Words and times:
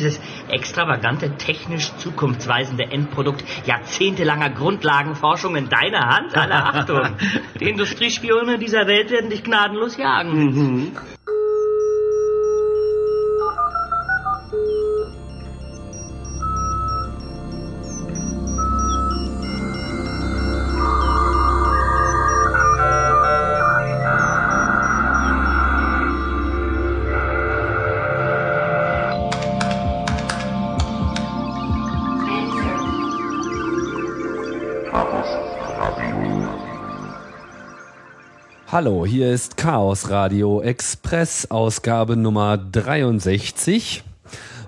dieses 0.00 0.20
extravagante, 0.48 1.36
technisch 1.36 1.94
zukunftsweisende 1.96 2.84
Endprodukt 2.84 3.44
jahrzehntelanger 3.66 4.50
Grundlagenforschung 4.50 5.56
in 5.56 5.68
deiner 5.68 6.08
Hand? 6.08 6.36
Alle 6.36 6.54
Achtung! 6.54 7.16
Die 7.60 7.68
Industriespione 7.68 8.58
dieser 8.58 8.86
Welt 8.86 9.10
werden 9.10 9.30
dich 9.30 9.44
gnadenlos 9.44 9.96
jagen. 9.96 10.30
Mhm. 10.32 10.92
Hallo, 38.82 39.04
hier 39.04 39.30
ist 39.30 39.58
Chaos 39.58 40.08
Radio 40.08 40.62
Express, 40.62 41.50
Ausgabe 41.50 42.16
Nummer 42.16 42.56
63. 42.56 44.02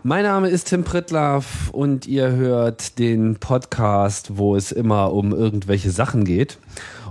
Mein 0.03 0.25
Name 0.25 0.51
ist 0.51 0.69
Tim 0.69 0.85
Pritlaff 0.85 1.71
und 1.71 2.07
ihr 2.07 2.31
hört 2.33 2.99
den 2.99 3.37
Podcast, 3.37 4.37
wo 4.37 4.55
es 4.55 4.71
immer 4.71 5.15
um 5.15 5.33
irgendwelche 5.33 5.91
Sachen 5.91 6.25
geht. 6.25 6.59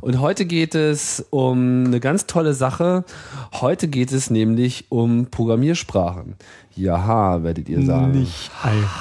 Und 0.01 0.19
heute 0.19 0.45
geht 0.45 0.75
es 0.75 1.25
um 1.31 1.85
eine 1.87 1.99
ganz 1.99 2.27
tolle 2.27 2.53
Sache. 2.53 3.03
Heute 3.51 3.87
geht 3.87 4.11
es 4.11 4.29
nämlich 4.29 4.85
um 4.89 5.25
Programmiersprachen. 5.25 6.35
Jaha, 6.75 7.41
werdet 7.41 7.67
ihr 7.67 7.83
sagen. 7.83 8.11
Nicht 8.11 8.51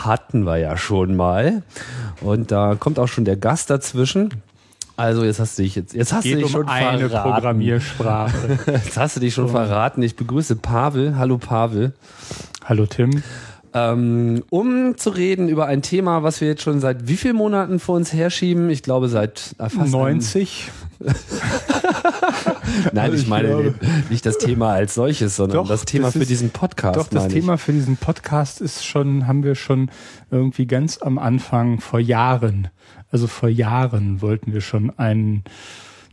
Hatten 0.04 0.44
wir 0.44 0.56
ja 0.56 0.78
schon 0.78 1.16
mal. 1.16 1.64
Und 2.22 2.50
da 2.50 2.76
kommt 2.76 2.98
auch 2.98 3.08
schon 3.08 3.26
der 3.26 3.36
Gast 3.36 3.68
dazwischen. 3.68 4.42
Also 4.96 5.24
jetzt 5.24 5.40
hast 5.40 5.58
du 5.58 5.62
dich 5.62 5.74
jetzt, 5.76 5.94
jetzt 5.94 6.12
hast 6.12 6.24
Geht 6.24 6.34
du 6.34 6.36
dich 6.38 6.46
um 6.46 6.52
schon 6.52 6.68
eine 6.68 7.08
verraten. 7.08 7.32
Programmiersprache. 7.32 8.58
Jetzt 8.66 8.98
hast 8.98 9.16
du 9.16 9.20
dich 9.20 9.32
schon 9.32 9.48
verraten. 9.48 10.02
Ich 10.02 10.14
begrüße 10.16 10.56
Pavel. 10.56 11.16
Hallo 11.16 11.38
Pavel. 11.38 11.94
Hallo 12.64 12.84
Tim. 12.86 13.22
Ähm, 13.72 14.42
um 14.50 14.98
zu 14.98 15.10
reden 15.10 15.48
über 15.48 15.66
ein 15.66 15.80
Thema, 15.80 16.22
was 16.24 16.40
wir 16.40 16.48
jetzt 16.48 16.62
schon 16.62 16.80
seit 16.80 17.06
wie 17.06 17.16
vielen 17.16 17.36
Monaten 17.36 17.78
vor 17.78 17.94
uns 17.94 18.12
herschieben? 18.12 18.68
Ich 18.68 18.82
glaube 18.82 19.08
seit 19.08 19.54
äh, 19.58 19.68
fast 19.68 19.92
90. 19.92 20.70
Einem, 21.00 21.14
nein, 22.92 23.14
ich 23.14 23.28
meine 23.28 23.74
nicht 24.10 24.26
das 24.26 24.38
Thema 24.38 24.72
als 24.72 24.94
solches, 24.94 25.36
sondern 25.36 25.58
Doch, 25.58 25.68
das 25.68 25.84
Thema 25.84 26.06
das 26.08 26.14
für 26.14 26.18
ist- 26.22 26.30
diesen 26.30 26.50
Podcast. 26.50 26.98
Doch, 26.98 27.06
das 27.08 27.28
Thema 27.28 27.58
für 27.58 27.72
diesen 27.72 27.96
Podcast 27.96 28.60
ist 28.60 28.84
schon, 28.84 29.28
haben 29.28 29.44
wir 29.44 29.54
schon 29.54 29.88
irgendwie 30.32 30.66
ganz 30.66 30.98
am 31.00 31.18
Anfang 31.18 31.78
vor 31.80 32.00
Jahren, 32.00 32.68
also 33.10 33.26
vor 33.26 33.48
Jahren 33.48 34.22
wollten 34.22 34.52
wir 34.52 34.60
schon 34.60 34.96
einen 34.98 35.44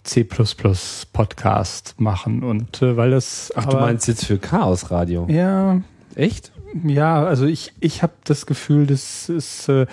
C 0.03 0.23
Podcast 0.23 1.95
machen 1.99 2.43
und 2.43 2.81
äh, 2.81 2.95
weil 2.95 3.11
das. 3.11 3.51
Ach, 3.55 3.65
du 3.65 3.77
meinst 3.77 4.07
jetzt 4.07 4.25
für 4.25 4.37
Chaos 4.37 4.89
Radio? 4.89 5.27
ja 5.29 5.81
Echt? 6.17 6.51
Ja, 6.83 7.23
also 7.23 7.45
ich, 7.45 7.73
ich 7.79 8.03
habe 8.03 8.13
das 8.23 8.45
Gefühl, 8.45 8.87
das 8.87 9.29
ist, 9.29 9.69
äh, 9.69 9.85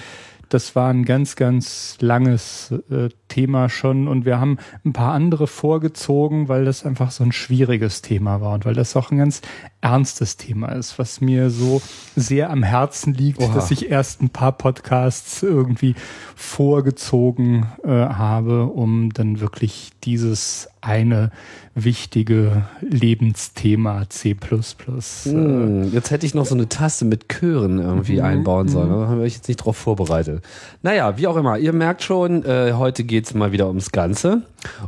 das 0.55 0.77
war 0.77 0.88
ein 0.88 1.05
ganz, 1.05 1.34
ganz 1.34 1.97
langes 2.00 2.72
äh, 2.88 3.08
Thema 3.27 3.69
schon 3.69 4.06
und 4.06 4.24
wir 4.24 4.38
haben 4.38 4.58
ein 4.84 4.92
paar 4.92 5.12
andere 5.12 5.48
vorgezogen, 5.48 6.48
weil 6.48 6.64
das 6.64 6.86
einfach 6.86 7.11
so 7.11 7.24
ein 7.24 7.33
schwieriges 7.33 8.02
Thema 8.02 8.41
war 8.41 8.55
und 8.55 8.64
weil 8.64 8.74
das 8.74 8.94
auch 8.94 9.11
ein 9.11 9.19
ganz 9.19 9.42
ernstes 9.80 10.36
Thema 10.36 10.69
ist, 10.69 10.96
was 11.00 11.20
mir 11.20 11.50
so 11.50 11.83
sehr 12.14 12.50
am 12.50 12.62
Herzen 12.62 13.12
liegt, 13.14 13.41
Oha. 13.41 13.52
dass 13.52 13.72
ich 13.72 13.91
erst 13.91 14.22
ein 14.22 14.30
paar 14.30 14.52
Podcasts 14.52 15.42
irgendwie 15.42 15.96
vorgezogen 16.36 17.66
äh, 17.83 17.89
habe, 17.89 18.66
um 18.66 19.12
dann 19.12 19.41
wirklich 19.41 19.91
dieses 20.05 20.69
eine 20.80 21.30
wichtige 21.74 22.67
Lebensthema 22.80 24.08
C++ 24.08 24.30
äh, 24.30 25.30
Hm, 25.30 25.92
jetzt 25.92 26.11
hätte 26.11 26.27
ich 26.27 26.34
noch 26.34 26.46
so 26.46 26.55
eine 26.55 26.68
Taste 26.68 27.05
mit 27.05 27.28
Chören 27.28 27.78
irgendwie 27.78 28.18
Mhm, 28.18 28.24
einbauen 28.24 28.68
sollen. 28.68 28.90
Da 28.90 29.08
haben 29.08 29.18
wir 29.18 29.24
euch 29.24 29.34
jetzt 29.34 29.48
nicht 29.48 29.58
drauf 29.58 29.77
vorbereitet. 29.77 30.45
Naja, 30.83 31.17
wie 31.17 31.27
auch 31.27 31.36
immer. 31.36 31.58
Ihr 31.58 31.73
merkt 31.73 32.02
schon, 32.02 32.45
äh, 32.45 32.74
heute 32.74 33.05
geht's 33.05 33.34
mal 33.34 33.52
wieder 33.52 33.68
ums 33.68 33.90
Ganze. 33.92 34.42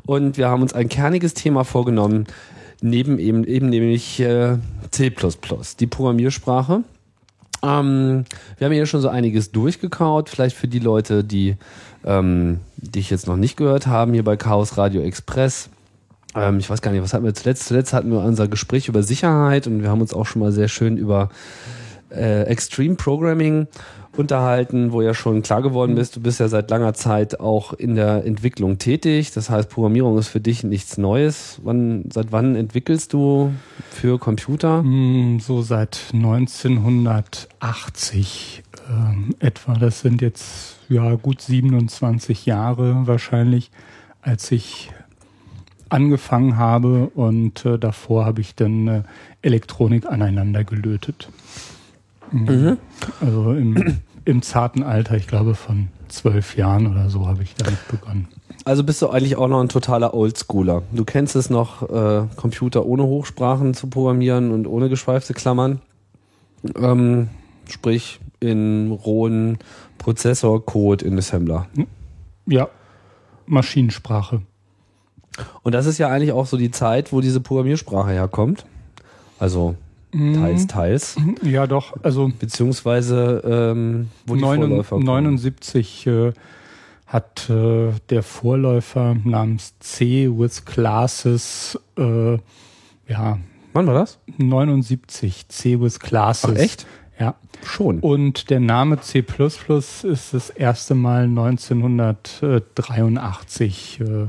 Und 0.04 0.36
wir 0.36 0.48
haben 0.48 0.62
uns 0.62 0.72
ein 0.72 0.88
kerniges 0.88 1.34
Thema 1.34 1.64
vorgenommen, 1.64 2.26
neben 2.80 3.18
eben, 3.18 3.44
eben 3.44 3.68
nämlich 3.68 4.20
äh, 4.20 4.58
C++, 4.90 5.12
die 5.80 5.86
Programmiersprache. 5.86 6.82
Ähm, 7.62 8.24
wir 8.58 8.66
haben 8.66 8.72
hier 8.72 8.86
schon 8.86 9.00
so 9.00 9.08
einiges 9.08 9.50
durchgekaut. 9.50 10.28
Vielleicht 10.28 10.56
für 10.56 10.68
die 10.68 10.78
Leute, 10.78 11.24
die 11.24 11.56
ähm, 12.06 12.60
dich 12.76 13.10
jetzt 13.10 13.26
noch 13.26 13.36
nicht 13.36 13.56
gehört 13.56 13.86
haben, 13.86 14.12
hier 14.12 14.24
bei 14.24 14.36
Chaos 14.36 14.78
Radio 14.78 15.02
Express. 15.02 15.68
Ähm, 16.34 16.58
ich 16.58 16.70
weiß 16.70 16.82
gar 16.82 16.92
nicht, 16.92 17.02
was 17.02 17.12
hatten 17.12 17.24
wir 17.24 17.34
zuletzt? 17.34 17.66
Zuletzt 17.66 17.92
hatten 17.92 18.10
wir 18.10 18.20
unser 18.20 18.48
Gespräch 18.48 18.88
über 18.88 19.02
Sicherheit 19.02 19.66
und 19.66 19.82
wir 19.82 19.90
haben 19.90 20.00
uns 20.00 20.14
auch 20.14 20.26
schon 20.26 20.40
mal 20.40 20.52
sehr 20.52 20.68
schön 20.68 20.96
über 20.96 21.28
äh, 22.10 22.44
Extreme 22.44 22.94
Programming 22.94 23.66
unterhalten, 24.18 24.92
wo 24.92 25.02
ja 25.02 25.12
schon 25.14 25.42
klar 25.42 25.62
geworden 25.62 25.94
bist, 25.94 26.16
du 26.16 26.20
bist 26.20 26.40
ja 26.40 26.48
seit 26.48 26.68
langer 26.70 26.94
Zeit 26.94 27.38
auch 27.40 27.74
in 27.74 27.94
der 27.94 28.24
Entwicklung 28.24 28.78
tätig. 28.78 29.30
Das 29.32 29.50
heißt, 29.50 29.68
Programmierung 29.68 30.16
ist 30.18 30.28
für 30.28 30.40
dich 30.40 30.64
nichts 30.64 30.96
Neues. 30.98 31.60
Wann, 31.62 32.06
seit 32.12 32.32
wann 32.32 32.56
entwickelst 32.56 33.12
du 33.12 33.52
für 33.90 34.18
Computer? 34.18 34.82
Mm, 34.82 35.38
So 35.40 35.62
seit 35.62 36.00
1980 36.14 38.64
ähm, 38.88 39.34
etwa. 39.38 39.74
Das 39.74 40.00
sind 40.00 40.22
jetzt 40.22 40.76
ja 40.88 41.14
gut 41.14 41.40
27 41.40 42.46
Jahre 42.46 43.06
wahrscheinlich, 43.06 43.70
als 44.22 44.50
ich 44.52 44.90
angefangen 45.88 46.56
habe 46.56 47.10
und 47.14 47.64
äh, 47.64 47.78
davor 47.78 48.24
habe 48.24 48.40
ich 48.40 48.54
dann 48.54 48.88
äh, 48.88 49.02
Elektronik 49.42 50.06
aneinander 50.06 50.64
gelötet. 50.64 51.28
Mhm. 52.32 52.78
Also 53.20 53.52
im, 53.52 53.98
im 54.24 54.42
zarten 54.42 54.82
Alter, 54.82 55.16
ich 55.16 55.28
glaube 55.28 55.54
von 55.54 55.88
zwölf 56.08 56.56
Jahren 56.56 56.86
oder 56.88 57.08
so 57.08 57.26
habe 57.26 57.42
ich 57.42 57.54
damit 57.54 57.86
begonnen. 57.88 58.28
Also 58.64 58.82
bist 58.82 59.00
du 59.00 59.08
eigentlich 59.10 59.36
auch 59.36 59.46
noch 59.46 59.60
ein 59.60 59.68
totaler 59.68 60.12
Oldschooler. 60.12 60.82
Du 60.92 61.04
kennst 61.04 61.36
es 61.36 61.50
noch, 61.50 61.88
äh, 61.88 62.26
Computer 62.34 62.84
ohne 62.84 63.04
Hochsprachen 63.04 63.74
zu 63.74 63.88
programmieren 63.88 64.50
und 64.50 64.66
ohne 64.66 64.88
geschweifte 64.88 65.34
Klammern. 65.34 65.80
Ähm, 66.76 67.28
sprich 67.68 68.20
in 68.40 68.92
rohen 68.92 69.58
Prozessorcode 69.98 71.02
in 71.02 71.18
Assembler. 71.18 71.66
Ja, 72.46 72.68
Maschinensprache. 73.46 74.42
Und 75.62 75.74
das 75.74 75.86
ist 75.86 75.98
ja 75.98 76.08
eigentlich 76.08 76.32
auch 76.32 76.46
so 76.46 76.56
die 76.56 76.70
Zeit, 76.70 77.12
wo 77.12 77.20
diese 77.20 77.40
Programmiersprache 77.40 78.10
herkommt. 78.10 78.64
Also 79.38 79.76
teils, 80.12 80.66
teils. 80.66 81.16
Ja, 81.42 81.66
doch. 81.66 81.94
Also 82.02 82.32
Beziehungsweise 82.38 83.42
ähm, 83.44 84.08
wo 84.26 84.34
die 84.34 84.40
Vorläufer 84.40 84.96
kommen. 84.96 85.04
79 85.04 86.06
äh, 86.06 86.32
hat 87.06 87.50
äh, 87.50 87.92
der 88.08 88.22
Vorläufer 88.22 89.16
namens 89.24 89.78
C 89.80 90.30
with 90.30 90.64
Classes, 90.64 91.78
äh, 91.98 92.38
ja, 93.08 93.38
Wann 93.76 93.86
war 93.86 93.92
das? 93.92 94.18
79 94.38 95.48
C 95.48 95.78
with 95.78 96.00
Classes. 96.00 96.50
Ach, 96.50 96.58
echt? 96.58 96.86
Ja. 97.18 97.34
Schon. 97.64 98.00
Und 98.00 98.50
der 98.50 98.60
Name 98.60 99.00
C++ 99.00 99.20
ist 99.20 100.04
das 100.04 100.50
erste 100.50 100.94
Mal 100.94 101.22
1983 101.24 104.00
äh, 104.00 104.26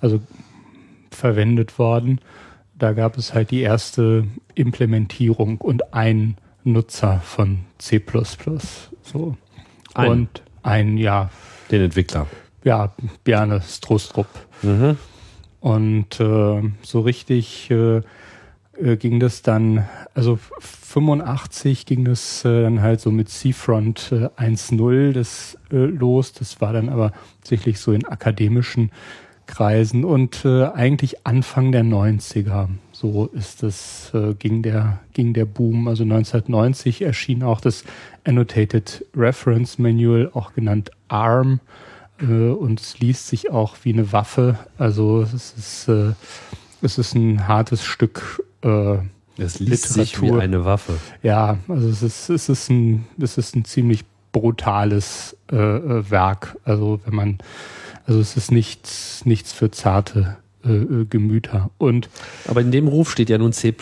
also 0.00 0.20
verwendet 1.10 1.78
worden. 1.78 2.20
Da 2.78 2.92
gab 2.92 3.16
es 3.18 3.34
halt 3.34 3.50
die 3.50 3.60
erste 3.60 4.24
Implementierung 4.54 5.58
und 5.58 5.92
ein 5.94 6.36
Nutzer 6.64 7.20
von 7.24 7.60
C++. 7.78 8.02
So. 9.02 9.36
Ein. 9.94 10.10
Und 10.10 10.42
ein, 10.62 10.98
ja, 10.98 11.30
Den 11.70 11.82
Entwickler. 11.82 12.26
ja, 12.62 12.92
Bjarne 13.24 13.62
Strostrup. 13.62 14.28
Mhm. 14.62 14.96
Und 15.60 16.20
äh, 16.20 16.62
so 16.82 17.00
richtig 17.00 17.70
äh, 17.70 18.02
äh, 18.82 18.96
ging 18.96 19.20
das 19.20 19.42
dann, 19.42 19.88
also 20.14 20.38
85 20.60 21.86
ging 21.86 22.04
das 22.04 22.44
äh, 22.44 22.62
dann 22.62 22.80
halt 22.80 23.00
so 23.00 23.10
mit 23.10 23.28
Seafront 23.28 24.12
äh, 24.12 24.28
1.0 24.40 25.12
das 25.12 25.58
äh, 25.70 25.76
los. 25.76 26.32
Das 26.32 26.60
war 26.60 26.72
dann 26.72 26.88
aber 26.88 27.12
tatsächlich 27.40 27.80
so 27.80 27.92
in 27.92 28.06
akademischen 28.06 28.90
Kreisen 29.46 30.04
und 30.04 30.44
äh, 30.44 30.66
eigentlich 30.66 31.26
Anfang 31.26 31.72
der 31.72 31.82
90er. 31.82 32.68
So 32.92 33.26
ist 33.26 33.62
es, 33.62 34.12
äh, 34.14 34.34
ging 34.34 34.62
der, 34.62 35.00
ging 35.14 35.32
der 35.32 35.46
Boom. 35.46 35.88
Also 35.88 36.04
1990 36.04 37.02
erschien 37.02 37.42
auch 37.42 37.60
das 37.60 37.84
Annotated 38.24 39.04
Reference 39.16 39.78
Manual, 39.78 40.30
auch 40.34 40.52
genannt 40.52 40.90
ARM. 41.08 41.60
Äh, 42.20 42.24
und 42.24 42.80
es 42.80 43.00
liest 43.00 43.28
sich 43.28 43.50
auch 43.50 43.76
wie 43.82 43.92
eine 43.92 44.12
Waffe. 44.12 44.58
Also 44.76 45.22
es 45.22 45.54
ist, 45.56 45.88
äh, 45.88 46.12
es 46.82 46.98
ist 46.98 47.14
ein 47.14 47.48
hartes 47.48 47.84
Stück 47.84 48.42
äh, 48.62 48.96
Das 49.36 49.60
liest 49.60 49.88
sich 49.88 50.20
wie 50.20 50.32
eine 50.32 50.64
Waffe. 50.64 50.94
Ja, 51.22 51.58
also 51.68 51.88
es 51.88 52.02
ist, 52.02 52.28
es 52.30 52.48
ist 52.48 52.70
ein, 52.70 53.06
es 53.20 53.38
ist 53.38 53.56
ein 53.56 53.64
ziemlich 53.64 54.04
brutales 54.32 55.36
äh, 55.50 55.56
äh 55.56 56.10
Werk. 56.10 56.56
Also 56.64 57.00
wenn 57.04 57.14
man, 57.14 57.38
also 58.06 58.20
es 58.20 58.36
ist 58.36 58.52
nichts, 58.52 59.24
nichts 59.24 59.52
für 59.52 59.70
zarte 59.70 60.36
äh, 60.64 60.72
äh 60.72 61.04
Gemüter. 61.04 61.70
Und 61.78 62.08
aber 62.46 62.60
in 62.60 62.70
dem 62.70 62.88
Ruf 62.88 63.10
steht 63.10 63.30
ja 63.30 63.38
nun 63.38 63.52
C++ 63.52 63.74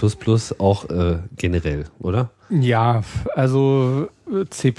auch 0.59 0.89
äh, 0.91 1.19
generell, 1.37 1.85
oder? 1.99 2.31
Ja, 2.49 3.03
also 3.35 4.09
C++ 4.51 4.73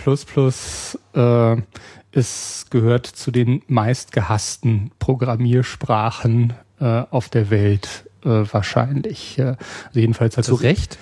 äh, 1.14 1.58
es 2.12 2.66
gehört 2.70 3.06
zu 3.06 3.32
den 3.32 3.62
meistgehassten 3.68 4.92
Programmiersprachen 5.00 6.54
äh, 6.80 7.04
auf 7.10 7.30
der 7.30 7.50
Welt 7.50 8.07
äh, 8.24 8.44
wahrscheinlich. 8.52 9.40
Äh, 9.40 9.56
also 9.88 10.00
jedenfalls 10.00 10.38
hat 10.38 10.46
zu 10.46 10.56
Recht. 10.56 10.98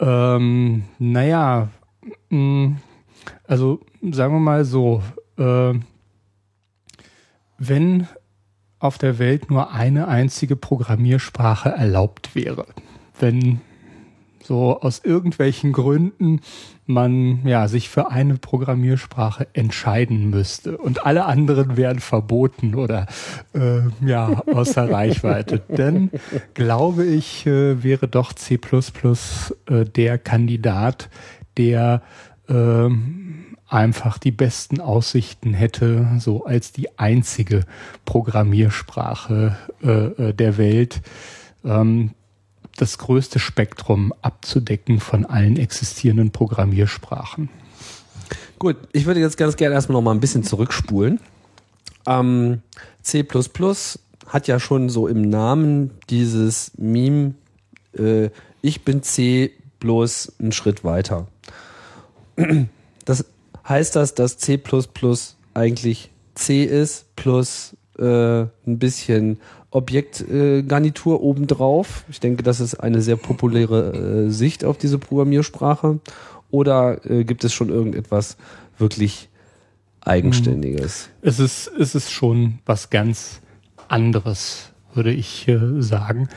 Ähm, 0.00 0.84
naja, 0.98 1.68
mh, 2.30 2.38
mm, 2.38 2.76
also 3.46 3.80
sagen 4.10 4.34
wir 4.34 4.40
mal 4.40 4.64
so, 4.64 5.02
äh, 5.38 5.74
wenn 7.58 8.08
auf 8.78 8.98
der 8.98 9.18
Welt 9.20 9.48
nur 9.48 9.72
eine 9.72 10.08
einzige 10.08 10.56
Programmiersprache 10.56 11.68
erlaubt 11.68 12.34
wäre, 12.34 12.66
wenn 13.20 13.60
so 14.44 14.80
aus 14.80 15.00
irgendwelchen 15.04 15.72
Gründen 15.72 16.40
man 16.86 17.46
ja 17.46 17.68
sich 17.68 17.88
für 17.88 18.10
eine 18.10 18.36
Programmiersprache 18.36 19.46
entscheiden 19.52 20.30
müsste 20.30 20.76
und 20.78 21.06
alle 21.06 21.24
anderen 21.24 21.76
wären 21.76 22.00
verboten 22.00 22.74
oder 22.74 23.06
äh, 23.54 23.82
ja 24.04 24.42
außer 24.46 24.90
Reichweite. 24.90 25.60
Denn 25.68 26.10
glaube 26.54 27.04
ich, 27.04 27.46
äh, 27.46 27.82
wäre 27.82 28.08
doch 28.08 28.32
C++ 28.32 28.58
äh, 28.58 29.84
der 29.84 30.18
Kandidat, 30.18 31.08
der 31.56 32.02
äh, 32.48 32.88
einfach 33.68 34.18
die 34.18 34.32
besten 34.32 34.80
Aussichten 34.80 35.54
hätte, 35.54 36.06
so 36.18 36.44
als 36.44 36.72
die 36.72 36.98
einzige 36.98 37.64
Programmiersprache 38.04 39.56
äh, 39.82 39.88
äh 39.88 40.34
der 40.34 40.58
Welt. 40.58 41.00
Ähm, 41.64 42.10
das 42.76 42.98
größte 42.98 43.38
Spektrum 43.38 44.12
abzudecken 44.22 45.00
von 45.00 45.24
allen 45.24 45.56
existierenden 45.56 46.30
Programmiersprachen. 46.30 47.48
Gut, 48.58 48.76
ich 48.92 49.06
würde 49.06 49.20
jetzt 49.20 49.36
ganz 49.36 49.56
gerne 49.56 49.74
erstmal 49.74 49.94
noch 49.94 50.02
mal 50.02 50.12
ein 50.12 50.20
bisschen 50.20 50.44
zurückspulen. 50.44 51.20
Ähm, 52.06 52.62
C++ 53.02 53.26
hat 54.28 54.48
ja 54.48 54.60
schon 54.60 54.88
so 54.88 55.08
im 55.08 55.22
Namen 55.22 55.90
dieses 56.10 56.72
Meme, 56.76 57.34
äh, 57.98 58.30
ich 58.60 58.84
bin 58.84 59.02
C 59.02 59.52
bloß 59.80 60.34
einen 60.38 60.52
Schritt 60.52 60.84
weiter. 60.84 61.26
Das 63.04 63.24
heißt 63.68 63.96
das, 63.96 64.14
dass 64.14 64.38
C++ 64.38 64.60
eigentlich 65.54 66.10
C 66.34 66.64
ist 66.64 67.14
plus 67.16 67.76
äh, 67.98 68.42
ein 68.42 68.78
bisschen 68.78 69.40
Objektgarnitur 69.72 71.14
äh, 71.14 71.22
obendrauf. 71.22 72.04
Ich 72.08 72.20
denke, 72.20 72.42
das 72.42 72.60
ist 72.60 72.74
eine 72.76 73.00
sehr 73.00 73.16
populäre 73.16 74.26
äh, 74.26 74.30
Sicht 74.30 74.64
auf 74.64 74.78
diese 74.78 74.98
Programmiersprache. 74.98 75.98
Oder 76.50 77.04
äh, 77.10 77.24
gibt 77.24 77.44
es 77.44 77.52
schon 77.52 77.70
irgendetwas 77.70 78.36
wirklich 78.78 79.30
Eigenständiges? 80.02 81.06
Hm. 81.06 81.12
Es 81.28 81.40
ist, 81.40 81.68
es 81.68 81.94
ist 81.94 82.10
schon 82.10 82.58
was 82.66 82.90
ganz 82.90 83.40
anderes, 83.88 84.72
würde 84.94 85.12
ich 85.12 85.48
äh, 85.48 85.80
sagen. 85.80 86.28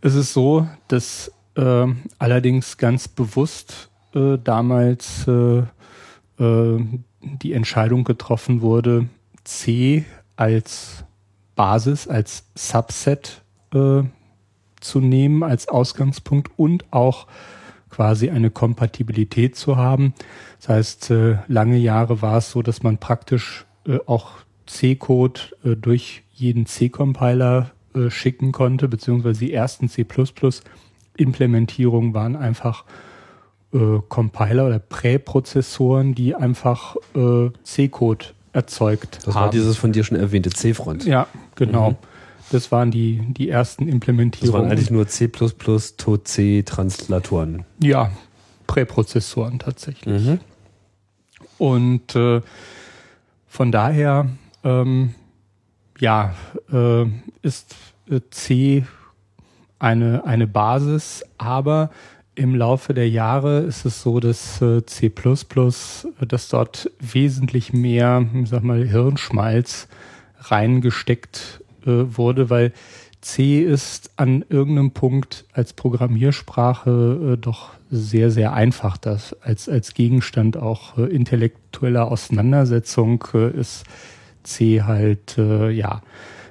Es 0.00 0.14
ist 0.14 0.32
so, 0.32 0.66
dass 0.88 1.30
äh, 1.56 1.86
allerdings 2.18 2.78
ganz 2.78 3.08
bewusst 3.08 3.90
äh, 4.14 4.38
damals 4.42 5.26
äh, 5.28 5.58
äh, 6.38 6.84
die 7.20 7.52
Entscheidung 7.52 8.04
getroffen 8.04 8.62
wurde, 8.62 9.08
C 9.44 10.06
als 10.36 11.04
Basis, 11.60 12.08
als 12.08 12.44
Subset 12.54 13.42
äh, 13.74 14.02
zu 14.80 15.00
nehmen, 15.00 15.42
als 15.42 15.68
Ausgangspunkt 15.68 16.50
und 16.56 16.90
auch 16.90 17.26
quasi 17.90 18.30
eine 18.30 18.50
Kompatibilität 18.50 19.56
zu 19.56 19.76
haben. 19.76 20.14
Das 20.58 20.70
heißt, 20.70 21.10
äh, 21.10 21.36
lange 21.48 21.76
Jahre 21.76 22.22
war 22.22 22.38
es 22.38 22.50
so, 22.50 22.62
dass 22.62 22.82
man 22.82 22.96
praktisch 22.96 23.66
äh, 23.86 23.98
auch 24.06 24.30
C-Code 24.64 25.38
äh, 25.62 25.76
durch 25.76 26.22
jeden 26.32 26.64
C-Compiler 26.64 27.72
äh, 27.94 28.08
schicken 28.08 28.52
konnte, 28.52 28.88
beziehungsweise 28.88 29.40
die 29.40 29.52
ersten 29.52 29.90
C++-Implementierungen 29.90 32.14
waren 32.14 32.36
einfach 32.36 32.86
äh, 33.74 33.98
Compiler 34.08 34.66
oder 34.66 34.78
Präprozessoren, 34.78 36.14
die 36.14 36.34
einfach 36.34 36.96
äh, 37.14 37.50
C-Code 37.64 38.28
erzeugt 38.52 39.18
das 39.18 39.26
haben. 39.26 39.26
Das 39.26 39.34
war 39.34 39.50
dieses 39.50 39.76
von 39.76 39.92
dir 39.92 40.04
schon 40.04 40.16
erwähnte 40.16 40.50
C-Front. 40.50 41.04
Ja, 41.04 41.26
genau. 41.54 41.90
Mhm. 41.90 41.96
Das 42.50 42.72
waren 42.72 42.90
die, 42.90 43.22
die 43.28 43.48
ersten 43.48 43.86
Implementierungen. 43.86 44.52
Das 44.52 44.60
waren 44.60 44.70
eigentlich 44.70 44.90
nur 44.90 45.06
C++ 45.06 45.28
tot 45.28 46.26
C-Translatoren. 46.26 47.64
Ja, 47.78 48.10
Präprozessoren 48.66 49.58
tatsächlich. 49.58 50.24
Mhm. 50.24 50.40
Und 51.58 52.16
äh, 52.16 52.40
von 53.46 53.70
daher, 53.70 54.26
ähm, 54.64 55.14
ja, 55.98 56.34
äh, 56.72 57.04
ist 57.42 57.76
äh, 58.10 58.20
C 58.30 58.84
eine, 59.78 60.24
eine 60.24 60.46
Basis, 60.46 61.24
aber 61.38 61.90
im 62.34 62.54
Laufe 62.54 62.94
der 62.94 63.08
Jahre 63.08 63.60
ist 63.60 63.84
es 63.84 64.02
so, 64.02 64.20
dass 64.20 64.62
äh, 64.62 64.84
C++, 64.86 65.06
äh, 65.06 66.26
dass 66.26 66.48
dort 66.48 66.90
wesentlich 67.00 67.72
mehr, 67.72 68.26
ich 68.34 68.48
sag 68.48 68.62
mal, 68.62 68.86
Hirnschmalz 68.86 69.88
reingesteckt 70.38 71.62
äh, 71.82 71.90
wurde, 72.16 72.50
weil 72.50 72.72
C 73.20 73.62
ist 73.62 74.12
an 74.16 74.44
irgendeinem 74.48 74.92
Punkt 74.92 75.44
als 75.52 75.74
Programmiersprache 75.74 77.36
doch 77.38 77.72
sehr, 77.90 78.30
sehr 78.30 78.54
einfach. 78.54 78.96
Das 78.96 79.34
als, 79.42 79.68
als 79.68 79.92
Gegenstand 79.92 80.56
auch 80.56 80.96
intellektueller 80.96 82.10
Auseinandersetzung 82.10 83.22
ist 83.54 83.84
C 84.42 84.80
halt, 84.80 85.36
ja, 85.36 86.00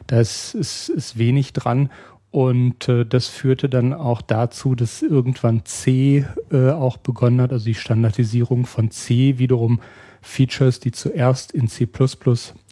da 0.06 0.20
ist, 0.20 0.54
ist, 0.54 0.90
ist 0.90 1.18
wenig 1.18 1.54
dran. 1.54 1.90
Und 2.32 2.88
äh, 2.88 3.06
das 3.06 3.28
führte 3.28 3.70
dann 3.70 3.94
auch 3.94 4.22
dazu, 4.22 4.76
dass 4.76 5.02
irgendwann 5.02 5.66
C 5.66 6.26
äh, 6.52 6.70
auch 6.70 6.98
begonnen 6.98 7.42
hat, 7.42 7.52
also 7.52 7.66
die 7.66 7.76
Standardisierung 7.76 8.66
von 8.66 8.92
C 8.92 9.40
wiederum 9.40 9.82
Features, 10.22 10.80
die 10.80 10.92
zuerst 10.92 11.52
in 11.52 11.68
C 11.68 11.88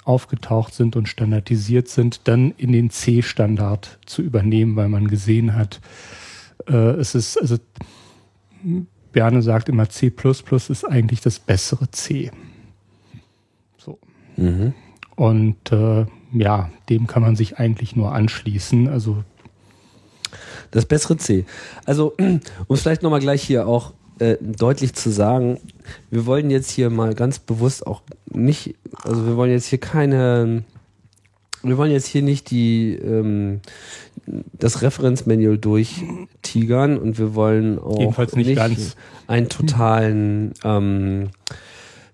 aufgetaucht 0.08 0.74
sind 0.74 0.96
und 0.96 1.10
standardisiert 1.10 1.90
sind, 1.90 2.28
dann 2.28 2.52
in 2.58 2.72
den 2.72 2.90
C-Standard 2.90 4.00
zu 4.06 4.22
übernehmen, 4.22 4.78
weil 4.78 4.88
man 4.88 5.10
gesehen 5.10 5.54
hat, 5.54 5.82
äh, 6.68 6.92
es 6.92 7.14
ist, 7.14 7.38
also 7.40 7.58
Berne 9.12 9.42
sagt 9.42 9.68
immer, 9.68 9.90
C 9.90 10.14
ist 10.70 10.86
eigentlich 10.86 11.20
das 11.20 11.40
bessere 11.40 11.92
C. 11.92 12.32
So. 13.78 14.00
Mhm. 14.38 14.74
Und 15.16 15.72
äh, 15.72 16.06
ja, 16.32 16.70
dem 16.90 17.08
kann 17.08 17.22
man 17.22 17.36
sich 17.36 17.58
eigentlich 17.58 17.96
nur 17.96 18.14
anschließen. 18.14 18.88
Also 18.88 19.24
das 20.72 20.86
bessere 20.86 21.18
C. 21.18 21.46
Also, 21.86 22.14
um 22.20 22.40
es 22.70 22.82
vielleicht 22.82 23.04
nochmal 23.04 23.20
gleich 23.20 23.44
hier 23.44 23.68
auch 23.68 23.94
äh, 24.20 24.38
deutlich 24.42 24.94
zu 24.94 25.12
sagen, 25.12 25.60
wir 26.10 26.26
wollen 26.26 26.50
jetzt 26.50 26.72
hier 26.72 26.90
mal 26.90 27.14
ganz 27.14 27.40
bewusst 27.40 27.86
auch 27.86 28.02
nicht, 28.34 28.76
also 29.04 29.26
wir 29.26 29.36
wollen 29.38 29.52
jetzt 29.52 29.68
hier 29.68 29.80
keine, 29.80 30.64
wir 31.64 31.78
wollen 31.78 31.92
jetzt 31.92 32.08
hier 32.08 32.24
nicht 32.24 32.50
die, 32.50 32.94
ähm, 32.96 33.62
das 34.26 34.82
Referenzmanual 34.82 35.58
durchtigern 35.58 36.98
und 36.98 37.18
wir 37.20 37.36
wollen 37.36 37.80
auch 37.80 38.00
Jedenfalls 38.00 38.36
nicht, 38.36 38.48
nicht 38.48 38.58
ganz. 38.58 38.96
einen 39.28 39.50
totalen 39.50 40.54
ähm, 40.64 41.30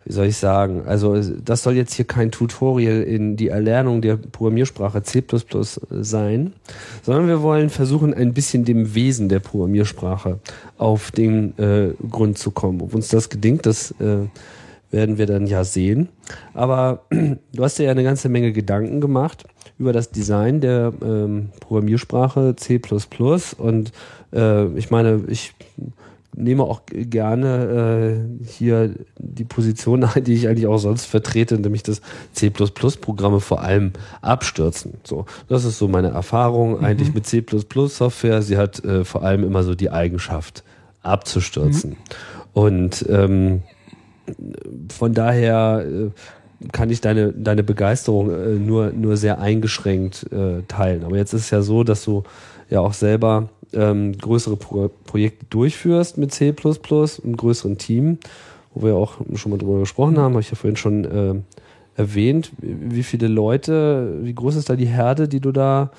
wie 0.06 0.14
soll 0.14 0.26
ich 0.26 0.38
sagen, 0.38 0.84
also 0.86 1.22
das 1.22 1.64
soll 1.64 1.76
jetzt 1.76 1.94
hier 1.94 2.06
kein 2.06 2.32
Tutorial 2.32 3.02
in 3.04 3.38
die 3.38 3.48
Erlernung 3.48 4.02
der 4.02 4.18
Programmiersprache 4.18 5.04
C++ 5.04 5.24
sein, 5.90 6.54
sondern 7.04 7.28
wir 7.28 7.42
wollen 7.42 7.70
versuchen, 7.70 8.14
ein 8.14 8.34
bisschen 8.34 8.66
dem 8.66 8.96
Wesen 8.96 9.30
der 9.30 9.40
Programmiersprache 9.40 10.40
auf 10.78 11.12
den 11.12 11.58
äh, 11.58 11.94
Grund 12.10 12.38
zu 12.38 12.52
kommen. 12.52 12.82
Ob 12.82 12.94
uns 12.94 13.08
das 13.08 13.30
gelingt, 13.30 13.66
das 13.66 13.92
äh, 14.00 14.28
werden 14.92 15.18
wir 15.18 15.26
dann 15.26 15.48
ja 15.48 15.64
sehen. 15.64 16.10
Aber 16.54 17.06
du 17.54 17.64
hast 17.64 17.80
dir 17.80 17.84
ja 17.84 17.92
eine 17.92 18.04
ganze 18.04 18.30
Menge 18.30 18.52
Gedanken 18.52 19.02
gemacht 19.02 19.46
über 19.80 19.94
das 19.94 20.12
Design 20.12 20.62
der 20.62 20.94
ähm, 21.02 21.50
Programmiersprache 21.60 22.56
C++ 22.56 22.80
und 23.58 23.92
äh, 24.34 24.66
ich 24.78 24.92
meine, 24.92 25.24
ich 25.28 25.54
nehme 26.36 26.64
auch 26.64 26.82
gerne 26.92 28.18
äh, 28.42 28.46
hier 28.46 28.96
die 29.18 29.44
Position 29.44 30.04
ein, 30.04 30.24
die 30.24 30.34
ich 30.34 30.48
eigentlich 30.48 30.68
auch 30.68 30.78
sonst 30.78 31.06
vertrete, 31.06 31.60
nämlich 31.60 31.84
dass 31.84 32.02
C++-Programme 32.34 33.40
vor 33.40 33.62
allem 33.62 33.94
abstürzen. 34.22 34.96
So, 35.04 35.26
das 35.48 35.66
ist 35.66 35.78
so 35.78 35.88
meine 35.88 36.10
Erfahrung 36.10 36.78
mhm. 36.80 36.86
eigentlich 36.86 37.14
mit 37.14 37.26
C++-Software. 37.26 38.42
Sie 38.42 38.58
hat 38.58 38.84
äh, 38.84 39.06
vor 39.06 39.24
allem 39.24 39.44
immer 39.44 39.64
so 39.64 39.76
die 39.76 39.92
Eigenschaft 39.92 40.64
abzustürzen. 41.02 41.92
Mhm. 41.92 41.98
Und 42.54 43.06
ähm, 43.10 43.64
von 44.90 45.14
daher 45.14 45.86
äh, 45.86 46.10
kann 46.72 46.90
ich 46.90 47.02
deine, 47.02 47.34
deine 47.34 47.64
Begeisterung 47.64 48.32
äh, 48.32 48.56
nur, 48.56 48.92
nur 48.92 49.18
sehr 49.18 49.40
eingeschränkt 49.40 50.32
äh, 50.32 50.62
teilen. 50.68 51.04
Aber 51.04 51.18
jetzt 51.18 51.34
ist 51.34 51.42
es 51.42 51.50
ja 51.50 51.62
so, 51.62 51.84
dass 51.84 52.04
du 52.04 52.24
ja 52.74 52.82
auch 52.82 52.94
selber 52.94 53.50
ähm, 53.72 54.18
größere 54.18 54.58
Pro 54.58 54.90
Projekte 55.06 55.46
durchführst 55.50 56.18
mit 56.18 56.34
C++, 56.34 56.50
einem 56.50 57.38
größeren 57.38 57.78
Team, 57.78 58.18
wo 58.74 58.86
wir 58.86 58.96
auch 58.96 59.18
schon 59.36 59.52
mal 59.52 59.58
drüber 59.58 59.80
gesprochen 59.80 60.18
haben, 60.18 60.34
habe 60.34 60.42
ich 60.42 60.50
ja 60.50 60.56
vorhin 60.56 60.76
schon 60.76 61.06
äh, 61.06 61.36
erwähnt. 61.96 62.52
Wie 62.58 63.04
viele 63.04 63.28
Leute, 63.28 64.20
wie 64.24 64.34
groß 64.34 64.56
ist 64.56 64.70
da 64.70 64.76
die 64.76 64.88
Herde, 64.88 65.28
die 65.28 65.40
du 65.40 65.52
da 65.52 65.92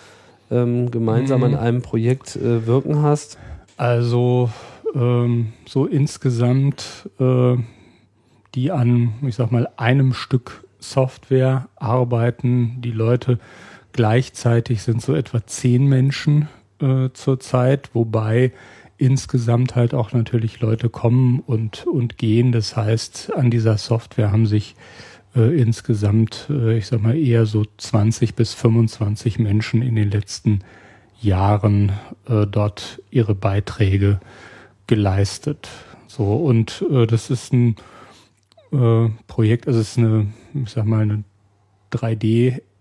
ähm, 0.50 0.90
gemeinsam 0.90 1.40
mhm. 1.40 1.46
an 1.46 1.54
einem 1.54 1.82
Projekt 1.82 2.36
äh, 2.36 2.66
wirken 2.66 3.02
hast? 3.02 3.38
Also 3.76 4.50
ähm, 4.94 5.52
so 5.66 5.86
insgesamt 5.86 7.08
äh, 7.20 7.56
die 8.54 8.70
an, 8.72 9.14
ich 9.22 9.36
sag 9.36 9.52
mal, 9.52 9.68
einem 9.76 10.12
Stück 10.12 10.64
Software 10.80 11.68
arbeiten. 11.76 12.80
Die 12.82 12.92
Leute 12.92 13.38
gleichzeitig 13.92 14.82
sind 14.82 15.00
so 15.00 15.14
etwa 15.14 15.46
zehn 15.46 15.86
Menschen 15.86 16.48
äh, 16.84 17.12
zurzeit, 17.12 17.90
wobei 17.94 18.52
insgesamt 18.98 19.74
halt 19.74 19.94
auch 19.94 20.12
natürlich 20.12 20.60
Leute 20.60 20.88
kommen 20.88 21.40
und, 21.40 21.86
und 21.86 22.18
gehen. 22.18 22.52
Das 22.52 22.76
heißt, 22.76 23.32
an 23.34 23.50
dieser 23.50 23.76
Software 23.78 24.30
haben 24.30 24.46
sich 24.46 24.76
äh, 25.34 25.60
insgesamt, 25.60 26.46
äh, 26.50 26.78
ich 26.78 26.86
sag 26.86 27.02
mal, 27.02 27.16
eher 27.16 27.46
so 27.46 27.64
20 27.76 28.34
bis 28.34 28.54
25 28.54 29.38
Menschen 29.38 29.82
in 29.82 29.96
den 29.96 30.10
letzten 30.10 30.60
Jahren 31.20 31.92
äh, 32.28 32.46
dort 32.46 33.02
ihre 33.10 33.34
Beiträge 33.34 34.20
geleistet. 34.86 35.68
So, 36.06 36.34
und 36.34 36.84
äh, 36.90 37.06
das 37.06 37.30
ist 37.30 37.52
ein 37.52 37.76
äh, 38.72 39.08
Projekt, 39.26 39.66
also 39.66 39.80
es 39.80 39.90
ist 39.92 39.98
eine, 39.98 40.28
ich 40.54 40.70
sag 40.70 40.84
mal, 40.86 41.02
eine 41.02 41.24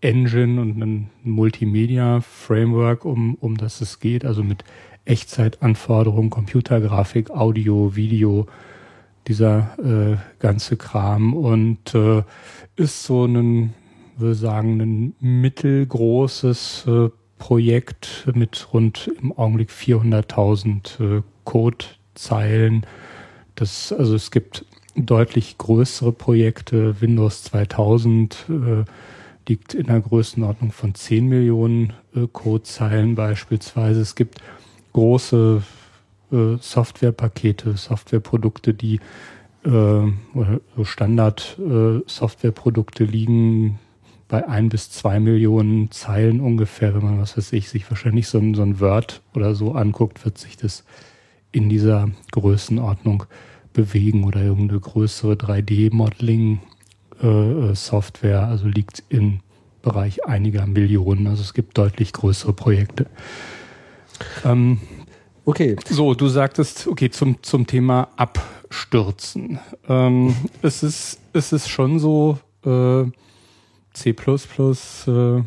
3D-Engine 0.04 0.62
und 0.62 0.82
ein 0.82 1.10
Multimedia-Framework, 1.24 3.06
um, 3.06 3.36
um 3.36 3.58
das 3.58 3.82
es 3.82 4.00
geht, 4.00 4.26
also 4.26 4.44
mit 4.44 4.64
Echtzeitanforderungen, 5.06 6.30
Computergrafik, 6.30 7.32
Audio, 7.32 7.96
Video, 7.96 8.48
dieser 9.28 9.78
äh, 9.80 10.18
ganze 10.40 10.76
Kram 10.76 11.34
und 11.34 11.96
äh, 11.96 12.24
ist 12.76 13.04
so 13.04 13.26
ein, 13.26 13.74
würde 14.18 14.36
sagen, 14.36 14.82
ein 14.82 15.16
mittelgroßes 15.20 16.86
äh, 16.88 17.10
Projekt 17.38 18.30
mit 18.34 18.74
rund 18.74 19.10
im 19.22 19.32
Augenblick 19.38 19.70
400.000 19.70 21.18
äh, 21.20 21.22
Codezeilen. 21.46 22.86
Das, 23.56 23.94
also 23.94 24.16
es 24.16 24.32
gibt 24.32 24.66
deutlich 24.96 25.58
größere 25.58 26.12
Projekte. 26.12 27.02
Windows 27.02 27.44
2000 27.44 28.46
äh, 28.50 28.84
liegt 29.48 29.74
in 29.74 29.88
der 29.88 30.00
Größenordnung 30.00 30.72
von 30.72 30.94
10 30.96 31.28
Millionen 31.28 31.92
äh, 32.16 32.28
Codezeilen 32.32 33.16
beispielsweise. 33.16 34.00
Es 34.02 34.16
gibt 34.16 34.40
große 34.94 35.62
äh, 36.32 36.56
Softwarepakete, 36.60 37.76
Softwareprodukte, 37.76 38.74
die 38.74 39.02
äh, 39.66 40.08
so 40.76 40.84
Standard-Softwareprodukte 40.84 43.04
äh, 43.04 43.08
liegen 43.08 43.80
bei 44.28 44.48
ein 44.48 44.70
bis 44.70 44.90
zwei 44.90 45.20
Millionen 45.20 45.92
Zeilen 45.92 46.42
ungefähr. 46.42 46.96
Wenn 46.96 47.04
man, 47.04 47.20
was 47.20 47.38
weiß 47.38 47.54
ich, 47.54 47.70
sich 47.70 47.88
wahrscheinlich 47.90 48.28
so 48.28 48.40
ein, 48.40 48.56
so 48.56 48.64
ein 48.64 48.80
Word 48.80 49.22
oder 49.36 49.54
so 49.56 49.74
anguckt, 49.74 50.24
wird 50.26 50.38
sich 50.38 50.58
das 50.58 50.84
in 51.52 51.70
dieser 51.70 52.10
Größenordnung 52.32 53.26
bewegen 53.74 54.24
oder 54.24 54.42
irgendeine 54.42 54.80
größere 54.80 55.34
3D-Modeling-Software. 55.34 56.73
Äh, 57.24 57.74
also 58.36 58.68
liegt 58.68 59.04
im 59.10 59.40
Bereich 59.82 60.26
einiger 60.26 60.66
Millionen. 60.68 61.28
Also 61.28 61.42
es 61.42 61.54
gibt 61.54 61.78
deutlich 61.78 62.14
größere 62.14 62.54
Projekte. 62.54 63.08
Ähm, 64.46 64.80
okay. 65.46 65.76
So, 65.90 66.14
du 66.14 66.28
sagtest, 66.28 66.88
okay, 66.88 67.10
zum, 67.10 67.42
zum 67.42 67.66
Thema 67.66 68.10
Abstürzen. 68.16 69.60
Ähm, 69.88 70.36
es, 70.62 70.84
ist, 70.84 71.20
es 71.34 71.52
ist 71.52 71.70
schon 71.70 72.00
so, 72.00 72.38
äh, 72.66 73.06
C++ 73.94 74.16
äh, 75.08 75.44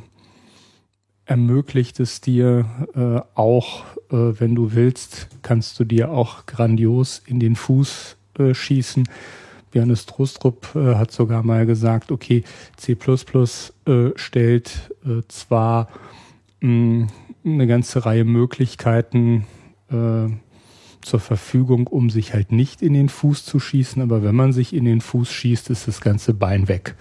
ermöglicht 1.25 2.01
es 2.01 2.21
dir 2.21 2.65
äh, 2.95 3.21
auch, 3.35 3.85
äh, 4.11 4.17
wenn 4.39 4.55
du 4.55 4.75
willst, 4.75 5.29
kannst 5.43 5.79
du 5.81 5.85
dir 5.85 6.11
auch 6.11 6.47
grandios 6.47 7.23
in 7.27 7.41
den 7.41 7.57
Fuß 7.57 8.17
äh, 8.39 8.55
schießen. 8.55 9.09
Bjarne 9.77 9.95
Trostrup 9.95 10.75
äh, 10.75 10.95
hat 10.95 11.13
sogar 11.13 11.43
mal 11.43 11.67
gesagt, 11.67 12.11
okay, 12.11 12.45
C++ 12.79 12.97
äh, 12.97 14.11
stellt 14.15 14.95
äh, 15.05 15.21
zwar 15.29 15.89
mh, 16.63 17.09
eine 17.45 17.67
ganze 17.67 18.07
Reihe 18.07 18.25
Möglichkeiten 18.25 19.47
äh, 19.91 20.29
zur 21.03 21.21
Verfügung, 21.21 21.89
um 21.89 22.09
sich 22.09 22.33
halt 22.33 22.53
nicht 22.53 22.81
in 22.81 22.95
den 22.95 23.11
Fuß 23.11 23.45
zu 23.45 23.61
schießen, 23.61 24.01
aber 24.01 24.23
wenn 24.23 24.35
man 24.35 24.55
sich 24.55 24.73
in 24.73 24.87
den 24.87 25.03
Fuß 25.03 25.31
schießt, 25.31 25.69
ist 25.69 25.87
das 25.87 26.01
ganze 26.01 26.33
Bein 26.33 26.69
weg. 26.69 26.95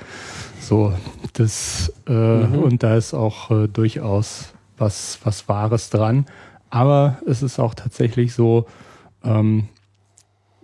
So, 0.60 0.92
das 1.32 1.94
äh, 2.10 2.12
mhm. 2.12 2.60
und 2.60 2.84
da 2.84 2.98
ist 2.98 3.14
auch 3.14 3.52
äh, 3.52 3.70
durchaus 3.70 4.54
was 4.78 5.18
was 5.24 5.48
Wahres 5.48 5.92
dran. 5.92 6.26
Aber 6.70 7.20
es 7.26 7.42
ist 7.42 7.58
auch 7.58 7.74
tatsächlich 7.74 8.34
so, 8.34 8.66
ähm, 9.24 9.70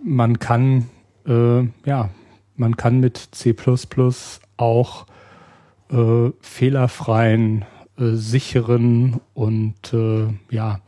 man 0.04 0.38
kann 0.38 0.90
äh, 1.26 1.68
ja 1.84 2.10
man 2.56 2.76
kann 2.76 3.00
mit 3.00 3.16
C++ 3.32 3.54
auch 4.56 5.06
äh, 5.90 6.30
fehlerfreien, 6.40 7.64
äh, 7.98 8.12
sicheren 8.12 9.20
und 9.34 9.92
äh, 9.92 10.28
ja 10.50 10.80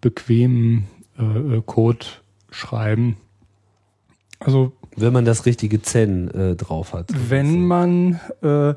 bequemen 0.00 0.86
äh, 1.18 1.22
äh, 1.56 1.62
Code 1.64 2.06
schreiben. 2.50 3.16
Also 4.40 4.72
wenn 4.96 5.12
man 5.12 5.24
das 5.24 5.46
richtige 5.46 5.80
Zen 5.80 6.56
drauf 6.58 6.92
hat. 6.92 7.08
Wenn 7.30 7.64
man, 7.64 8.20
äh, 8.42 8.72
ich 8.72 8.76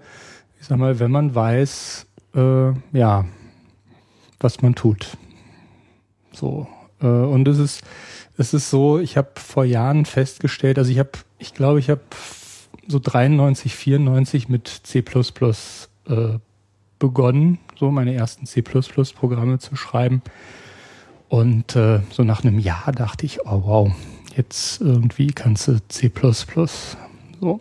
sag 0.61 0.77
mal, 0.77 0.99
wenn 0.99 1.11
man 1.11 1.35
weiß, 1.35 2.07
ja, 2.91 3.25
was 4.39 4.61
man 4.61 4.75
tut. 4.75 5.17
So. 6.31 6.67
Und 6.99 7.47
es 7.47 7.59
ist, 7.59 7.81
es 8.37 8.53
ist 8.53 8.69
so, 8.69 8.99
ich 8.99 9.17
habe 9.17 9.29
vor 9.35 9.65
Jahren 9.65 10.05
festgestellt, 10.05 10.77
also 10.77 10.91
ich 10.91 10.99
habe, 10.99 11.11
ich 11.39 11.53
glaube, 11.53 11.79
ich 11.79 11.89
habe 11.89 12.01
so 12.87 12.99
93, 12.99 13.75
94 13.75 14.49
mit 14.49 14.67
C++ 14.67 14.99
äh, 14.99 16.39
begonnen, 16.99 17.59
so 17.77 17.91
meine 17.91 18.13
ersten 18.13 18.45
C++-Programme 18.45 19.59
zu 19.59 19.75
schreiben. 19.75 20.21
Und 21.27 21.75
äh, 21.75 22.01
so 22.11 22.23
nach 22.23 22.43
einem 22.43 22.59
Jahr 22.59 22.91
dachte 22.91 23.25
ich, 23.25 23.45
oh 23.45 23.63
wow, 23.65 23.91
jetzt 24.35 24.81
irgendwie 24.81 25.27
kannst 25.27 25.67
du 25.67 25.79
C++. 25.87 26.11
So. 27.41 27.59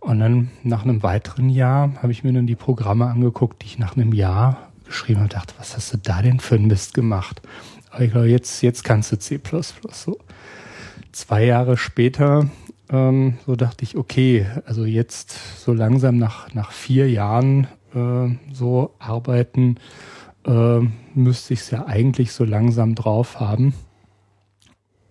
Und 0.00 0.18
dann 0.18 0.50
nach 0.64 0.82
einem 0.82 1.02
weiteren 1.02 1.48
Jahr 1.48 1.92
habe 2.02 2.10
ich 2.12 2.24
mir 2.24 2.32
dann 2.32 2.46
die 2.46 2.56
Programme 2.56 3.06
angeguckt, 3.06 3.62
die 3.62 3.66
ich 3.66 3.78
nach 3.78 3.96
einem 3.96 4.12
Jahr 4.12 4.72
geschrieben 4.84 5.20
habe 5.20 5.24
und 5.26 5.34
dachte, 5.34 5.54
was 5.58 5.76
hast 5.76 5.92
du 5.92 5.98
da 5.98 6.22
denn 6.22 6.40
für 6.40 6.56
ein 6.56 6.66
Mist 6.66 6.94
gemacht? 6.94 7.40
Aber 7.92 8.02
ich 8.02 8.10
glaube, 8.10 8.28
jetzt, 8.28 8.62
jetzt 8.62 8.84
kannst 8.84 9.12
du 9.12 9.18
C++. 9.18 9.40
So. 9.92 10.18
Zwei 11.12 11.44
Jahre 11.44 11.76
später, 11.76 12.48
ähm, 12.90 13.38
so 13.46 13.54
dachte 13.54 13.84
ich, 13.84 13.96
okay, 13.96 14.46
also 14.64 14.84
jetzt 14.84 15.60
so 15.60 15.72
langsam 15.72 16.16
nach, 16.16 16.52
nach 16.54 16.72
vier 16.72 17.10
Jahren 17.10 17.68
äh, 17.94 18.34
so 18.52 18.94
arbeiten, 18.98 19.76
äh, 20.46 20.80
müsste 21.14 21.54
ich 21.54 21.60
es 21.60 21.70
ja 21.70 21.86
eigentlich 21.86 22.32
so 22.32 22.44
langsam 22.44 22.94
drauf 22.94 23.38
haben 23.38 23.74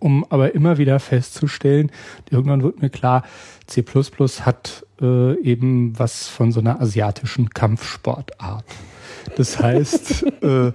um 0.02 0.26
aber 0.30 0.56
immer 0.56 0.78
wieder 0.78 1.00
festzustellen, 1.00 1.92
irgendwann 2.30 2.64
wird 2.64 2.82
mir 2.82 2.90
klar, 2.90 3.24
C++ 3.68 3.86
hat 4.42 4.86
äh, 5.00 5.40
eben 5.42 5.98
was 5.98 6.28
von 6.28 6.52
so 6.52 6.60
einer 6.60 6.82
asiatischen 6.82 7.50
Kampfsportart. 7.52 8.66
Das 9.36 9.60
heißt, 9.60 10.26
äh, 10.44 10.72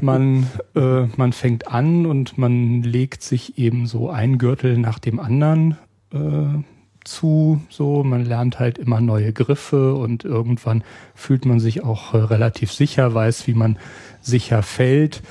man, 0.00 0.46
äh, 0.74 1.04
man 1.16 1.32
fängt 1.32 1.68
an 1.68 2.06
und 2.06 2.38
man 2.38 2.82
legt 2.82 3.22
sich 3.22 3.58
eben 3.58 3.86
so 3.86 4.10
ein 4.10 4.38
Gürtel 4.38 4.78
nach 4.78 4.98
dem 4.98 5.20
anderen 5.20 5.76
äh, 6.12 6.62
zu. 7.04 7.60
So, 7.70 8.04
man 8.04 8.24
lernt 8.24 8.58
halt 8.58 8.78
immer 8.78 9.00
neue 9.00 9.32
Griffe 9.32 9.94
und 9.94 10.24
irgendwann 10.24 10.84
fühlt 11.14 11.44
man 11.44 11.60
sich 11.60 11.84
auch 11.84 12.14
äh, 12.14 12.18
relativ 12.18 12.72
sicher, 12.72 13.14
weiß, 13.14 13.46
wie 13.46 13.54
man 13.54 13.78
sicher 14.20 14.62
fällt. 14.62 15.22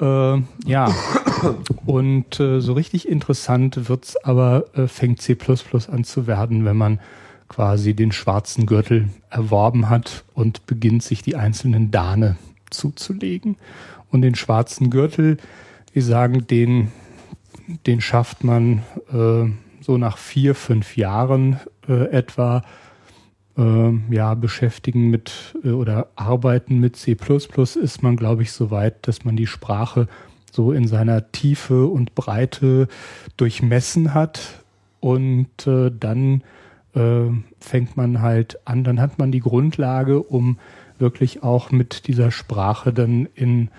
Äh, 0.00 0.38
ja, 0.64 0.94
Und 1.86 2.40
äh, 2.40 2.60
so 2.60 2.72
richtig 2.72 3.08
interessant 3.08 3.88
wird's 3.88 4.16
aber, 4.16 4.64
äh, 4.74 4.86
fängt 4.86 5.20
C 5.22 5.36
an 5.88 6.04
zu 6.04 6.26
werden, 6.26 6.64
wenn 6.64 6.76
man 6.76 7.00
quasi 7.50 7.94
den 7.94 8.12
schwarzen 8.12 8.64
Gürtel 8.64 9.08
erworben 9.28 9.90
hat 9.90 10.24
und 10.34 10.66
beginnt 10.66 11.02
sich 11.02 11.20
die 11.20 11.34
einzelnen 11.34 11.90
Dane 11.90 12.36
zuzulegen. 12.70 13.56
Und 14.10 14.22
den 14.22 14.36
schwarzen 14.36 14.88
Gürtel, 14.88 15.36
die 15.94 16.00
sagen, 16.00 16.46
den, 16.46 16.92
den 17.86 18.00
schafft 18.00 18.44
man 18.44 18.84
äh, 19.12 19.50
so 19.82 19.98
nach 19.98 20.16
vier, 20.16 20.54
fünf 20.54 20.96
Jahren 20.96 21.58
äh, 21.88 22.04
etwa 22.12 22.62
äh, 23.58 23.92
ja, 24.10 24.34
beschäftigen 24.34 25.10
mit 25.10 25.56
äh, 25.64 25.70
oder 25.70 26.06
arbeiten 26.14 26.78
mit 26.78 26.94
C 26.94 27.16
ist 27.16 28.02
man, 28.02 28.14
glaube 28.14 28.42
ich, 28.42 28.52
so 28.52 28.70
weit, 28.70 29.08
dass 29.08 29.24
man 29.24 29.34
die 29.34 29.48
Sprache 29.48 30.06
so 30.52 30.70
in 30.70 30.86
seiner 30.86 31.32
Tiefe 31.32 31.86
und 31.86 32.14
Breite 32.14 32.86
durchmessen 33.36 34.14
hat 34.14 34.62
und 35.00 35.66
äh, 35.66 35.90
dann 35.90 36.44
äh, 36.94 37.30
fängt 37.58 37.96
man 37.96 38.20
halt 38.20 38.66
an, 38.66 38.84
dann 38.84 39.00
hat 39.00 39.18
man 39.18 39.32
die 39.32 39.40
Grundlage, 39.40 40.22
um 40.22 40.58
wirklich 40.98 41.42
auch 41.42 41.70
mit 41.70 42.06
dieser 42.06 42.30
Sprache 42.30 42.92
dann 42.92 43.26
in 43.34 43.70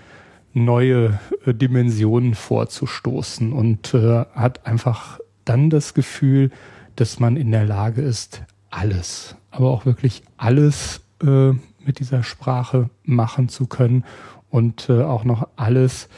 neue 0.53 1.19
äh, 1.45 1.53
Dimensionen 1.53 2.35
vorzustoßen. 2.35 3.53
Und 3.53 3.93
äh, 3.93 4.25
hat 4.33 4.65
einfach 4.65 5.19
dann 5.45 5.69
das 5.69 5.93
Gefühl, 5.93 6.51
dass 6.95 7.19
man 7.19 7.37
in 7.37 7.51
der 7.51 7.65
Lage 7.65 8.01
ist, 8.01 8.43
alles, 8.69 9.35
aber 9.49 9.69
auch 9.69 9.85
wirklich 9.85 10.23
alles 10.37 11.01
äh, 11.23 11.51
mit 11.83 11.99
dieser 11.99 12.23
Sprache 12.23 12.89
machen 13.03 13.49
zu 13.49 13.67
können 13.67 14.05
und 14.49 14.89
äh, 14.89 15.03
auch 15.03 15.23
noch 15.23 15.47
alles 15.55 16.09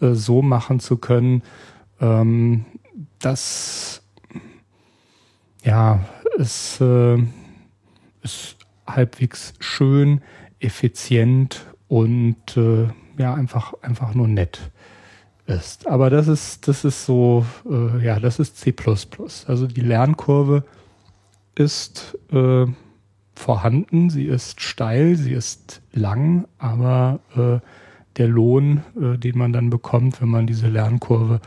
äh, 0.00 0.12
so 0.12 0.42
machen 0.42 0.80
zu 0.80 0.96
können, 0.96 1.42
ähm, 2.00 2.64
dass 3.18 4.02
ja, 5.62 6.00
es 6.40 6.80
äh, 6.80 7.18
ist 8.22 8.56
halbwegs 8.86 9.52
schön, 9.60 10.22
effizient 10.58 11.66
und 11.88 12.56
äh, 12.56 12.88
ja, 13.18 13.34
einfach, 13.34 13.74
einfach 13.82 14.14
nur 14.14 14.26
nett 14.26 14.70
ist. 15.46 15.86
Aber 15.86 16.08
das 16.08 16.28
ist, 16.28 16.66
das 16.66 16.84
ist 16.84 17.04
so, 17.04 17.44
äh, 17.70 18.04
ja, 18.04 18.18
das 18.18 18.38
ist 18.38 18.56
C. 18.56 18.74
Also 19.46 19.66
die 19.66 19.80
Lernkurve 19.82 20.64
ist 21.54 22.18
äh, 22.32 22.66
vorhanden, 23.34 24.10
sie 24.10 24.24
ist 24.24 24.60
steil, 24.60 25.16
sie 25.16 25.32
ist 25.32 25.82
lang, 25.92 26.46
aber 26.58 27.20
äh, 27.36 27.58
der 28.16 28.28
Lohn, 28.28 28.82
äh, 29.00 29.18
den 29.18 29.36
man 29.36 29.52
dann 29.52 29.68
bekommt, 29.70 30.20
wenn 30.22 30.28
man 30.28 30.46
diese 30.46 30.68
Lernkurve 30.68 31.40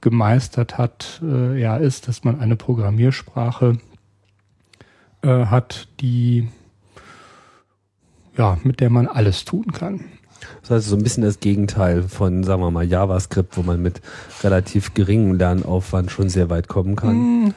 gemeistert 0.00 0.78
hat, 0.78 1.20
äh, 1.24 1.60
ja, 1.60 1.76
ist, 1.76 2.06
dass 2.06 2.22
man 2.22 2.40
eine 2.40 2.54
Programmiersprache 2.54 3.78
äh, 5.22 5.46
hat, 5.46 5.88
die 6.00 6.48
ja, 8.38 8.56
mit 8.62 8.80
der 8.80 8.88
man 8.88 9.06
alles 9.06 9.44
tun 9.44 9.66
kann. 9.72 10.04
Das 10.62 10.70
heißt, 10.70 10.88
so 10.88 10.96
ein 10.96 11.02
bisschen 11.02 11.24
das 11.24 11.40
Gegenteil 11.40 12.04
von, 12.04 12.44
sagen 12.44 12.62
wir 12.62 12.70
mal, 12.70 12.86
JavaScript, 12.86 13.56
wo 13.56 13.62
man 13.62 13.82
mit 13.82 14.00
relativ 14.42 14.94
geringem 14.94 15.36
Lernaufwand 15.36 16.10
schon 16.10 16.28
sehr 16.28 16.48
weit 16.48 16.68
kommen 16.68 16.94
kann. 16.94 17.10
Hm, 17.10 17.54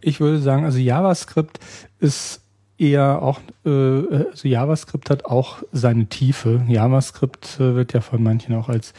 ich 0.00 0.20
würde 0.20 0.40
sagen, 0.40 0.64
also 0.64 0.78
JavaScript 0.78 1.60
ist 2.00 2.40
eher 2.76 3.22
auch, 3.22 3.40
äh, 3.64 3.70
also 3.70 4.48
JavaScript 4.48 5.08
hat 5.10 5.24
auch 5.26 5.62
seine 5.72 6.06
Tiefe. 6.06 6.64
JavaScript 6.68 7.60
äh, 7.60 7.76
wird 7.76 7.92
ja 7.92 8.00
von 8.00 8.22
manchen 8.22 8.54
auch 8.56 8.68
als 8.68 8.92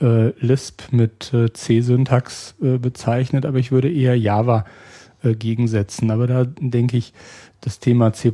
äh, 0.00 0.30
Lisp 0.40 0.92
mit 0.92 1.32
äh, 1.34 1.52
C-Syntax 1.52 2.54
äh, 2.62 2.78
bezeichnet, 2.78 3.44
aber 3.44 3.58
ich 3.58 3.70
würde 3.70 3.92
eher 3.92 4.18
Java 4.18 4.64
gegensetzen. 5.24 6.12
Aber 6.12 6.28
da 6.28 6.44
denke 6.44 6.96
ich, 6.96 7.12
das 7.60 7.78
Thema 7.78 8.12
C++ 8.12 8.32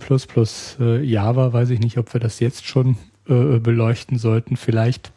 äh, 0.80 1.02
Java, 1.02 1.52
weiß 1.52 1.70
ich 1.70 1.80
nicht, 1.80 1.98
ob 1.98 2.12
wir 2.12 2.20
das 2.20 2.40
jetzt 2.40 2.66
schon 2.66 2.96
äh, 3.28 3.58
beleuchten 3.58 4.18
sollten. 4.18 4.56
Vielleicht, 4.56 5.12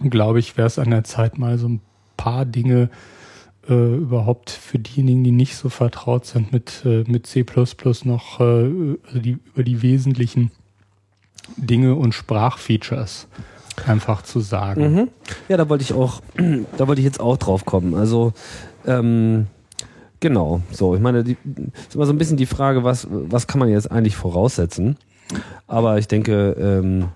glaube 0.00 0.38
ich, 0.38 0.56
wäre 0.56 0.66
es 0.66 0.78
an 0.78 0.90
der 0.90 1.04
Zeit 1.04 1.38
mal 1.38 1.58
so 1.58 1.68
ein 1.68 1.80
paar 2.16 2.44
Dinge 2.44 2.90
äh, 3.68 3.96
überhaupt 3.96 4.50
für 4.50 4.78
diejenigen, 4.78 5.24
die 5.24 5.30
nicht 5.30 5.56
so 5.56 5.68
vertraut 5.68 6.26
sind 6.26 6.52
mit, 6.52 6.82
äh, 6.84 7.04
mit 7.06 7.26
C++ 7.26 7.44
noch, 8.04 8.40
äh, 8.40 8.44
also 9.06 9.18
die, 9.20 9.38
über 9.54 9.62
die 9.62 9.82
wesentlichen 9.82 10.50
Dinge 11.56 11.94
und 11.94 12.14
Sprachfeatures 12.14 13.26
einfach 13.86 14.22
zu 14.22 14.40
sagen. 14.40 14.94
Mhm. 14.94 15.08
Ja, 15.48 15.56
da 15.56 15.68
wollte 15.68 15.82
ich 15.82 15.92
auch, 15.92 16.20
da 16.76 16.88
wollte 16.88 17.00
ich 17.00 17.06
jetzt 17.06 17.20
auch 17.20 17.36
drauf 17.36 17.64
kommen. 17.64 17.94
Also 17.94 18.32
ähm, 18.86 19.46
Genau, 20.20 20.62
so. 20.72 20.94
Ich 20.94 21.00
meine, 21.00 21.22
die, 21.22 21.36
ist 21.88 21.94
immer 21.94 22.06
so 22.06 22.12
ein 22.12 22.18
bisschen 22.18 22.36
die 22.36 22.46
Frage, 22.46 22.82
was, 22.84 23.06
was 23.10 23.46
kann 23.46 23.60
man 23.60 23.68
jetzt 23.68 23.90
eigentlich 23.90 24.16
voraussetzen? 24.16 24.96
Aber 25.66 25.98
ich 25.98 26.08
denke, 26.08 26.56
ähm, 26.58 27.08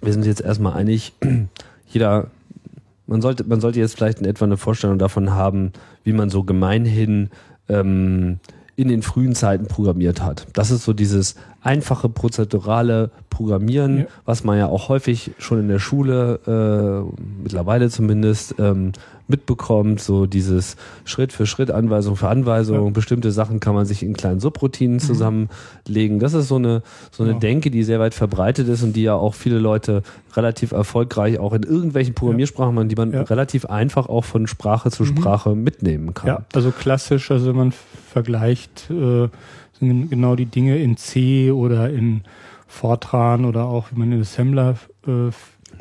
wir 0.00 0.12
sind 0.12 0.24
jetzt 0.24 0.40
erstmal 0.40 0.74
einig, 0.74 1.12
jeder, 1.86 2.28
man 3.06 3.20
sollte, 3.20 3.44
man 3.44 3.60
sollte 3.60 3.80
jetzt 3.80 3.96
vielleicht 3.96 4.20
in 4.20 4.26
etwa 4.26 4.46
eine 4.46 4.56
Vorstellung 4.56 4.98
davon 4.98 5.32
haben, 5.32 5.72
wie 6.04 6.12
man 6.12 6.30
so 6.30 6.44
gemeinhin 6.44 7.30
ähm, 7.68 8.38
in 8.76 8.88
den 8.88 9.02
frühen 9.02 9.34
Zeiten 9.34 9.66
programmiert 9.66 10.22
hat. 10.22 10.46
Das 10.54 10.70
ist 10.70 10.84
so 10.84 10.92
dieses 10.92 11.36
einfache 11.62 12.08
prozedurale 12.08 13.10
Programmieren, 13.30 14.00
ja. 14.00 14.04
was 14.24 14.44
man 14.44 14.58
ja 14.58 14.66
auch 14.66 14.88
häufig 14.88 15.32
schon 15.38 15.60
in 15.60 15.68
der 15.68 15.78
Schule, 15.78 16.40
äh, 16.46 17.22
mittlerweile 17.42 17.88
zumindest, 17.88 18.56
ähm, 18.58 18.92
mitbekommt, 19.28 20.00
so 20.00 20.26
dieses 20.26 20.76
Schritt 21.04 21.32
für 21.32 21.46
Schritt, 21.46 21.70
Anweisung 21.70 22.16
für 22.16 22.28
Anweisung, 22.28 22.86
ja. 22.86 22.90
bestimmte 22.90 23.32
Sachen 23.32 23.60
kann 23.60 23.74
man 23.74 23.86
sich 23.86 24.02
in 24.02 24.12
kleinen 24.12 24.40
Subroutinen 24.40 24.96
mhm. 24.96 25.00
zusammenlegen. 25.00 26.18
Das 26.18 26.34
ist 26.34 26.48
so 26.48 26.56
eine, 26.56 26.82
so 27.10 27.22
eine 27.22 27.32
ja. 27.32 27.38
Denke, 27.38 27.70
die 27.70 27.84
sehr 27.84 28.00
weit 28.00 28.14
verbreitet 28.14 28.68
ist 28.68 28.82
und 28.82 28.94
die 28.94 29.02
ja 29.02 29.14
auch 29.14 29.34
viele 29.34 29.58
Leute 29.58 30.02
relativ 30.36 30.72
erfolgreich 30.72 31.38
auch 31.38 31.52
in 31.52 31.62
irgendwelchen 31.62 32.14
Programmiersprachen 32.14 32.74
machen, 32.74 32.88
die 32.88 32.96
man 32.96 33.14
relativ 33.14 33.66
einfach 33.66 34.08
auch 34.08 34.24
von 34.24 34.46
Sprache 34.46 34.90
zu 34.90 35.04
mhm. 35.04 35.16
Sprache 35.16 35.54
mitnehmen 35.54 36.12
kann. 36.12 36.28
Ja, 36.28 36.44
also 36.54 36.70
klassisch, 36.70 37.30
also 37.30 37.54
man 37.54 37.72
vergleicht, 38.12 38.90
äh, 38.90 39.28
genau 40.08 40.36
die 40.36 40.46
Dinge 40.46 40.78
in 40.78 40.96
C 40.96 41.50
oder 41.50 41.90
in 41.90 42.22
Fortran 42.66 43.44
oder 43.44 43.66
auch 43.66 43.90
wie 43.90 43.98
man 43.98 44.12
in 44.12 44.20
Assembler 44.20 44.76
äh, 45.06 45.30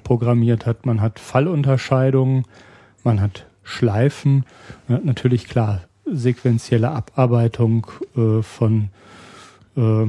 programmiert 0.03 0.65
hat. 0.65 0.85
Man 0.85 1.01
hat 1.01 1.19
Fallunterscheidungen, 1.19 2.43
man 3.03 3.21
hat 3.21 3.45
Schleifen, 3.63 4.45
man 4.87 4.97
hat 4.97 5.05
natürlich 5.05 5.47
klar 5.47 5.81
sequentielle 6.05 6.91
Abarbeitung 6.91 7.87
äh, 8.17 8.41
von 8.41 8.89
äh, 9.77 10.07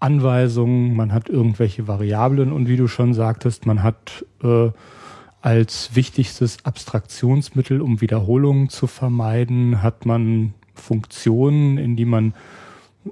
Anweisungen, 0.00 0.96
man 0.96 1.12
hat 1.12 1.28
irgendwelche 1.28 1.86
Variablen 1.86 2.52
und 2.52 2.68
wie 2.68 2.76
du 2.76 2.88
schon 2.88 3.14
sagtest, 3.14 3.66
man 3.66 3.82
hat 3.82 4.24
äh, 4.42 4.70
als 5.42 5.94
wichtigstes 5.94 6.64
Abstraktionsmittel, 6.64 7.80
um 7.80 8.00
Wiederholungen 8.00 8.68
zu 8.68 8.86
vermeiden, 8.86 9.82
hat 9.82 10.06
man 10.06 10.54
Funktionen, 10.74 11.78
in 11.78 11.96
die 11.96 12.04
man 12.04 12.34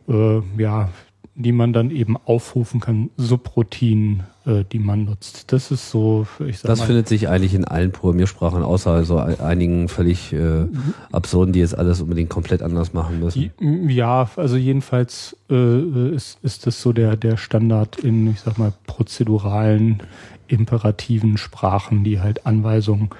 äh, 0.08 0.40
ja, 0.58 0.88
die 1.34 1.52
man 1.52 1.72
dann 1.72 1.90
eben 1.90 2.16
aufrufen 2.16 2.80
kann, 2.80 3.10
Subroutinen, 3.16 4.24
äh, 4.44 4.64
die 4.70 4.78
man 4.78 5.04
nutzt. 5.04 5.52
Das 5.52 5.70
ist 5.70 5.90
so, 5.90 6.26
ich 6.46 6.58
sag 6.58 6.68
Das 6.68 6.80
mal, 6.80 6.86
findet 6.86 7.08
sich 7.08 7.28
eigentlich 7.28 7.54
in 7.54 7.64
allen 7.64 7.92
Programmiersprachen, 7.92 8.62
außer 8.62 9.04
so 9.04 9.18
einigen 9.18 9.88
völlig 9.88 10.32
äh, 10.32 10.66
absurden, 11.12 11.52
die 11.52 11.60
jetzt 11.60 11.76
alles 11.76 12.00
unbedingt 12.02 12.28
komplett 12.30 12.62
anders 12.62 12.92
machen 12.92 13.20
müssen. 13.20 13.50
Ja, 13.88 14.28
also 14.36 14.56
jedenfalls 14.56 15.36
äh, 15.50 16.10
ist, 16.14 16.38
ist 16.42 16.66
das 16.66 16.82
so 16.82 16.92
der, 16.92 17.16
der 17.16 17.36
Standard 17.36 17.98
in, 17.98 18.30
ich 18.30 18.40
sag 18.40 18.58
mal, 18.58 18.72
prozeduralen, 18.86 20.02
imperativen 20.48 21.38
Sprachen, 21.38 22.04
die 22.04 22.20
halt 22.20 22.44
Anweisungen 22.44 23.10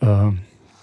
äh, 0.00 0.30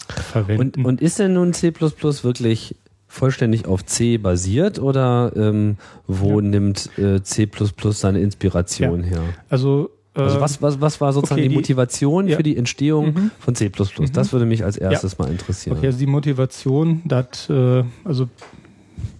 verwenden. 0.07 0.81
Und, 0.81 0.85
und 0.85 1.01
ist 1.01 1.19
denn 1.19 1.33
nun 1.33 1.53
C 1.53 1.73
wirklich 1.73 2.75
vollständig 3.09 3.65
auf 3.65 3.83
C 3.85 4.17
basiert 4.17 4.79
oder 4.79 5.33
ähm, 5.35 5.77
wo 6.07 6.39
ja. 6.39 6.47
nimmt 6.47 6.97
äh, 6.97 7.21
C 7.23 7.49
seine 7.89 8.19
Inspiration 8.21 9.03
ja. 9.03 9.09
her? 9.09 9.21
Also, 9.49 9.89
äh, 10.15 10.21
also 10.21 10.39
was, 10.39 10.61
was, 10.61 10.79
was 10.79 11.01
war 11.01 11.11
sozusagen 11.11 11.41
okay, 11.41 11.49
die 11.49 11.55
Motivation 11.55 12.27
die, 12.27 12.31
ja. 12.31 12.37
für 12.37 12.43
die 12.43 12.55
Entstehung 12.55 13.13
mhm. 13.13 13.31
von 13.39 13.55
C? 13.55 13.69
Mhm. 13.69 14.13
Das 14.13 14.31
würde 14.31 14.45
mich 14.45 14.63
als 14.63 14.77
erstes 14.77 15.17
mal 15.17 15.29
interessieren. 15.29 15.75
Okay, 15.75 15.87
also 15.87 15.99
die 15.99 16.05
Motivation, 16.05 17.01
dass 17.03 17.49
äh, 17.49 17.83
also 18.05 18.29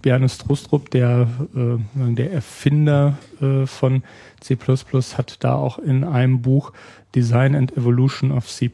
Bjarne 0.02 0.28
Strustrup, 0.28 0.90
der, 0.90 1.26
äh, 1.54 2.14
der 2.14 2.32
Erfinder 2.32 3.18
äh, 3.40 3.66
von 3.66 4.02
C++, 4.40 4.56
hat 4.56 5.36
da 5.40 5.54
auch 5.56 5.78
in 5.78 6.04
einem 6.04 6.42
Buch 6.42 6.72
Design 7.16 7.56
and 7.56 7.76
Evolution 7.76 8.30
of 8.30 8.46
C++, 8.46 8.70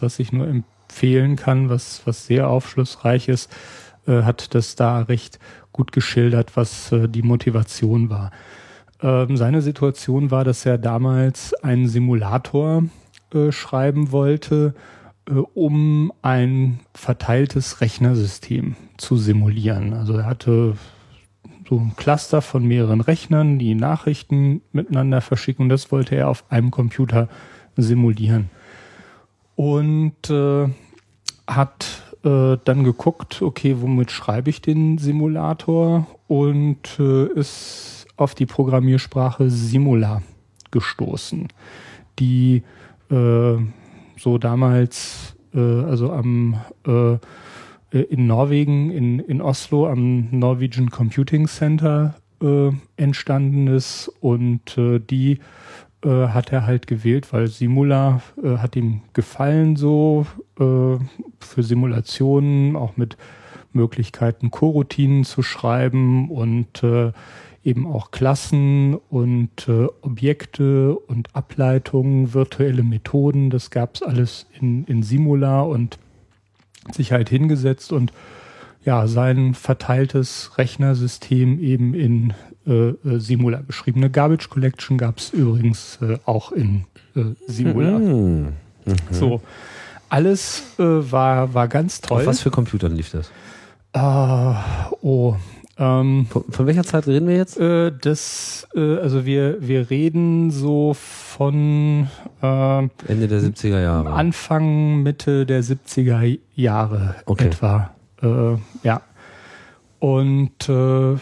was 0.00 0.18
ich 0.18 0.32
nur 0.32 0.48
empfehlen 0.48 1.36
kann, 1.36 1.68
was, 1.68 2.02
was 2.06 2.26
sehr 2.26 2.48
aufschlussreich 2.48 3.28
ist, 3.28 3.50
äh, 4.08 4.22
hat 4.22 4.54
das 4.54 4.74
da 4.74 5.02
recht 5.02 5.38
gut 5.72 5.92
geschildert, 5.92 6.56
was 6.56 6.90
äh, 6.90 7.08
die 7.08 7.22
Motivation 7.22 8.10
war. 8.10 8.32
Ähm, 9.00 9.36
seine 9.36 9.62
Situation 9.62 10.30
war, 10.30 10.44
dass 10.44 10.66
er 10.66 10.78
damals 10.78 11.54
einen 11.54 11.86
Simulator 11.86 12.84
äh, 13.32 13.52
schreiben 13.52 14.10
wollte, 14.10 14.74
äh, 15.28 15.34
um 15.54 16.12
ein 16.22 16.80
verteiltes 16.94 17.80
Rechnersystem 17.80 18.74
zu 18.96 19.16
simulieren. 19.16 19.92
Also 19.92 20.14
er 20.14 20.26
hatte 20.26 20.74
so 21.68 21.76
ein 21.78 21.92
Cluster 21.96 22.40
von 22.40 22.64
mehreren 22.64 23.02
Rechnern, 23.02 23.58
die 23.58 23.74
Nachrichten 23.74 24.62
miteinander 24.72 25.20
verschicken 25.20 25.68
das 25.68 25.92
wollte 25.92 26.16
er 26.16 26.28
auf 26.28 26.50
einem 26.50 26.70
Computer 26.70 27.28
simulieren. 27.76 28.50
Und 29.54 30.30
äh, 30.30 30.68
hat 31.46 32.07
äh, 32.28 32.58
dann 32.64 32.84
geguckt, 32.84 33.40
okay, 33.40 33.76
womit 33.80 34.10
schreibe 34.10 34.50
ich 34.50 34.60
den 34.60 34.98
Simulator? 34.98 36.06
Und 36.26 36.98
äh, 36.98 37.26
ist 37.28 38.06
auf 38.18 38.34
die 38.34 38.44
Programmiersprache 38.44 39.48
Simula 39.48 40.22
gestoßen, 40.70 41.48
die 42.18 42.64
äh, 43.10 43.56
so 44.18 44.38
damals, 44.38 45.36
äh, 45.54 45.58
also 45.60 46.12
am 46.12 46.60
äh, 46.86 47.16
in 47.90 48.26
Norwegen, 48.26 48.90
in, 48.90 49.20
in 49.20 49.40
Oslo 49.40 49.88
am 49.88 50.28
Norwegian 50.30 50.90
Computing 50.90 51.46
Center 51.46 52.16
äh, 52.42 52.70
entstanden 52.98 53.68
ist. 53.68 54.12
Und 54.20 54.76
die 54.76 55.38
äh, 56.04 56.28
hat 56.28 56.52
er 56.52 56.66
halt 56.66 56.86
gewählt, 56.86 57.32
weil 57.32 57.48
Simula 57.48 58.22
äh, 58.42 58.58
hat 58.58 58.76
ihm 58.76 59.02
gefallen 59.12 59.76
so 59.76 60.26
äh, 60.58 60.96
für 61.40 61.62
Simulationen, 61.62 62.76
auch 62.76 62.96
mit 62.96 63.16
Möglichkeiten, 63.72 64.50
Coroutinen 64.50 65.24
zu 65.24 65.42
schreiben 65.42 66.30
und 66.30 66.82
äh, 66.82 67.12
eben 67.64 67.86
auch 67.86 68.10
Klassen 68.10 68.94
und 68.94 69.68
äh, 69.68 69.86
Objekte 70.02 70.96
und 70.96 71.34
Ableitungen, 71.34 72.32
virtuelle 72.32 72.82
Methoden, 72.82 73.50
das 73.50 73.70
gab 73.70 73.96
es 73.96 74.02
alles 74.02 74.46
in, 74.60 74.84
in 74.84 75.02
Simula 75.02 75.62
und 75.62 75.98
sich 76.92 77.12
halt 77.12 77.28
hingesetzt 77.28 77.92
und 77.92 78.12
ja, 78.84 79.06
sein 79.06 79.54
verteiltes 79.54 80.52
Rechnersystem 80.56 81.58
eben 81.60 81.94
in 81.94 82.34
äh, 82.68 82.90
äh, 82.90 83.18
Simula 83.18 83.62
geschrieben. 83.66 84.00
Eine 84.00 84.10
Garbage 84.10 84.50
Collection 84.50 84.98
gab 84.98 85.18
es 85.18 85.30
übrigens 85.30 85.98
äh, 86.02 86.18
auch 86.26 86.52
in 86.52 86.84
äh, 87.16 87.22
Simula. 87.46 87.98
Mhm. 87.98 88.52
Mhm. 88.84 88.94
So, 89.10 89.40
alles 90.08 90.62
äh, 90.78 90.82
war, 90.82 91.54
war 91.54 91.68
ganz 91.68 92.00
toll. 92.00 92.20
Auf 92.20 92.26
was 92.26 92.40
für 92.40 92.50
Computern 92.50 92.94
lief 92.94 93.10
das? 93.10 93.30
Ah, 93.94 94.90
oh, 95.00 95.34
ähm, 95.78 96.26
von, 96.28 96.44
von, 96.50 96.66
welcher 96.66 96.84
Zeit 96.84 97.06
reden 97.06 97.26
wir 97.26 97.36
jetzt? 97.36 97.58
Äh, 97.58 97.90
das, 97.90 98.66
also 98.74 99.24
wir, 99.24 99.56
wir 99.60 99.88
reden 99.88 100.50
so 100.50 100.94
von 100.94 102.08
Ende 102.42 103.28
der 103.28 103.40
70er 103.40 103.80
Jahre. 103.80 104.12
Anfang, 104.12 105.02
Mitte 105.02 105.46
der 105.46 105.64
70er 105.64 106.38
Jahre 106.54 107.16
okay. 107.24 107.46
etwa. 107.46 107.94
Äh, 108.22 108.56
ja. 108.82 109.02
Und 109.98 110.68
äh, 110.68 111.16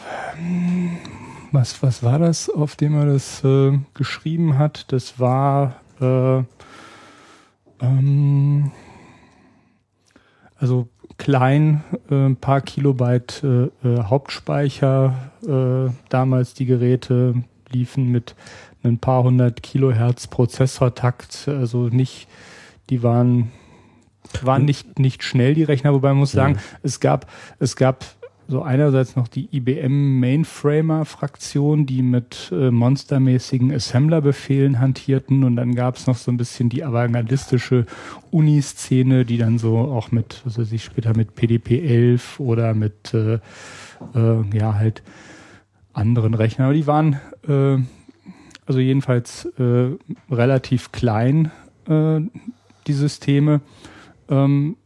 was, 1.53 1.83
was 1.83 2.03
war 2.03 2.19
das, 2.19 2.51
auf 2.51 2.77
dem 2.77 2.95
er 2.95 3.07
das 3.07 3.43
äh, 3.45 3.79
geschrieben 3.95 4.59
hat? 4.59 4.93
Das 4.93 5.19
war 5.19 5.77
äh, 6.01 6.43
ähm, 7.81 8.71
also 10.59 10.89
klein, 11.19 11.83
äh, 12.11 12.27
ein 12.27 12.37
paar 12.37 12.61
Kilobyte 12.61 13.43
äh, 13.43 13.89
äh, 13.89 14.03
Hauptspeicher. 14.03 15.15
Äh, 15.47 15.91
damals 16.09 16.55
die 16.55 16.67
Geräte 16.67 17.35
liefen 17.71 18.11
mit 18.11 18.35
ein 18.83 18.99
paar 18.99 19.23
hundert 19.23 19.63
Kilohertz 19.63 20.27
Prozessortakt, 20.29 21.49
also 21.49 21.89
nicht, 21.89 22.29
die 22.91 23.03
waren 23.03 23.51
waren 24.43 24.65
nicht 24.65 24.99
nicht 24.99 25.23
schnell 25.23 25.55
die 25.55 25.65
Rechner, 25.65 25.93
wobei 25.93 26.09
man 26.09 26.19
muss 26.19 26.33
sagen, 26.33 26.55
ja. 26.55 26.79
es 26.83 27.01
gab 27.01 27.31
es 27.59 27.77
gab 27.77 28.05
so 28.49 28.63
einerseits 28.63 29.17
noch 29.17 29.27
die 29.27 29.49
IBM 29.51 30.21
Mainframer-Fraktion, 30.21 31.85
die 31.85 32.03
mit 32.03 32.53
äh, 32.53 32.71
monstermäßigen 32.71 33.73
Assembler-Befehlen 33.73 34.79
hantierten. 34.79 35.43
Und 35.43 35.57
dann 35.57 35.75
gab 35.75 35.97
es 35.97 36.07
noch 36.07 36.17
so 36.17 36.31
ein 36.31 36.37
bisschen 36.37 36.69
die 36.69 36.85
avantgardistische 36.85 37.87
Uni-Szene, 38.31 39.25
die 39.25 39.39
dann 39.39 39.59
so 39.59 39.79
auch 39.79 40.13
mit, 40.13 40.43
also 40.45 40.63
sich 40.63 40.85
später 40.85 41.17
mit 41.17 41.35
PDP-11 41.35 42.39
oder 42.39 42.75
mit 42.75 43.13
äh, 43.15 43.41
äh, 44.15 44.45
ja 44.55 44.75
halt 44.75 45.03
anderen 45.93 46.35
Rechnern, 46.35 46.67
aber 46.67 46.75
die 46.75 46.87
waren 46.87 47.21
äh, 47.49 47.79
also 48.67 48.81
jedenfalls 48.81 49.47
äh, 49.59 49.91
relativ 50.31 50.93
klein, 50.93 51.53
äh, 51.89 52.21
die 52.87 52.93
Systeme, 52.93 53.61
ähm, 54.29 54.77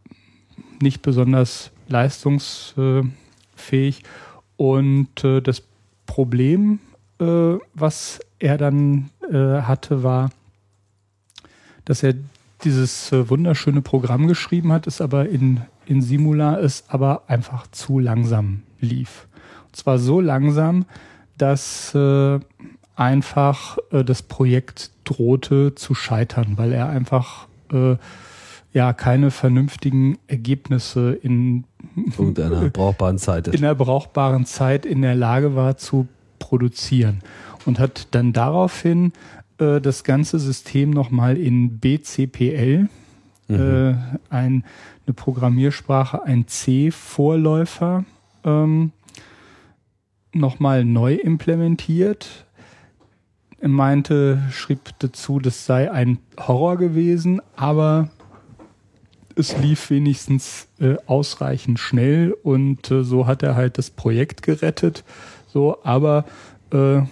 nicht 0.81 1.03
besonders 1.03 1.71
leistungs 1.89 2.75
äh, 2.77 3.03
fähig. 3.55 4.03
Und 4.57 5.25
äh, 5.25 5.41
das 5.41 5.63
Problem, 6.07 6.81
äh, 7.19 7.55
was 7.75 8.21
er 8.39 8.59
dann 8.59 9.11
äh, 9.31 9.63
hatte, 9.63 10.03
war, 10.03 10.31
dass 11.85 12.03
er 12.03 12.15
dieses 12.65 13.13
äh, 13.13 13.29
wunderschöne 13.29 13.83
Programm 13.83 14.27
geschrieben 14.27 14.73
hat, 14.73 14.87
es 14.87 15.01
aber 15.01 15.29
in, 15.29 15.63
in 15.87 16.03
Simula 16.03 16.59
es 16.59 16.85
aber 16.89 17.23
einfach 17.27 17.67
zu 17.71 17.99
langsam 17.99 18.63
lief. 18.81 19.27
Und 19.67 19.77
zwar 19.77 19.99
so 19.99 20.21
langsam, 20.21 20.85
dass 21.39 21.95
äh, 21.95 22.41
einfach 22.97 23.79
äh, 23.93 24.05
das 24.05 24.23
Projekt 24.23 24.91
drohte 25.05 25.75
zu 25.75 25.95
scheitern, 25.95 26.55
weil 26.57 26.73
er 26.73 26.89
einfach 26.91 27.47
ja 28.73 28.93
keine 28.93 29.31
vernünftigen 29.31 30.19
Ergebnisse 30.27 31.13
in 31.13 31.65
irgendeiner 31.97 32.69
brauchbaren 32.71 33.19
Zeit 33.19 33.49
in 33.49 33.65
einer 33.65 33.75
brauchbaren 33.75 34.47
Zeit 34.47 34.87
in 34.87 35.03
der 35.03 35.15
Lage 35.15 35.55
war 35.57 35.77
zu 35.77 36.07
produzieren 36.39 37.23
und 37.67 37.79
hat 37.79 38.09
dann 38.13 38.33
daraufhin 38.33 39.13
äh, 39.59 39.81
das 39.81 40.05
ganze 40.05 40.39
System 40.39 40.91
nochmal 40.91 41.37
in 41.37 41.79
BCPL, 41.79 42.89
mhm. 43.49 43.55
äh, 43.55 43.95
ein, 44.31 44.65
eine 45.07 45.15
Programmiersprache, 45.15 46.25
ein 46.25 46.49
C-Vorläufer, 46.49 48.05
ähm, 48.45 48.93
nochmal 50.33 50.85
neu 50.85 51.15
implementiert. 51.15 52.47
Er 53.61 53.69
meinte, 53.69 54.43
schrieb 54.51 54.81
dazu, 55.01 55.39
das 55.39 55.67
sei 55.67 55.91
ein 55.91 56.19
Horror 56.39 56.79
gewesen, 56.79 57.43
aber 57.57 58.09
es 59.37 59.57
lief 59.59 59.91
wenigstens 59.91 60.69
äh, 60.81 60.97
ausreichend 61.07 61.79
schnell 61.79 62.37
und 62.43 62.91
äh, 62.91 63.05
so 63.05 63.27
hat 63.27 63.43
er 63.43 63.57
halt 63.57 63.79
das 63.79 63.91
Projekt 63.91 64.43
gerettet. 64.43 65.05
So, 65.53 65.79
aber 65.83 66.25
äh, 66.73 67.03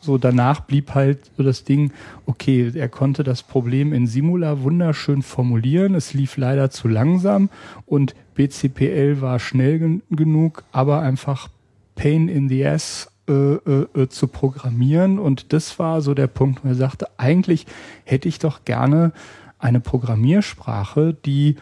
so 0.00 0.16
danach 0.18 0.60
blieb 0.60 0.94
halt 0.94 1.30
so 1.36 1.42
das 1.42 1.64
Ding, 1.64 1.92
okay, 2.26 2.72
er 2.74 2.88
konnte 2.88 3.22
das 3.22 3.42
Problem 3.42 3.92
in 3.92 4.06
Simula 4.06 4.62
wunderschön 4.62 5.22
formulieren, 5.22 5.94
es 5.94 6.14
lief 6.14 6.36
leider 6.36 6.70
zu 6.70 6.88
langsam 6.88 7.50
und 7.86 8.14
BCPL 8.34 9.20
war 9.20 9.38
schnell 9.38 9.78
gen 9.78 10.02
genug, 10.10 10.64
aber 10.72 11.00
einfach 11.00 11.48
Pain 11.96 12.28
in 12.28 12.48
the 12.48 12.64
Ass 12.66 13.10
äh, 13.28 13.32
äh, 13.32 13.86
äh, 13.94 14.08
zu 14.08 14.26
programmieren 14.26 15.18
und 15.18 15.52
das 15.52 15.78
war 15.78 16.00
so 16.00 16.14
der 16.14 16.26
Punkt, 16.26 16.64
wo 16.64 16.68
er 16.68 16.74
sagte, 16.74 17.08
eigentlich 17.18 17.66
hätte 18.04 18.28
ich 18.28 18.38
doch 18.38 18.64
gerne 18.64 19.12
eine 19.60 19.80
Programmiersprache, 19.80 21.14
die, 21.14 21.56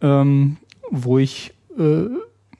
ähm, 0.00 0.56
wo 0.90 1.18
ich 1.18 1.54
äh, 1.78 2.06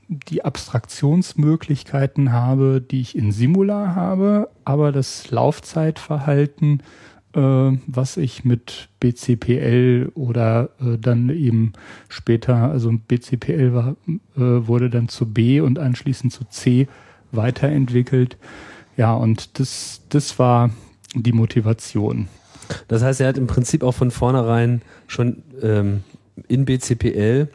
die 0.09 0.44
Abstraktionsmöglichkeiten 0.44 2.33
habe, 2.33 2.81
die 2.81 3.00
ich 3.00 3.16
in 3.16 3.33
Simula 3.33 3.94
habe, 3.94 4.50
aber 4.64 4.92
das 4.92 5.31
Laufzeitverhalten, 5.31 6.83
äh, 7.35 7.40
was 7.87 8.16
ich 8.18 8.44
mit 8.44 8.90
BCPL 9.00 10.12
oder 10.14 10.70
äh, 10.81 10.98
dann 10.98 11.31
eben 11.31 11.72
später, 12.09 12.70
also 12.70 12.92
BCPL 12.92 13.72
war, 13.72 13.96
äh, 14.37 14.66
wurde 14.66 14.90
dann 14.90 15.09
zu 15.09 15.33
B 15.33 15.61
und 15.61 15.78
anschließend 15.78 16.33
zu 16.33 16.44
C 16.44 16.88
weiterentwickelt. 17.31 18.37
Ja, 18.96 19.14
und 19.14 19.59
das, 19.59 20.02
das 20.11 20.38
war 20.38 20.70
die 21.14 21.33
Motivation. 21.33 22.28
Das 22.88 23.03
heißt, 23.03 23.20
er 23.20 23.29
hat 23.29 23.38
im 23.38 23.46
Prinzip 23.46 23.83
auch 23.83 23.92
von 23.92 24.11
vornherein 24.11 24.83
schon 25.07 25.42
ähm, 25.62 26.03
in 26.48 26.64
BCPL 26.64 27.48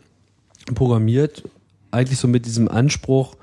programmiert, 0.75 1.43
eigentlich 1.91 2.19
so 2.19 2.27
mit 2.27 2.45
diesem 2.45 2.67
Anspruch, 2.67 3.35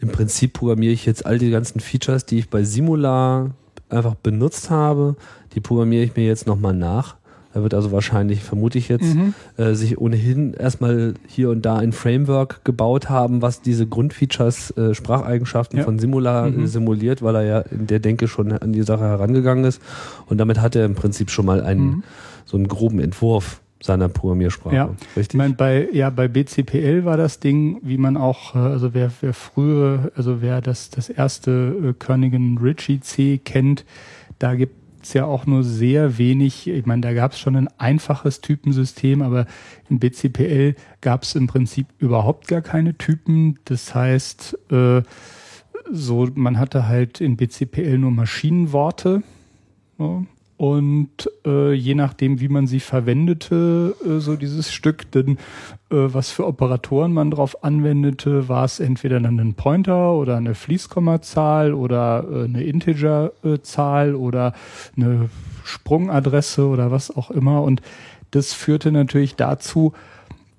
im 0.00 0.08
Prinzip 0.08 0.52
programmiere 0.52 0.92
ich 0.92 1.06
jetzt 1.06 1.26
all 1.26 1.38
die 1.38 1.50
ganzen 1.50 1.80
Features, 1.80 2.26
die 2.26 2.38
ich 2.38 2.50
bei 2.50 2.64
Simula 2.64 3.50
einfach 3.88 4.14
benutzt 4.14 4.70
habe, 4.70 5.16
die 5.54 5.60
programmiere 5.60 6.04
ich 6.04 6.16
mir 6.16 6.26
jetzt 6.26 6.46
nochmal 6.46 6.74
nach 6.74 7.16
er 7.54 7.62
wird 7.62 7.74
also 7.74 7.92
wahrscheinlich, 7.92 8.42
vermute 8.42 8.78
ich 8.78 8.88
jetzt, 8.88 9.14
mhm. 9.14 9.34
äh, 9.56 9.74
sich 9.74 9.98
ohnehin 9.98 10.54
erstmal 10.54 11.14
hier 11.26 11.50
und 11.50 11.62
da 11.62 11.76
ein 11.76 11.92
Framework 11.92 12.64
gebaut 12.64 13.10
haben, 13.10 13.42
was 13.42 13.60
diese 13.60 13.86
Grundfeatures, 13.86 14.76
äh, 14.76 14.94
Spracheigenschaften 14.94 15.78
ja. 15.78 15.84
von 15.84 15.98
Simula 15.98 16.48
mhm. 16.48 16.66
simuliert, 16.66 17.22
weil 17.22 17.36
er 17.36 17.42
ja 17.42 17.60
in 17.60 17.86
der 17.86 18.00
Denke 18.00 18.28
schon 18.28 18.52
an 18.52 18.72
die 18.72 18.82
Sache 18.82 19.04
herangegangen 19.04 19.64
ist. 19.64 19.82
Und 20.26 20.38
damit 20.38 20.60
hat 20.60 20.76
er 20.76 20.84
im 20.84 20.94
Prinzip 20.94 21.30
schon 21.30 21.46
mal 21.46 21.62
einen, 21.62 21.84
mhm. 21.84 22.02
so 22.46 22.56
einen 22.56 22.68
groben 22.68 23.00
Entwurf 23.00 23.60
seiner 23.82 24.08
Programmiersprache. 24.08 24.74
Ja, 24.74 24.90
richtig. 25.16 25.34
Ich 25.34 25.38
meine, 25.38 25.54
bei, 25.54 25.88
ja, 25.92 26.08
bei 26.10 26.28
BCPL 26.28 27.04
war 27.04 27.16
das 27.16 27.40
Ding, 27.40 27.80
wie 27.82 27.98
man 27.98 28.16
auch, 28.16 28.54
äh, 28.54 28.58
also 28.58 28.94
wer, 28.94 29.10
wer 29.20 29.34
früher, 29.34 30.12
also 30.14 30.40
wer 30.40 30.60
das, 30.60 30.90
das 30.90 31.08
erste 31.08 31.50
äh, 31.50 31.92
Kernighan 31.92 32.58
Ritchie 32.58 33.00
C 33.00 33.38
kennt, 33.38 33.84
da 34.38 34.54
gibt's 35.02 35.14
ja 35.14 35.24
auch 35.24 35.46
nur 35.46 35.64
sehr 35.64 36.16
wenig, 36.16 36.68
ich 36.68 36.86
meine, 36.86 37.00
da 37.00 37.12
gab's 37.12 37.40
schon 37.40 37.56
ein 37.56 37.66
einfaches 37.76 38.40
Typensystem, 38.40 39.20
aber 39.20 39.46
in 39.90 39.98
BCPL 39.98 40.76
gab's 41.00 41.34
im 41.34 41.48
Prinzip 41.48 41.88
überhaupt 41.98 42.46
gar 42.46 42.60
keine 42.60 42.96
Typen. 42.96 43.58
Das 43.64 43.96
heißt, 43.96 44.56
äh, 44.70 45.02
so, 45.90 46.28
man 46.36 46.56
hatte 46.56 46.86
halt 46.86 47.20
in 47.20 47.36
BCPL 47.36 47.98
nur 47.98 48.12
Maschinenworte. 48.12 49.24
So, 49.98 50.24
und 50.62 51.28
äh, 51.44 51.72
je 51.72 51.96
nachdem, 51.96 52.38
wie 52.38 52.46
man 52.46 52.68
sie 52.68 52.78
verwendete, 52.78 53.96
äh, 54.06 54.20
so 54.20 54.36
dieses 54.36 54.72
Stück, 54.72 55.10
denn 55.10 55.30
äh, 55.30 55.34
was 55.90 56.30
für 56.30 56.46
Operatoren 56.46 57.12
man 57.12 57.32
drauf 57.32 57.64
anwendete, 57.64 58.48
war 58.48 58.64
es 58.64 58.78
entweder 58.78 59.18
dann 59.18 59.40
ein 59.40 59.54
Pointer 59.54 60.12
oder 60.12 60.36
eine 60.36 60.54
Fließkommazahl 60.54 61.74
oder 61.74 62.24
äh, 62.30 62.44
eine 62.44 62.62
Integerzahl 62.62 64.14
oder 64.14 64.54
eine 64.96 65.30
Sprungadresse 65.64 66.68
oder 66.68 66.92
was 66.92 67.10
auch 67.10 67.32
immer. 67.32 67.64
Und 67.64 67.82
das 68.30 68.52
führte 68.52 68.92
natürlich 68.92 69.34
dazu, 69.34 69.94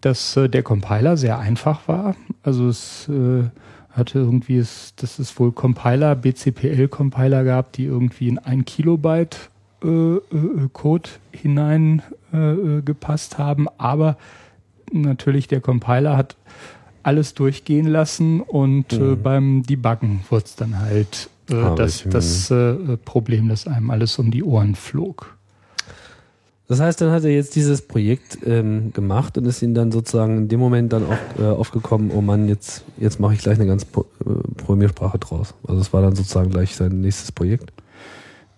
dass 0.01 0.35
äh, 0.35 0.49
der 0.49 0.63
Compiler 0.63 1.15
sehr 1.15 1.39
einfach 1.39 1.87
war. 1.87 2.17
Also 2.41 2.67
es 2.67 3.07
äh, 3.07 3.43
hatte 3.91 4.19
irgendwie, 4.19 4.57
es, 4.57 4.95
dass 4.97 5.17
es 5.17 5.39
wohl 5.39 5.53
Compiler, 5.53 6.13
BCPL-Compiler 6.15 7.45
gab, 7.45 7.71
die 7.71 7.85
irgendwie 7.85 8.27
in 8.27 8.37
ein 8.37 8.65
Kilobyte 8.65 9.49
Code 9.83 11.09
hineingepasst 11.31 13.33
äh, 13.33 13.37
haben, 13.37 13.67
aber 13.77 14.17
natürlich 14.91 15.47
der 15.47 15.61
Compiler 15.61 16.17
hat 16.17 16.35
alles 17.03 17.33
durchgehen 17.33 17.87
lassen 17.87 18.41
und 18.41 18.97
mhm. 18.97 19.21
beim 19.21 19.63
Debuggen 19.63 20.21
wurde 20.29 20.45
es 20.45 20.55
dann 20.55 20.79
halt 20.79 21.29
ah, 21.51 21.75
das, 21.75 22.05
das 22.09 22.53
Problem, 23.03 23.49
dass 23.49 23.67
einem 23.67 23.89
alles 23.89 24.17
um 24.19 24.31
die 24.31 24.43
Ohren 24.43 24.75
flog. 24.75 25.37
Das 26.67 26.79
heißt, 26.79 27.01
dann 27.01 27.11
hat 27.11 27.25
er 27.25 27.31
jetzt 27.31 27.55
dieses 27.55 27.81
Projekt 27.81 28.39
ähm, 28.45 28.93
gemacht 28.93 29.37
und 29.37 29.45
ist 29.45 29.61
ihm 29.61 29.73
dann 29.73 29.91
sozusagen 29.91 30.37
in 30.37 30.47
dem 30.47 30.61
Moment 30.61 30.93
dann 30.93 31.05
auch 31.05 31.39
äh, 31.39 31.43
aufgekommen, 31.43 32.09
oh 32.11 32.21
Mann, 32.21 32.47
jetzt, 32.47 32.85
jetzt 32.97 33.19
mache 33.19 33.33
ich 33.33 33.41
gleich 33.41 33.59
eine 33.59 33.67
ganz 33.67 33.83
Pro 33.83 34.05
äh, 34.21 34.29
Programmiersprache 34.57 35.19
draus. 35.19 35.53
Also 35.67 35.81
es 35.81 35.91
war 35.91 36.01
dann 36.01 36.15
sozusagen 36.15 36.51
gleich 36.51 36.75
sein 36.75 37.01
nächstes 37.01 37.33
Projekt. 37.33 37.72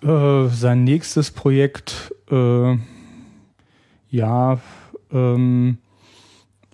Äh, 0.02 0.48
sein 0.50 0.84
nächstes 0.84 1.32
Projekt, 1.32 2.14
äh, 2.30 2.78
ja, 4.10 4.60
ähm, 5.12 5.78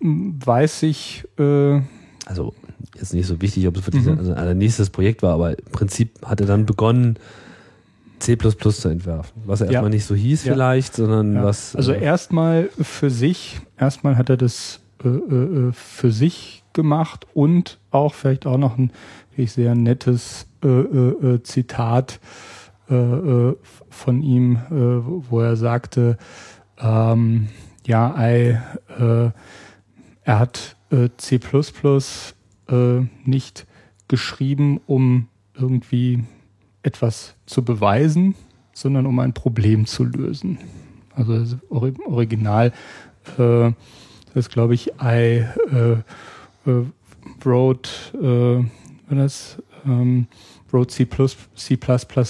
weiß 0.01 0.83
ich. 0.83 1.23
Äh, 1.37 1.81
also 2.25 2.53
jetzt 2.95 3.13
nicht 3.13 3.27
so 3.27 3.41
wichtig, 3.41 3.67
ob 3.67 3.77
es 3.77 3.85
wirklich 3.85 4.03
mhm. 4.05 4.23
sein 4.23 4.35
also 4.35 4.53
nächstes 4.53 4.89
Projekt 4.89 5.21
war, 5.21 5.33
aber 5.33 5.57
im 5.57 5.71
Prinzip 5.71 6.25
hat 6.25 6.41
er 6.41 6.47
dann 6.47 6.65
begonnen, 6.65 7.17
C 8.19 8.37
zu 8.37 8.89
entwerfen. 8.89 9.41
Was 9.45 9.61
er 9.61 9.67
ja. 9.67 9.73
erstmal 9.73 9.89
nicht 9.89 10.05
so 10.05 10.13
hieß 10.13 10.45
ja. 10.45 10.53
vielleicht, 10.53 10.95
sondern 10.95 11.35
ja. 11.35 11.43
was. 11.43 11.75
Also 11.75 11.93
äh, 11.93 12.03
erstmal 12.03 12.69
für 12.79 13.09
sich, 13.09 13.61
erstmal 13.77 14.17
hat 14.17 14.29
er 14.29 14.37
das 14.37 14.79
äh, 15.03 15.71
für 15.71 16.11
sich 16.11 16.63
gemacht 16.73 17.25
und 17.33 17.79
auch 17.89 18.13
vielleicht 18.13 18.45
auch 18.45 18.57
noch 18.57 18.77
ein 18.77 18.91
wirklich 19.31 19.51
sehr 19.51 19.75
nettes 19.75 20.47
Zitat 21.43 22.19
äh, 22.91 22.95
äh, 22.95 23.55
von 23.89 24.21
ihm, 24.21 24.57
äh, 24.57 25.29
wo 25.29 25.39
er 25.39 25.55
sagte, 25.55 26.17
ähm, 26.77 27.47
ja, 27.85 28.13
I, 28.17 28.57
äh, 28.99 29.31
er 30.23 30.39
hat 30.39 30.75
äh, 30.91 31.09
C++ 31.17 31.39
äh, 32.69 33.01
nicht 33.25 33.65
geschrieben, 34.07 34.81
um 34.85 35.27
irgendwie 35.55 36.23
etwas 36.83 37.35
zu 37.45 37.63
beweisen, 37.63 38.35
sondern 38.73 39.05
um 39.05 39.19
ein 39.19 39.33
Problem 39.33 39.85
zu 39.85 40.03
lösen. 40.03 40.59
Also 41.13 41.37
das 41.37 41.57
Original, 41.69 42.71
das 43.37 44.49
glaube 44.49 44.73
ich, 44.73 44.93
I 45.01 45.45
wrote, 47.43 47.89
äh, 49.09 49.15
das, 49.15 49.61
ähm, 49.85 50.27
wrote 50.71 50.91
C++, 50.91 51.07
C++ 51.55 51.77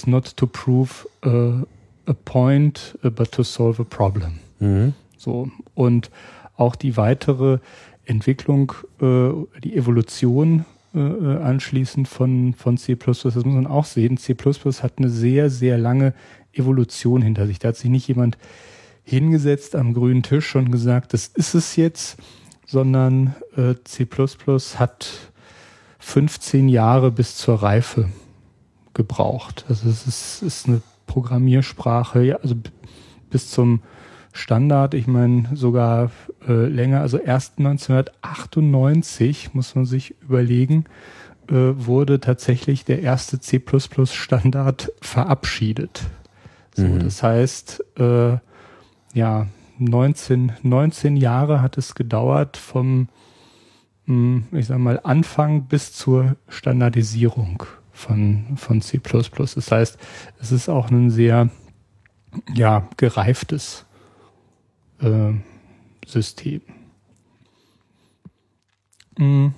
not 0.06 0.36
to 0.36 0.46
prove 0.46 1.06
uh, 1.24 1.64
a 2.06 2.14
point, 2.24 2.98
uh, 3.04 3.10
but 3.10 3.32
to 3.32 3.42
solve 3.42 3.80
a 3.80 3.84
problem. 3.84 4.38
Mhm. 4.60 4.94
So. 5.16 5.48
Und 5.74 6.10
auch 6.56 6.76
die 6.76 6.96
weitere 6.96 7.58
Entwicklung, 8.04 8.72
äh, 9.00 9.30
die 9.62 9.76
Evolution 9.76 10.64
äh, 10.94 10.98
äh 10.98 11.42
anschließend 11.42 12.08
von, 12.08 12.54
von 12.54 12.76
C++, 12.76 12.96
das 12.96 13.24
muss 13.24 13.44
man 13.44 13.66
auch 13.66 13.84
sehen. 13.84 14.16
C++ 14.16 14.34
hat 14.34 14.98
eine 14.98 15.08
sehr, 15.08 15.50
sehr 15.50 15.78
lange 15.78 16.14
Evolution 16.52 17.22
hinter 17.22 17.46
sich. 17.46 17.58
Da 17.58 17.68
hat 17.68 17.76
sich 17.76 17.90
nicht 17.90 18.08
jemand 18.08 18.36
hingesetzt 19.04 19.74
am 19.74 19.94
grünen 19.94 20.22
Tisch 20.22 20.54
und 20.54 20.70
gesagt, 20.70 21.12
das 21.12 21.28
ist 21.28 21.54
es 21.54 21.76
jetzt, 21.76 22.18
sondern 22.66 23.34
äh, 23.56 23.74
C++ 23.84 24.06
hat 24.76 25.08
15 25.98 26.68
Jahre 26.68 27.10
bis 27.10 27.36
zur 27.36 27.62
Reife 27.62 28.08
gebraucht. 28.94 29.64
Also 29.68 29.88
es 29.88 30.06
ist, 30.06 30.42
ist 30.42 30.68
eine 30.68 30.82
Programmiersprache, 31.06 32.22
ja, 32.22 32.36
also 32.36 32.54
bis 33.30 33.50
zum 33.50 33.82
Standard, 34.32 34.94
ich 34.94 35.06
meine 35.06 35.50
sogar 35.54 36.10
äh, 36.48 36.66
länger, 36.66 37.00
also 37.00 37.18
erst 37.18 37.58
1998 37.58 39.52
muss 39.52 39.74
man 39.74 39.84
sich 39.84 40.14
überlegen, 40.22 40.86
äh, 41.48 41.54
wurde 41.54 42.18
tatsächlich 42.20 42.84
der 42.84 43.02
erste 43.02 43.40
C++ 43.40 43.60
Standard 44.06 44.92
verabschiedet. 45.02 46.04
So, 46.74 46.84
mhm. 46.84 47.00
das 47.00 47.22
heißt, 47.22 47.84
äh, 47.98 48.38
ja, 49.12 49.46
19, 49.78 50.52
19 50.62 51.16
Jahre 51.16 51.60
hat 51.60 51.76
es 51.76 51.94
gedauert 51.94 52.56
vom, 52.56 53.08
hm, 54.06 54.44
ich 54.52 54.66
sag 54.66 54.78
mal, 54.78 55.00
Anfang 55.02 55.64
bis 55.64 55.92
zur 55.92 56.36
Standardisierung 56.48 57.64
von, 57.92 58.56
von 58.56 58.80
C++. 58.80 58.98
Das 58.98 59.70
heißt, 59.70 59.98
es 60.40 60.52
ist 60.52 60.68
auch 60.68 60.90
ein 60.90 61.10
sehr 61.10 61.50
ja, 62.54 62.88
gereiftes 62.96 63.84
äh, 65.00 65.32
System. 66.06 66.62
Mhm. 69.18 69.54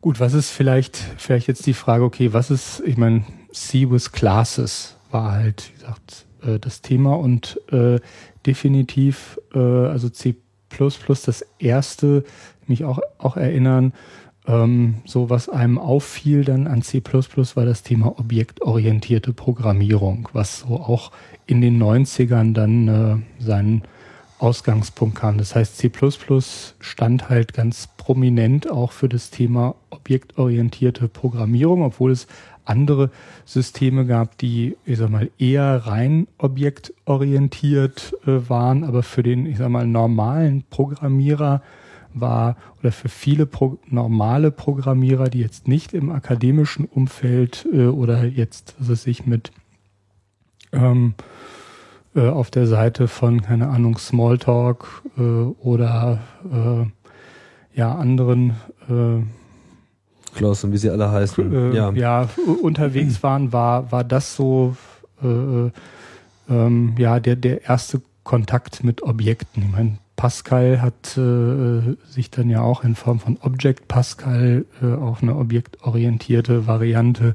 Gut, 0.00 0.20
was 0.20 0.34
ist 0.34 0.50
vielleicht, 0.50 0.96
vielleicht 1.16 1.48
jetzt 1.48 1.66
die 1.66 1.72
Frage, 1.72 2.04
okay, 2.04 2.34
was 2.34 2.50
ist, 2.50 2.82
ich 2.84 2.98
meine, 2.98 3.24
C 3.52 3.90
with 3.90 4.12
Classes 4.12 4.96
war 5.10 5.32
halt, 5.32 5.70
wie 5.70 5.80
gesagt, 5.80 6.26
äh, 6.42 6.58
das 6.58 6.82
Thema 6.82 7.18
und 7.18 7.58
äh, 7.72 8.00
definitiv, 8.44 9.40
äh, 9.54 9.58
also 9.58 10.10
C++, 10.10 10.36
das 10.78 11.46
erste, 11.58 12.24
mich 12.66 12.84
auch, 12.84 12.98
auch 13.18 13.36
erinnern, 13.36 13.92
ähm, 14.46 14.96
so 15.04 15.30
was 15.30 15.48
einem 15.48 15.78
auffiel 15.78 16.44
dann 16.44 16.66
an 16.66 16.82
C++ 16.82 17.02
war 17.02 17.64
das 17.64 17.82
Thema 17.82 18.18
objektorientierte 18.18 19.32
Programmierung, 19.32 20.28
was 20.32 20.60
so 20.60 20.74
auch 20.74 21.12
in 21.46 21.60
den 21.60 21.82
90ern 21.82 22.52
dann 22.52 22.88
äh, 22.88 23.42
seinen 23.42 23.82
Ausgangspunkt 24.38 25.16
kam. 25.16 25.38
Das 25.38 25.54
heißt, 25.54 25.78
C++ 25.78 25.90
stand 26.80 27.28
halt 27.30 27.54
ganz 27.54 27.88
prominent 27.96 28.70
auch 28.70 28.92
für 28.92 29.08
das 29.08 29.30
Thema 29.30 29.74
objektorientierte 29.90 31.08
Programmierung, 31.08 31.82
obwohl 31.82 32.10
es 32.10 32.26
andere 32.66 33.10
Systeme 33.44 34.06
gab, 34.06 34.36
die, 34.38 34.76
ich 34.84 34.98
sag 34.98 35.10
mal, 35.10 35.30
eher 35.38 35.86
rein 35.86 36.26
objektorientiert 36.38 38.14
äh, 38.26 38.48
waren, 38.48 38.84
aber 38.84 39.02
für 39.02 39.22
den, 39.22 39.46
ich 39.46 39.58
sag 39.58 39.68
mal, 39.68 39.86
normalen 39.86 40.64
Programmierer 40.68 41.62
war 42.14 42.56
oder 42.80 42.92
für 42.92 43.08
viele 43.08 43.46
Pro 43.46 43.78
normale 43.88 44.50
Programmierer, 44.50 45.28
die 45.28 45.40
jetzt 45.40 45.68
nicht 45.68 45.92
im 45.92 46.10
akademischen 46.10 46.86
Umfeld 46.86 47.66
äh, 47.72 47.86
oder 47.86 48.24
jetzt 48.24 48.74
also 48.78 48.94
sich 48.94 49.26
mit 49.26 49.52
ähm, 50.72 51.14
äh, 52.14 52.28
auf 52.28 52.50
der 52.50 52.66
Seite 52.66 53.08
von, 53.08 53.42
keine 53.42 53.68
Ahnung, 53.68 53.98
Smalltalk 53.98 55.02
äh, 55.18 55.20
oder 55.20 56.20
äh, 56.52 57.78
ja 57.78 57.94
anderen 57.94 58.50
äh, 58.88 59.22
Klaus 60.34 60.64
und 60.64 60.72
wie 60.72 60.78
sie 60.78 60.90
alle 60.90 61.10
heißen, 61.10 61.52
äh, 61.52 61.76
ja. 61.76 61.92
ja, 61.92 62.28
unterwegs 62.62 63.22
waren, 63.22 63.52
war, 63.52 63.92
war 63.92 64.02
das 64.02 64.34
so 64.34 64.76
äh, 65.22 65.26
äh 65.28 65.70
ähm, 66.48 66.94
ja 66.98 67.20
der, 67.20 67.36
der 67.36 67.64
erste 67.64 68.02
Kontakt 68.22 68.84
mit 68.84 69.02
Objekten. 69.02 69.62
Ich 69.62 69.70
meine, 69.70 69.98
Pascal 70.24 70.80
hat 70.80 71.18
äh, 71.18 71.96
sich 72.06 72.30
dann 72.30 72.48
ja 72.48 72.62
auch 72.62 72.82
in 72.82 72.94
Form 72.94 73.20
von 73.20 73.36
Object 73.42 73.88
Pascal 73.88 74.64
äh, 74.80 74.94
auf 74.94 75.22
eine 75.22 75.36
objektorientierte 75.36 76.66
Variante 76.66 77.34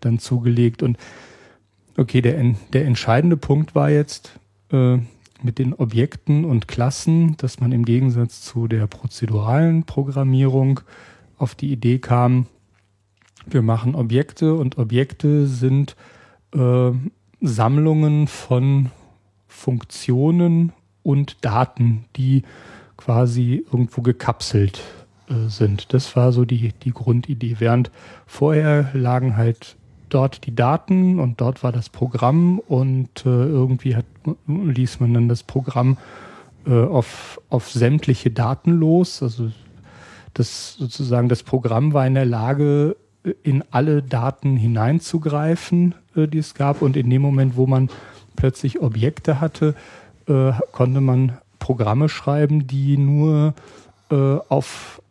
dann 0.00 0.18
zugelegt. 0.18 0.82
Und 0.82 0.98
okay, 1.96 2.20
der, 2.20 2.54
der 2.74 2.84
entscheidende 2.84 3.38
Punkt 3.38 3.74
war 3.74 3.88
jetzt, 3.88 4.38
äh, 4.70 4.98
mit 5.42 5.58
den 5.58 5.72
Objekten 5.72 6.44
und 6.44 6.68
Klassen, 6.68 7.38
dass 7.38 7.58
man 7.58 7.72
im 7.72 7.86
Gegensatz 7.86 8.42
zu 8.42 8.68
der 8.68 8.86
prozeduralen 8.86 9.84
Programmierung 9.84 10.80
auf 11.38 11.54
die 11.54 11.72
Idee 11.72 12.00
kam, 12.00 12.44
wir 13.46 13.62
machen 13.62 13.94
Objekte 13.94 14.56
und 14.56 14.76
Objekte 14.76 15.46
sind 15.46 15.96
äh, 16.54 16.90
Sammlungen 17.40 18.26
von 18.28 18.90
Funktionen 19.48 20.74
und 21.06 21.44
Daten, 21.44 22.04
die 22.16 22.42
quasi 22.96 23.64
irgendwo 23.70 24.02
gekapselt 24.02 24.82
äh, 25.28 25.48
sind. 25.48 25.94
Das 25.94 26.16
war 26.16 26.32
so 26.32 26.44
die, 26.44 26.72
die 26.82 26.90
Grundidee. 26.90 27.56
Während 27.60 27.92
vorher 28.26 28.90
lagen 28.92 29.36
halt 29.36 29.76
dort 30.08 30.46
die 30.46 30.54
Daten 30.54 31.20
und 31.20 31.40
dort 31.40 31.62
war 31.62 31.70
das 31.70 31.90
Programm 31.90 32.58
und 32.58 33.24
äh, 33.24 33.28
irgendwie 33.28 33.94
hat, 33.94 34.04
ließ 34.46 34.98
man 34.98 35.14
dann 35.14 35.28
das 35.28 35.44
Programm 35.44 35.96
äh, 36.66 36.72
auf, 36.72 37.40
auf 37.50 37.70
sämtliche 37.70 38.32
Daten 38.32 38.72
los. 38.72 39.22
Also 39.22 39.50
das 40.34 40.74
sozusagen 40.74 41.28
das 41.28 41.44
Programm 41.44 41.92
war 41.92 42.06
in 42.06 42.14
der 42.14 42.26
Lage, 42.26 42.96
in 43.42 43.62
alle 43.70 44.02
Daten 44.02 44.56
hineinzugreifen, 44.56 45.94
die 46.14 46.38
es 46.38 46.54
gab. 46.54 46.82
Und 46.82 46.96
in 46.96 47.10
dem 47.10 47.22
Moment, 47.22 47.56
wo 47.56 47.66
man 47.66 47.90
plötzlich 48.36 48.80
Objekte 48.80 49.40
hatte, 49.40 49.74
äh, 50.28 50.52
konnte 50.72 51.00
man 51.00 51.38
Programme 51.58 52.08
schreiben, 52.08 52.66
die 52.66 52.96
nur 52.96 53.54
äh, 54.10 54.36
auf 54.48 55.02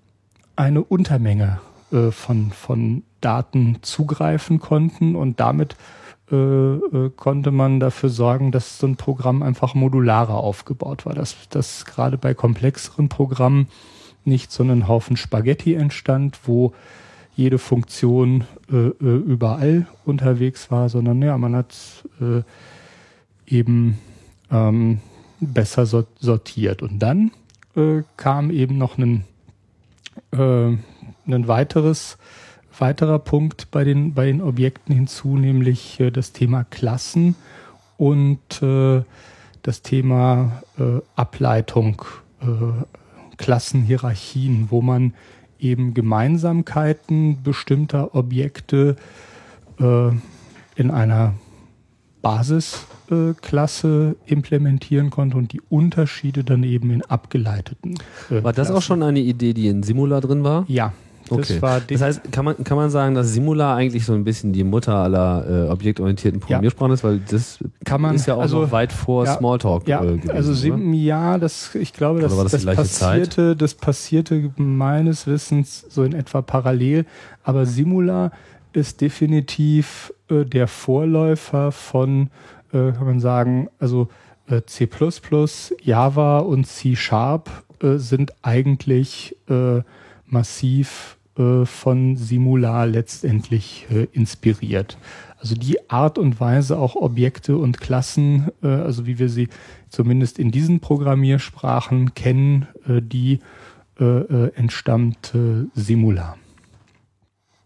eine 0.56 0.84
Untermenge 0.84 1.60
äh, 1.92 2.12
von, 2.12 2.52
von 2.52 3.04
Daten 3.22 3.80
zugreifen 3.82 4.60
konnten. 4.60 5.16
Und 5.16 5.40
damit 5.40 5.76
äh, 6.32 6.36
äh, 6.36 7.12
konnte 7.16 7.52
man 7.52 7.80
dafür 7.80 8.10
sorgen, 8.10 8.52
dass 8.52 8.80
so 8.80 8.88
ein 8.88 8.96
Programm 8.96 9.44
einfach 9.44 9.76
modularer 9.76 10.36
aufgebaut 10.36 11.06
war, 11.06 11.14
dass, 11.14 11.36
dass 11.50 11.86
gerade 11.86 12.18
bei 12.18 12.34
komplexeren 12.34 13.10
Programmen 13.10 13.68
nicht 14.24 14.52
so 14.52 14.64
ein 14.64 14.88
Haufen 14.88 15.18
Spaghetti 15.18 15.76
entstand, 15.76 16.40
wo 16.46 16.74
jede 17.36 17.60
Funktion 17.60 18.46
äh, 18.72 18.88
äh 18.88 18.94
überall 19.00 19.88
unterwegs 20.06 20.72
war, 20.72 20.90
sondern 20.90 21.22
ja, 21.22 21.38
man 21.38 21.56
hat 21.56 21.76
äh, 22.22 22.42
eben 23.46 24.00
ähm, 24.52 25.00
besser 25.40 25.86
sortiert. 25.86 26.82
Und 26.82 27.00
dann 27.00 27.32
äh, 27.76 28.04
kam 28.18 28.52
eben 28.52 28.78
noch 28.78 28.98
ein, 28.98 29.24
äh, 30.32 30.38
ein 30.38 31.48
weiteres 31.48 32.18
weiterer 32.80 33.20
Punkt 33.20 33.72
bei 33.72 33.84
den, 33.84 34.14
bei 34.14 34.26
den 34.26 34.42
Objekten 34.42 34.94
hinzu, 34.94 35.38
nämlich 35.38 36.00
äh, 36.00 36.12
das 36.12 36.32
Thema 36.32 36.64
Klassen 36.66 37.36
und 37.98 38.62
äh, 38.62 39.04
das 39.62 39.82
Thema 39.82 40.64
äh, 40.78 41.02
Ableitung, 41.16 42.04
äh, 42.42 43.36
Klassenhierarchien, 43.38 44.68
wo 44.70 44.82
man 44.82 45.14
eben 45.60 45.94
Gemeinsamkeiten 45.94 47.42
bestimmter 47.44 48.14
Objekte 48.16 48.96
äh, 49.80 50.10
in 50.76 50.92
einer 50.92 51.34
Basisklasse 52.22 52.95
äh, 53.12 54.14
implementieren 54.26 55.10
konnte 55.10 55.38
und 55.38 55.54
die 55.54 55.62
Unterschiede 55.70 56.44
dann 56.44 56.64
eben 56.64 56.92
in 56.92 57.02
abgeleiteten. 57.04 57.96
Äh, 58.30 58.44
war 58.44 58.54
das 58.54 58.68
Klassen. 58.68 58.76
auch 58.76 58.82
schon 58.82 59.04
eine 59.04 59.20
Idee, 59.20 59.54
die 59.54 59.68
in 59.68 59.84
Simula 59.84 60.22
drin 60.22 60.44
war? 60.44 60.66
Ja, 60.68 60.94
Okay. 61.30 61.60
Das, 61.60 61.88
das, 61.88 62.02
heißt, 62.02 62.32
kann 62.32 62.46
man, 62.46 62.64
kann 62.64 62.78
man 62.78 62.90
sagen, 62.90 63.16
dass 63.16 63.34
Simula 63.34 63.76
eigentlich 63.76 64.06
so 64.06 64.14
ein 64.14 64.24
bisschen 64.24 64.54
die 64.54 64.64
Mutter 64.64 64.94
aller 64.94 65.68
äh, 65.68 65.70
objektorientierten 65.72 66.40
Programmiersprachen 66.40 66.92
ja. 66.92 66.94
ist, 66.94 67.04
weil 67.04 67.20
das 67.30 67.60
man, 67.98 68.16
ist 68.16 68.28
ja 68.28 68.36
auch 68.36 68.42
also, 68.42 68.72
weit 68.72 68.94
vor 68.94 69.26
ja, 69.26 69.36
Smalltalk 69.36 69.88
ja, 69.88 70.04
äh, 70.04 70.18
gewesen. 70.18 70.32
Also 70.32 70.54
Sim, 70.54 70.94
ja, 70.94 71.38
das, 71.38 71.74
ich 71.74 71.94
glaube, 71.94 72.20
das, 72.22 72.36
das, 72.36 72.52
das 72.52 72.76
passierte, 72.76 73.30
Zeit? 73.30 73.62
das 73.62 73.74
passierte 73.74 74.52
meines 74.56 75.26
Wissens 75.26 75.86
so 75.90 76.04
in 76.04 76.14
etwa 76.14 76.42
parallel, 76.42 77.06
aber 77.44 77.66
Simula 77.66 78.32
ist 78.74 79.02
definitiv 79.02 80.14
äh, 80.30 80.44
der 80.44 80.68
Vorläufer 80.68 81.72
von, 81.72 82.30
äh, 82.76 82.92
kann 82.92 83.06
man 83.06 83.20
sagen, 83.20 83.70
also 83.80 84.10
äh, 84.48 84.62
C++, 84.66 84.90
Java 85.82 86.40
und 86.40 86.68
C 86.68 86.96
Sharp 86.96 87.50
äh, 87.82 87.98
sind 87.98 88.34
eigentlich 88.42 89.36
äh, 89.50 89.82
massiv 90.26 91.18
äh, 91.38 91.66
von 91.66 92.18
Simular 92.18 92.86
letztendlich 92.86 93.88
äh, 93.90 94.08
inspiriert. 94.12 94.98
Also 95.40 95.56
die 95.56 95.90
Art 95.90 96.18
und 96.18 96.40
Weise, 96.40 96.78
auch 96.78 96.96
Objekte 96.96 97.58
und 97.58 97.80
Klassen, 97.80 98.50
also 98.62 99.06
wie 99.06 99.20
wir 99.20 99.30
sie 99.30 99.48
zumindest 99.90 100.40
in 100.40 100.50
diesen 100.50 100.80
Programmiersprachen 100.80 102.16
kennen, 102.16 102.66
die 102.88 103.42
entstammt 104.00 105.34
Simular. 105.76 106.38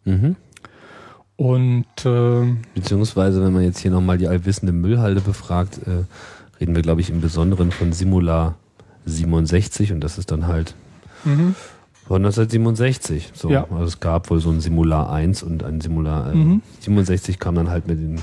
Mhm. 0.04 0.36
Und 1.40 1.86
beziehungsweise, 2.76 3.42
wenn 3.42 3.54
man 3.54 3.64
jetzt 3.64 3.80
hier 3.80 3.92
nochmal 3.92 4.18
die 4.18 4.28
allwissende 4.28 4.74
Müllhalde 4.74 5.22
befragt, 5.22 5.80
reden 6.60 6.76
wir, 6.76 6.82
glaube 6.82 7.00
ich, 7.00 7.10
im 7.10 7.22
Besonderen 7.22 7.72
von 7.72 7.94
Simular 7.94 8.56
67 9.06 9.94
und 9.94 10.02
das 10.02 10.18
ist 10.18 10.32
dann 10.32 10.48
halt 10.48 10.76
mhm. 11.24 11.56
War 12.10 12.18
1967. 12.18 13.32
So. 13.36 13.52
Ja. 13.52 13.68
Also 13.70 13.84
es 13.84 14.00
gab 14.00 14.32
wohl 14.32 14.40
so 14.40 14.50
ein 14.50 14.62
Simular 14.62 15.12
1 15.12 15.44
und 15.44 15.64
ein 15.64 15.80
Simular 15.80 16.32
äh, 16.32 16.36
mhm. 16.36 16.62
67 16.80 17.38
kam 17.38 17.54
dann 17.54 17.70
halt 17.70 17.88
mit 17.88 18.00
den 18.00 18.20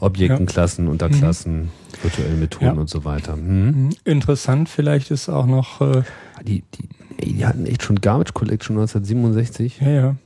Objekten, 0.00 0.46
ja. 0.46 0.52
Klassen, 0.52 0.88
Unterklassen, 0.88 1.56
mhm. 1.56 1.68
virtuellen 2.02 2.40
Methoden 2.40 2.66
ja. 2.66 2.72
und 2.72 2.90
so 2.90 3.04
weiter. 3.04 3.36
Mhm. 3.36 3.66
mhm. 3.66 3.90
Interessant 4.04 4.68
vielleicht 4.68 5.12
ist 5.12 5.28
auch 5.28 5.46
noch. 5.46 5.80
Äh, 5.80 6.02
die, 6.42 6.64
die, 6.74 6.88
die 7.24 7.46
hatten 7.46 7.64
echt 7.64 7.84
schon 7.84 8.00
Garbage 8.00 8.34
Collection 8.34 8.76
1967. 8.76 9.80
Ja, 9.80 9.88
ja. 9.88 10.16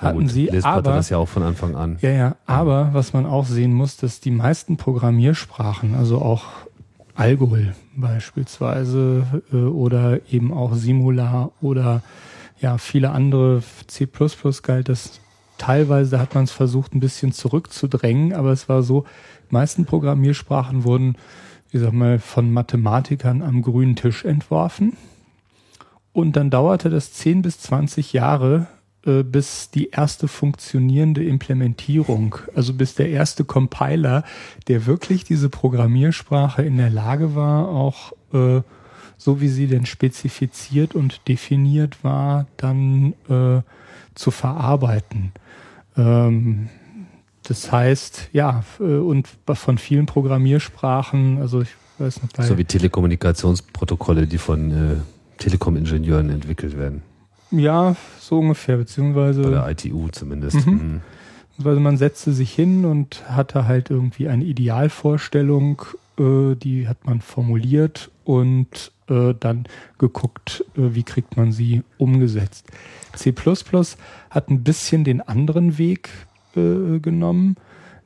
Hatten 0.00 0.20
gut, 0.20 0.30
sie, 0.30 0.50
aber, 0.64 0.92
das 0.92 1.10
ja 1.10 1.18
auch 1.18 1.28
von 1.28 1.42
Anfang 1.42 1.74
an. 1.74 1.98
Ja, 2.00 2.10
ja, 2.10 2.36
aber 2.46 2.90
was 2.92 3.12
man 3.12 3.26
auch 3.26 3.46
sehen 3.46 3.72
muss, 3.72 3.96
dass 3.96 4.20
die 4.20 4.30
meisten 4.30 4.76
Programmiersprachen, 4.76 5.94
also 5.94 6.20
auch 6.20 6.44
Algol 7.14 7.74
beispielsweise 7.96 9.42
äh, 9.52 9.56
oder 9.56 10.20
eben 10.30 10.52
auch 10.52 10.74
Simular 10.74 11.50
oder 11.60 12.02
ja, 12.60 12.78
viele 12.78 13.10
andere 13.10 13.62
C++ 13.86 14.08
galt 14.62 14.88
das 14.88 15.20
teilweise 15.58 16.18
hat 16.18 16.34
man 16.34 16.44
es 16.44 16.52
versucht, 16.52 16.94
ein 16.94 17.00
bisschen 17.00 17.32
zurückzudrängen, 17.32 18.32
aber 18.32 18.52
es 18.52 18.68
war 18.68 18.82
so, 18.82 19.04
die 19.50 19.54
meisten 19.54 19.84
Programmiersprachen 19.84 20.84
wurden, 20.84 21.16
ich 21.70 21.80
sag 21.80 21.92
mal, 21.92 22.18
von 22.18 22.50
Mathematikern 22.50 23.42
am 23.42 23.62
grünen 23.62 23.96
Tisch 23.96 24.24
entworfen. 24.24 24.96
Und 26.12 26.36
dann 26.36 26.50
dauerte 26.50 26.88
das 26.88 27.12
10 27.12 27.42
bis 27.42 27.60
20 27.60 28.12
Jahre, 28.12 28.68
äh, 29.06 29.22
bis 29.22 29.70
die 29.70 29.90
erste 29.90 30.28
funktionierende 30.28 31.24
Implementierung, 31.24 32.36
also 32.54 32.74
bis 32.74 32.94
der 32.94 33.10
erste 33.10 33.44
Compiler, 33.44 34.24
der 34.66 34.86
wirklich 34.86 35.24
diese 35.24 35.48
Programmiersprache 35.48 36.62
in 36.62 36.76
der 36.78 36.90
Lage 36.90 37.34
war, 37.34 37.68
auch 37.68 38.12
äh, 38.32 38.62
so 39.16 39.40
wie 39.40 39.48
sie 39.48 39.66
denn 39.66 39.86
spezifiziert 39.86 40.94
und 40.94 41.28
definiert 41.28 42.02
war, 42.02 42.46
dann 42.56 43.14
äh, 43.28 43.62
zu 44.14 44.30
verarbeiten. 44.30 45.32
Ähm, 45.96 46.68
das 47.42 47.70
heißt, 47.72 48.30
ja, 48.32 48.64
äh, 48.78 48.82
und 48.82 49.28
von 49.46 49.78
vielen 49.78 50.06
Programmiersprachen, 50.06 51.40
also 51.40 51.62
ich 51.62 51.70
weiß 51.98 52.22
nicht. 52.22 52.42
So 52.42 52.58
wie 52.58 52.64
Telekommunikationsprotokolle, 52.64 54.26
die 54.26 54.38
von 54.38 54.70
äh, 54.70 54.96
Telekom-Ingenieuren 55.38 56.30
entwickelt 56.30 56.76
werden. 56.76 57.02
Ja, 57.50 57.96
so 58.18 58.38
ungefähr, 58.38 58.76
beziehungsweise. 58.76 59.42
Bei 59.42 59.50
der 59.50 59.68
ITU 59.70 60.08
zumindest. 60.08 60.66
Mhm. 60.66 60.72
Mhm. 60.72 61.00
Also 61.64 61.80
man 61.80 61.96
setzte 61.96 62.32
sich 62.32 62.52
hin 62.52 62.84
und 62.84 63.28
hatte 63.28 63.66
halt 63.66 63.90
irgendwie 63.90 64.28
eine 64.28 64.44
Idealvorstellung, 64.44 65.82
äh, 66.18 66.54
die 66.54 66.86
hat 66.86 67.04
man 67.04 67.20
formuliert 67.20 68.10
und 68.24 68.92
äh, 69.08 69.34
dann 69.38 69.64
geguckt, 69.98 70.64
äh, 70.76 70.94
wie 70.94 71.02
kriegt 71.02 71.36
man 71.36 71.50
sie 71.50 71.82
umgesetzt. 71.96 72.66
C 73.16 73.34
hat 74.30 74.50
ein 74.50 74.62
bisschen 74.62 75.02
den 75.02 75.20
anderen 75.20 75.78
Weg 75.78 76.10
äh, 76.54 77.00
genommen, 77.00 77.56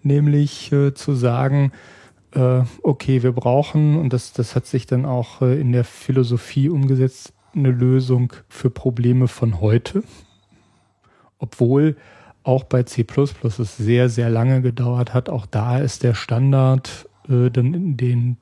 nämlich 0.02 0.72
äh, 0.72 0.94
zu 0.94 1.14
sagen, 1.14 1.72
äh, 2.34 2.62
okay, 2.82 3.22
wir 3.22 3.32
brauchen, 3.32 3.98
und 3.98 4.14
das, 4.14 4.32
das 4.32 4.56
hat 4.56 4.66
sich 4.66 4.86
dann 4.86 5.04
auch 5.04 5.42
in 5.42 5.72
der 5.72 5.84
Philosophie 5.84 6.70
umgesetzt, 6.70 7.34
eine 7.54 7.70
Lösung 7.70 8.32
für 8.48 8.70
Probleme 8.70 9.28
von 9.28 9.60
heute. 9.60 10.02
Obwohl 11.38 11.96
auch 12.44 12.64
bei 12.64 12.82
C 12.82 13.04
es 13.58 13.76
sehr, 13.76 14.08
sehr 14.08 14.30
lange 14.30 14.62
gedauert 14.62 15.14
hat. 15.14 15.28
Auch 15.28 15.46
da 15.46 15.78
ist 15.78 16.02
der 16.02 16.14
Standard 16.14 17.08
äh, 17.28 17.50
den, 17.50 17.96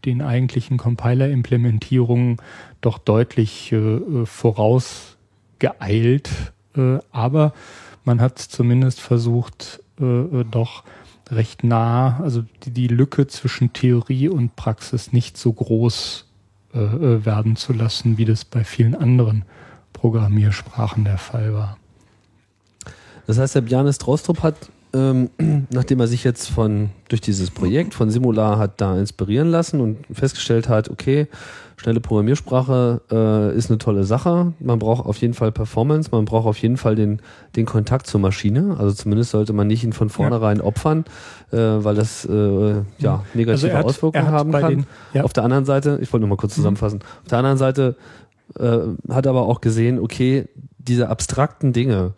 den 0.04 0.22
eigentlichen 0.22 0.78
Compiler-Implementierungen 0.78 2.38
doch 2.80 2.98
deutlich 2.98 3.72
äh, 3.72 4.24
vorausgeeilt. 4.24 6.30
Äh, 6.76 6.98
aber 7.10 7.52
man 8.04 8.20
hat 8.20 8.38
zumindest 8.38 9.00
versucht, 9.00 9.82
äh, 10.00 10.04
äh, 10.04 10.44
doch 10.50 10.84
recht 11.30 11.62
nah, 11.62 12.20
also 12.20 12.42
die, 12.64 12.70
die 12.70 12.88
Lücke 12.88 13.26
zwischen 13.26 13.72
Theorie 13.72 14.28
und 14.28 14.56
Praxis 14.56 15.12
nicht 15.12 15.36
so 15.36 15.52
groß 15.52 16.26
äh, 16.74 16.78
äh, 16.78 17.24
werden 17.24 17.56
zu 17.56 17.72
lassen, 17.72 18.16
wie 18.16 18.24
das 18.24 18.44
bei 18.44 18.64
vielen 18.64 18.94
anderen 18.94 19.44
Programmiersprachen 19.92 21.04
der 21.04 21.18
Fall 21.18 21.52
war. 21.52 21.76
Das 23.26 23.38
heißt, 23.38 23.54
der 23.54 23.62
Bjarne 23.62 23.92
Stroustrup 23.92 24.42
hat, 24.42 24.54
ähm, 24.92 25.30
nachdem 25.70 26.00
er 26.00 26.06
sich 26.06 26.24
jetzt 26.24 26.48
von 26.48 26.90
durch 27.08 27.20
dieses 27.20 27.50
Projekt 27.50 27.94
von 27.94 28.10
Simular 28.10 28.58
hat 28.58 28.80
da 28.80 28.98
inspirieren 28.98 29.50
lassen 29.50 29.80
und 29.80 29.98
festgestellt 30.12 30.68
hat, 30.68 30.88
okay, 30.88 31.26
schnelle 31.80 32.00
Programmiersprache 32.00 33.00
äh, 33.10 33.56
ist 33.56 33.70
eine 33.70 33.78
tolle 33.78 34.04
Sache. 34.04 34.52
Man 34.60 34.78
braucht 34.78 35.06
auf 35.06 35.16
jeden 35.16 35.32
Fall 35.32 35.50
Performance, 35.50 36.10
man 36.12 36.26
braucht 36.26 36.46
auf 36.46 36.58
jeden 36.58 36.76
Fall 36.76 36.94
den, 36.94 37.22
den 37.56 37.64
Kontakt 37.64 38.06
zur 38.06 38.20
Maschine. 38.20 38.76
Also 38.78 38.92
zumindest 38.94 39.30
sollte 39.30 39.54
man 39.54 39.66
nicht 39.66 39.82
ihn 39.82 39.94
von 39.94 40.10
vornherein 40.10 40.58
ja. 40.58 40.64
opfern, 40.64 41.06
äh, 41.52 41.56
weil 41.56 41.94
das 41.94 42.26
äh, 42.26 42.82
ja 42.98 43.24
negative 43.32 43.50
also 43.50 43.72
hat, 43.72 43.84
Auswirkungen 43.86 44.26
haben 44.26 44.52
kann. 44.52 44.70
Den, 44.70 44.86
ja. 45.14 45.24
Auf 45.24 45.32
der 45.32 45.42
anderen 45.42 45.64
Seite, 45.64 45.98
ich 46.02 46.12
wollte 46.12 46.20
nur 46.20 46.28
mal 46.28 46.36
kurz 46.36 46.52
mhm. 46.52 46.56
zusammenfassen, 46.56 46.98
mhm. 46.98 47.22
auf 47.22 47.28
der 47.30 47.38
anderen 47.38 47.56
Seite 47.56 47.96
äh, 48.58 48.78
hat 49.08 49.26
aber 49.26 49.46
auch 49.46 49.62
gesehen, 49.62 49.98
okay, 49.98 50.48
diese 50.76 51.08
abstrakten 51.08 51.72
Dinge 51.72 52.12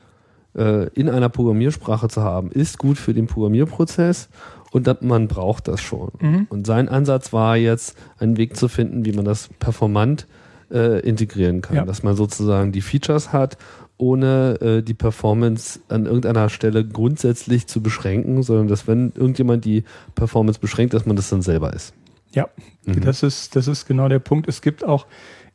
äh, 0.56 0.88
in 0.88 1.08
einer 1.08 1.28
Programmiersprache 1.28 2.08
zu 2.08 2.22
haben, 2.22 2.50
ist 2.50 2.78
gut 2.78 2.98
für 2.98 3.14
den 3.14 3.28
Programmierprozess 3.28 4.28
und 4.72 5.02
man 5.02 5.28
braucht 5.28 5.68
das 5.68 5.80
schon. 5.80 6.10
Mhm. 6.18 6.46
Und 6.48 6.66
sein 6.66 6.88
Ansatz 6.88 7.32
war 7.32 7.56
jetzt, 7.56 7.96
einen 8.18 8.38
Weg 8.38 8.56
zu 8.56 8.68
finden, 8.68 9.04
wie 9.04 9.12
man 9.12 9.24
das 9.24 9.48
performant 9.58 10.26
äh, 10.70 11.00
integrieren 11.00 11.60
kann. 11.60 11.76
Ja. 11.76 11.84
Dass 11.84 12.02
man 12.02 12.16
sozusagen 12.16 12.72
die 12.72 12.80
Features 12.80 13.32
hat, 13.32 13.58
ohne 13.98 14.58
äh, 14.60 14.82
die 14.82 14.94
Performance 14.94 15.80
an 15.88 16.06
irgendeiner 16.06 16.48
Stelle 16.48 16.86
grundsätzlich 16.86 17.66
zu 17.66 17.82
beschränken, 17.82 18.42
sondern 18.42 18.66
dass 18.66 18.88
wenn 18.88 19.12
irgendjemand 19.14 19.64
die 19.64 19.84
Performance 20.14 20.58
beschränkt, 20.58 20.94
dass 20.94 21.06
man 21.06 21.16
das 21.16 21.28
dann 21.28 21.42
selber 21.42 21.74
ist. 21.74 21.92
Ja, 22.32 22.48
mhm. 22.86 23.02
das 23.02 23.22
ist, 23.22 23.54
das 23.54 23.68
ist 23.68 23.86
genau 23.86 24.08
der 24.08 24.20
Punkt. 24.20 24.48
Es 24.48 24.62
gibt 24.62 24.84
auch 24.84 25.06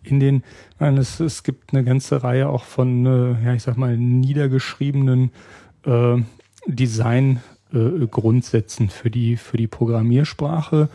in 0.03 0.19
den, 0.19 0.43
es, 0.77 1.19
es 1.19 1.41
gibt 1.41 1.73
eine 1.73 1.83
ganze 1.83 2.23
Reihe 2.23 2.47
auch 2.49 2.63
von, 2.63 3.05
äh, 3.05 3.43
ja, 3.43 3.53
ich 3.53 3.63
sag 3.63 3.77
mal, 3.77 3.97
niedergeschriebenen 3.97 5.31
äh, 5.85 6.17
Design 6.67 7.41
äh, 7.73 8.05
Grundsätzen 8.07 8.89
für 8.89 9.09
die, 9.09 9.37
für 9.37 9.57
die 9.57 9.67
Programmiersprache 9.67 10.89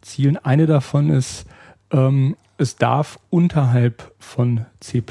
zielen. 0.00 0.36
Eine 0.36 0.66
davon 0.66 1.10
ist, 1.10 1.46
ähm, 1.90 2.36
es 2.58 2.76
darf 2.76 3.18
unterhalb 3.30 4.12
von 4.18 4.66
C 4.80 5.02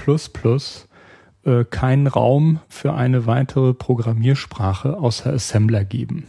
äh, 1.46 1.66
keinen 1.66 2.08
Raum 2.08 2.60
für 2.70 2.94
eine 2.94 3.26
weitere 3.26 3.74
Programmiersprache 3.74 4.98
außer 4.98 5.34
Assembler 5.34 5.84
geben. 5.84 6.26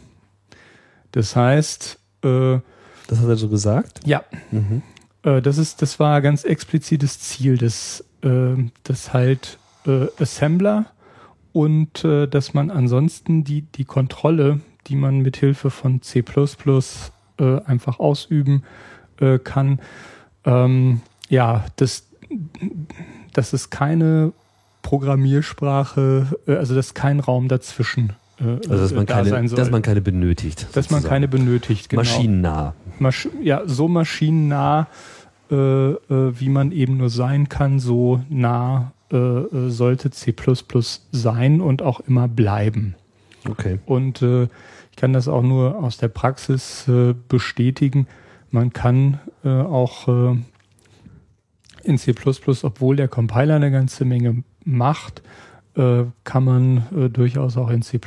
Das 1.13 1.37
heißt, 1.37 1.99
äh, 2.25 2.59
das 3.07 3.21
hat 3.21 3.29
er 3.29 3.37
so 3.37 3.49
gesagt? 3.49 4.01
Ja. 4.07 4.25
Mhm. 4.51 4.83
Äh, 5.23 5.43
das 5.43 5.59
ist, 5.59 5.83
das 5.83 5.99
war 5.99 6.21
ganz 6.21 6.45
explizites 6.45 7.19
Ziel, 7.21 7.59
dass, 7.59 8.05
äh, 8.23 8.55
dass 8.83 9.13
halt 9.13 9.59
äh, 9.87 10.07
Assembler 10.21 10.87
und 11.53 12.03
dass 12.03 12.53
man 12.53 12.73
ansonsten 12.73 13.45
die, 13.45 13.63
die 13.63 13.85
Kontrolle 13.85 14.59
die 14.87 14.97
man 14.97 15.21
mit 15.21 15.37
Hilfe 15.37 15.71
von 15.71 16.03
C++ 16.03 16.25
äh, 17.39 17.61
einfach 17.65 17.99
ausüben 17.99 18.65
äh, 19.21 19.39
kann. 19.39 19.81
Ähm, 20.45 21.01
ja, 21.29 21.65
das, 21.77 22.07
das 23.33 23.53
ist 23.53 23.71
keine 23.71 24.33
Programmiersprache, 24.83 26.27
äh, 26.47 26.57
also 26.57 26.75
das 26.75 26.87
ist 26.87 26.95
kein 26.95 27.21
Raum 27.21 27.49
dazwischen. 27.49 28.13
Äh, 28.39 28.45
also 28.69 28.77
dass 28.77 28.93
man, 28.93 29.07
da 29.07 29.23
keine, 29.23 29.49
dass 29.49 29.71
man 29.71 29.83
keine 29.83 30.01
benötigt. 30.01 30.69
Dass 30.73 30.91
man 30.91 31.03
keine 31.03 31.29
benötigt, 31.29 31.89
genau. 31.89 32.03
Maschinennah. 32.03 32.75
Masch 32.99 33.29
ja, 33.43 33.63
so 33.67 33.89
maschinennah, 33.89 34.87
äh, 35.51 35.55
äh, 35.55 35.99
wie 36.09 36.49
man 36.49 36.71
eben 36.71 36.99
nur 36.99 37.11
sein 37.11 37.49
kann, 37.49 37.81
so 37.81 38.23
nah 38.29 38.93
sollte 39.11 40.11
C++ 40.11 40.35
sein 41.13 41.61
und 41.61 41.83
auch 41.83 42.01
immer 42.01 42.27
bleiben. 42.27 42.97
Okay. 43.49 43.79
Und 43.87 44.23
äh, 44.23 44.49
ich 44.95 44.97
kann 44.97 45.13
das 45.13 45.27
auch 45.27 45.43
nur 45.43 45.83
aus 45.83 45.97
der 45.97 46.07
Praxis 46.07 46.87
äh, 46.87 47.17
bestätigen. 47.27 48.07
Man 48.53 48.73
kann 48.73 49.19
äh, 49.45 49.49
auch 49.49 50.07
äh, 50.07 50.37
in 51.83 51.99
C++, 51.99 52.15
obwohl 52.63 52.95
der 52.95 53.09
Compiler 53.09 53.57
eine 53.57 53.73
ganze 53.73 54.05
Menge 54.05 54.45
macht, 54.65 55.23
äh, 55.75 56.05
kann 56.23 56.45
man 56.45 56.87
äh, 56.97 57.11
durchaus 57.11 57.57
auch 57.57 57.71
in 57.71 57.83
C++ 57.83 57.99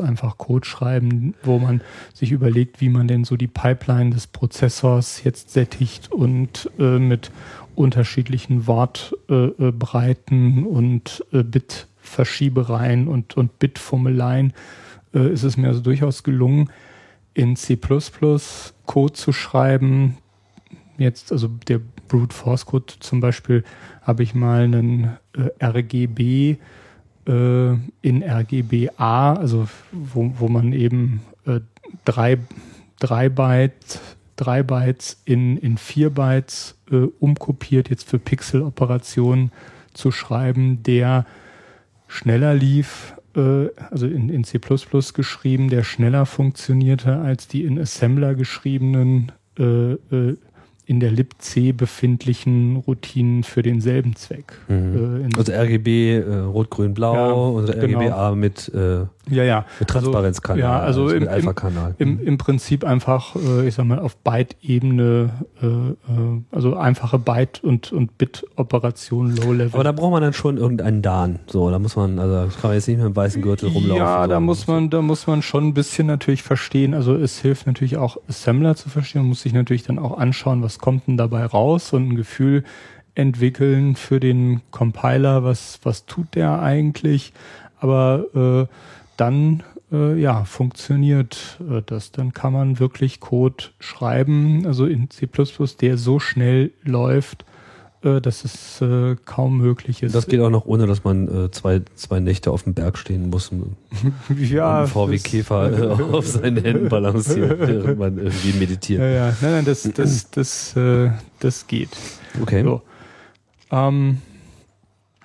einfach 0.00 0.36
Code 0.36 0.68
schreiben, 0.68 1.34
wo 1.44 1.58
man 1.58 1.80
sich 2.12 2.30
überlegt, 2.30 2.82
wie 2.82 2.90
man 2.90 3.08
denn 3.08 3.24
so 3.24 3.38
die 3.38 3.46
Pipeline 3.46 4.10
des 4.10 4.26
Prozessors 4.26 5.24
jetzt 5.24 5.48
sättigt 5.48 6.12
und 6.12 6.70
äh, 6.78 6.98
mit 6.98 7.30
unterschiedlichen 7.74 8.66
Wortbreiten 8.66 10.66
und 10.66 11.24
Bitverschiebereien 11.30 13.08
und, 13.08 13.34
und 13.34 13.58
Bitformeleien 13.58 14.52
äh, 15.14 15.32
ist 15.32 15.42
es 15.42 15.56
mir 15.56 15.68
also 15.68 15.80
durchaus 15.80 16.22
gelungen, 16.22 16.70
in 17.34 17.56
C 17.56 17.78
Code 18.86 19.12
zu 19.12 19.32
schreiben. 19.32 20.18
Jetzt, 20.98 21.30
also 21.30 21.48
der 21.68 21.80
Brute 22.08 22.34
Force 22.34 22.66
Code 22.66 22.94
zum 22.98 23.20
Beispiel, 23.20 23.64
habe 24.02 24.22
ich 24.22 24.34
mal 24.34 24.64
einen 24.64 25.16
äh, 25.36 25.64
RGB 25.64 26.56
äh, 27.26 27.72
in 28.02 28.22
RGBA, 28.22 29.34
also 29.34 29.68
wo, 29.92 30.32
wo 30.38 30.48
man 30.48 30.72
eben 30.72 31.20
äh, 31.46 31.60
drei, 32.04 32.38
drei 32.98 33.28
Byte 33.28 34.00
drei 34.38 34.62
Bytes 34.62 35.20
in, 35.24 35.58
in 35.58 35.76
vier 35.76 36.10
Bytes 36.10 36.78
äh, 36.90 37.08
umkopiert, 37.18 37.90
jetzt 37.90 38.08
für 38.08 38.18
Pixel-Operationen 38.18 39.50
zu 39.92 40.10
schreiben, 40.10 40.82
der 40.84 41.26
schneller 42.06 42.54
lief 42.54 43.14
äh, 43.38 43.70
also 43.90 44.06
in, 44.06 44.28
in 44.28 44.44
C 44.44 44.58
geschrieben, 44.58 45.70
der 45.70 45.84
schneller 45.84 46.26
funktionierte 46.26 47.18
als 47.18 47.48
die 47.48 47.64
in 47.64 47.78
Assembler 47.78 48.34
geschriebenen 48.34 49.32
äh, 49.58 49.92
äh, 49.92 50.36
in 50.88 51.00
der 51.00 51.10
libc 51.10 51.76
befindlichen 51.76 52.76
Routinen 52.76 53.42
für 53.42 53.62
denselben 53.62 54.16
Zweck. 54.16 54.54
Mhm. 54.68 55.28
Äh, 55.30 55.36
also 55.36 55.52
RGB 55.52 56.16
äh, 56.16 56.38
Rot, 56.38 56.70
Grün, 56.70 56.94
Blau 56.94 57.14
ja, 57.14 57.32
oder 57.34 57.74
genau. 57.74 58.00
RGBA 58.00 58.34
mit, 58.34 58.72
äh, 58.74 59.00
ja, 59.28 59.44
ja. 59.44 59.66
mit 59.78 59.88
Transparenzkanal, 59.90 60.64
also, 60.64 60.70
ja, 60.70 60.80
also, 60.80 61.02
also 61.02 61.14
im, 61.14 61.20
mit 61.20 61.28
Alpha-Kanal. 61.28 61.94
Im, 61.98 62.18
im, 62.18 62.26
Im, 62.26 62.38
Prinzip 62.38 62.84
einfach, 62.84 63.36
äh, 63.36 63.68
ich 63.68 63.74
sag 63.74 63.84
mal, 63.84 63.98
auf 63.98 64.16
Byte-Ebene, 64.16 65.30
äh, 65.60 65.66
äh, 65.66 65.92
also 66.52 66.74
einfache 66.74 67.18
Byte- 67.18 67.62
und, 67.62 67.92
und 67.92 68.16
Bit-Operationen 68.16 69.36
Low-Level. 69.36 69.74
Aber 69.74 69.84
da 69.84 69.92
braucht 69.92 70.12
man 70.12 70.22
dann 70.22 70.32
schon 70.32 70.56
irgendeinen 70.56 71.02
Dan. 71.02 71.40
So, 71.48 71.70
da 71.70 71.78
muss 71.78 71.96
man, 71.96 72.18
also 72.18 72.46
das 72.46 72.54
kann 72.58 72.70
man 72.70 72.76
jetzt 72.76 72.88
nicht 72.88 72.96
mit 72.96 73.04
einem 73.04 73.14
weißen 73.16 73.42
Gürtel 73.42 73.68
rumlaufen. 73.68 74.02
Ja, 74.02 74.26
da 74.26 74.40
muss 74.40 74.66
man, 74.66 74.88
da 74.88 75.02
muss 75.02 75.26
man 75.26 75.42
schon 75.42 75.66
ein 75.66 75.74
bisschen 75.74 76.06
natürlich 76.06 76.42
verstehen. 76.42 76.94
Also 76.94 77.14
es 77.14 77.40
hilft 77.40 77.66
natürlich 77.66 77.98
auch 77.98 78.16
Assembler 78.26 78.74
zu 78.74 78.88
verstehen. 78.88 79.20
Man 79.20 79.28
muss 79.28 79.42
sich 79.42 79.52
natürlich 79.52 79.82
dann 79.82 79.98
auch 79.98 80.16
anschauen, 80.16 80.62
was 80.62 80.77
kommt 80.78 81.06
denn 81.06 81.16
dabei 81.16 81.44
raus 81.44 81.92
und 81.92 82.08
ein 82.08 82.16
Gefühl 82.16 82.64
entwickeln 83.14 83.96
für 83.96 84.20
den 84.20 84.62
Compiler, 84.70 85.44
was, 85.44 85.80
was 85.82 86.06
tut 86.06 86.34
der 86.34 86.60
eigentlich. 86.62 87.32
Aber 87.80 88.68
äh, 88.68 88.74
dann 89.16 89.62
äh, 89.92 90.20
ja, 90.20 90.44
funktioniert 90.44 91.58
äh, 91.68 91.82
das. 91.84 92.12
Dann 92.12 92.32
kann 92.32 92.52
man 92.52 92.78
wirklich 92.78 93.20
Code 93.20 93.64
schreiben, 93.80 94.66
also 94.66 94.86
in 94.86 95.10
C++, 95.10 95.28
der 95.80 95.98
so 95.98 96.20
schnell 96.20 96.72
läuft, 96.82 97.44
dass 98.00 98.44
es 98.44 98.80
äh, 98.80 99.16
kaum 99.24 99.58
möglich 99.58 100.02
ist. 100.02 100.14
Das 100.14 100.26
geht 100.26 100.40
auch 100.40 100.50
noch 100.50 100.66
ohne, 100.66 100.86
dass 100.86 101.02
man 101.02 101.46
äh, 101.46 101.50
zwei, 101.50 101.82
zwei 101.94 102.20
Nächte 102.20 102.50
auf 102.52 102.62
dem 102.62 102.74
Berg 102.74 102.96
stehen 102.96 103.30
muss. 103.30 103.50
ja. 104.38 104.82
Und 104.82 104.88
VW 104.88 105.18
Käfer 105.18 105.98
äh, 105.98 106.02
auf 106.14 106.26
seinen 106.26 106.62
Händen 106.62 106.88
balanciert, 106.88 107.58
während 107.58 107.98
man 107.98 108.18
irgendwie 108.18 108.52
meditiert. 108.58 109.00
Ja, 109.00 109.08
ja, 109.08 109.36
nein, 109.40 109.52
nein, 109.52 109.64
das, 109.64 109.82
das, 109.94 110.30
das, 110.30 110.76
äh, 110.76 111.10
das 111.40 111.66
geht. 111.66 111.90
Okay. 112.40 112.62
So. 112.62 112.82
Ähm, 113.72 114.18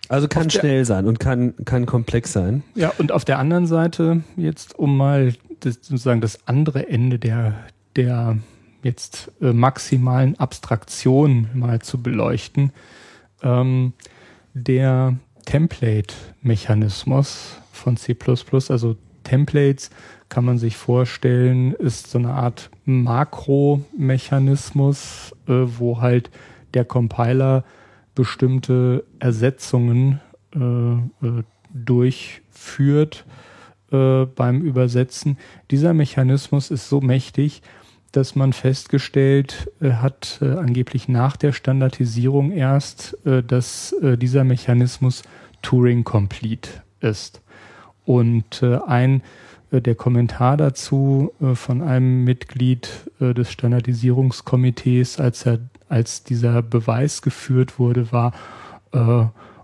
also 0.10 0.28
kann 0.28 0.50
schnell 0.50 0.86
sein 0.86 1.06
und 1.06 1.20
kann, 1.20 1.54
kann 1.66 1.86
komplex 1.86 2.34
sein. 2.34 2.64
Ja, 2.76 2.92
und 2.98 3.12
auf 3.12 3.26
der 3.26 3.40
anderen 3.40 3.68
Seite, 3.68 4.24
jetzt 4.36 4.78
um 4.78 4.98
mal 4.98 5.34
das, 5.62 5.76
sozusagen 5.76 6.22
das 6.22 6.48
andere 6.48 6.90
Ende 6.90 7.20
der, 7.20 7.56
der 7.96 8.38
jetzt 8.84 9.32
äh, 9.42 9.54
maximalen 9.54 10.40
Abstraktion 10.40 11.50
mal 11.54 11.82
zu 11.82 12.02
beleuchten. 12.02 12.72
Ähm, 13.42 13.94
der 14.54 15.16
Template-Mechanismus 15.46 17.58
von 17.72 17.98
C++, 17.98 18.16
also 18.70 18.96
Templates 19.24 19.90
kann 20.30 20.46
man 20.46 20.58
sich 20.58 20.78
vorstellen, 20.78 21.74
ist 21.74 22.10
so 22.10 22.18
eine 22.18 22.34
Art 22.34 22.72
Makromechanismus, 22.86 25.36
äh, 25.48 25.52
wo 25.54 26.00
halt 26.02 26.32
der 26.74 26.86
Compiler 26.86 27.64
bestimmte 28.16 29.04
Ersetzungen 29.20 30.22
äh, 30.56 30.94
äh 31.28 31.44
durchführt 31.76 33.26
äh, 33.92 34.26
beim 34.26 34.62
Übersetzen. 34.62 35.40
Dieser 35.72 35.96
Mechanismus 35.96 36.70
ist 36.70 36.88
so 36.88 37.02
mächtig, 37.02 37.64
dass 38.14 38.36
man 38.36 38.54
festgestellt 38.54 39.70
äh, 39.82 39.94
hat, 39.94 40.40
äh, 40.42 40.52
angeblich 40.52 41.10
nach 41.10 41.36
der 41.36 41.52
Standardisierung 41.52 42.52
erst, 42.52 43.18
äh, 43.26 43.44
dass 43.44 43.92
äh, 43.94 44.18
dieser 44.18 44.44
Mechanismus 44.46 45.24
Turing 45.62 46.04
Complete 46.04 46.70
ist. 47.02 47.42
Und 48.06 48.62
äh, 48.62 48.78
ein 48.86 49.24
äh, 49.72 49.82
der 49.82 49.96
Kommentar 49.96 50.58
dazu 50.58 51.34
von 51.56 51.82
einem 51.82 52.24
Mitglied 52.24 53.10
des 53.20 53.52
Standardisierungskomitees, 53.52 55.20
als 55.20 55.46
er 55.48 55.60
als 55.90 56.24
dieser 56.24 56.62
Beweis 56.62 57.24
geführt 57.24 57.80
wurde, 57.80 58.12
war 58.12 58.34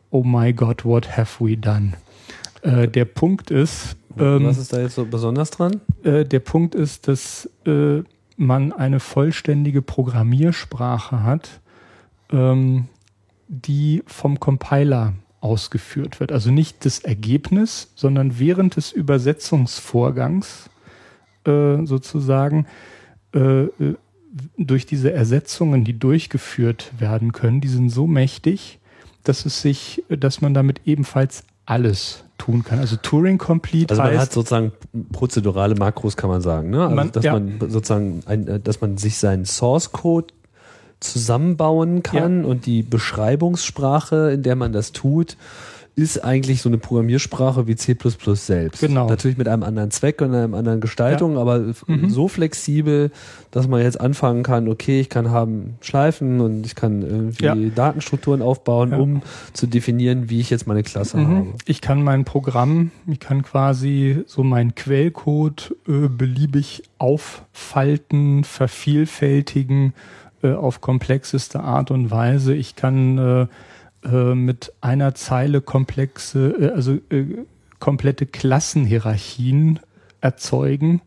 Oh 0.09 0.23
my 0.23 0.51
God, 0.51 0.83
what 0.83 1.15
have 1.15 1.43
we 1.43 1.55
done? 1.55 1.93
der 2.63 3.05
Punkt 3.05 3.51
ist, 3.51 3.95
ähm, 4.17 4.45
was 4.45 4.57
ist 4.57 4.73
da 4.73 4.81
jetzt 4.81 4.95
so 4.95 5.05
besonders 5.05 5.51
dran? 5.51 5.79
der 6.03 6.39
Punkt 6.39 6.73
ist, 6.73 7.07
dass 7.07 7.47
man 8.39 8.71
eine 8.71 8.99
vollständige 8.99 9.81
Programmiersprache 9.81 11.23
hat, 11.23 11.59
ähm, 12.31 12.87
die 13.47 14.03
vom 14.07 14.39
Compiler 14.39 15.13
ausgeführt 15.41 16.19
wird. 16.19 16.31
Also 16.31 16.51
nicht 16.51 16.85
das 16.85 16.99
Ergebnis, 16.99 17.91
sondern 17.95 18.39
während 18.39 18.75
des 18.75 18.91
Übersetzungsvorgangs 18.91 20.69
äh, 21.45 21.85
sozusagen 21.85 22.65
äh, 23.33 23.63
äh 23.63 23.95
durch 24.57 24.85
diese 24.85 25.11
Ersetzungen, 25.11 25.83
die 25.83 25.97
durchgeführt 25.97 26.91
werden 26.99 27.31
können, 27.31 27.61
die 27.61 27.67
sind 27.67 27.89
so 27.89 28.05
mächtig, 28.05 28.77
dass 29.23 29.43
es 29.43 29.63
sich, 29.63 30.03
dass 30.07 30.39
man 30.39 30.53
damit 30.53 30.81
ebenfalls 30.85 31.45
alles 31.65 32.25
tun 32.39 32.63
kann. 32.63 32.79
Also 32.79 32.95
Turing 32.95 33.37
Complete 33.37 33.91
also 33.91 34.01
man 34.01 34.11
heißt, 34.13 34.21
hat 34.21 34.31
sozusagen 34.33 34.71
prozedurale 35.11 35.75
Makros, 35.75 36.17
kann 36.17 36.29
man 36.31 36.41
sagen, 36.41 36.71
ne? 36.71 36.81
Also 36.83 36.95
Man- 36.95 37.11
dass 37.11 37.23
ja. 37.23 37.33
man 37.33 37.59
sozusagen, 37.69 38.21
ein, 38.25 38.47
äh, 38.47 38.59
dass 38.59 38.81
man 38.81 38.97
sich 38.97 39.17
seinen 39.19 39.45
Source 39.45 39.91
Code 39.91 40.33
zusammenbauen 40.99 42.01
kann 42.03 42.43
und 42.43 42.65
die 42.65 42.81
Beschreibungssprache, 42.83 44.31
in 44.31 44.43
der 44.43 44.55
man 44.55 44.73
das 44.73 44.91
tut, 44.91 45.37
ist 45.99 46.23
eigentlich 46.23 46.61
so 46.61 46.69
eine 46.69 46.77
Programmiersprache 46.77 47.67
wie 47.67 47.75
C++ 47.75 47.95
selbst. 48.33 48.79
Genau. 48.81 49.07
Natürlich 49.09 49.37
mit 49.37 49.47
einem 49.47 49.63
anderen 49.63 49.91
Zweck 49.91 50.21
und 50.21 50.33
einer 50.33 50.57
anderen 50.57 50.79
Gestaltung, 50.81 51.37
aber 51.37 51.59
Mhm. 51.87 52.09
so 52.09 52.27
flexibel, 52.27 53.11
dass 53.51 53.67
man 53.67 53.81
jetzt 53.81 53.99
anfangen 53.99 54.43
kann, 54.43 54.67
okay, 54.69 54.99
ich 55.01 55.09
kann 55.09 55.29
haben 55.31 55.75
Schleifen 55.81 56.39
und 56.39 56.65
ich 56.65 56.75
kann 56.75 57.01
irgendwie 57.01 57.43
Ja. 57.45 57.55
Datenstrukturen 57.55 58.41
aufbauen, 58.41 58.91
Ja. 58.91 58.97
um 58.97 59.21
zu 59.53 59.67
definieren, 59.67 60.29
wie 60.29 60.39
ich 60.39 60.49
jetzt 60.49 60.67
meine 60.67 60.83
Klasse 60.83 61.19
habe. 61.19 61.29
Mhm. 61.45 61.53
Ich 61.65 61.81
kann 61.81 62.01
mein 62.03 62.25
Programm, 62.25 62.91
ich 63.07 63.19
kann 63.19 63.43
quasi 63.43 64.23
so 64.25 64.43
meinen 64.43 64.75
Quellcode 64.75 65.75
äh, 65.87 66.07
beliebig 66.07 66.83
auffalten, 66.97 68.43
vervielfältigen 68.43 69.93
äh, 70.43 70.53
auf 70.53 70.81
komplexeste 70.81 71.59
Art 71.59 71.91
und 71.91 72.11
Weise. 72.11 72.53
Ich 72.55 72.75
kann 72.75 73.17
äh, 73.17 73.47
äh, 74.03 74.33
mit 74.35 74.71
einer 74.81 75.13
Zeile 75.15 75.61
komplexe, 75.61 76.55
äh, 76.59 76.69
also 76.69 76.93
äh, 77.09 77.25
komplette 77.79 78.25
Klassenhierarchien 78.25 79.79
erzeugen. 80.21 81.01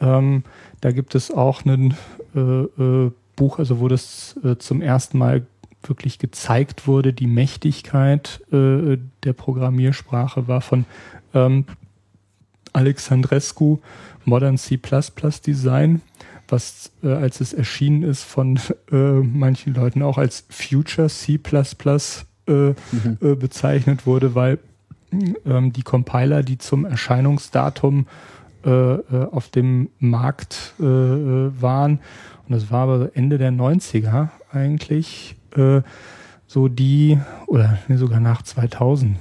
Ähm, 0.00 0.44
da 0.80 0.92
gibt 0.92 1.14
es 1.14 1.30
auch 1.30 1.64
ein 1.64 1.94
äh, 2.34 2.40
äh, 2.40 3.10
Buch, 3.36 3.58
also 3.58 3.80
wo 3.80 3.88
das 3.88 4.38
zum 4.58 4.82
ersten 4.82 5.16
Mal 5.18 5.46
wirklich 5.82 6.18
gezeigt 6.18 6.86
wurde, 6.86 7.12
die 7.14 7.26
Mächtigkeit 7.26 8.42
der 8.52 9.32
Programmiersprache 9.32 10.46
war 10.48 10.60
von 10.60 10.84
ähm, 11.32 11.64
Alexandrescu 12.74 13.78
Modern 14.24 14.58
C++ 14.58 14.78
Design, 15.46 16.02
was 16.52 16.92
äh, 17.02 17.08
als 17.08 17.40
es 17.40 17.52
erschienen 17.52 18.02
ist 18.02 18.22
von 18.22 18.60
äh, 18.92 18.96
manchen 18.96 19.74
Leuten 19.74 20.02
auch 20.02 20.18
als 20.18 20.44
Future 20.50 21.08
C++ 21.08 21.40
äh, 22.46 22.52
äh, 22.52 22.74
bezeichnet 23.34 24.06
wurde, 24.06 24.34
weil 24.34 24.58
ähm, 25.44 25.72
die 25.72 25.82
Compiler, 25.82 26.42
die 26.42 26.58
zum 26.58 26.84
Erscheinungsdatum 26.84 28.06
äh, 28.64 28.70
äh, 28.70 29.00
auf 29.30 29.48
dem 29.48 29.88
Markt 29.98 30.74
äh, 30.78 30.84
äh, 30.84 31.50
waren, 31.60 32.00
und 32.48 32.54
das 32.54 32.70
war 32.70 32.82
aber 32.82 33.10
Ende 33.14 33.38
der 33.38 33.52
90er 33.52 34.28
eigentlich, 34.52 35.36
äh, 35.56 35.82
so 36.46 36.68
die, 36.68 37.18
oder 37.46 37.78
nee, 37.88 37.96
sogar 37.96 38.20
nach 38.20 38.42
2000, 38.42 39.16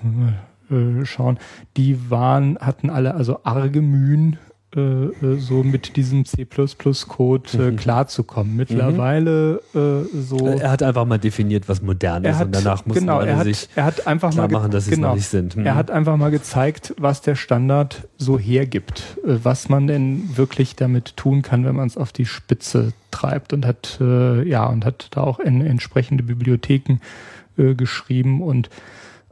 äh, 0.70 1.06
schauen, 1.06 1.40
die 1.78 2.10
waren, 2.10 2.58
hatten 2.60 2.90
alle 2.90 3.16
also 3.16 3.40
arge 3.44 3.82
Mühen, 3.82 4.38
äh, 4.74 4.80
äh, 4.80 5.38
so 5.38 5.64
mit 5.64 5.98
diesem 5.98 6.24
C++-Code 6.24 7.50
äh, 7.54 7.72
Mhm. 7.72 7.76
klarzukommen. 7.76 8.56
Mittlerweile 8.56 9.62
äh, 9.76 10.18
so. 10.18 10.48
Er 10.48 10.72
hat 10.72 10.82
einfach 10.82 11.06
mal 11.06 11.18
definiert, 11.18 11.68
was 11.68 11.82
modern 11.82 12.24
Er 12.24 12.32
ist 12.32 12.38
hat, 12.38 12.46
und 12.46 12.56
danach 12.56 12.86
muss 12.86 12.96
genau, 12.98 13.18
man 13.18 13.28
er 13.28 13.38
hat, 13.38 13.44
sich 13.44 13.68
er 13.76 13.84
hat 13.84 14.08
einfach 14.08 14.32
klar 14.32 14.48
mal 14.48 14.60
machen, 14.60 14.72
dass 14.72 14.86
sie 14.86 14.92
es 14.92 14.96
genau, 14.96 15.10
noch 15.10 15.16
nicht 15.16 15.28
sind. 15.28 15.56
Hm. 15.56 15.66
Er 15.66 15.76
hat 15.76 15.92
einfach 15.92 16.16
mal 16.16 16.32
gezeigt, 16.32 16.94
was 16.98 17.22
der 17.22 17.36
Standard 17.36 18.08
so 18.18 18.40
hergibt, 18.40 19.18
äh, 19.26 19.40
was 19.44 19.68
man 19.68 19.88
denn 19.88 20.38
wirklich 20.38 20.78
damit 20.78 21.18
tun 21.18 21.42
kann, 21.42 21.66
wenn 21.66 21.76
man 21.76 21.88
es 21.88 21.98
auf 21.98 22.14
die 22.14 22.26
Spitze 22.26 22.94
treibt 23.12 23.52
und 23.52 23.66
hat 23.66 23.98
äh, 24.00 24.48
ja 24.48 24.66
und 24.68 24.86
hat 24.86 25.10
da 25.12 25.22
auch 25.22 25.40
en 25.40 25.60
entsprechende 25.60 26.24
Bibliotheken 26.24 27.00
äh, 27.58 27.76
geschrieben 27.76 28.42
und 28.42 28.70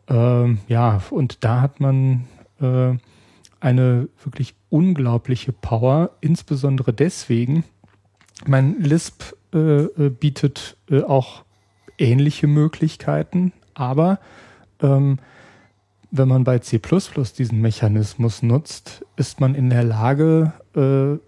ähm, 0.09 0.59
ja 0.67 1.01
und 1.11 1.45
da 1.45 1.61
hat 1.61 1.79
man 1.79 2.25
äh, 2.59 2.91
eine 3.61 4.09
wirklich 4.23 4.55
unglaubliche 4.69 5.51
Power, 5.51 6.11
insbesondere 6.21 6.93
deswegen. 6.93 7.63
Mein 8.45 8.79
Lisp 8.79 9.33
äh, 9.53 9.57
äh, 9.57 10.09
bietet 10.09 10.77
äh, 10.89 11.01
auch 11.01 11.43
ähnliche 11.97 12.47
Möglichkeiten, 12.47 13.51
aber 13.73 14.19
ähm, 14.81 15.19
wenn 16.11 16.27
man 16.27 16.43
bei 16.43 16.59
C 16.59 16.79
diesen 17.37 17.61
Mechanismus 17.61 18.41
nutzt, 18.41 19.05
ist 19.15 19.39
man 19.39 19.53
in 19.53 19.69
der 19.69 19.83
Lage, 19.83 20.53
äh, 20.75 21.19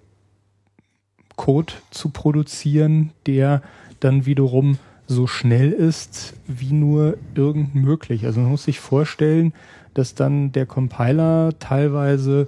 Code 1.36 1.74
zu 1.92 2.10
produzieren, 2.10 3.12
der 3.26 3.62
dann 4.00 4.26
wiederum 4.26 4.78
so 5.08 5.28
schnell 5.28 5.72
ist, 5.72 6.34
wie 6.48 6.74
nur 6.74 7.18
irgend 7.36 7.76
möglich. 7.76 8.26
Also 8.26 8.40
man 8.40 8.52
muss 8.52 8.64
sich 8.64 8.80
vorstellen, 8.80 9.54
dass 9.94 10.16
dann 10.16 10.52
der 10.52 10.66
Compiler 10.66 11.58
teilweise 11.60 12.48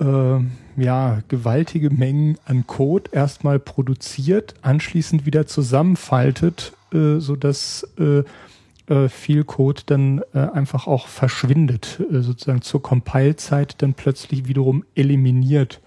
äh, 0.00 0.82
ja, 0.82 1.22
gewaltige 1.28 1.90
Mengen 1.90 2.36
an 2.44 2.66
Code 2.66 3.10
erstmal 3.12 3.58
produziert, 3.58 4.54
anschließend 4.62 5.26
wieder 5.26 5.46
zusammenfaltet, 5.46 6.72
äh, 6.92 7.18
sodass 7.18 7.86
äh, 7.98 8.24
äh, 8.86 9.08
viel 9.08 9.44
Code 9.44 9.80
dann 9.86 10.20
äh, 10.34 10.40
einfach 10.40 10.86
auch 10.86 11.08
verschwindet, 11.08 12.00
äh, 12.00 12.20
sozusagen 12.20 12.60
zur 12.60 12.82
Compile-Zeit 12.82 13.80
dann 13.80 13.94
plötzlich 13.94 14.46
wiederum 14.46 14.84
eliminiert 14.94 15.80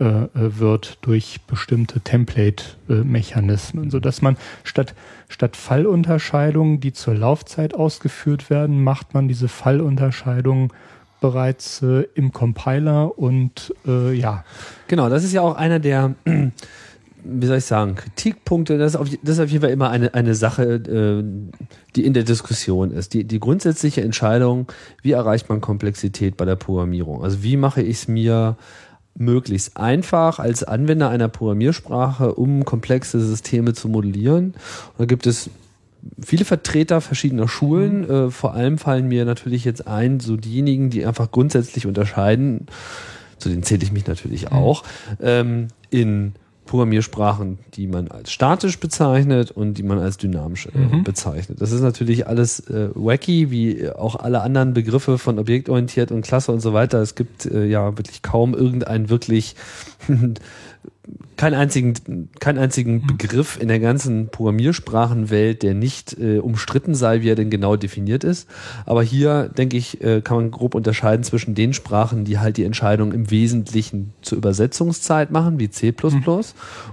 wird 0.00 0.98
durch 1.00 1.40
bestimmte 1.48 2.00
Template-Mechanismen, 2.00 3.90
sodass 3.90 4.22
man 4.22 4.36
statt, 4.62 4.94
statt 5.28 5.56
Fallunterscheidungen, 5.56 6.78
die 6.78 6.92
zur 6.92 7.16
Laufzeit 7.16 7.74
ausgeführt 7.74 8.48
werden, 8.48 8.84
macht 8.84 9.12
man 9.12 9.26
diese 9.26 9.48
Fallunterscheidungen 9.48 10.70
bereits 11.20 11.82
äh, 11.82 12.06
im 12.14 12.32
Compiler 12.32 13.18
und 13.18 13.74
äh, 13.86 14.12
ja, 14.12 14.44
Genau, 14.88 15.10
das 15.10 15.22
ist 15.22 15.34
ja 15.34 15.42
auch 15.42 15.54
einer 15.54 15.78
der, 15.78 16.14
wie 16.24 17.46
soll 17.46 17.58
ich 17.58 17.66
sagen, 17.66 17.94
Kritikpunkte. 17.94 18.78
Das 18.78 18.94
ist 18.94 18.96
auf, 18.96 19.08
das 19.22 19.34
ist 19.34 19.40
auf 19.40 19.50
jeden 19.50 19.62
Fall 19.62 19.70
immer 19.70 19.90
eine, 19.90 20.14
eine 20.14 20.34
Sache, 20.34 20.62
äh, 20.62 21.22
die 21.94 22.04
in 22.04 22.14
der 22.14 22.24
Diskussion 22.24 22.90
ist. 22.90 23.12
Die, 23.12 23.24
die 23.24 23.38
grundsätzliche 23.38 24.00
Entscheidung, 24.00 24.66
wie 25.02 25.12
erreicht 25.12 25.50
man 25.50 25.60
Komplexität 25.60 26.38
bei 26.38 26.46
der 26.46 26.56
Programmierung? 26.56 27.22
Also 27.22 27.42
wie 27.42 27.58
mache 27.58 27.82
ich 27.82 27.98
es 27.98 28.08
mir 28.08 28.56
möglichst 29.14 29.76
einfach 29.76 30.38
als 30.38 30.64
Anwender 30.64 31.10
einer 31.10 31.28
Programmiersprache, 31.28 32.34
um 32.34 32.64
komplexe 32.64 33.20
Systeme 33.20 33.74
zu 33.74 33.88
modellieren? 33.88 34.54
Und 34.92 35.00
da 35.00 35.04
gibt 35.04 35.26
es 35.26 35.50
viele 36.20 36.44
Vertreter 36.44 37.00
verschiedener 37.00 37.48
Schulen. 37.48 38.08
Äh, 38.08 38.30
vor 38.30 38.54
allem 38.54 38.78
fallen 38.78 39.08
mir 39.08 39.24
natürlich 39.24 39.64
jetzt 39.64 39.86
ein, 39.86 40.20
so 40.20 40.36
diejenigen, 40.36 40.90
die 40.90 41.04
einfach 41.04 41.30
grundsätzlich 41.30 41.86
unterscheiden, 41.86 42.66
zu 43.38 43.48
denen 43.48 43.62
zähle 43.62 43.82
ich 43.82 43.92
mich 43.92 44.06
natürlich 44.06 44.50
auch, 44.52 44.82
ähm, 45.20 45.68
in 45.90 46.32
Programmiersprachen, 46.66 47.58
die 47.74 47.86
man 47.86 48.08
als 48.08 48.30
statisch 48.30 48.78
bezeichnet 48.78 49.50
und 49.50 49.74
die 49.78 49.82
man 49.82 49.98
als 49.98 50.18
dynamisch 50.18 50.66
äh, 50.66 50.78
Mhm. 50.78 51.02
bezeichnet. 51.02 51.62
Das 51.62 51.72
ist 51.72 51.80
natürlich 51.80 52.26
alles 52.26 52.60
äh, 52.68 52.90
wacky, 52.94 53.50
wie 53.50 53.88
auch 53.90 54.16
alle 54.16 54.42
anderen 54.42 54.74
Begriffe 54.74 55.16
von 55.16 55.38
objektorientiert 55.38 56.12
und 56.12 56.20
Klasse 56.22 56.52
und 56.52 56.60
so 56.60 56.74
weiter. 56.74 57.00
Es 57.00 57.14
gibt 57.14 57.46
äh, 57.46 57.64
ja 57.64 57.96
wirklich 57.96 58.20
kaum 58.20 58.52
irgendein 58.54 59.08
wirklich 59.08 59.56
keinen 61.38 61.54
einzigen, 61.54 62.28
keinen 62.40 62.58
einzigen 62.58 63.06
Begriff 63.06 63.58
in 63.58 63.68
der 63.68 63.78
ganzen 63.78 64.28
Programmiersprachenwelt, 64.28 65.62
der 65.62 65.72
nicht 65.72 66.18
äh, 66.18 66.38
umstritten 66.38 66.94
sei, 66.94 67.22
wie 67.22 67.30
er 67.30 67.36
denn 67.36 67.48
genau 67.48 67.76
definiert 67.76 68.24
ist. 68.24 68.48
Aber 68.84 69.02
hier, 69.02 69.48
denke 69.48 69.76
ich, 69.76 70.02
äh, 70.02 70.20
kann 70.20 70.36
man 70.36 70.50
grob 70.50 70.74
unterscheiden 70.74 71.22
zwischen 71.22 71.54
den 71.54 71.72
Sprachen, 71.72 72.24
die 72.24 72.38
halt 72.38 72.56
die 72.56 72.64
Entscheidung 72.64 73.12
im 73.12 73.30
Wesentlichen 73.30 74.12
zur 74.20 74.36
Übersetzungszeit 74.36 75.30
machen, 75.30 75.58
wie 75.60 75.70
C++, 75.70 75.92
mhm. 75.92 76.44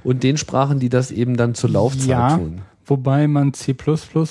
und 0.03 0.23
den 0.23 0.37
Sprachen, 0.37 0.79
die 0.79 0.89
das 0.89 1.11
eben 1.11 1.35
dann 1.35 1.55
zur 1.55 1.71
Laufzeit 1.71 2.07
ja, 2.07 2.37
tun. 2.37 2.61
Wobei 2.85 3.27
man 3.27 3.53
C++, 3.53 3.75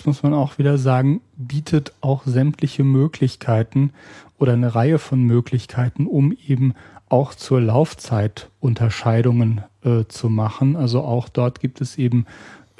muss 0.04 0.22
man 0.22 0.32
auch 0.32 0.58
wieder 0.58 0.78
sagen, 0.78 1.22
bietet 1.36 1.92
auch 2.00 2.22
sämtliche 2.24 2.84
Möglichkeiten 2.84 3.90
oder 4.38 4.52
eine 4.52 4.74
Reihe 4.74 5.00
von 5.00 5.22
Möglichkeiten, 5.22 6.06
um 6.06 6.36
eben 6.46 6.74
auch 7.14 7.32
zur 7.32 7.60
Laufzeit 7.60 8.50
Unterscheidungen 8.58 9.62
äh, 9.84 10.02
zu 10.08 10.28
machen. 10.28 10.74
Also 10.74 11.02
auch 11.02 11.28
dort 11.28 11.60
gibt 11.60 11.80
es 11.80 11.96
eben 11.96 12.26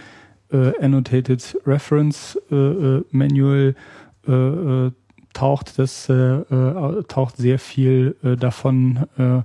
äh, 0.50 0.72
Annotated 0.80 1.58
Reference 1.66 2.38
äh, 2.50 2.54
äh, 2.54 3.04
Manual 3.10 3.74
äh, 4.26 4.32
äh, 4.32 4.92
taucht 5.32 5.78
das 5.78 6.08
äh, 6.08 6.14
äh, 6.14 7.02
taucht 7.08 7.36
sehr 7.36 7.58
viel 7.58 8.16
äh, 8.22 8.36
davon 8.36 9.06
äh, 9.18 9.42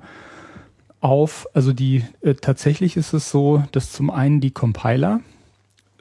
auf. 1.02 1.48
Also 1.54 1.74
die 1.74 2.04
äh, 2.22 2.36
tatsächlich 2.36 2.98
ist 2.98 3.14
es 3.14 3.30
so, 3.32 3.64
dass 3.72 3.92
zum 3.92 4.10
einen 4.10 4.42
die 4.42 4.52
Compiler 4.52 5.22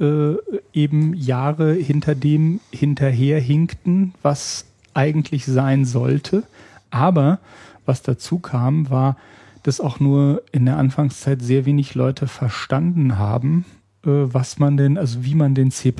äh, 0.00 0.34
eben 0.72 1.14
Jahre 1.14 1.72
hinter 1.72 2.14
dem 2.14 2.60
hinterher 2.70 3.40
hinkten, 3.40 4.14
was 4.22 4.66
eigentlich 4.94 5.44
sein 5.46 5.84
sollte. 5.84 6.42
Aber 6.90 7.38
was 7.84 8.02
dazu 8.02 8.38
kam, 8.38 8.90
war, 8.90 9.16
dass 9.62 9.80
auch 9.80 10.00
nur 10.00 10.42
in 10.52 10.64
der 10.64 10.76
Anfangszeit 10.76 11.42
sehr 11.42 11.66
wenig 11.66 11.94
Leute 11.94 12.26
verstanden 12.26 13.18
haben, 13.18 13.64
was 14.10 14.58
man 14.58 14.76
denn, 14.76 14.98
also 14.98 15.24
wie 15.24 15.34
man 15.34 15.54
den 15.54 15.70
C 15.70 15.92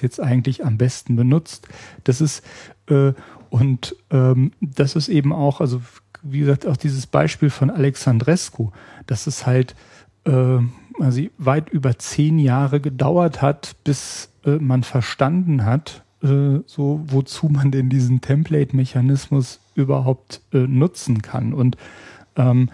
jetzt 0.00 0.20
eigentlich 0.20 0.64
am 0.64 0.78
besten 0.78 1.16
benutzt. 1.16 1.68
Das 2.04 2.20
ist 2.20 2.42
äh, 2.88 3.12
und 3.50 3.96
ähm, 4.10 4.52
das 4.60 4.96
ist 4.96 5.08
eben 5.08 5.32
auch, 5.32 5.60
also 5.60 5.80
wie 6.22 6.40
gesagt, 6.40 6.66
auch 6.66 6.76
dieses 6.76 7.06
Beispiel 7.06 7.50
von 7.50 7.70
Alexandrescu, 7.70 8.70
dass 9.06 9.26
es 9.26 9.46
halt 9.46 9.74
äh, 10.24 10.58
also 11.00 11.22
weit 11.38 11.70
über 11.70 11.98
zehn 11.98 12.38
Jahre 12.38 12.80
gedauert 12.80 13.40
hat, 13.40 13.76
bis 13.84 14.30
äh, 14.44 14.56
man 14.56 14.82
verstanden 14.82 15.64
hat, 15.64 16.02
äh, 16.22 16.60
so 16.66 17.00
wozu 17.06 17.48
man 17.48 17.70
denn 17.70 17.88
diesen 17.88 18.20
Template-Mechanismus 18.20 19.60
überhaupt 19.74 20.40
äh, 20.52 20.58
nutzen 20.58 21.22
kann. 21.22 21.54
Und 21.54 21.76
ähm, 22.36 22.70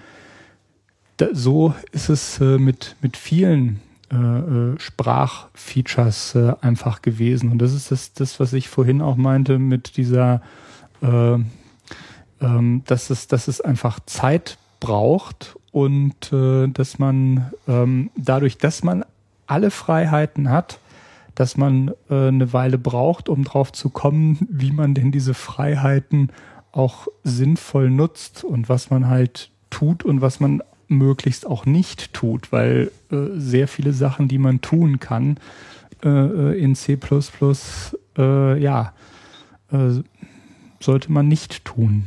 da, 1.19 1.29
so 1.33 1.75
ist 1.93 2.09
es 2.09 2.41
äh, 2.41 2.59
mit, 2.59 2.97
mit 3.03 3.17
vielen 3.17 3.81
äh, 4.15 4.17
äh, 4.17 4.79
Sprachfeatures 4.79 6.37
äh, 6.37 6.53
einfach 6.61 7.03
gewesen. 7.03 7.51
Und 7.51 7.59
das 7.59 7.73
ist 7.73 7.91
das, 7.91 8.13
das, 8.13 8.39
was 8.39 8.53
ich 8.53 8.69
vorhin 8.69 9.03
auch 9.03 9.17
meinte 9.17 9.59
mit 9.59 9.97
dieser, 9.97 10.41
äh, 11.03 11.39
ähm, 12.41 12.83
dass, 12.87 13.11
es, 13.11 13.27
dass 13.27 13.49
es 13.49 13.61
einfach 13.61 13.99
Zeit 14.07 14.57
braucht 14.79 15.57
und 15.73 16.33
äh, 16.33 16.69
dass 16.69 16.99
man 16.99 17.51
ähm, 17.67 18.11
dadurch, 18.17 18.59
dass 18.59 18.85
man 18.85 19.05
alle 19.47 19.71
Freiheiten 19.71 20.49
hat, 20.49 20.79
dass 21.35 21.57
man 21.57 21.89
äh, 22.09 22.29
eine 22.29 22.53
Weile 22.53 22.79
braucht, 22.79 23.29
um 23.29 23.43
drauf 23.43 23.73
zu 23.73 23.91
kommen, 23.91 24.47
wie 24.49 24.71
man 24.71 24.95
denn 24.95 25.11
diese 25.11 25.35
Freiheiten 25.35 26.31
auch 26.71 27.09
sinnvoll 27.25 27.91
nutzt 27.91 28.45
und 28.45 28.69
was 28.69 28.91
man 28.91 29.09
halt 29.09 29.51
tut 29.71 30.05
und 30.05 30.21
was 30.21 30.39
man 30.39 30.63
möglichst 30.99 31.47
auch 31.47 31.67
nicht 31.67 32.13
tut, 32.13 32.53
weil 32.53 32.91
äh, 33.11 33.17
sehr 33.35 33.69
viele 33.69 33.93
Sachen, 33.93 34.29
die 34.29 34.39
man 34.39 34.61
tun 34.61 35.01
kann 35.01 35.39
äh, 36.03 36.09
äh 36.09 36.59
in 36.59 36.75
C++, 36.75 36.99
äh, 38.19 38.59
ja, 38.63 38.93
äh, 39.73 40.03
sollte 40.81 41.13
man 41.13 41.29
nicht 41.29 41.65
tun. 41.65 42.05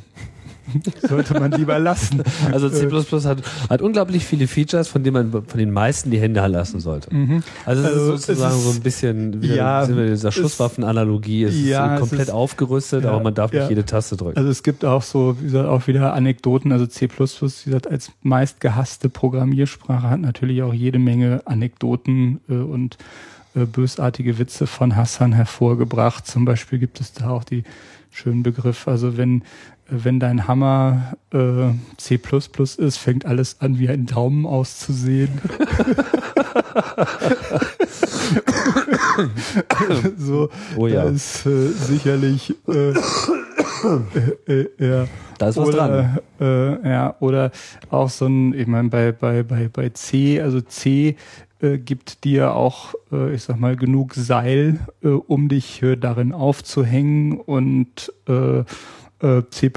sollte 1.08 1.34
man 1.40 1.52
lieber 1.52 1.80
lassen. 1.80 2.24
Also 2.52 2.70
C++ 2.70 2.88
hat, 2.90 3.38
hat 3.70 3.82
unglaublich 3.82 4.26
viele 4.26 4.48
Features, 4.48 4.88
von 4.88 5.04
denen 5.04 5.32
man 5.32 5.44
von 5.46 5.58
den 5.60 5.72
meisten 5.72 6.12
die 6.12 6.20
Hände 6.20 6.46
lassen 6.48 6.80
sollte. 6.80 7.14
Mhm. 7.14 7.44
Also 7.66 7.84
es 7.84 7.88
also 7.88 8.14
ist 8.14 8.26
sozusagen 8.26 8.54
es 8.54 8.60
ist, 8.60 8.66
so 8.66 8.72
ein 8.72 8.82
bisschen 8.82 9.42
wieder 9.42 9.56
ja, 9.56 9.86
sind 9.86 9.98
wir 9.98 10.06
in 10.06 10.12
dieser 10.12 10.32
Schusswaffenanalogie. 10.32 11.44
Es 11.44 11.60
ja, 11.60 11.96
ist 11.96 12.00
komplett 12.00 12.22
es 12.22 12.28
ist, 12.28 12.34
aufgerüstet, 12.34 13.04
ja, 13.04 13.12
aber 13.12 13.22
man 13.22 13.34
darf 13.34 13.52
nicht 13.52 13.70
jede 13.70 13.86
Taste 13.86 14.18
drücken. 14.18 14.38
Also 14.38 14.50
es 14.50 14.64
gibt 14.64 14.86
auch 14.86 15.02
so, 15.02 15.36
wie 15.40 15.46
gesagt, 15.46 15.68
auch 15.68 15.88
wieder 15.88 16.14
Anekdoten. 16.14 16.72
Also 16.72 16.86
C++, 16.86 17.08
wie 17.10 17.66
gesagt, 17.66 17.88
als 17.88 18.12
meist 18.22 18.60
gehasste 18.60 19.10
Programmiersprache 19.10 20.10
hat 20.10 20.20
natürlich 20.20 20.62
auch 20.62 20.74
jede 20.74 21.00
Menge 21.00 21.42
Anekdoten 21.46 22.40
äh, 22.50 22.54
und 22.54 22.98
äh, 23.56 23.66
bösartige 23.66 24.38
Witze 24.38 24.68
von 24.68 24.96
Hassan 24.96 25.34
hervorgebracht. 25.34 26.28
Zum 26.28 26.46
Beispiel 26.46 26.80
gibt 26.80 27.02
es 27.02 27.14
da 27.14 27.30
auch 27.30 27.44
die 27.44 27.64
schönen 28.12 28.44
Begriff. 28.44 28.88
Also 28.88 29.18
wenn 29.18 29.44
wenn 29.90 30.20
dein 30.20 30.48
Hammer 30.48 31.18
äh, 31.32 31.72
C 31.98 32.20
ist, 32.78 32.98
fängt 32.98 33.26
alles 33.26 33.62
an 33.62 33.80
wie 33.80 33.90
ein 33.90 34.06
Daumen 34.06 34.46
auszusehen. 34.46 35.30
so, 40.18 40.50
oh 40.76 40.88
ja. 40.88 41.04
da 41.04 41.10
ist 41.10 41.46
äh, 41.46 41.70
sicherlich 41.70 42.56
äh, 42.68 42.94
äh, 44.48 44.48
äh, 44.48 44.70
ja. 44.80 45.08
Da 45.38 45.50
ist 45.50 45.58
was 45.58 45.68
oder, 45.68 45.78
dran. 45.78 46.20
Äh, 46.40 46.90
ja, 46.90 47.16
oder 47.20 47.52
auch 47.90 48.10
so 48.10 48.26
ein, 48.26 48.54
ich 48.54 48.68
meine, 48.68 48.90
bei, 48.90 49.12
bei, 49.12 49.44
bei, 49.44 49.70
bei 49.72 49.90
C, 49.90 50.42
also 50.42 50.62
C 50.62 51.16
äh, 51.62 51.78
gibt 51.78 52.24
dir 52.24 52.54
auch, 52.54 52.96
äh, 53.12 53.34
ich 53.34 53.44
sag 53.44 53.60
mal, 53.60 53.76
genug 53.76 54.16
Seil, 54.16 54.80
äh, 55.04 55.10
um 55.10 55.48
dich 55.48 55.84
äh, 55.84 55.96
darin 55.96 56.34
aufzuhängen 56.34 57.40
und 57.40 58.12
äh, 58.28 58.60
äh, 58.60 58.64
C++ 59.20 59.72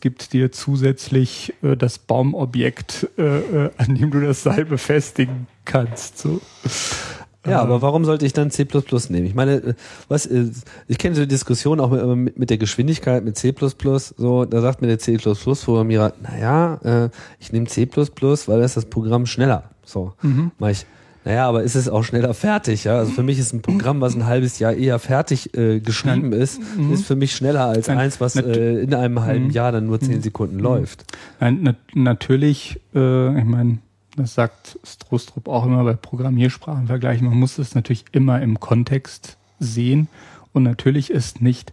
gibt 0.00 0.32
dir 0.32 0.52
zusätzlich 0.52 1.54
äh, 1.62 1.76
das 1.76 1.98
Baumobjekt, 1.98 3.08
äh, 3.18 3.38
äh, 3.66 3.70
an 3.76 3.94
dem 3.96 4.10
du 4.10 4.20
das 4.20 4.42
Seil 4.42 4.64
befestigen 4.64 5.48
kannst. 5.64 6.18
So. 6.18 6.40
Ja, 7.46 7.60
aber 7.62 7.82
warum 7.82 8.04
sollte 8.04 8.26
ich 8.26 8.32
dann 8.32 8.50
C++ 8.50 8.66
nehmen? 9.08 9.26
Ich 9.26 9.34
meine, 9.34 9.54
äh, 9.54 9.74
was, 10.08 10.26
äh, 10.26 10.50
ich 10.88 10.98
kenne 10.98 11.16
die 11.16 11.26
Diskussion 11.26 11.80
auch 11.80 11.90
mit, 12.14 12.38
mit 12.38 12.50
der 12.50 12.58
Geschwindigkeit 12.58 13.24
mit 13.24 13.36
C++, 13.36 13.54
so, 14.16 14.44
da 14.44 14.60
sagt 14.60 14.82
mir 14.82 14.88
der 14.88 14.98
C++-Programmierer, 14.98 16.12
naja, 16.22 16.80
äh, 16.82 17.10
ich 17.38 17.52
nehme 17.52 17.66
C++, 17.66 17.88
weil 17.88 18.60
das 18.60 18.72
ist 18.72 18.76
das 18.76 18.84
Programm 18.86 19.26
schneller. 19.26 19.70
So, 19.84 20.14
mhm. 20.22 20.50
mach 20.58 20.70
ich. 20.70 20.86
Naja, 21.26 21.48
aber 21.48 21.64
ist 21.64 21.74
es 21.74 21.88
auch 21.88 22.04
schneller 22.04 22.34
fertig, 22.34 22.84
ja? 22.84 22.98
Also 22.98 23.10
für 23.10 23.24
mich 23.24 23.40
ist 23.40 23.52
ein 23.52 23.60
Programm, 23.60 24.00
was 24.00 24.14
ein 24.14 24.26
halbes 24.26 24.60
Jahr 24.60 24.72
eher 24.72 25.00
fertig 25.00 25.52
äh, 25.58 25.80
geschrieben 25.80 26.32
ist, 26.32 26.60
mhm. 26.76 26.92
ist 26.92 27.04
für 27.04 27.16
mich 27.16 27.34
schneller 27.34 27.64
als 27.64 27.88
Nein, 27.88 27.98
eins, 27.98 28.20
was 28.20 28.36
äh, 28.36 28.78
in 28.78 28.94
einem 28.94 29.20
halben 29.20 29.46
mhm. 29.46 29.50
Jahr 29.50 29.72
dann 29.72 29.86
nur 29.86 29.98
zehn 29.98 30.18
mhm. 30.18 30.22
Sekunden 30.22 30.60
läuft. 30.60 31.04
Nein, 31.40 31.58
na 31.62 31.74
natürlich, 31.94 32.80
äh, 32.94 33.36
ich 33.36 33.44
meine, 33.44 33.78
das 34.14 34.34
sagt 34.34 34.78
Strostrup 34.84 35.48
auch 35.48 35.66
immer 35.66 35.82
bei 35.82 35.94
Programmiersprachen 35.94 36.86
vergleichen. 36.86 37.26
Man 37.26 37.40
muss 37.40 37.58
es 37.58 37.74
natürlich 37.74 38.04
immer 38.12 38.40
im 38.40 38.60
Kontext 38.60 39.36
sehen. 39.58 40.06
Und 40.52 40.62
natürlich 40.62 41.10
ist 41.10 41.42
nicht, 41.42 41.72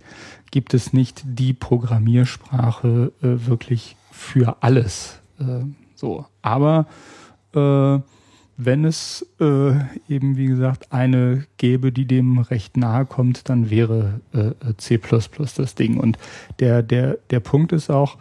gibt 0.49 0.73
es 0.73 0.93
nicht 0.93 1.21
die 1.25 1.53
Programmiersprache 1.53 3.11
äh, 3.21 3.27
wirklich 3.47 3.97
für 4.11 4.63
alles. 4.63 5.19
Äh, 5.39 5.65
so. 5.93 6.25
Aber 6.41 6.87
äh, 7.53 7.99
wenn 8.57 8.85
es 8.85 9.25
äh, 9.39 9.73
eben, 10.07 10.37
wie 10.37 10.45
gesagt, 10.45 10.91
eine 10.91 11.45
gäbe, 11.57 11.91
die 11.91 12.05
dem 12.05 12.37
recht 12.37 12.77
nahe 12.77 13.05
kommt, 13.05 13.49
dann 13.49 13.69
wäre 13.69 14.21
äh, 14.33 14.51
C 14.77 14.99
das 14.99 15.75
Ding. 15.75 15.99
Und 15.99 16.17
der, 16.59 16.83
der, 16.83 17.17
der 17.29 17.39
Punkt 17.39 17.71
ist 17.71 17.89
auch, 17.89 18.17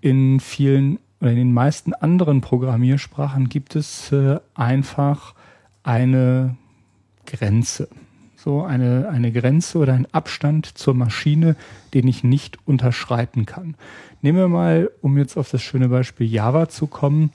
in 0.00 0.40
vielen 0.40 0.98
oder 1.20 1.30
in 1.30 1.36
den 1.36 1.52
meisten 1.52 1.94
anderen 1.94 2.40
Programmiersprachen 2.40 3.48
gibt 3.48 3.76
es 3.76 4.10
äh, 4.10 4.40
einfach 4.54 5.34
eine 5.84 6.56
Grenze. 7.26 7.88
So 8.36 8.64
eine, 8.64 9.08
eine 9.08 9.30
Grenze 9.30 9.78
oder 9.78 9.92
ein 9.92 10.08
Abstand 10.10 10.66
zur 10.66 10.94
Maschine, 10.94 11.54
den 11.94 12.08
ich 12.08 12.24
nicht 12.24 12.58
unterschreiten 12.66 13.46
kann. 13.46 13.76
Nehmen 14.20 14.38
wir 14.38 14.48
mal, 14.48 14.90
um 15.00 15.16
jetzt 15.16 15.36
auf 15.36 15.48
das 15.48 15.62
schöne 15.62 15.88
Beispiel 15.88 16.26
Java 16.26 16.68
zu 16.68 16.88
kommen, 16.88 17.30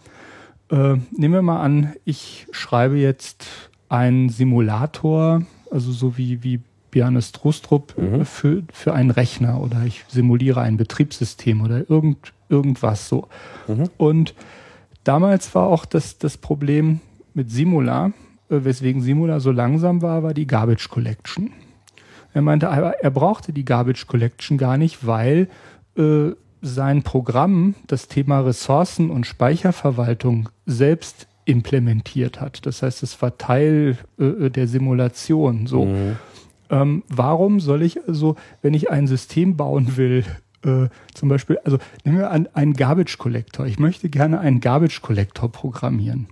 äh, 0.70 0.96
nehmen 1.12 1.34
wir 1.34 1.42
mal 1.42 1.62
an, 1.62 1.94
ich 2.06 2.48
schreibe 2.52 2.98
jetzt 2.98 3.48
einen 3.90 4.30
Simulator, 4.30 5.44
also 5.72 5.92
so 5.92 6.18
wie, 6.18 6.44
wie 6.44 6.60
Bjarne 6.92 7.22
Strustrup 7.22 7.98
mhm. 7.98 8.26
für, 8.26 8.64
für 8.72 8.94
einen 8.94 9.12
Rechner 9.12 9.62
oder 9.62 9.84
ich 9.86 10.06
simuliere 10.08 10.62
ein 10.62 10.78
Betriebssystem 10.78 11.62
oder 11.62 11.90
irgend, 11.90 12.34
irgendwas 12.50 13.10
so. 13.10 13.28
Mhm. 13.68 13.90
Und 13.98 14.34
damals 15.04 15.54
war 15.56 15.68
auch 15.68 15.86
das, 15.86 16.18
das 16.18 16.38
Problem 16.38 17.02
mit 17.34 17.52
Simula, 17.52 18.14
äh, 18.50 18.60
weswegen 18.64 19.02
Simula 19.02 19.40
so 19.40 19.52
langsam 19.52 20.02
war, 20.02 20.24
war 20.24 20.34
die 20.34 20.48
Garbage 20.48 20.90
Collection. 20.90 21.52
Er 22.34 22.42
meinte 22.42 22.70
aber, 22.70 23.04
er 23.04 23.12
brauchte 23.12 23.54
die 23.54 23.66
Garbage 23.66 24.08
Collection 24.08 24.58
gar 24.58 24.78
nicht, 24.78 25.06
weil 25.06 25.48
äh, 25.98 26.32
sein 26.68 27.04
Programm 27.04 27.76
das 27.88 28.08
Thema 28.08 28.42
Ressourcen 28.42 29.10
und 29.10 29.26
Speicherverwaltung 29.26 30.50
selbst 30.66 31.28
implementiert 31.46 32.42
hat. 32.42 32.66
Das 32.66 32.84
heißt, 32.84 33.04
es 33.04 33.22
war 33.22 33.38
Teil 33.38 33.98
äh, 34.20 34.50
der 34.50 34.68
Simulation. 34.68 35.66
So. 35.66 35.86
Mhm. 35.86 36.16
Ähm, 36.70 37.04
warum 37.08 37.60
soll 37.60 37.82
ich 37.82 38.08
also, 38.08 38.36
wenn 38.62 38.74
ich 38.74 38.92
ein 38.92 39.08
System 39.08 39.56
bauen 39.56 39.96
will, 39.96 40.26
äh, 40.64 40.90
zum 41.14 41.30
Beispiel, 41.30 41.58
also 41.64 41.78
nehmen 42.04 42.18
wir 42.18 42.32
an, 42.32 42.50
einen 42.54 42.74
Garbage 42.74 43.18
Collector. 43.18 43.66
Ich 43.66 43.80
möchte 43.80 44.10
gerne 44.10 44.40
einen 44.40 44.60
Garbage 44.60 45.02
Collector 45.02 45.52
programmieren. 45.52 46.28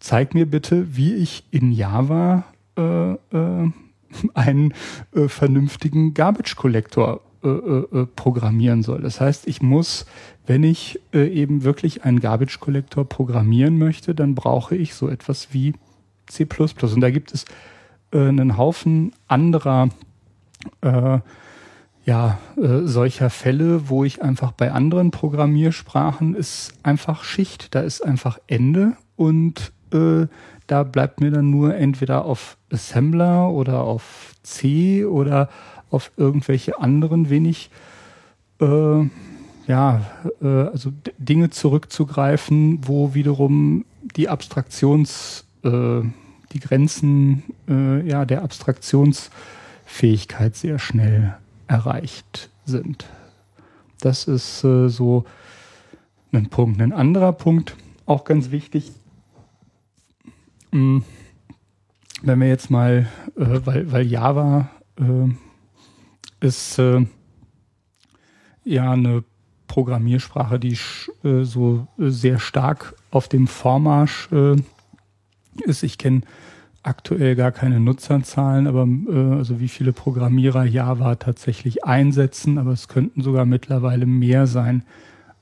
Zeig 0.00 0.34
mir 0.34 0.46
bitte, 0.46 0.96
wie 0.96 1.14
ich 1.14 1.44
in 1.50 1.72
Java 1.72 2.44
äh, 2.76 3.12
äh, 3.12 3.16
einen 4.34 4.74
äh, 5.14 5.28
vernünftigen 5.28 6.14
Garbage 6.14 6.54
Collector 6.56 7.20
äh, 7.42 7.48
äh, 7.48 8.06
programmieren 8.16 8.82
soll. 8.82 9.00
Das 9.00 9.20
heißt, 9.20 9.46
ich 9.46 9.62
muss, 9.62 10.06
wenn 10.46 10.64
ich 10.64 11.00
eben 11.12 11.62
wirklich 11.62 12.04
einen 12.04 12.20
Garbage 12.20 12.58
Collector 12.58 13.04
programmieren 13.04 13.78
möchte, 13.78 14.14
dann 14.14 14.34
brauche 14.34 14.74
ich 14.74 14.94
so 14.94 15.08
etwas 15.08 15.52
wie 15.52 15.74
C++. 16.26 16.46
Und 16.46 17.00
da 17.00 17.10
gibt 17.10 17.34
es 17.34 17.44
einen 18.10 18.56
Haufen 18.56 19.12
anderer 19.26 19.90
äh, 20.80 21.18
ja, 22.04 22.38
äh, 22.56 22.86
solcher 22.86 23.28
Fälle, 23.28 23.90
wo 23.90 24.02
ich 24.02 24.22
einfach 24.22 24.52
bei 24.52 24.72
anderen 24.72 25.10
Programmiersprachen 25.10 26.34
ist 26.34 26.72
einfach 26.82 27.22
Schicht, 27.22 27.74
da 27.74 27.80
ist 27.80 28.00
einfach 28.00 28.38
Ende 28.46 28.96
und 29.16 29.72
äh, 29.92 30.26
da 30.66 30.82
bleibt 30.84 31.20
mir 31.20 31.30
dann 31.30 31.50
nur 31.50 31.74
entweder 31.74 32.24
auf 32.24 32.56
Assembler 32.72 33.50
oder 33.50 33.82
auf 33.82 34.34
C 34.42 35.04
oder 35.04 35.50
auf 35.90 36.12
irgendwelche 36.16 36.80
anderen 36.80 37.30
wenig 37.30 37.70
äh, 38.60 39.04
ja, 39.66 40.06
äh, 40.40 40.46
also 40.46 40.92
Dinge 41.18 41.50
zurückzugreifen, 41.50 42.80
wo 42.86 43.14
wiederum 43.14 43.84
die 44.16 44.28
Abstraktions 44.28 45.44
äh, 45.62 46.00
die 46.52 46.60
Grenzen 46.60 47.42
äh, 47.68 48.08
ja, 48.08 48.24
der 48.24 48.42
Abstraktionsfähigkeit 48.42 50.56
sehr 50.56 50.78
schnell 50.78 51.36
erreicht 51.66 52.48
sind. 52.64 53.04
Das 54.00 54.26
ist 54.26 54.64
äh, 54.64 54.88
so 54.88 55.26
ein 56.32 56.48
Punkt. 56.48 56.80
Ein 56.80 56.92
anderer 56.92 57.32
Punkt, 57.32 57.76
auch 58.06 58.24
ganz 58.24 58.50
wichtig, 58.50 58.92
mh, 60.72 60.78
hm, 60.78 61.04
wenn 62.22 62.40
wir 62.40 62.48
jetzt 62.48 62.70
mal, 62.70 63.06
äh, 63.36 63.60
weil, 63.64 63.92
weil 63.92 64.06
Java 64.06 64.70
äh, 64.98 65.28
ist 66.40 66.78
äh, 66.78 67.06
ja 68.64 68.92
eine 68.92 69.24
Programmiersprache, 69.66 70.58
die 70.58 70.76
äh, 71.24 71.44
so 71.44 71.86
sehr 71.98 72.38
stark 72.38 72.94
auf 73.10 73.28
dem 73.28 73.46
Vormarsch 73.46 74.28
äh, 74.32 74.56
ist. 75.64 75.82
Ich 75.82 75.98
kenne 75.98 76.22
aktuell 76.82 77.36
gar 77.36 77.52
keine 77.52 77.80
Nutzerzahlen, 77.80 78.66
aber 78.66 78.86
äh, 78.86 79.36
also 79.36 79.60
wie 79.60 79.68
viele 79.68 79.92
Programmierer 79.92 80.64
Java 80.64 81.16
tatsächlich 81.16 81.84
einsetzen, 81.84 82.58
aber 82.58 82.72
es 82.72 82.88
könnten 82.88 83.22
sogar 83.22 83.44
mittlerweile 83.44 84.06
mehr 84.06 84.46
sein 84.46 84.82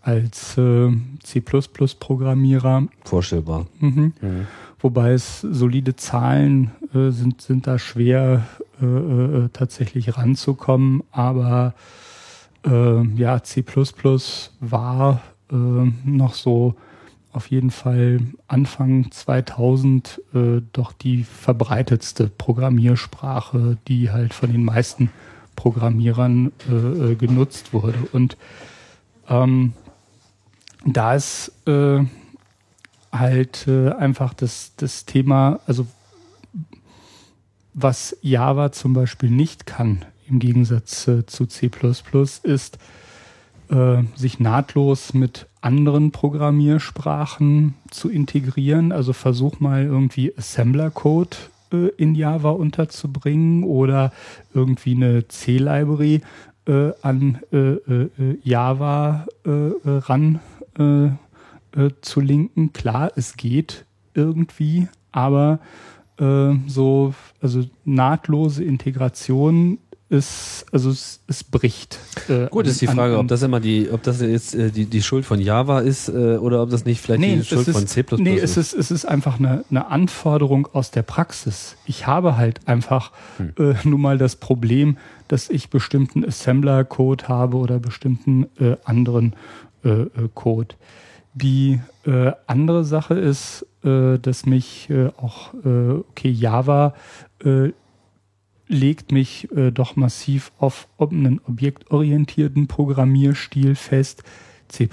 als 0.00 0.56
äh, 0.56 0.92
C++-Programmierer. 1.22 2.86
Vorstellbar. 3.04 3.66
Mhm. 3.80 4.12
Mhm. 4.20 4.46
Wobei 4.78 5.12
es 5.12 5.40
solide 5.40 5.96
Zahlen 5.96 6.70
äh, 6.94 7.10
sind, 7.10 7.40
sind 7.42 7.66
da 7.66 7.78
schwer 7.78 8.46
äh, 8.80 8.84
äh, 8.86 9.48
tatsächlich 9.52 10.16
ranzukommen, 10.16 11.02
aber 11.10 11.74
äh, 12.66 13.02
ja, 13.16 13.42
C++ 13.42 13.64
war 14.60 15.20
äh, 15.50 15.54
noch 15.54 16.34
so 16.34 16.74
auf 17.32 17.50
jeden 17.50 17.70
Fall 17.70 18.20
Anfang 18.48 19.10
2000 19.10 20.22
äh, 20.34 20.62
doch 20.72 20.92
die 20.92 21.24
verbreitetste 21.24 22.28
Programmiersprache, 22.28 23.76
die 23.88 24.10
halt 24.10 24.32
von 24.32 24.50
den 24.50 24.64
meisten 24.64 25.10
Programmierern 25.54 26.52
äh, 26.70 26.72
äh 27.12 27.14
genutzt 27.14 27.74
wurde. 27.74 27.98
Und 28.12 28.38
ähm, 29.28 29.74
da 30.86 31.14
ist 31.14 31.52
äh, 31.66 32.04
halt 33.12 33.66
äh, 33.68 33.90
einfach 33.90 34.32
das, 34.34 34.72
das 34.76 35.04
Thema, 35.04 35.60
also 35.66 35.86
was 37.76 38.16
Java 38.22 38.72
zum 38.72 38.94
Beispiel 38.94 39.30
nicht 39.30 39.66
kann, 39.66 40.04
im 40.28 40.38
Gegensatz 40.38 41.06
äh, 41.06 41.26
zu 41.26 41.44
C++, 41.46 41.70
ist, 42.42 42.78
äh, 43.68 44.02
sich 44.16 44.40
nahtlos 44.40 45.12
mit 45.12 45.46
anderen 45.60 46.10
Programmiersprachen 46.10 47.74
zu 47.90 48.08
integrieren. 48.08 48.92
Also 48.92 49.12
versuch 49.12 49.60
mal 49.60 49.84
irgendwie 49.84 50.32
Assembler-Code 50.36 51.36
äh, 51.70 51.88
in 51.98 52.14
Java 52.14 52.50
unterzubringen 52.50 53.62
oder 53.62 54.10
irgendwie 54.54 54.94
eine 54.94 55.28
C-Library 55.28 56.22
äh, 56.66 56.92
an 57.02 57.40
äh, 57.52 57.72
äh, 57.74 58.38
Java 58.42 59.26
ran 59.44 60.40
zu 62.02 62.20
linken. 62.20 62.72
Klar, 62.74 63.12
es 63.16 63.36
geht 63.36 63.86
irgendwie, 64.12 64.88
aber 65.10 65.58
so, 66.18 67.14
also 67.42 67.64
nahtlose 67.84 68.64
Integration 68.64 69.78
es, 70.08 70.64
also 70.70 70.90
es, 70.90 71.20
es 71.26 71.42
bricht. 71.42 71.98
Äh, 72.28 72.46
Gut, 72.48 72.66
ist 72.66 72.80
die 72.80 72.86
Frage, 72.86 73.14
an, 73.14 73.20
ob 73.20 73.28
das 73.28 73.42
immer 73.42 73.58
die, 73.58 73.90
ob 73.90 74.02
das 74.04 74.20
jetzt 74.20 74.54
äh, 74.54 74.70
die, 74.70 74.86
die 74.86 75.02
Schuld 75.02 75.24
von 75.24 75.40
Java 75.40 75.80
ist 75.80 76.08
äh, 76.08 76.36
oder 76.36 76.62
ob 76.62 76.70
das 76.70 76.84
nicht 76.84 77.00
vielleicht 77.00 77.20
nee, 77.20 77.36
die 77.36 77.44
Schuld 77.44 77.66
ist, 77.66 77.76
von 77.76 77.86
C++ 77.86 78.00
ist. 78.02 78.18
Nee, 78.18 78.38
es 78.38 78.56
ist, 78.56 78.72
es 78.72 78.92
ist 78.92 79.04
einfach 79.04 79.40
eine, 79.40 79.64
eine 79.68 79.88
Anforderung 79.88 80.68
aus 80.72 80.92
der 80.92 81.02
Praxis. 81.02 81.76
Ich 81.86 82.06
habe 82.06 82.36
halt 82.36 82.68
einfach 82.68 83.10
hm. 83.38 83.52
äh, 83.58 83.74
nun 83.82 84.00
mal 84.00 84.16
das 84.16 84.36
Problem, 84.36 84.96
dass 85.26 85.50
ich 85.50 85.70
bestimmten 85.70 86.24
Assembler-Code 86.24 87.26
habe 87.26 87.56
oder 87.56 87.80
bestimmten 87.80 88.46
äh, 88.60 88.76
anderen 88.84 89.34
äh, 89.84 89.88
äh, 89.88 90.08
Code. 90.34 90.76
Die 91.34 91.80
äh, 92.06 92.30
andere 92.46 92.84
Sache 92.84 93.14
ist, 93.14 93.66
äh, 93.86 94.18
dass 94.18 94.44
mich 94.46 94.90
äh, 94.90 95.08
auch, 95.16 95.54
äh, 95.64 95.92
okay, 95.92 96.30
Java 96.30 96.94
äh, 97.44 97.70
legt 98.68 99.12
mich 99.12 99.50
äh, 99.52 99.70
doch 99.70 99.94
massiv 99.96 100.50
auf 100.58 100.88
einen 100.98 101.40
objektorientierten 101.46 102.66
Programmierstil 102.66 103.76
fest. 103.76 104.24
C++ 104.68 104.88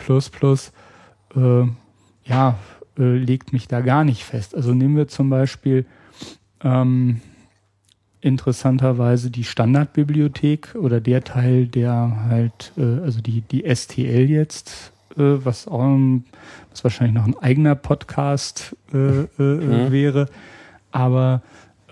ja, 2.26 2.58
legt 2.96 3.52
mich 3.52 3.68
da 3.68 3.82
gar 3.82 4.04
nicht 4.04 4.24
fest. 4.24 4.56
Also 4.56 4.74
nehmen 4.76 4.96
wir 4.96 5.08
zum 5.08 5.32
Beispiel 5.32 5.86
ähm, 6.64 7.22
interessanterweise 8.22 9.32
die 9.32 9.44
Standardbibliothek 9.44 10.76
oder 10.76 11.02
der 11.02 11.24
Teil, 11.24 11.66
der 11.66 12.28
halt, 12.30 12.72
also 12.78 13.20
die, 13.20 13.42
die 13.42 13.64
STL 13.76 14.30
jetzt, 14.30 14.93
was 15.16 15.68
auch 15.68 15.98
was 16.72 16.84
wahrscheinlich 16.84 17.16
noch 17.16 17.26
ein 17.26 17.38
eigener 17.38 17.76
Podcast 17.76 18.76
äh, 18.94 18.98
äh, 18.98 19.28
mhm. 19.38 19.92
wäre. 19.92 20.28
Aber 20.92 21.42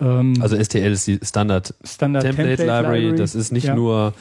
ähm, 0.00 0.34
also 0.40 0.62
STL 0.62 0.92
ist 0.92 1.06
die 1.06 1.18
Standard, 1.22 1.74
Standard 1.84 2.24
Template, 2.24 2.56
Template 2.56 2.62
Library. 2.62 3.00
Library. 3.00 3.18
Das 3.18 3.34
ist 3.34 3.52
nicht 3.52 3.66
ja. 3.66 3.74
nur 3.74 4.14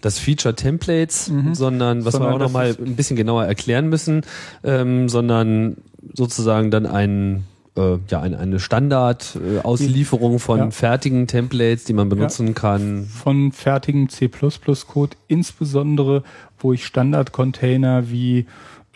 das 0.00 0.18
Feature 0.18 0.54
Templates, 0.54 1.28
mhm. 1.28 1.54
sondern 1.54 2.04
was 2.04 2.12
sondern 2.12 2.30
wir 2.30 2.34
auch 2.36 2.40
noch 2.40 2.52
mal 2.52 2.76
ein 2.78 2.96
bisschen 2.96 3.16
genauer 3.16 3.44
erklären 3.44 3.88
müssen, 3.88 4.22
ähm, 4.62 5.08
sondern 5.08 5.76
sozusagen 6.14 6.70
dann 6.70 6.86
ein 6.86 7.44
äh, 7.76 7.98
ja, 8.08 8.20
eine, 8.20 8.38
eine 8.38 8.60
Standard-Auslieferung 8.60 10.36
äh, 10.36 10.38
von 10.38 10.58
ja. 10.58 10.70
fertigen 10.70 11.26
Templates, 11.26 11.84
die 11.84 11.92
man 11.92 12.08
benutzen 12.08 12.48
ja. 12.48 12.52
kann. 12.52 13.04
Von 13.04 13.52
fertigen 13.52 14.08
C++-Code, 14.08 15.16
insbesondere, 15.28 16.22
wo 16.58 16.72
ich 16.72 16.84
Standard-Container 16.84 18.10
wie 18.10 18.46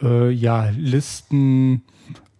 äh, 0.02 0.30
ja, 0.30 0.70
Listen, 0.76 1.82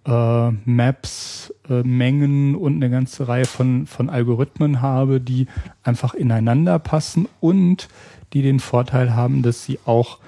äh, 0.07 0.51
Maps, 0.65 1.55
äh, 1.69 1.83
Mengen 1.83 2.55
und 2.55 2.77
eine 2.77 2.91
ganze 2.91 3.29
Reihe 3.29 3.45
von, 3.45 3.87
von 3.87 4.11
Algorithmen 4.11 4.81
habe, 4.81 5.21
die 5.21 5.47
einfach 5.83 6.15
ineinander 6.15 6.79
passen 6.79 7.29
und 7.41 7.89
die 8.33 8.43
den 8.43 8.61
Vorteil 8.61 9.15
haben, 9.15 9.43
dass 9.43 9.65
sie 9.65 9.79
auch 9.85 10.19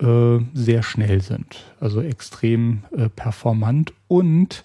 äh, 0.00 0.38
sehr 0.54 0.82
schnell 0.82 1.20
sind, 1.20 1.64
also 1.78 2.00
extrem 2.00 2.84
äh, 2.96 3.08
performant 3.08 3.92
und 4.08 4.62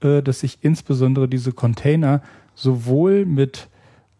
äh, 0.00 0.22
dass 0.22 0.42
ich 0.42 0.58
insbesondere 0.62 1.28
diese 1.28 1.52
Container 1.52 2.22
sowohl 2.54 3.26
mit 3.26 3.68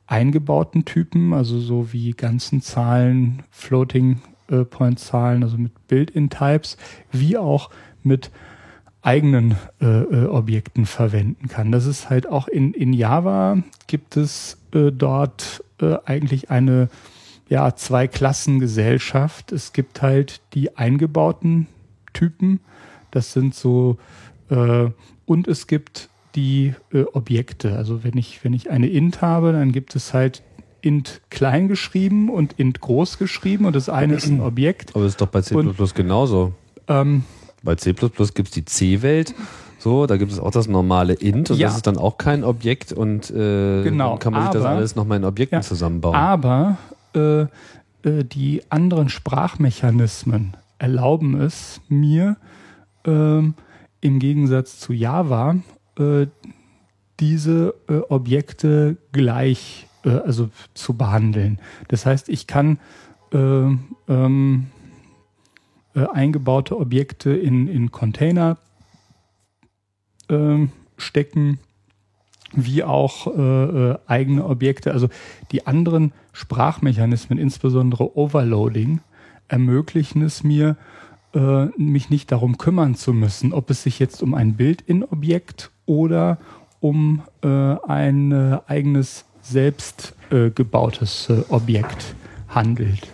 eingebauten 0.07 0.85
Typen, 0.85 1.33
also 1.33 1.59
so 1.59 1.93
wie 1.93 2.13
ganzen 2.13 2.61
Zahlen, 2.61 3.43
Floating 3.51 4.21
äh, 4.51 4.65
Point 4.65 4.99
Zahlen, 4.99 5.43
also 5.43 5.57
mit 5.57 5.73
Build-in 5.89 6.31
Types, 6.31 6.77
wie 7.13 7.37
auch 7.37 7.71
mit 8.03 8.31
eigenen 9.03 9.55
äh, 9.81 9.87
äh, 9.87 10.27
Objekten 10.27 10.85
verwenden 10.85 11.49
kann. 11.49 11.71
Das 11.71 11.87
ist 11.87 12.11
halt 12.11 12.29
auch 12.29 12.49
in, 12.49 12.75
in 12.75 12.93
Java 12.93 13.59
gibt 13.87 14.17
es 14.17 14.59
äh, 14.73 14.91
dort 14.91 15.63
äh, 15.81 15.97
eigentlich 16.05 16.51
eine 16.51 16.89
ja, 17.49 17.77
Zwei-Klassen-Gesellschaft. 17.77 19.53
Es 19.53 19.73
gibt 19.73 20.03
halt 20.03 20.41
die 20.55 20.77
eingebauten 20.77 21.69
Typen, 22.13 22.59
das 23.13 23.33
sind 23.33 23.55
so, 23.55 23.99
äh, 24.51 24.89
und 25.25 25.47
es 25.47 25.69
gibt 25.69 26.09
die 26.35 26.75
äh, 26.93 27.03
Objekte. 27.13 27.77
Also 27.77 28.03
wenn 28.03 28.17
ich, 28.19 28.43
wenn 28.45 28.53
ich 28.53 28.71
eine 28.71 28.89
int 28.89 29.23
habe, 29.23 29.53
dann 29.53 29.71
gibt 29.71 29.95
es 29.95 30.13
halt 30.15 30.43
int 30.81 31.21
klein 31.31 31.69
geschrieben 31.69 32.31
und 32.31 32.55
int 32.55 32.81
groß 32.81 33.19
geschrieben 33.19 33.65
und 33.65 33.77
das 33.77 33.89
eine 33.89 34.15
ist 34.15 34.27
ein 34.27 34.41
Objekt. 34.41 34.95
Aber 34.95 35.05
das 35.05 35.13
ist 35.13 35.21
doch 35.21 35.29
bei 35.29 35.41
C++ 35.43 35.55
und, 35.55 35.95
genauso. 35.95 36.53
Ähm, 36.89 37.25
bei 37.63 37.75
C 37.75 37.93
gibt 37.93 38.21
es 38.21 38.51
die 38.51 38.65
C-Welt. 38.65 39.35
So, 39.79 40.07
da 40.07 40.17
gibt 40.17 40.33
es 40.33 40.41
auch 40.41 40.51
das 40.51 40.69
normale 40.69 41.13
int 41.13 41.51
und 41.51 41.59
ja. 41.59 41.69
das 41.69 41.77
ist 41.77 41.87
dann 41.87 41.97
auch 41.97 42.19
kein 42.19 42.45
Objekt 42.45 42.93
und 42.93 43.31
äh, 43.31 43.83
genau, 43.83 44.11
dann 44.11 44.19
kann 44.19 44.33
man 44.33 44.43
aber, 44.43 44.53
sich 44.53 44.63
das 44.63 44.71
alles 44.71 44.97
nochmal 44.97 45.19
in 45.19 45.25
Objekten 45.25 45.59
ja, 45.59 45.63
zusammenbauen. 45.63 46.15
Aber 46.15 46.79
äh, 47.15 47.43
äh, 47.43 48.25
die 48.25 48.63
anderen 48.69 49.09
Sprachmechanismen 49.09 50.57
erlauben 50.79 51.41
es 51.41 51.81
mir 51.89 52.37
äh, 53.07 53.39
im 53.39 54.19
Gegensatz 54.19 54.79
zu 54.81 54.93
Java 54.93 55.57
äh, 55.99 56.27
diese 57.21 57.75
äh, 57.89 57.99
Objekte 58.09 58.97
gleich 59.13 59.86
äh, 60.07 60.21
also 60.25 60.49
zu 60.75 60.95
behandeln. 60.95 61.59
Das 61.89 62.07
heißt, 62.07 62.29
ich 62.29 62.47
kann 62.47 62.79
äh, 63.33 63.39
ähm, 64.09 64.67
äh, 65.95 66.07
eingebaute 66.07 66.79
Objekte 66.79 67.35
in, 67.35 67.69
in 67.69 67.91
Container 67.91 68.59
äh, 70.29 70.67
stecken, 70.97 71.59
wie 72.53 72.85
auch 72.85 73.27
äh, 73.27 73.41
äh, 73.91 73.99
eigene 74.07 74.47
Objekte. 74.47 74.93
Also 74.93 75.09
die 75.51 75.67
anderen 75.67 76.13
Sprachmechanismen, 76.33 77.39
insbesondere 77.39 78.17
Overloading, 78.17 79.01
ermöglichen 79.49 80.23
es 80.23 80.43
mir, 80.43 80.77
mich 81.77 82.09
nicht 82.09 82.33
darum 82.33 82.57
kümmern 82.57 82.95
zu 82.95 83.13
müssen, 83.13 83.53
ob 83.53 83.69
es 83.69 83.83
sich 83.83 83.99
jetzt 83.99 84.23
um 84.23 84.33
ein 84.33 84.55
Bild-in-Objekt 84.55 85.71
oder 85.85 86.39
um 86.81 87.23
äh, 87.43 87.49
ein 87.49 88.33
äh, 88.33 88.59
eigenes 88.67 89.26
selbst 89.49 90.15
äh, 90.31 90.51
gebautes 90.51 91.29
äh, 91.31 91.43
Objekt 91.49 92.15
handelt. 92.49 93.07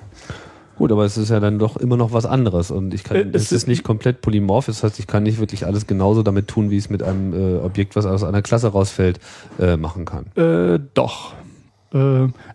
Gut, 0.76 0.90
aber 0.90 1.04
es 1.04 1.18
ist 1.18 1.28
ja 1.28 1.38
dann 1.38 1.58
doch 1.58 1.76
immer 1.76 1.96
noch 1.96 2.12
was 2.12 2.24
anderes 2.24 2.70
und 2.70 2.94
ich 2.94 3.04
kann, 3.04 3.16
äh, 3.16 3.26
es, 3.32 3.44
es 3.44 3.52
ist 3.52 3.68
nicht 3.68 3.84
komplett 3.84 4.20
polymorph, 4.22 4.66
das 4.66 4.82
heißt, 4.82 4.98
ich 4.98 5.06
kann 5.06 5.22
nicht 5.22 5.38
wirklich 5.38 5.66
alles 5.66 5.86
genauso 5.86 6.22
damit 6.22 6.48
tun, 6.48 6.70
wie 6.70 6.78
es 6.78 6.88
mit 6.90 7.02
einem 7.02 7.34
äh, 7.34 7.58
Objekt, 7.58 7.94
was 7.94 8.06
aus 8.06 8.24
einer 8.24 8.42
Klasse 8.42 8.68
rausfällt, 8.68 9.20
äh, 9.58 9.76
machen 9.76 10.04
kann. 10.04 10.26
Äh, 10.36 10.80
doch. 10.94 11.34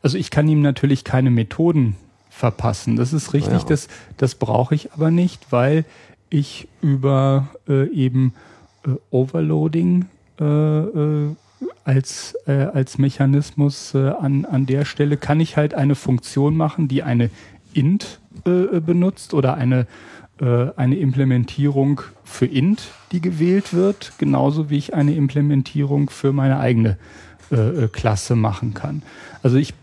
Also 0.01 0.17
ich 0.17 0.31
kann 0.31 0.47
ihm 0.47 0.63
natürlich 0.63 1.03
keine 1.03 1.29
Methoden 1.29 1.95
verpassen. 2.31 2.95
Das 2.95 3.13
ist 3.13 3.35
richtig, 3.35 3.59
ja. 3.59 3.67
das, 3.67 3.87
das 4.17 4.33
brauche 4.33 4.73
ich 4.73 4.93
aber 4.93 5.11
nicht, 5.11 5.51
weil 5.51 5.85
ich 6.31 6.67
über 6.81 7.47
eben 7.67 8.33
Overloading 9.11 10.07
als, 11.87 12.35
äh, 12.47 12.51
als 12.51 12.97
Mechanismus 12.97 13.95
äh, 13.95 14.09
an, 14.09 14.43
an 14.43 14.65
der 14.65 14.83
Stelle 14.83 15.15
kann 15.15 15.39
ich 15.39 15.55
halt 15.55 15.73
eine 15.73 15.95
Funktion 15.95 16.57
machen, 16.57 16.89
die 16.89 17.01
eine 17.01 17.29
int 17.73 18.19
äh, 18.45 18.81
benutzt 18.81 19.33
oder 19.33 19.53
eine, 19.53 19.87
äh, 20.41 20.67
eine 20.75 20.97
Implementierung 20.97 22.01
für 22.25 22.45
int, 22.45 22.89
die 23.13 23.21
gewählt 23.21 23.73
wird, 23.73 24.11
genauso 24.17 24.69
wie 24.69 24.77
ich 24.77 24.95
eine 24.95 25.15
Implementierung 25.15 26.09
für 26.09 26.33
meine 26.33 26.59
eigene 26.59 26.97
äh, 27.51 27.55
äh 27.55 27.87
Klasse 27.87 28.35
machen 28.35 28.73
kann. 28.73 29.01
Also 29.41 29.55
ich 29.55 29.73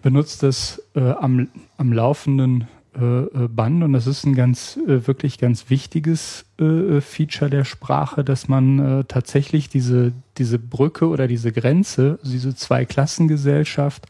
benutze 0.00 0.46
das 0.46 0.82
äh, 0.94 1.00
am, 1.00 1.48
am 1.76 1.92
laufenden 1.92 2.66
äh, 2.94 3.48
Band 3.48 3.84
und 3.84 3.92
das 3.92 4.06
ist 4.06 4.24
ein 4.24 4.34
ganz 4.34 4.78
wirklich 4.84 5.38
ganz 5.38 5.70
wichtiges 5.70 6.44
Feature 6.58 7.50
der 7.50 7.64
Sprache, 7.64 8.22
dass 8.22 8.48
man 8.48 9.04
tatsächlich 9.08 9.70
diese 9.70 10.12
diese 10.36 10.58
Brücke 10.58 11.08
oder 11.08 11.26
diese 11.26 11.52
Grenze, 11.52 12.18
diese 12.22 12.54
zwei 12.54 12.84
Klassengesellschaft 12.84 14.06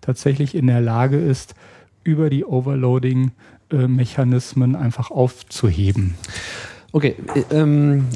tatsächlich 0.00 0.54
in 0.54 0.66
der 0.66 0.80
Lage 0.80 1.18
ist, 1.18 1.54
über 2.04 2.30
die 2.30 2.44
Overloading-Mechanismen 2.44 4.76
einfach 4.76 5.10
aufzuheben. 5.10 6.14
Okay, 6.94 7.16
ähm, 7.50 8.06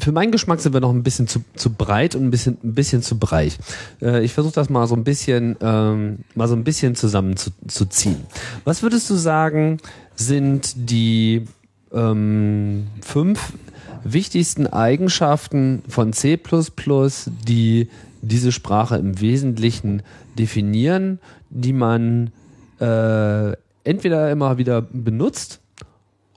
für 0.00 0.12
meinen 0.12 0.32
Geschmack 0.32 0.60
sind 0.60 0.72
wir 0.72 0.80
noch 0.80 0.90
ein 0.90 1.02
bisschen 1.02 1.28
zu, 1.28 1.44
zu 1.54 1.70
breit 1.70 2.14
und 2.14 2.24
ein 2.24 2.30
bisschen, 2.30 2.56
ein 2.64 2.74
bisschen 2.74 3.02
zu 3.02 3.18
breit. 3.18 3.58
Äh, 4.00 4.24
ich 4.24 4.32
versuche 4.32 4.54
das 4.54 4.70
mal 4.70 4.86
so 4.86 4.94
ein 4.94 5.04
bisschen, 5.04 5.56
ähm, 5.60 6.20
mal 6.34 6.48
so 6.48 6.54
ein 6.54 6.64
bisschen 6.64 6.94
zusammen 6.94 7.36
zu, 7.36 7.50
zu 7.68 7.84
ziehen. 7.86 8.24
Was 8.64 8.82
würdest 8.82 9.10
du 9.10 9.14
sagen, 9.14 9.78
sind 10.14 10.72
die 10.90 11.44
ähm, 11.92 12.86
fünf 13.02 13.52
wichtigsten 14.04 14.66
Eigenschaften 14.66 15.82
von 15.88 16.12
C++, 16.12 16.38
die 17.46 17.88
diese 18.22 18.52
Sprache 18.52 18.96
im 18.96 19.20
Wesentlichen 19.20 20.02
definieren, 20.38 21.18
die 21.50 21.74
man 21.74 22.32
äh, 22.80 23.52
entweder 23.84 24.30
immer 24.30 24.56
wieder 24.56 24.80
benutzt 24.80 25.60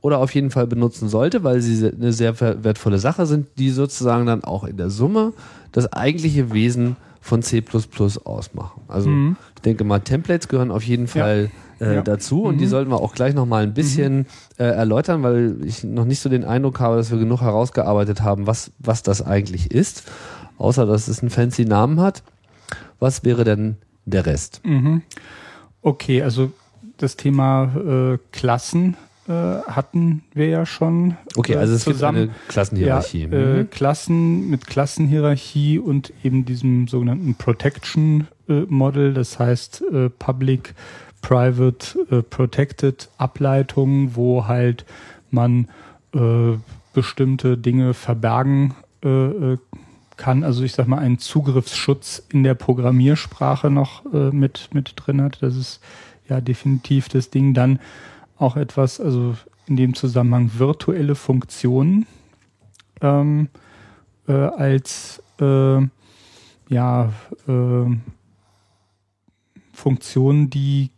oder 0.02 0.20
auf 0.20 0.34
jeden 0.34 0.52
Fall 0.52 0.68
benutzen 0.68 1.10
sollte, 1.10 1.44
weil 1.44 1.62
sie 1.62 1.88
eine 1.92 2.14
sehr 2.14 2.40
wertvolle 2.40 3.00
Sache 3.00 3.26
sind, 3.26 3.48
die 3.58 3.70
sozusagen 3.72 4.26
dann 4.26 4.44
auch 4.44 4.64
in 4.64 4.78
der 4.78 4.90
Summe 4.90 5.34
das 5.72 5.92
eigentliche 5.92 6.54
Wesen 6.54 6.96
von 7.22 7.42
C 7.42 7.64
ausmachen. 8.24 8.82
Also 8.88 9.10
mhm. 9.10 9.36
Ich 9.56 9.62
denke 9.64 9.84
mal, 9.84 10.00
Templates 10.00 10.48
gehören 10.48 10.72
auf 10.72 10.84
jeden 10.84 11.08
Fall 11.08 11.50
äh, 11.82 11.96
Ja. 11.96 12.02
dazu 12.02 12.44
und 12.44 12.60
die 12.60 12.66
Mhm. 12.66 12.70
sollten 12.70 12.92
wir 12.92 13.02
auch 13.02 13.14
gleich 13.14 13.34
noch 13.34 13.46
mal 13.46 13.64
ein 13.64 13.74
bisschen 13.74 14.28
äh, 14.58 14.64
erläutern, 14.64 15.24
weil 15.24 15.58
ich 15.66 15.84
noch 15.84 16.06
nicht 16.06 16.20
so 16.22 16.30
den 16.30 16.46
Eindruck 16.46 16.80
habe, 16.80 16.96
dass 16.96 17.12
wir 17.12 17.18
genug 17.18 17.42
herausgearbeitet 17.42 18.22
haben, 18.22 18.48
was, 18.48 18.72
was 18.80 19.04
das 19.04 19.22
eigentlich 19.26 19.72
ist, 19.72 20.04
außer 20.58 20.86
dass 20.86 21.08
es 21.08 21.20
einen 21.22 21.30
fancy 21.32 21.66
Namen 21.66 22.00
hat. 22.00 22.24
Was 23.00 23.26
wäre 23.26 23.44
denn 23.44 23.78
der 24.06 24.26
Rest? 24.26 24.62
Mhm. 24.64 25.02
Okay, 25.82 26.22
also 26.24 26.52
das 26.98 27.16
Thema 27.18 27.72
äh, 27.76 28.18
Klassen 28.32 28.96
äh, 29.28 29.32
hatten 29.32 30.24
wir 30.34 30.48
ja 30.48 30.66
schon. 30.66 31.18
Okay, 31.36 31.54
äh, 31.54 31.58
also 31.58 31.74
es 31.74 31.84
zusammen. 31.84 32.28
gibt 32.28 32.30
eine 32.34 32.48
Klassenhierarchie. 32.48 33.28
Ja, 33.30 33.38
äh, 33.38 33.64
Mhm. 33.64 33.70
Klassen 33.70 34.50
mit 34.50 34.68
Klassenhierarchie 34.68 35.80
und 35.80 36.14
eben 36.24 36.46
diesem 36.46 36.88
sogenannten 36.88 37.36
Protection 37.36 38.28
äh, 38.48 38.62
Model, 38.70 39.14
das 39.14 39.38
heißt 39.38 39.84
äh, 39.92 40.10
Public, 40.10 40.74
Private, 41.22 42.24
Protected 42.30 43.10
Ableitungen, 43.18 44.16
wo 44.16 44.48
halt 44.48 44.86
man 45.32 45.68
bestimmte 46.94 47.58
Dinge 47.58 47.94
verbergen 47.96 48.76
kann. 50.16 50.44
Also 50.44 50.64
ich 50.64 50.74
sag 50.74 50.88
mal 50.88 51.00
einen 51.00 51.18
Zugriffsschutz 51.18 52.24
in 52.32 52.44
der 52.44 52.54
Programmiersprache 52.54 53.70
noch 53.72 54.06
mit 54.32 54.70
mit 54.74 54.94
drin 54.96 55.22
hat. 55.22 55.40
Das 55.42 55.58
ist 55.58 55.82
ja 56.30 56.40
definitiv 56.40 57.10
das 57.10 57.30
Ding. 57.32 57.54
Dann 57.54 57.80
auch 58.40 58.56
etwas, 58.56 59.00
also 59.00 59.36
in 59.68 59.76
dem 59.76 59.94
Zusammenhang 59.94 60.52
virtuelle 60.58 61.16
Funktionen 61.16 62.06
ähm, 63.02 63.50
äh, 64.28 64.34
als 64.34 65.22
äh, 65.40 65.80
ja 66.70 67.14
äh, 67.48 67.98
Funktionen, 69.74 70.50
die 70.50 70.90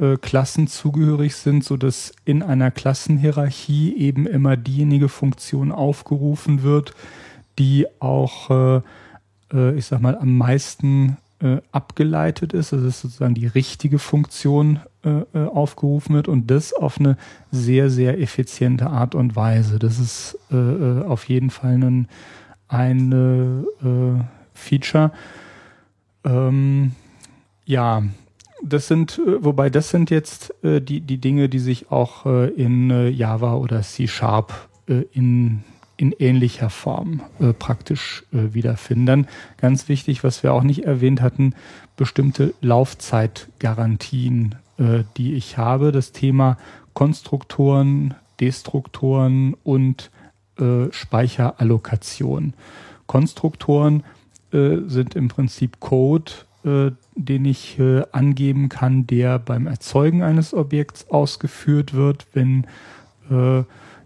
äh, 0.00 0.16
Klassen 0.16 0.68
zugehörig 0.68 1.34
sind, 1.34 1.64
so 1.64 1.76
dass 1.76 2.12
in 2.24 2.42
einer 2.42 2.70
Klassenhierarchie 2.70 3.96
eben 3.96 4.26
immer 4.26 4.56
diejenige 4.56 5.08
Funktion 5.08 5.72
aufgerufen 5.72 6.62
wird, 6.62 6.94
die 7.58 7.86
auch, 8.00 8.50
äh, 8.50 8.80
äh, 9.52 9.76
ich 9.76 9.86
sag 9.86 10.00
mal, 10.00 10.16
am 10.16 10.36
meisten 10.36 11.16
abgeleitet 11.70 12.54
ist. 12.54 12.72
Also 12.72 12.86
dass 12.86 13.02
sozusagen 13.02 13.34
die 13.34 13.46
richtige 13.46 13.98
Funktion 13.98 14.80
äh, 15.06 15.38
äh, 15.38 15.46
aufgerufen 15.46 16.16
wird 16.16 16.26
und 16.26 16.50
das 16.50 16.72
auf 16.72 16.98
eine 16.98 17.16
sehr, 17.52 17.90
sehr 17.90 18.20
effiziente 18.20 18.88
Art 18.88 19.14
und 19.14 19.36
Weise. 19.36 19.78
Das 19.78 20.00
ist 20.00 20.36
äh, 20.50 20.56
äh, 20.56 21.04
auf 21.04 21.28
jeden 21.28 21.50
Fall 21.50 21.74
ein 21.74 22.08
eine, 22.68 23.64
äh, 23.84 24.24
Feature. 24.52 25.12
Ähm, 26.24 26.92
ja, 27.64 28.02
das 28.64 28.88
sind, 28.88 29.20
wobei 29.24 29.70
das 29.70 29.90
sind 29.90 30.10
jetzt 30.10 30.52
die, 30.62 31.00
die 31.00 31.18
Dinge, 31.18 31.48
die 31.48 31.58
sich 31.58 31.92
auch 31.92 32.24
in 32.24 33.12
Java 33.12 33.54
oder 33.54 33.82
C 33.82 34.08
Sharp 34.08 34.68
in, 34.86 35.62
in 35.96 36.12
ähnlicher 36.18 36.70
Form 36.70 37.22
äh, 37.40 37.52
praktisch 37.52 38.24
äh, 38.32 38.54
wiederfinden. 38.54 39.06
Dann 39.06 39.26
ganz 39.56 39.88
wichtig, 39.88 40.24
was 40.24 40.42
wir 40.42 40.52
auch 40.52 40.62
nicht 40.62 40.84
erwähnt 40.84 41.22
hatten, 41.22 41.54
bestimmte 41.96 42.54
Laufzeitgarantien, 42.60 44.54
äh, 44.78 45.04
die 45.16 45.34
ich 45.34 45.58
habe. 45.58 45.92
Das 45.92 46.12
Thema 46.12 46.58
Konstruktoren, 46.94 48.14
Destruktoren 48.40 49.54
und 49.64 50.10
äh, 50.58 50.90
Speicherallokation. 50.90 52.54
Konstruktoren 53.06 54.04
äh, 54.52 54.78
sind 54.86 55.14
im 55.14 55.28
Prinzip 55.28 55.80
Code, 55.80 56.32
äh, 56.64 56.90
den 57.14 57.44
ich 57.44 57.78
äh, 57.78 58.02
angeben 58.12 58.68
kann, 58.68 59.06
der 59.06 59.38
beim 59.38 59.66
Erzeugen 59.66 60.22
eines 60.22 60.54
Objekts 60.54 61.10
ausgeführt 61.10 61.94
wird. 61.94 62.26
Wenn 62.32 62.66
äh, 63.30 63.62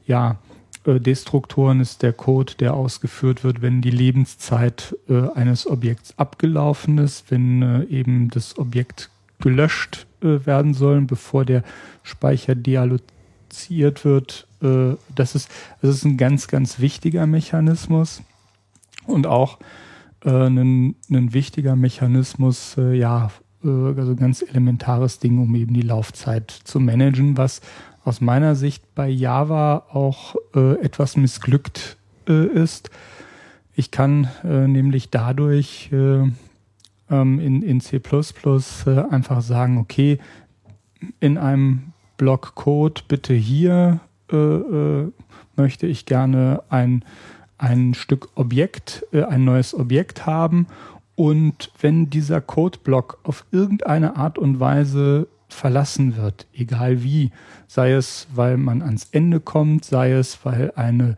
ja 0.07 0.39
äh, 0.85 1.01
Destruktoren 1.01 1.81
ist 1.81 2.03
der 2.03 2.13
Code, 2.13 2.55
der 2.59 2.75
ausgeführt 2.75 3.45
wird, 3.45 3.63
wenn 3.63 3.81
die 3.81 3.91
Lebenszeit 3.91 4.97
eines 5.35 5.67
Objekts 5.67 6.19
abgelaufen 6.19 6.99
ist, 6.99 7.31
wenn 7.31 7.87
eben 7.91 8.31
das 8.31 8.59
Objekt 8.59 9.11
gelöscht 9.41 10.07
äh, 10.23 10.45
werden 10.47 10.75
soll, 10.75 11.01
bevor 11.03 11.45
der 11.45 11.63
Speicher 12.03 12.55
dealloziert 12.55 14.05
wird. 14.05 14.47
Äh, 14.63 14.95
das 15.15 15.35
ist, 15.35 15.51
das 15.83 15.97
ist 15.97 16.05
ein 16.05 16.17
ganz, 16.17 16.49
ganz 16.49 16.81
wichtiger 16.81 17.27
Mechanismus 17.27 18.23
und 19.07 19.27
auch 19.27 19.59
äh, 20.25 20.31
ein, 20.31 20.95
ein 21.11 21.33
wichtiger 21.33 21.77
Mechanismus, 21.77 22.77
äh, 22.79 22.95
ja, 22.95 23.31
also 23.63 24.17
ganz 24.17 24.41
elementares 24.41 25.19
Ding, 25.19 25.39
um 25.39 25.55
eben 25.55 25.75
die 25.75 25.83
Laufzeit 25.83 26.51
zu 26.51 26.81
managen, 26.81 27.37
was 27.37 27.61
aus 28.07 28.23
meiner 28.23 28.55
Sicht 28.55 28.95
bei 28.95 29.07
Java 29.07 29.85
auch 29.93 30.35
etwas 30.55 31.19
missglückt 31.19 31.99
ist. 32.25 32.89
Ich 33.81 33.91
kann 33.91 34.29
äh, 34.45 34.69
nämlich 34.69 35.09
dadurch 35.09 35.91
äh, 35.91 36.31
ähm, 37.11 37.39
in, 37.41 37.63
in 37.63 37.81
C++ 37.81 37.97
äh, 37.97 38.91
einfach 39.11 39.43
sagen, 39.43 39.79
okay, 39.79 40.19
in 41.19 41.39
einem 41.39 41.93
Block 42.17 42.55
Code 42.55 43.03
bitte 43.09 43.35
hier 43.35 44.01
äh, 44.31 44.37
äh, 44.37 45.13
möchte 45.57 45.87
ich 45.87 46.07
gerne 46.07 46.63
ein, 46.69 47.05
ein 47.59 47.95
Stück 47.95 48.29
Objekt, 48.35 49.07
äh, 49.13 49.25
ein 49.25 49.45
neues 49.45 49.75
Objekt 49.75 50.27
haben. 50.27 50.67
Und 51.17 51.73
wenn 51.81 52.09
dieser 52.09 52.41
Codeblock 52.41 53.19
auf 53.25 53.45
irgendeine 53.51 54.17
Art 54.17 54.39
und 54.39 54.61
Weise 54.61 55.29
verlassen 55.49 56.17
wird, 56.17 56.47
egal 56.55 57.03
wie, 57.03 57.31
sei 57.67 57.93
es, 57.93 58.27
weil 58.35 58.57
man 58.57 58.83
ans 58.83 59.09
Ende 59.13 59.41
kommt, 59.41 59.85
sei 59.85 60.13
es, 60.13 60.45
weil 60.45 60.73
eine 60.77 61.17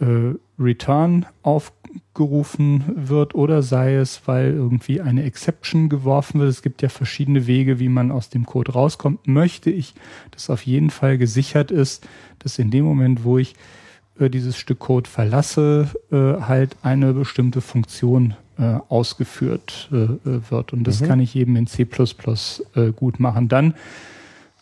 äh, 0.00 0.34
Return 0.58 1.26
aufgerufen 2.14 2.84
wird 3.08 3.34
oder 3.34 3.62
sei 3.62 3.94
es, 3.94 4.22
weil 4.26 4.52
irgendwie 4.52 5.00
eine 5.00 5.22
Exception 5.24 5.88
geworfen 5.88 6.40
wird. 6.40 6.50
Es 6.50 6.60
gibt 6.60 6.82
ja 6.82 6.90
verschiedene 6.90 7.46
Wege, 7.46 7.78
wie 7.78 7.88
man 7.88 8.10
aus 8.10 8.28
dem 8.28 8.44
Code 8.44 8.72
rauskommt. 8.72 9.26
Möchte 9.26 9.70
ich, 9.70 9.94
dass 10.30 10.50
auf 10.50 10.66
jeden 10.66 10.90
Fall 10.90 11.16
gesichert 11.16 11.70
ist, 11.70 12.06
dass 12.40 12.58
in 12.58 12.70
dem 12.70 12.84
Moment, 12.84 13.24
wo 13.24 13.38
ich 13.38 13.54
äh, 14.18 14.28
dieses 14.28 14.58
Stück 14.58 14.80
Code 14.80 15.08
verlasse, 15.08 15.88
äh, 16.10 16.42
halt 16.42 16.76
eine 16.82 17.14
bestimmte 17.14 17.62
Funktion 17.62 18.34
äh, 18.58 18.74
ausgeführt 18.90 19.88
äh, 19.90 20.08
wird. 20.50 20.74
Und 20.74 20.84
das 20.84 21.00
Mhm. 21.00 21.06
kann 21.06 21.20
ich 21.20 21.34
eben 21.34 21.56
in 21.56 21.66
C++ 21.66 21.84
äh, 22.74 22.90
gut 22.92 23.20
machen. 23.20 23.48
Dann 23.48 23.72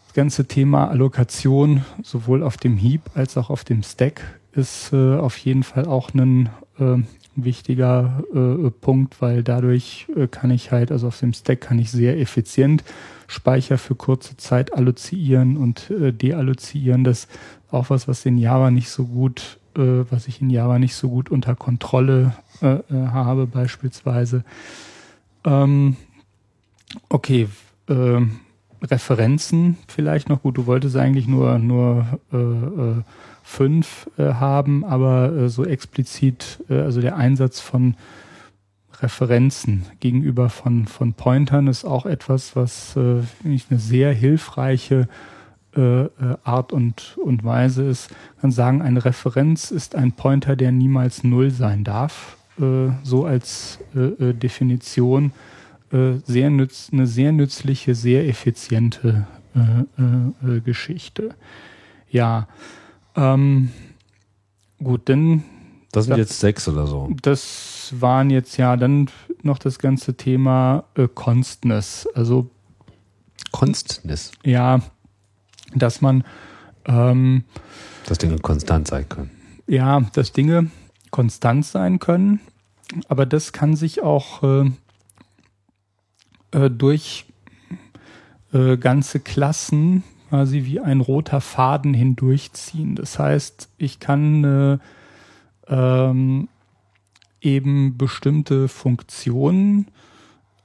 das 0.06 0.14
ganze 0.14 0.44
Thema 0.46 0.88
Allokation 0.88 1.84
sowohl 2.04 2.44
auf 2.44 2.56
dem 2.56 2.76
Heap 2.76 3.02
als 3.14 3.36
auch 3.36 3.50
auf 3.50 3.64
dem 3.64 3.82
Stack 3.82 4.22
ist 4.52 4.92
äh, 4.92 5.16
auf 5.16 5.36
jeden 5.38 5.62
Fall 5.64 5.86
auch 5.86 6.12
ein 6.14 6.48
äh, 6.78 6.96
wichtiger 7.44 8.24
äh, 8.34 8.70
Punkt, 8.70 9.20
weil 9.20 9.42
dadurch 9.42 10.06
äh, 10.16 10.26
kann 10.26 10.50
ich 10.50 10.72
halt, 10.72 10.92
also 10.92 11.08
auf 11.08 11.18
dem 11.20 11.32
Stack 11.32 11.60
kann 11.60 11.78
ich 11.78 11.90
sehr 11.90 12.18
effizient 12.18 12.84
Speicher 13.26 13.78
für 13.78 13.94
kurze 13.94 14.36
Zeit 14.36 14.74
allozieren 14.74 15.56
und 15.56 15.90
äh, 15.90 16.12
deallozieren. 16.12 17.04
Das 17.04 17.24
ist 17.24 17.28
auch 17.70 17.90
was, 17.90 18.08
was 18.08 18.26
in 18.26 18.38
Java 18.38 18.70
nicht 18.70 18.90
so 18.90 19.06
gut, 19.06 19.58
äh, 19.76 20.04
was 20.10 20.28
ich 20.28 20.40
in 20.40 20.50
Java 20.50 20.78
nicht 20.78 20.94
so 20.94 21.08
gut 21.08 21.30
unter 21.30 21.54
Kontrolle 21.54 22.34
äh, 22.60 22.74
äh, 22.74 22.82
habe, 22.90 23.46
beispielsweise. 23.46 24.44
Ähm, 25.44 25.96
okay, 27.08 27.48
äh, 27.88 28.20
Referenzen 28.82 29.76
vielleicht 29.88 30.28
noch 30.28 30.42
gut. 30.42 30.56
Du 30.56 30.66
wolltest 30.66 30.96
eigentlich 30.96 31.28
nur 31.28 31.58
nur 31.58 32.18
fünf 33.50 34.08
äh, 34.16 34.34
haben, 34.34 34.84
aber 34.84 35.32
äh, 35.32 35.48
so 35.48 35.64
explizit, 35.64 36.64
äh, 36.70 36.78
also 36.78 37.00
der 37.00 37.16
Einsatz 37.16 37.60
von 37.60 37.96
Referenzen 39.00 39.86
gegenüber 39.98 40.50
von 40.50 40.86
von 40.86 41.14
Pointern 41.14 41.66
ist 41.66 41.84
auch 41.84 42.06
etwas, 42.06 42.54
was 42.54 42.96
äh, 42.96 43.20
ich 43.44 43.66
eine 43.70 43.80
sehr 43.80 44.12
hilfreiche 44.12 45.08
äh, 45.76 46.02
äh, 46.04 46.08
Art 46.44 46.72
und 46.72 47.18
und 47.18 47.44
Weise 47.44 47.82
ist. 47.84 48.10
Ich 48.36 48.40
kann 48.40 48.52
sagen, 48.52 48.82
eine 48.82 49.04
Referenz 49.04 49.70
ist 49.70 49.96
ein 49.96 50.12
Pointer, 50.12 50.54
der 50.54 50.70
niemals 50.70 51.24
null 51.24 51.50
sein 51.50 51.82
darf. 51.82 52.36
Äh, 52.60 52.90
so 53.02 53.24
als 53.24 53.78
äh, 53.96 54.28
äh, 54.28 54.32
Definition 54.32 55.32
äh, 55.92 56.12
sehr 56.24 56.50
nütz, 56.50 56.90
eine 56.92 57.06
sehr 57.06 57.32
nützliche, 57.32 57.94
sehr 57.94 58.28
effiziente 58.28 59.26
Geschichte. 60.64 61.34
Ja, 62.08 62.46
ähm, 63.16 63.70
gut, 64.82 65.08
dann 65.08 65.44
Das 65.92 66.04
sind 66.04 66.12
Ja. 66.14 66.18
jetzt 66.18 66.38
sechs 66.40 66.68
oder 66.68 66.86
so. 66.86 67.10
das 67.22 67.92
waren 67.98 68.30
jetzt 68.30 68.56
ja 68.56 68.76
dann 68.76 69.10
noch 69.42 69.58
das 69.58 69.78
ganze 69.78 70.16
Thema 70.16 70.84
äh, 70.94 71.08
Constness. 71.12 72.06
Also 72.14 72.50
Konstnis, 73.52 74.30
ja, 74.44 74.80
dass 75.74 76.00
man 76.00 76.24
ähm, 76.86 77.44
dass 78.06 78.18
Dinge 78.18 78.38
konstant 78.38 78.86
sein 78.88 79.08
können. 79.08 79.30
ja, 79.66 80.00
dass 80.12 80.32
Dinge 80.32 80.70
konstant 81.10 81.66
sein 81.66 81.98
können, 81.98 82.40
aber 83.08 83.26
das 83.26 83.52
kann 83.52 83.74
sich 83.74 84.02
auch 84.02 84.42
äh, 84.44 84.70
äh, 86.52 86.70
durch 86.70 87.26
äh, 88.52 88.76
ganze 88.76 89.18
Klassen 89.20 90.04
quasi 90.30 90.64
wie 90.64 90.78
ein 90.78 91.00
roter 91.00 91.40
Faden 91.40 91.92
hindurchziehen. 91.92 92.94
Das 92.94 93.18
heißt, 93.18 93.68
ich 93.78 93.98
kann 93.98 94.44
äh, 94.44 94.78
ähm, 95.66 96.48
eben 97.40 97.98
bestimmte 97.98 98.68
Funktionen 98.68 99.88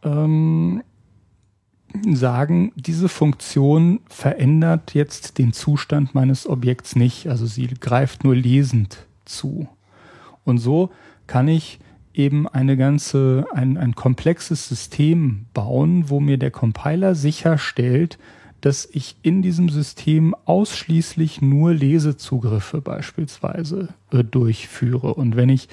ähm, 0.04 0.84
sagen, 2.12 2.74
diese 2.76 3.10
Funktion 3.10 4.02
verändert 4.08 4.94
jetzt 4.94 5.40
den 5.40 5.52
Zustand 5.52 6.14
meines 6.14 6.48
Objekts 6.48 6.96
nicht. 6.96 7.28
Also 7.28 7.48
sie 7.48 7.66
greift 7.68 8.24
nur 8.24 8.36
lesend 8.36 9.08
zu. 9.26 9.68
Und 10.44 10.60
so 10.60 10.92
kann 11.26 11.48
ich 11.48 11.80
eben 12.14 12.48
eine 12.48 12.78
ganze, 12.78 13.48
ein, 13.52 13.78
ein 13.78 13.96
komplexes 13.96 14.70
System 14.70 15.48
bauen, 15.56 16.08
wo 16.10 16.20
mir 16.20 16.38
der 16.38 16.52
Compiler 16.52 17.16
sicherstellt, 17.16 18.20
dass 18.66 18.90
ich 18.92 19.16
in 19.22 19.44
diesem 19.44 19.70
System 19.70 20.34
ausschließlich 20.46 21.40
nur 21.40 21.72
Lesezugriffe 21.72 22.82
beispielsweise 22.82 23.90
äh, 24.10 24.24
durchführe. 24.24 25.14
Und 25.14 25.36
wenn 25.36 25.50
ich 25.50 25.70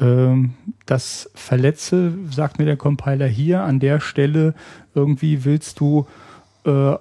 ähm, 0.00 0.54
das 0.86 1.28
verletze, 1.34 2.14
sagt 2.30 2.58
mir 2.58 2.64
der 2.64 2.78
Compiler 2.78 3.26
hier 3.26 3.62
an 3.64 3.78
der 3.78 4.00
Stelle, 4.00 4.54
irgendwie 4.94 5.44
willst 5.44 5.80
du 5.80 6.06
äh, 6.64 6.94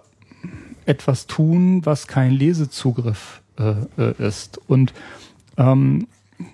etwas 0.85 1.25
tun, 1.25 1.85
was 1.85 2.07
kein 2.07 2.33
Lesezugriff 2.33 3.41
äh, 3.57 3.75
äh 3.97 4.27
ist. 4.27 4.59
Und, 4.67 4.93
ähm, 5.55 6.07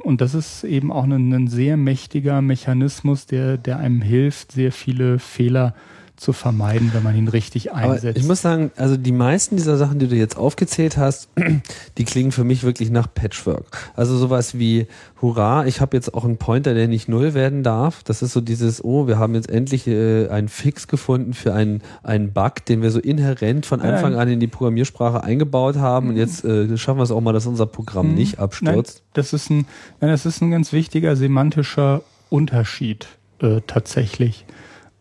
und 0.03 0.21
das 0.21 0.35
ist 0.35 0.63
eben 0.63 0.91
auch 0.91 1.05
ein, 1.05 1.33
ein, 1.33 1.47
sehr 1.47 1.75
mächtiger 1.75 2.39
Mechanismus, 2.43 3.25
der, 3.25 3.57
der 3.57 3.79
einem 3.79 4.03
hilft, 4.03 4.51
sehr 4.51 4.71
viele 4.71 5.17
Fehler 5.17 5.69
äh, 5.69 5.94
zu 6.17 6.31
vermeiden, 6.31 6.91
wenn 6.93 7.03
man 7.03 7.15
ihn 7.15 7.27
richtig 7.27 7.73
einsetzt. 7.73 8.05
Aber 8.05 8.17
ich 8.17 8.25
muss 8.25 8.41
sagen, 8.41 8.71
also 8.77 8.95
die 8.95 9.11
meisten 9.11 9.57
dieser 9.57 9.75
Sachen, 9.77 9.99
die 9.99 10.07
du 10.07 10.15
jetzt 10.15 10.37
aufgezählt 10.37 10.97
hast, 10.97 11.29
die 11.97 12.05
klingen 12.05 12.31
für 12.31 12.43
mich 12.43 12.63
wirklich 12.63 12.89
nach 12.89 13.07
Patchwork. 13.13 13.91
Also 13.95 14.17
sowas 14.17 14.57
wie, 14.57 14.87
hurra, 15.21 15.65
ich 15.65 15.81
habe 15.81 15.95
jetzt 15.97 16.13
auch 16.13 16.23
einen 16.23 16.37
Pointer, 16.37 16.73
der 16.73 16.87
nicht 16.87 17.09
null 17.09 17.33
werden 17.33 17.63
darf. 17.63 18.01
Das 18.03 18.21
ist 18.21 18.31
so 18.31 18.39
dieses, 18.39 18.83
oh, 18.83 19.07
wir 19.07 19.19
haben 19.19 19.35
jetzt 19.35 19.49
endlich 19.49 19.87
äh, 19.87 20.29
einen 20.29 20.47
Fix 20.47 20.87
gefunden 20.87 21.33
für 21.33 21.53
einen, 21.53 21.81
einen 22.03 22.31
Bug, 22.31 22.65
den 22.65 22.81
wir 22.81 22.91
so 22.91 22.99
inhärent 22.99 23.65
von 23.65 23.81
Anfang 23.81 24.15
an 24.15 24.29
in 24.29 24.39
die 24.39 24.47
Programmiersprache 24.47 25.23
eingebaut 25.23 25.75
haben. 25.75 26.09
Und 26.09 26.17
jetzt 26.17 26.45
äh, 26.45 26.77
schaffen 26.77 26.99
wir 26.99 27.03
es 27.03 27.11
auch 27.11 27.21
mal, 27.21 27.33
dass 27.33 27.45
unser 27.45 27.65
Programm 27.65 28.09
mhm. 28.09 28.15
nicht 28.15 28.39
abstürzt. 28.39 29.03
Nein, 29.03 29.11
das 29.13 29.33
ist 29.33 29.49
ein, 29.49 29.65
nein, 29.99 30.11
das 30.11 30.25
ist 30.25 30.41
ein 30.41 30.51
ganz 30.51 30.71
wichtiger 30.71 31.15
semantischer 31.15 32.03
Unterschied 32.29 33.07
äh, 33.39 33.61
tatsächlich. 33.67 34.45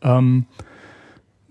Ähm, 0.02 0.46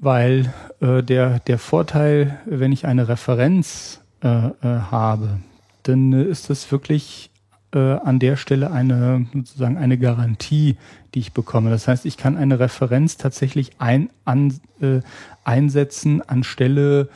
weil 0.04 0.54
äh, 0.82 1.02
der, 1.02 1.40
der 1.40 1.58
Vorteil, 1.58 2.40
wenn 2.46 2.72
ich 2.72 2.86
eine 2.86 3.08
Referenz 3.08 4.02
äh, 4.22 4.28
äh, 4.28 4.52
habe, 4.62 5.40
dann 5.84 6.14
äh, 6.14 6.24
ist 6.24 6.50
das 6.50 6.72
wirklich 6.72 7.32
äh, 7.74 7.80
an 7.80 8.20
der 8.20 8.36
Stelle 8.36 8.72
eine 8.72 9.26
sozusagen 9.34 9.78
eine 9.78 9.98
Garantie, 9.98 10.78
die 11.14 11.20
ich 11.20 11.34
bekomme. 11.34 11.70
Das 11.70 11.88
heißt, 11.88 12.06
ich 12.06 12.18
kann 12.18 12.38
eine 12.38 12.60
Referenz 12.60 13.18
tatsächlich 13.18 13.72
ein, 13.80 14.10
an, 14.26 14.60
äh, 14.82 15.00
einsetzen 15.44 16.22
anstelle 16.22 17.10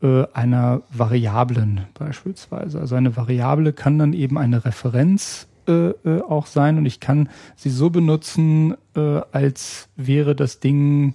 äh, 0.00 0.24
einer 0.32 0.82
Variablen 0.90 1.86
beispielsweise. 1.94 2.78
Also 2.78 2.94
eine 2.94 3.16
Variable 3.16 3.72
kann 3.72 3.98
dann 3.98 4.12
eben 4.12 4.38
eine 4.38 4.64
Referenz 4.64 5.48
äh, 5.66 5.88
äh, 5.88 6.22
auch 6.22 6.46
sein 6.46 6.78
und 6.78 6.86
ich 6.86 7.00
kann 7.00 7.28
sie 7.56 7.70
so 7.70 7.90
benutzen, 7.90 8.74
äh, 8.96 9.20
als 9.32 9.88
wäre 9.96 10.34
das 10.34 10.60
Ding 10.60 11.14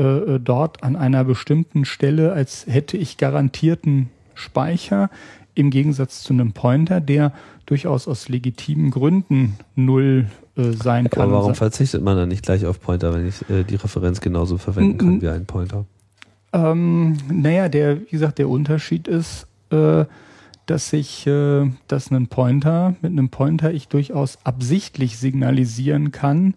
äh, 0.00 0.36
äh, 0.36 0.40
dort 0.40 0.82
an 0.82 0.96
einer 0.96 1.24
bestimmten 1.24 1.84
Stelle, 1.84 2.32
als 2.32 2.66
hätte 2.66 2.96
ich 2.96 3.18
garantierten 3.18 4.08
Speicher, 4.34 5.10
im 5.54 5.68
Gegensatz 5.68 6.22
zu 6.22 6.32
einem 6.32 6.52
Pointer, 6.52 7.02
der 7.02 7.34
durchaus 7.66 8.08
aus 8.08 8.30
legitimen 8.30 8.90
Gründen 8.90 9.58
null 9.76 10.28
äh, 10.56 10.72
sein 10.72 11.10
kann. 11.10 11.24
Aber 11.24 11.32
warum 11.32 11.54
verzichtet 11.54 12.02
man 12.02 12.16
dann 12.16 12.30
nicht 12.30 12.44
gleich 12.44 12.64
auf 12.64 12.80
Pointer, 12.80 13.12
wenn 13.12 13.28
ich 13.28 13.42
äh, 13.50 13.62
die 13.64 13.74
Referenz 13.74 14.22
genauso 14.22 14.56
verwenden 14.56 14.96
kann 14.96 15.20
wie 15.20 15.28
ein 15.28 15.44
Pointer? 15.44 15.84
Ähm, 16.54 17.18
naja, 17.30 17.68
der, 17.68 18.00
wie 18.00 18.10
gesagt, 18.10 18.38
der 18.38 18.48
Unterschied 18.48 19.06
ist, 19.06 19.48
äh, 19.70 20.06
dass 20.64 20.92
ich, 20.94 21.26
äh, 21.26 21.70
dass 21.88 22.10
einen 22.10 22.28
Pointer, 22.28 22.94
mit 23.02 23.12
einem 23.12 23.28
Pointer 23.28 23.70
ich 23.74 23.88
durchaus 23.88 24.38
absichtlich 24.44 25.18
signalisieren 25.18 26.10
kann, 26.10 26.54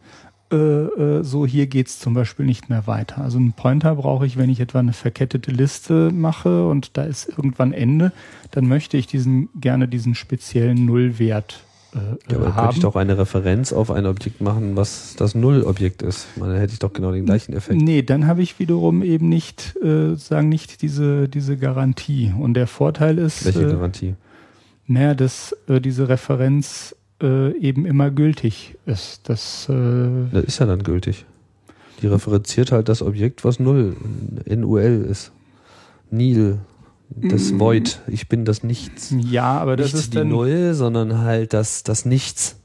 äh, 0.53 0.55
äh, 0.55 1.23
so 1.23 1.45
hier 1.45 1.67
geht's 1.67 1.99
zum 1.99 2.13
Beispiel 2.13 2.45
nicht 2.45 2.69
mehr 2.69 2.85
weiter. 2.87 3.21
Also 3.21 3.37
einen 3.37 3.53
Pointer 3.53 3.95
brauche 3.95 4.25
ich, 4.25 4.37
wenn 4.37 4.49
ich 4.49 4.59
etwa 4.59 4.79
eine 4.79 4.93
verkettete 4.93 5.51
Liste 5.51 6.11
mache 6.13 6.67
und 6.67 6.95
da 6.97 7.03
ist 7.03 7.27
irgendwann 7.27 7.73
Ende, 7.73 8.11
dann 8.51 8.67
möchte 8.67 8.97
ich 8.97 9.07
diesen 9.07 9.49
gerne 9.59 9.87
diesen 9.87 10.15
speziellen 10.15 10.85
Nullwert 10.85 11.63
äh, 11.95 12.31
ja, 12.31 12.37
aber 12.37 12.55
haben. 12.55 12.55
könnte 12.55 12.75
ich 12.75 12.81
doch 12.81 12.95
eine 12.95 13.17
Referenz 13.17 13.73
auf 13.73 13.91
ein 13.91 14.05
Objekt 14.05 14.41
machen, 14.41 14.75
was 14.75 15.15
das 15.17 15.35
Nullobjekt 15.35 16.01
ist. 16.01 16.27
Man, 16.37 16.49
dann 16.49 16.59
hätte 16.59 16.73
ich 16.73 16.79
doch 16.79 16.93
genau 16.93 17.11
den 17.11 17.25
gleichen 17.25 17.53
Effekt. 17.53 17.81
Nee, 17.81 18.01
dann 18.01 18.27
habe 18.27 18.41
ich 18.41 18.59
wiederum 18.59 19.03
eben 19.03 19.29
nicht, 19.29 19.75
äh, 19.83 20.15
sagen 20.15 20.49
nicht 20.49 20.81
diese, 20.81 21.27
diese 21.29 21.57
Garantie. 21.57 22.33
Und 22.37 22.55
der 22.55 22.67
Vorteil 22.67 23.17
ist. 23.17 23.45
Welche 23.45 23.63
äh, 23.63 23.71
Garantie? 23.71 24.15
Naja, 24.87 25.13
dass 25.15 25.55
äh, 25.67 25.79
diese 25.79 26.09
Referenz 26.09 26.95
äh, 27.23 27.57
eben 27.57 27.85
immer 27.85 28.11
gültig 28.11 28.77
ist. 28.85 29.29
Das, 29.29 29.69
äh, 29.69 29.73
das 30.31 30.43
ist 30.43 30.59
ja 30.59 30.65
dann 30.65 30.83
gültig. 30.83 31.25
Die 32.01 32.07
referenziert 32.07 32.73
halt 32.73 32.89
das 32.89 33.01
Objekt, 33.01 33.45
was 33.45 33.59
null, 33.59 33.95
NUL 34.45 35.07
ist. 35.09 35.31
Nil, 36.11 36.59
das 37.09 37.51
mm. 37.51 37.59
Void, 37.59 37.99
ich 38.07 38.27
bin 38.27 38.43
das 38.45 38.63
Nichts. 38.63 39.13
Ja, 39.17 39.59
aber 39.59 39.77
das 39.77 39.93
Nicht 39.93 40.03
ist 40.03 40.13
die 40.13 40.23
Null, 40.23 40.73
sondern 40.73 41.19
halt 41.19 41.53
das, 41.53 41.83
das 41.83 42.05
Nichts. 42.05 42.59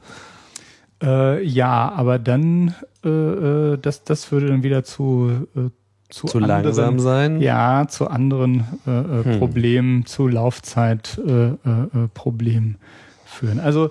Äh, 1.03 1.45
ja, 1.45 1.93
aber 1.93 2.19
dann, 2.19 2.75
äh, 3.05 3.09
äh, 3.09 3.79
das, 3.79 4.05
das 4.05 4.31
würde 4.33 4.49
dann 4.49 4.65
wieder 4.65 4.83
zu, 4.83 5.47
äh, 5.55 5.69
zu, 6.09 6.27
zu 6.27 6.39
anderen, 6.39 6.65
langsam 6.65 6.99
sein. 6.99 7.41
Ja, 7.41 7.87
zu 7.89 8.09
anderen 8.09 8.65
äh, 8.87 9.25
hm. 9.25 9.39
Problemen, 9.39 10.07
zu 10.07 10.27
Laufzeitproblemen 10.27 12.79
führen. 13.25 13.61
Also 13.61 13.91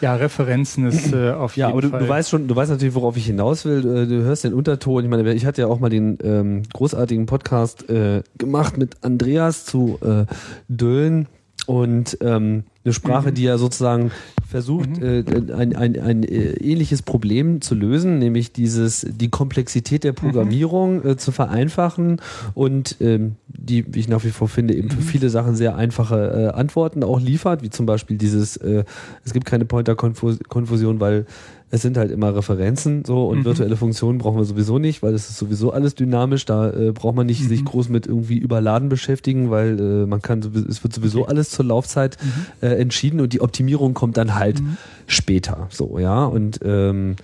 ja, 0.00 0.14
Referenzen 0.14 0.86
ist 0.86 1.12
äh, 1.12 1.30
auf 1.32 1.56
jeden 1.56 1.70
Fall. 1.70 1.82
Ja, 1.82 1.88
aber 1.88 1.98
du, 1.98 2.04
du 2.04 2.08
weißt 2.08 2.30
schon, 2.30 2.48
du 2.48 2.56
weißt 2.56 2.70
natürlich, 2.70 2.94
worauf 2.94 3.16
ich 3.16 3.26
hinaus 3.26 3.64
will. 3.64 3.78
Äh, 3.78 4.06
du 4.06 4.22
hörst 4.22 4.44
den 4.44 4.54
Unterton. 4.54 5.04
Ich 5.04 5.10
meine, 5.10 5.32
ich 5.34 5.46
hatte 5.46 5.62
ja 5.62 5.68
auch 5.68 5.80
mal 5.80 5.90
den 5.90 6.18
ähm, 6.22 6.62
großartigen 6.72 7.26
Podcast 7.26 7.88
äh, 7.90 8.22
gemacht 8.36 8.78
mit 8.78 8.96
Andreas 9.02 9.64
zu 9.64 9.98
äh, 10.02 10.24
Dölln 10.68 11.26
und 11.66 12.18
ähm, 12.20 12.64
eine 12.88 12.94
Sprache, 12.94 13.30
mhm. 13.30 13.34
die 13.34 13.42
ja 13.42 13.58
sozusagen 13.58 14.10
versucht, 14.48 15.00
mhm. 15.00 15.04
äh, 15.04 15.52
ein, 15.52 15.76
ein, 15.76 16.00
ein 16.00 16.22
äh, 16.22 16.52
ähnliches 16.54 17.02
Problem 17.02 17.60
zu 17.60 17.74
lösen, 17.74 18.18
nämlich 18.18 18.52
dieses, 18.52 19.06
die 19.08 19.28
Komplexität 19.28 20.04
der 20.04 20.12
Programmierung 20.12 21.02
mhm. 21.02 21.10
äh, 21.10 21.16
zu 21.18 21.32
vereinfachen 21.32 22.20
und 22.54 22.96
ähm, 23.00 23.36
die, 23.46 23.84
wie 23.94 24.00
ich 24.00 24.08
nach 24.08 24.24
wie 24.24 24.30
vor 24.30 24.48
finde, 24.48 24.74
eben 24.74 24.90
für 24.90 25.00
mhm. 25.00 25.04
viele 25.04 25.28
Sachen 25.28 25.54
sehr 25.54 25.76
einfache 25.76 26.50
äh, 26.54 26.58
Antworten 26.58 27.04
auch 27.04 27.20
liefert, 27.20 27.62
wie 27.62 27.70
zum 27.70 27.84
Beispiel 27.84 28.16
dieses, 28.16 28.56
äh, 28.56 28.84
es 29.24 29.34
gibt 29.34 29.44
keine 29.44 29.66
Pointer-Konfusion, 29.66 30.98
weil 30.98 31.26
es 31.70 31.82
sind 31.82 31.98
halt 31.98 32.10
immer 32.10 32.34
Referenzen 32.34 33.04
so 33.04 33.26
und 33.26 33.40
mhm. 33.40 33.44
virtuelle 33.44 33.76
Funktionen 33.76 34.18
brauchen 34.18 34.38
wir 34.38 34.44
sowieso 34.44 34.78
nicht, 34.78 35.02
weil 35.02 35.12
es 35.12 35.28
ist 35.28 35.38
sowieso 35.38 35.72
alles 35.72 35.94
dynamisch. 35.94 36.46
Da 36.46 36.70
äh, 36.70 36.92
braucht 36.92 37.14
man 37.14 37.26
nicht 37.26 37.42
mhm. 37.42 37.48
sich 37.48 37.64
groß 37.64 37.90
mit 37.90 38.06
irgendwie 38.06 38.38
Überladen 38.38 38.88
beschäftigen, 38.88 39.50
weil 39.50 39.78
äh, 39.78 40.06
man 40.06 40.22
kann, 40.22 40.40
es 40.68 40.82
wird 40.82 40.94
sowieso 40.94 41.22
okay. 41.22 41.30
alles 41.30 41.50
zur 41.50 41.66
Laufzeit 41.66 42.16
mhm. 42.22 42.66
äh, 42.66 42.74
entschieden 42.76 43.20
und 43.20 43.32
die 43.32 43.42
Optimierung 43.42 43.92
kommt 43.92 44.16
dann 44.16 44.34
halt 44.34 44.60
mhm. 44.60 44.78
später. 45.06 45.66
So, 45.70 45.98
ja. 45.98 46.24
Und 46.24 46.60
ähm, 46.64 47.16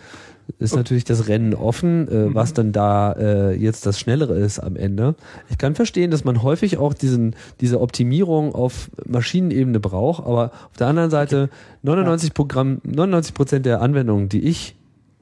ist 0.59 0.77
natürlich 0.77 1.05
das 1.05 1.29
Rennen 1.29 1.55
offen, 1.55 2.09
äh, 2.09 2.15
mhm. 2.15 2.35
was 2.35 2.53
dann 2.53 2.73
da 2.73 3.13
äh, 3.13 3.55
jetzt 3.55 3.87
das 3.87 3.99
Schnellere 3.99 4.35
ist 4.39 4.59
am 4.59 4.77
Ende. 4.77 5.15
Ich 5.51 5.59
kann 5.59 5.75
verstehen, 5.75 6.11
dass 6.11 6.25
man 6.25 6.43
häufig 6.43 6.79
auch 6.79 6.95
diesen, 6.95 7.35
diese 7.61 7.81
Optimierung 7.81 8.55
auf 8.55 8.91
Maschinenebene 9.07 9.81
braucht, 9.81 10.25
aber 10.25 10.53
auf 10.71 10.77
der 10.79 10.89
anderen 10.89 11.11
Seite 11.11 11.49
99 11.83 12.35
Programm, 12.35 12.81
99 12.85 13.35
Prozent 13.35 13.67
der 13.67 13.81
Anwendungen, 13.81 14.29
die 14.29 14.45
ich 14.45 14.77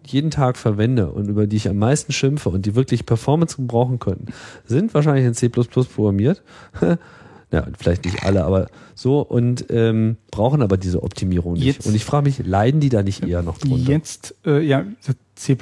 jeden 0.05 0.31
Tag 0.31 0.57
verwende 0.57 1.11
und 1.11 1.29
über 1.29 1.47
die 1.47 1.57
ich 1.57 1.69
am 1.69 1.77
meisten 1.77 2.13
schimpfe 2.13 2.49
und 2.49 2.67
die 2.67 2.75
wirklich 2.75 3.07
Performance 3.07 3.57
gebrauchen 3.57 3.99
können, 3.99 4.27
sind 4.65 4.95
wahrscheinlich 4.95 5.25
in 5.25 5.35
C++ 5.35 5.49
programmiert. 5.49 6.43
ja, 7.53 7.67
vielleicht 7.79 8.05
nicht 8.05 8.25
alle, 8.25 8.45
aber 8.45 8.69
so 8.95 9.21
und 9.21 9.67
ähm, 9.71 10.17
brauchen 10.31 10.63
aber 10.63 10.77
diese 10.77 11.03
Optimierung 11.03 11.55
nicht. 11.55 11.65
Jetzt, 11.65 11.87
und 11.87 11.95
ich 11.95 12.05
frage 12.05 12.25
mich, 12.25 12.45
leiden 12.45 12.81
die 12.81 12.89
da 12.89 13.03
nicht 13.03 13.25
eher 13.25 13.43
noch 13.43 13.59
drunter? 13.59 13.91
Jetzt, 13.91 14.35
äh, 14.45 14.61
ja, 14.61 14.85
C 15.35 15.57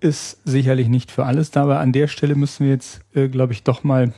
ist 0.00 0.38
sicherlich 0.44 0.88
nicht 0.88 1.10
für 1.10 1.24
alles 1.24 1.50
da, 1.50 1.62
aber 1.62 1.80
an 1.80 1.92
der 1.92 2.08
Stelle 2.08 2.34
müssen 2.34 2.64
wir 2.64 2.72
jetzt, 2.72 3.00
äh, 3.14 3.28
glaube 3.28 3.52
ich, 3.52 3.62
doch 3.62 3.84
mal 3.84 4.12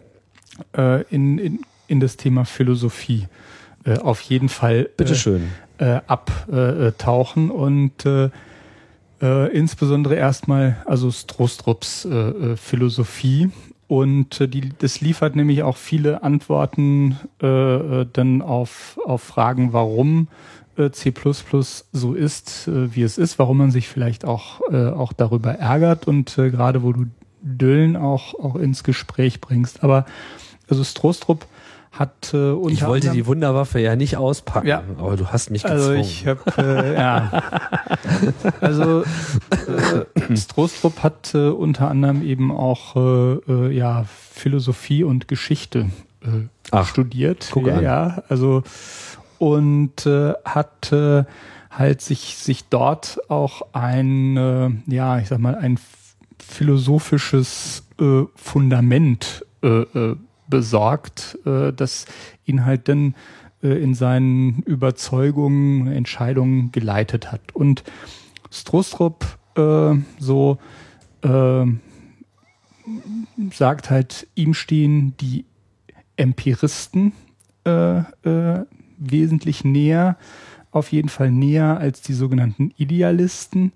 äh, 0.77 1.03
in, 1.05 1.39
in, 1.39 1.61
in 1.89 2.01
das 2.01 2.17
Thema 2.17 2.45
Philosophie 2.45 3.27
äh, 3.85 3.99
auf 3.99 4.21
jeden 4.21 4.49
Fall. 4.49 4.91
Äh, 4.99 5.51
äh, 5.79 6.01
abtauchen 6.07 7.51
und 7.51 8.07
äh, 8.07 8.31
äh, 9.21 9.57
insbesondere 9.57 10.15
erstmal 10.15 10.77
also 10.87 11.11
Strostrups 11.11 12.05
äh, 12.05 12.09
äh, 12.09 12.57
Philosophie 12.57 13.51
und 13.95 14.41
äh, 14.41 14.49
die, 14.49 14.71
das 14.77 15.01
liefert 15.01 15.37
nämlich 15.37 15.63
auch 15.63 15.77
viele 15.77 16.25
Antworten 16.25 17.17
äh, 17.41 17.47
äh 17.47 18.07
dann 18.13 18.43
auf, 18.43 18.99
auf 19.05 19.23
Fragen, 19.23 19.73
warum 19.73 20.27
äh, 20.77 20.91
C 20.91 21.15
so 21.93 22.15
ist, 22.15 22.67
wie 22.67 23.03
es 23.03 23.19
ist, 23.19 23.39
warum 23.39 23.59
man 23.59 23.71
sich 23.71 23.87
vielleicht 23.87 24.25
auch, 24.25 24.61
äh, 24.73 24.89
auch 24.89 25.13
darüber 25.13 25.53
ärgert 25.53 26.09
und 26.09 26.37
äh, 26.39 26.51
gerade 26.51 26.83
wo 26.83 26.93
du 26.93 27.05
Düllen 27.41 27.97
auch, 27.97 28.35
auch 28.35 28.57
ins 28.57 28.83
Gespräch 28.83 29.41
bringst. 29.41 29.85
Aber 29.85 30.07
also 30.69 30.83
Strostrup 30.83 31.47
hat 31.99 32.35
äh, 32.35 32.51
unter 32.51 32.73
Ich 32.73 32.87
wollte 32.87 33.11
die 33.11 33.27
Wunderwaffe 33.27 33.79
ja 33.79 33.95
nicht 33.95 34.17
auspacken, 34.17 34.67
ja. 34.67 34.83
aber 34.99 35.17
du 35.17 35.29
hast 35.29 35.51
mich 35.51 35.65
also 35.65 35.93
gezwungen. 35.93 35.99
Also 35.99 36.11
ich 36.11 36.27
habe 36.27 36.87
äh, 36.87 36.95
ja. 36.95 37.43
Also 38.61 39.03
äh, 39.03 40.37
Strostrup 40.37 41.03
hat 41.03 41.35
äh, 41.35 41.49
unter 41.49 41.89
anderem 41.89 42.23
eben 42.23 42.51
auch 42.51 42.97
äh, 42.97 43.35
äh, 43.49 43.71
ja 43.71 44.05
Philosophie 44.33 45.05
und 45.05 45.29
Geschichte 45.29 45.91
äh, 46.23 46.49
Ach, 46.73 46.87
studiert. 46.87 47.49
Guck 47.53 47.69
ja, 47.69 47.77
an. 47.77 47.83
ja, 47.83 48.23
also 48.29 48.65
und 49.39 50.05
äh, 50.07 50.33
hat 50.45 50.93
äh, 50.93 51.25
halt 51.71 52.01
sich 52.01 52.37
sich 52.37 52.65
dort 52.69 53.21
auch 53.29 53.63
ein 53.73 54.37
äh, 54.37 54.71
ja 54.87 55.19
ich 55.19 55.29
sag 55.29 55.39
mal 55.39 55.55
ein 55.55 55.79
philosophisches 56.39 57.85
äh, 58.01 58.23
Fundament 58.35 59.45
äh, 59.63 59.69
äh, 59.69 60.17
besorgt, 60.49 61.39
äh, 61.47 61.73
das 61.73 62.07
ihn 62.45 62.65
halt 62.65 62.89
dann 62.89 63.15
äh, 63.63 63.69
in 63.83 63.95
seinen 63.95 64.63
Überzeugungen, 64.63 65.87
Entscheidungen 65.87 66.73
geleitet 66.73 67.33
hat. 67.33 67.55
Und 67.55 67.83
Strostrup 68.51 69.39
äh, 69.57 69.95
so 70.19 70.59
äh, 71.23 71.67
sagt 73.53 73.91
halt, 73.91 74.27
ihm 74.35 74.55
stehen 74.55 75.17
die 75.19 75.45
Empiristen 76.17 77.13
äh, 77.65 77.99
äh, 77.99 78.65
wesentlich 78.99 79.65
näher, 79.65 80.17
auf 80.71 80.93
jeden 80.93 81.09
Fall 81.09 81.31
näher 81.31 81.79
als 81.79 82.03
die 82.03 82.13
sogenannten 82.13 82.73
Idealisten. 82.77 83.73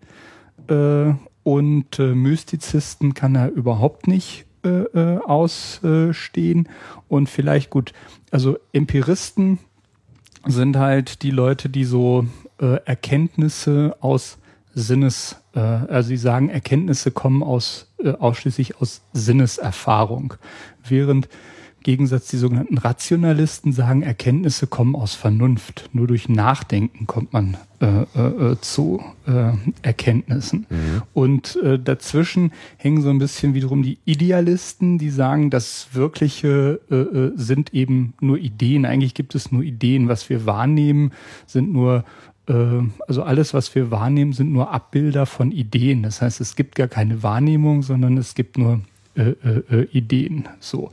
Äh, 0.69 1.15
und 1.43 1.99
äh, 1.99 2.15
Mystizisten 2.15 3.15
kann 3.15 3.35
er 3.35 3.51
überhaupt 3.51 4.07
nicht 4.07 4.45
äh, 4.65 4.69
äh, 4.69 5.19
ausstehen. 5.19 6.69
Und 7.09 7.29
vielleicht 7.29 7.71
gut, 7.71 7.93
also 8.31 8.59
Empiristen 8.73 9.59
sind 10.47 10.77
halt 10.77 11.23
die 11.23 11.31
Leute, 11.31 11.69
die 11.69 11.85
so 11.85 12.27
äh, 12.61 12.77
Erkenntnisse 12.85 13.97
aus 14.01 14.39
Sinnes, 14.75 15.37
äh, 15.55 15.61
also 15.61 16.09
sie 16.09 16.17
sagen, 16.17 16.49
Erkenntnisse 16.49 17.11
kommen 17.11 17.43
aus 17.43 17.89
äh, 17.99 18.13
ausschließlich 18.13 18.81
aus 18.81 19.03
Sinneserfahrung, 19.13 20.35
während 20.87 21.29
Gegensatz 21.89 22.29
die 22.29 22.37
sogenannten 22.37 22.77
Rationalisten 22.77 23.73
sagen, 23.73 24.03
Erkenntnisse 24.03 24.67
kommen 24.67 24.95
aus 24.95 25.15
Vernunft. 25.15 25.89
Nur 25.95 26.07
durch 26.07 26.29
Nachdenken 26.29 27.07
kommt 27.07 27.33
man 27.33 27.57
äh, 27.81 28.03
äh, 28.15 28.53
äh, 28.53 28.61
zu 28.61 29.03
äh, 29.27 29.53
Erkenntnissen. 29.81 30.67
Mhm. 30.69 31.03
Und 31.15 31.57
äh, 31.63 31.79
dazwischen 31.79 32.53
hängen 32.77 33.01
so 33.01 33.09
ein 33.09 33.19
bisschen 33.19 33.55
wiederum 33.55 33.83
die 33.83 33.97
Idealisten, 34.05 34.99
die 34.99 35.09
sagen, 35.09 35.49
das 35.49 35.89
Wirkliche 35.93 36.79
äh, 36.91 37.31
sind 37.41 37.73
eben 37.73 38.13
nur 38.21 38.37
Ideen. 38.37 38.85
Eigentlich 38.85 39.15
gibt 39.15 39.35
es 39.35 39.51
nur 39.51 39.63
Ideen. 39.63 40.09
Was 40.09 40.29
wir 40.29 40.45
wahrnehmen, 40.45 41.13
sind 41.47 41.73
nur 41.73 42.05
also 42.51 43.25
alles, 43.25 43.53
was 43.53 43.75
wir 43.75 43.91
wahrnehmen, 43.91 44.33
sind 44.33 44.51
nur 44.51 44.71
Abbilder 44.71 45.27
von 45.27 45.53
Ideen. 45.53 46.03
Das 46.03 46.23
heißt, 46.23 46.41
es 46.41 46.57
gibt 46.57 46.77
gar 46.77 46.89
keine 46.89 47.23
Wahrnehmung, 47.23 47.83
sondern 47.83 48.17
es 48.17 48.35
gibt 48.35 48.57
nur 48.57 48.81
äh, 49.19 49.31
äh, 49.31 49.89
Ideen. 49.91 50.49
So. 50.61 50.93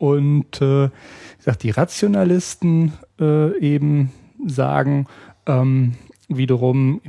Und 0.00 0.62
äh, 0.62 0.86
ich 0.86 1.44
sag, 1.44 1.58
die 1.58 1.70
Rationalisten 1.70 2.94
äh, 3.20 3.54
eben 3.58 4.12
sagen 4.46 5.06
ähm, 5.44 5.92
wiederum, 6.26 7.02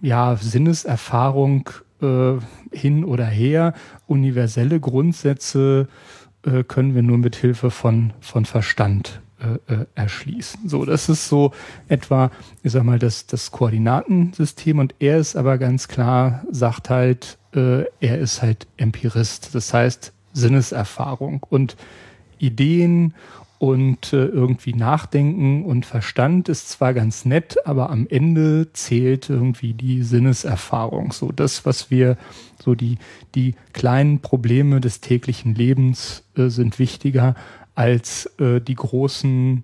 ja, 0.00 0.34
Sinneserfahrung 0.34 1.70
äh, 2.02 2.32
hin 2.72 3.04
oder 3.04 3.26
her, 3.26 3.74
universelle 4.08 4.80
Grundsätze 4.80 5.86
äh, 6.44 6.64
können 6.64 6.96
wir 6.96 7.02
nur 7.02 7.18
mit 7.18 7.36
Hilfe 7.36 7.70
von, 7.70 8.12
von 8.20 8.44
Verstand 8.44 9.22
äh, 9.38 9.72
äh, 9.72 9.86
erschließen. 9.94 10.68
So, 10.68 10.84
das 10.84 11.08
ist 11.08 11.28
so 11.28 11.52
etwa, 11.86 12.32
ich 12.64 12.72
sag 12.72 12.82
mal, 12.82 12.98
das, 12.98 13.26
das 13.26 13.52
Koordinatensystem 13.52 14.80
und 14.80 14.96
er 14.98 15.18
ist 15.18 15.36
aber 15.36 15.58
ganz 15.58 15.86
klar, 15.86 16.42
sagt 16.50 16.90
halt, 16.90 17.38
äh, 17.54 17.84
er 18.00 18.18
ist 18.18 18.42
halt 18.42 18.66
Empirist. 18.78 19.54
Das 19.54 19.72
heißt, 19.72 20.12
Sinneserfahrung 20.32 21.44
und 21.48 21.76
Ideen 22.38 23.14
und 23.60 24.14
äh, 24.14 24.24
irgendwie 24.24 24.72
Nachdenken 24.72 25.66
und 25.66 25.84
Verstand 25.84 26.48
ist 26.48 26.70
zwar 26.70 26.94
ganz 26.94 27.26
nett, 27.26 27.58
aber 27.66 27.90
am 27.90 28.06
Ende 28.08 28.72
zählt 28.72 29.28
irgendwie 29.28 29.74
die 29.74 30.02
Sinneserfahrung. 30.02 31.12
So 31.12 31.30
das, 31.30 31.66
was 31.66 31.90
wir, 31.90 32.16
so 32.58 32.74
die, 32.74 32.96
die 33.34 33.54
kleinen 33.74 34.20
Probleme 34.20 34.80
des 34.80 35.02
täglichen 35.02 35.54
Lebens 35.54 36.24
äh, 36.36 36.48
sind 36.48 36.78
wichtiger 36.78 37.34
als 37.74 38.26
äh, 38.38 38.62
die 38.62 38.76
großen 38.76 39.62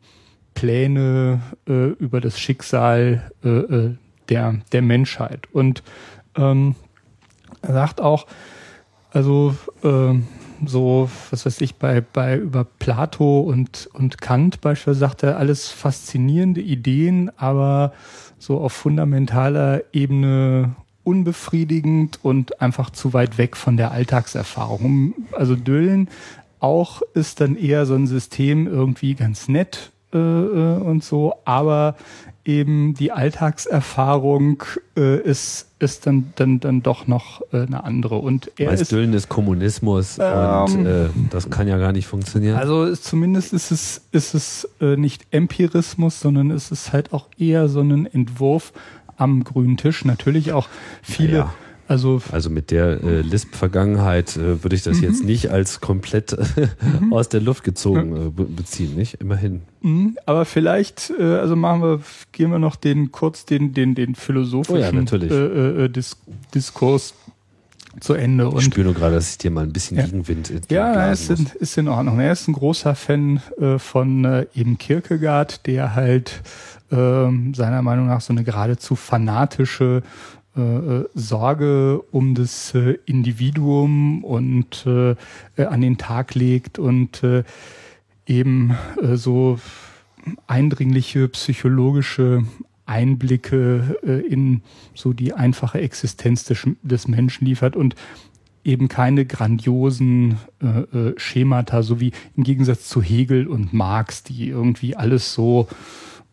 Pläne 0.52 1.40
äh, 1.66 1.86
über 1.92 2.20
das 2.20 2.38
Schicksal 2.38 3.30
äh, 3.42 3.48
äh 3.48 3.94
der, 4.28 4.56
der 4.72 4.82
Menschheit. 4.82 5.46
Und 5.52 5.84
ähm, 6.36 6.74
sagt 7.62 8.00
auch, 8.00 8.26
also 9.12 9.56
äh, 9.84 10.14
so, 10.64 11.10
was 11.30 11.46
weiß 11.46 11.60
ich, 11.60 11.76
bei, 11.76 12.00
bei 12.00 12.36
über 12.36 12.64
Plato 12.64 13.40
und, 13.40 13.88
und 13.92 14.20
Kant 14.20 14.60
beispielsweise 14.60 14.98
sagt 14.98 15.22
er 15.22 15.38
alles 15.38 15.68
faszinierende 15.68 16.60
Ideen, 16.60 17.30
aber 17.36 17.92
so 18.38 18.60
auf 18.60 18.72
fundamentaler 18.72 19.82
Ebene 19.92 20.74
unbefriedigend 21.04 22.18
und 22.22 22.60
einfach 22.60 22.90
zu 22.90 23.12
weit 23.12 23.38
weg 23.38 23.56
von 23.56 23.76
der 23.76 23.92
Alltagserfahrung. 23.92 25.14
Also 25.32 25.54
Düllen 25.54 26.08
auch 26.58 27.02
ist 27.14 27.40
dann 27.40 27.56
eher 27.56 27.86
so 27.86 27.94
ein 27.94 28.06
System 28.06 28.66
irgendwie 28.66 29.14
ganz 29.14 29.48
nett 29.48 29.92
äh, 30.12 30.18
äh 30.18 30.78
und 30.78 31.04
so, 31.04 31.34
aber 31.44 31.96
eben 32.46 32.94
die 32.94 33.12
Alltagserfahrung 33.12 34.62
äh, 34.96 35.20
ist, 35.20 35.66
ist 35.78 36.06
dann, 36.06 36.32
dann, 36.36 36.60
dann 36.60 36.82
doch 36.82 37.06
noch 37.06 37.42
äh, 37.52 37.62
eine 37.62 37.84
andere. 37.84 38.16
Und 38.16 38.50
er 38.56 38.70
Meist 38.70 38.82
ist, 38.82 38.92
Düllen 38.92 39.12
ist 39.12 39.28
Kommunismus 39.28 40.18
ähm, 40.20 40.64
und 40.64 40.86
äh, 40.86 41.08
das 41.30 41.50
kann 41.50 41.68
ja 41.68 41.78
gar 41.78 41.92
nicht 41.92 42.06
funktionieren. 42.06 42.56
Also 42.56 42.94
zumindest 42.94 43.52
ist 43.52 43.70
es, 43.70 44.02
ist 44.12 44.34
es 44.34 44.68
äh, 44.80 44.96
nicht 44.96 45.26
Empirismus, 45.30 46.20
sondern 46.20 46.50
es 46.50 46.70
ist 46.70 46.92
halt 46.92 47.12
auch 47.12 47.28
eher 47.38 47.68
so 47.68 47.80
ein 47.80 48.06
Entwurf 48.06 48.72
am 49.16 49.44
grünen 49.44 49.76
Tisch. 49.76 50.04
Natürlich 50.04 50.52
auch 50.52 50.68
viele. 51.02 51.38
Ja 51.38 51.54
also, 51.88 52.20
also 52.32 52.50
mit 52.50 52.70
der 52.70 53.02
äh, 53.02 53.20
Lisp-Vergangenheit 53.20 54.36
äh, 54.36 54.62
würde 54.62 54.74
ich 54.74 54.82
das 54.82 54.98
mhm. 54.98 55.04
jetzt 55.04 55.24
nicht 55.24 55.50
als 55.50 55.80
komplett 55.80 56.36
mhm. 57.00 57.12
aus 57.12 57.28
der 57.28 57.40
Luft 57.40 57.64
gezogen 57.64 58.16
äh, 58.16 58.30
beziehen, 58.30 58.96
nicht? 58.96 59.14
Immerhin. 59.14 59.62
Mhm. 59.82 60.18
Aber 60.26 60.44
vielleicht, 60.44 61.12
äh, 61.18 61.22
also 61.22 61.54
machen 61.54 61.82
wir, 61.82 62.00
gehen 62.32 62.50
wir 62.50 62.58
noch 62.58 62.76
den 62.76 63.12
kurz 63.12 63.44
den 63.44 63.72
den 63.72 63.94
den 63.94 64.14
philosophischen 64.14 65.08
oh 65.10 65.16
ja, 65.16 65.26
äh, 65.26 65.84
äh, 65.84 65.88
Dis 65.88 66.16
Diskurs 66.54 67.14
zu 68.00 68.14
Ende. 68.14 68.48
Und 68.48 68.58
ich 68.58 68.64
spüre 68.64 68.84
nur 68.84 68.94
gerade, 68.94 69.14
dass 69.14 69.30
ich 69.30 69.38
dir 69.38 69.50
mal 69.50 69.64
ein 69.64 69.72
bisschen 69.72 69.96
ja. 69.96 70.04
Gegenwind 70.04 70.52
Ja, 70.70 71.10
ist 71.12 71.30
in, 71.30 71.46
ist 71.60 71.78
in 71.78 71.88
Ordnung. 71.88 72.20
Er 72.20 72.32
ist 72.32 72.48
ein 72.48 72.52
großer 72.52 72.94
Fan 72.94 73.40
äh, 73.58 73.78
von 73.78 74.24
äh, 74.24 74.46
eben 74.54 74.78
Kierkegaard, 74.78 75.66
der 75.66 75.94
halt 75.94 76.42
äh, 76.90 76.96
seiner 77.54 77.82
Meinung 77.82 78.06
nach 78.06 78.20
so 78.20 78.32
eine 78.32 78.44
geradezu 78.44 78.96
fanatische 78.96 80.02
äh, 80.56 81.04
Sorge 81.14 82.00
um 82.12 82.34
das 82.34 82.74
äh, 82.74 82.98
Individuum 83.04 84.24
und 84.24 84.86
äh, 84.86 85.10
äh, 85.56 85.64
an 85.64 85.82
den 85.82 85.98
Tag 85.98 86.34
legt 86.34 86.78
und 86.78 87.22
äh, 87.22 87.44
eben 88.26 88.74
so 89.14 89.60
eindringliche 90.48 91.28
psychologische 91.28 92.44
Einblicke 92.86 93.96
in 94.28 94.62
so 94.94 95.12
die 95.12 95.32
einfache 95.32 95.80
Existenz 95.80 96.42
des, 96.42 96.66
des 96.82 97.06
Menschen 97.06 97.44
liefert 97.44 97.76
und 97.76 97.94
eben 98.64 98.88
keine 98.88 99.26
grandiosen 99.26 100.38
Schemata, 101.16 101.84
so 101.84 102.00
wie 102.00 102.10
im 102.36 102.42
Gegensatz 102.42 102.88
zu 102.88 103.00
Hegel 103.00 103.46
und 103.46 103.72
Marx, 103.72 104.24
die 104.24 104.48
irgendwie 104.48 104.96
alles 104.96 105.32
so, 105.32 105.68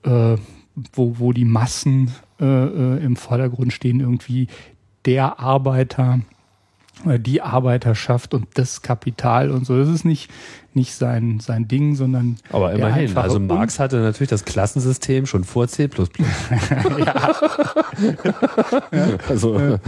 wo, 0.04 1.20
wo 1.20 1.32
die 1.32 1.46
Massen 1.46 2.12
äh, 2.44 2.98
äh, 2.98 3.04
im 3.04 3.16
Vordergrund 3.16 3.72
stehen, 3.74 4.00
irgendwie 4.00 4.48
der 5.06 5.40
Arbeiter 5.40 6.20
äh, 7.06 7.20
die 7.20 7.42
Arbeiterschaft 7.42 8.34
und 8.34 8.48
das 8.54 8.82
Kapital 8.82 9.52
und 9.52 9.66
so. 9.66 9.78
Das 9.78 9.90
ist 9.90 10.06
nicht, 10.06 10.30
nicht 10.74 10.94
sein, 10.94 11.40
sein 11.40 11.68
Ding, 11.68 11.96
sondern. 11.96 12.38
Aber 12.52 12.72
immerhin, 12.72 13.16
also 13.18 13.40
Marx 13.40 13.80
hatte 13.80 13.98
natürlich 13.98 14.30
das 14.30 14.46
Klassensystem 14.46 15.26
schon 15.26 15.44
vor 15.44 15.68
C. 15.68 15.90
ja. 17.00 17.32
Also 19.28 19.80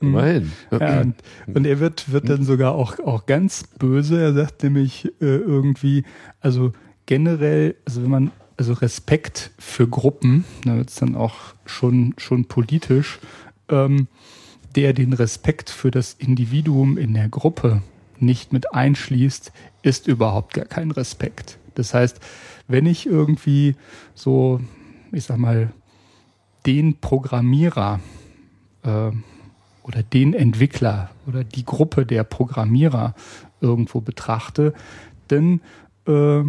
immerhin. 0.00 0.52
Ja, 0.70 1.00
und, 1.02 1.14
und, 1.54 1.66
er 1.66 1.78
wird, 1.78 2.10
wird 2.10 2.28
dann 2.28 2.42
sogar 2.44 2.74
auch, 2.74 2.98
auch 3.00 3.26
ganz 3.26 3.64
böse. 3.78 4.20
Er 4.20 4.32
sagt 4.32 4.62
nämlich 4.62 5.06
äh, 5.20 5.26
irgendwie, 5.26 6.04
also 6.40 6.72
generell, 7.04 7.76
also 7.84 8.02
wenn 8.02 8.10
man, 8.10 8.30
also 8.56 8.72
Respekt 8.72 9.50
für 9.58 9.86
Gruppen, 9.86 10.44
da 10.64 10.76
wird 10.76 10.88
es 10.88 10.96
dann 10.96 11.14
auch 11.14 11.36
schon, 11.66 12.14
schon 12.16 12.46
politisch, 12.46 13.18
ähm, 13.68 14.08
der 14.74 14.92
den 14.92 15.12
Respekt 15.12 15.70
für 15.70 15.90
das 15.90 16.14
Individuum 16.14 16.98
in 16.98 17.14
der 17.14 17.28
Gruppe 17.28 17.82
nicht 18.18 18.52
mit 18.52 18.72
einschließt, 18.72 19.52
ist 19.82 20.06
überhaupt 20.06 20.54
gar 20.54 20.64
kein 20.64 20.90
Respekt. 20.90 21.58
Das 21.74 21.92
heißt, 21.92 22.20
wenn 22.68 22.86
ich 22.86 23.06
irgendwie 23.06 23.76
so, 24.14 24.60
ich 25.12 25.24
sag 25.24 25.38
mal, 25.38 25.72
den 26.64 26.98
Programmierer 26.98 28.00
äh, 28.82 29.10
oder 29.82 30.02
den 30.02 30.34
Entwickler 30.34 31.10
oder 31.26 31.44
die 31.44 31.64
Gruppe 31.64 32.06
der 32.06 32.24
Programmierer 32.24 33.14
irgendwo 33.60 34.00
betrachte, 34.00 34.74
dann 35.28 35.60
äh, 36.06 36.42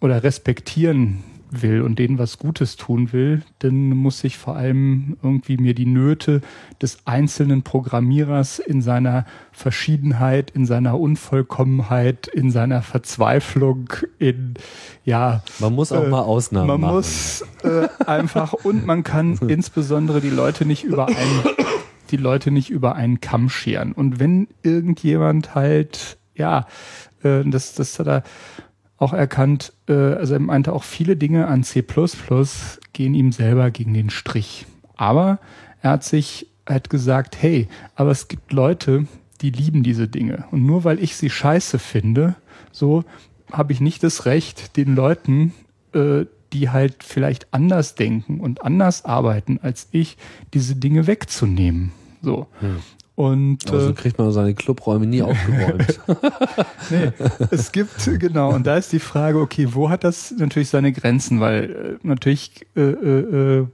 oder 0.00 0.22
respektieren 0.22 1.22
will 1.50 1.82
und 1.82 1.98
denen 1.98 2.18
was 2.18 2.38
Gutes 2.38 2.76
tun 2.76 3.12
will, 3.12 3.42
dann 3.58 3.90
muss 3.90 4.22
ich 4.24 4.38
vor 4.38 4.56
allem 4.56 5.16
irgendwie 5.22 5.56
mir 5.56 5.74
die 5.74 5.86
Nöte 5.86 6.40
des 6.80 7.06
einzelnen 7.06 7.62
Programmierers 7.62 8.58
in 8.58 8.82
seiner 8.82 9.24
Verschiedenheit, 9.52 10.50
in 10.50 10.66
seiner 10.66 10.98
Unvollkommenheit, 10.98 12.28
in 12.28 12.50
seiner 12.50 12.82
Verzweiflung, 12.82 13.90
in 14.18 14.54
ja. 15.04 15.42
Man 15.58 15.74
muss 15.74 15.92
auch 15.92 16.04
äh, 16.04 16.08
mal 16.08 16.22
Ausnahmen 16.22 16.68
man 16.68 16.80
machen. 16.80 16.90
Man 16.90 16.96
muss 16.96 17.44
äh, 17.64 17.88
einfach 18.06 18.52
und 18.52 18.86
man 18.86 19.02
kann 19.02 19.38
insbesondere 19.48 20.20
die 20.20 20.30
Leute 20.30 20.64
nicht 20.64 20.84
über 20.84 21.06
einen 21.06 21.42
die 22.10 22.16
Leute 22.16 22.50
nicht 22.50 22.70
über 22.70 22.96
einen 22.96 23.20
Kamm 23.20 23.48
scheren. 23.48 23.92
Und 23.92 24.18
wenn 24.18 24.48
irgendjemand 24.62 25.54
halt 25.54 26.18
ja 26.34 26.66
äh, 27.22 27.42
das 27.44 27.74
das 27.74 27.98
hat 27.98 28.08
er 28.08 28.22
auch 29.00 29.12
erkannt, 29.12 29.72
äh, 29.88 29.92
also 29.92 30.34
er 30.34 30.40
meinte 30.40 30.72
auch 30.72 30.84
viele 30.84 31.16
Dinge 31.16 31.48
an 31.48 31.64
C++ 31.64 31.84
gehen 32.92 33.14
ihm 33.14 33.32
selber 33.32 33.70
gegen 33.72 33.94
den 33.94 34.10
Strich. 34.10 34.66
Aber 34.96 35.40
er 35.82 35.92
hat 35.92 36.04
sich 36.04 36.46
hat 36.68 36.90
gesagt, 36.90 37.42
hey, 37.42 37.66
aber 37.96 38.10
es 38.10 38.28
gibt 38.28 38.52
Leute, 38.52 39.06
die 39.40 39.50
lieben 39.50 39.82
diese 39.82 40.06
Dinge. 40.06 40.44
Und 40.52 40.64
nur 40.64 40.84
weil 40.84 41.02
ich 41.02 41.16
sie 41.16 41.30
scheiße 41.30 41.78
finde, 41.78 42.36
so 42.70 43.04
habe 43.50 43.72
ich 43.72 43.80
nicht 43.80 44.04
das 44.04 44.26
Recht, 44.26 44.76
den 44.76 44.94
Leuten, 44.94 45.52
äh, 45.94 46.26
die 46.52 46.70
halt 46.70 47.02
vielleicht 47.02 47.52
anders 47.52 47.94
denken 47.94 48.38
und 48.38 48.62
anders 48.62 49.04
arbeiten 49.04 49.58
als 49.62 49.88
ich, 49.92 50.16
diese 50.52 50.76
Dinge 50.76 51.06
wegzunehmen. 51.06 51.92
So. 52.22 52.46
Hm. 52.60 52.76
Und, 53.20 53.68
Aber 53.68 53.80
so 53.80 53.90
äh, 53.90 53.92
kriegt 53.92 54.16
man 54.16 54.32
seine 54.32 54.54
Clubräume 54.54 55.06
nie 55.06 55.20
aufgeräumt. 55.22 56.00
nee, 56.88 57.12
es 57.50 57.70
gibt, 57.70 58.18
genau, 58.18 58.54
und 58.54 58.66
da 58.66 58.78
ist 58.78 58.94
die 58.94 58.98
Frage, 58.98 59.38
okay, 59.40 59.68
wo 59.72 59.90
hat 59.90 60.04
das 60.04 60.32
natürlich 60.38 60.70
seine 60.70 60.90
Grenzen? 60.90 61.38
Weil 61.38 61.98
äh, 62.02 62.06
natürlich 62.06 62.66
äh, 62.74 62.80
äh, 62.80 63.66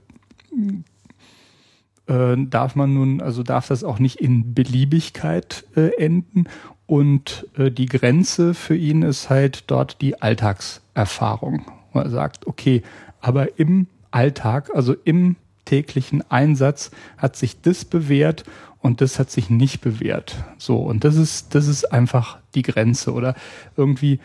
äh, 2.07 2.45
darf 2.49 2.75
man 2.75 2.93
nun, 2.93 3.21
also 3.21 3.41
darf 3.41 3.69
das 3.69 3.85
auch 3.85 3.99
nicht 3.99 4.19
in 4.19 4.53
Beliebigkeit 4.53 5.63
enden. 5.97 6.49
Und 6.85 7.47
die 7.57 7.85
Grenze 7.85 8.53
für 8.53 8.75
ihn 8.75 9.01
ist 9.01 9.29
halt 9.29 9.63
dort 9.67 10.01
die 10.01 10.21
Alltagserfahrung. 10.21 11.65
Er 11.93 12.09
sagt, 12.09 12.47
okay, 12.47 12.81
aber 13.21 13.59
im 13.59 13.87
Alltag, 14.11 14.71
also 14.73 14.93
im 15.05 15.37
täglichen 15.67 16.23
Einsatz 16.31 16.91
hat 17.17 17.35
sich 17.35 17.61
das 17.61 17.85
bewährt 17.85 18.45
und 18.87 19.01
das 19.01 19.19
hat 19.19 19.29
sich 19.29 19.49
nicht 19.49 19.81
bewährt. 19.81 20.35
So, 20.57 20.77
und 20.77 21.03
das 21.03 21.15
ist, 21.15 21.53
das 21.53 21.67
ist 21.67 21.85
einfach 21.91 22.39
die 22.55 22.63
Grenze. 22.63 23.13
Oder 23.13 23.35
irgendwie 23.75 24.19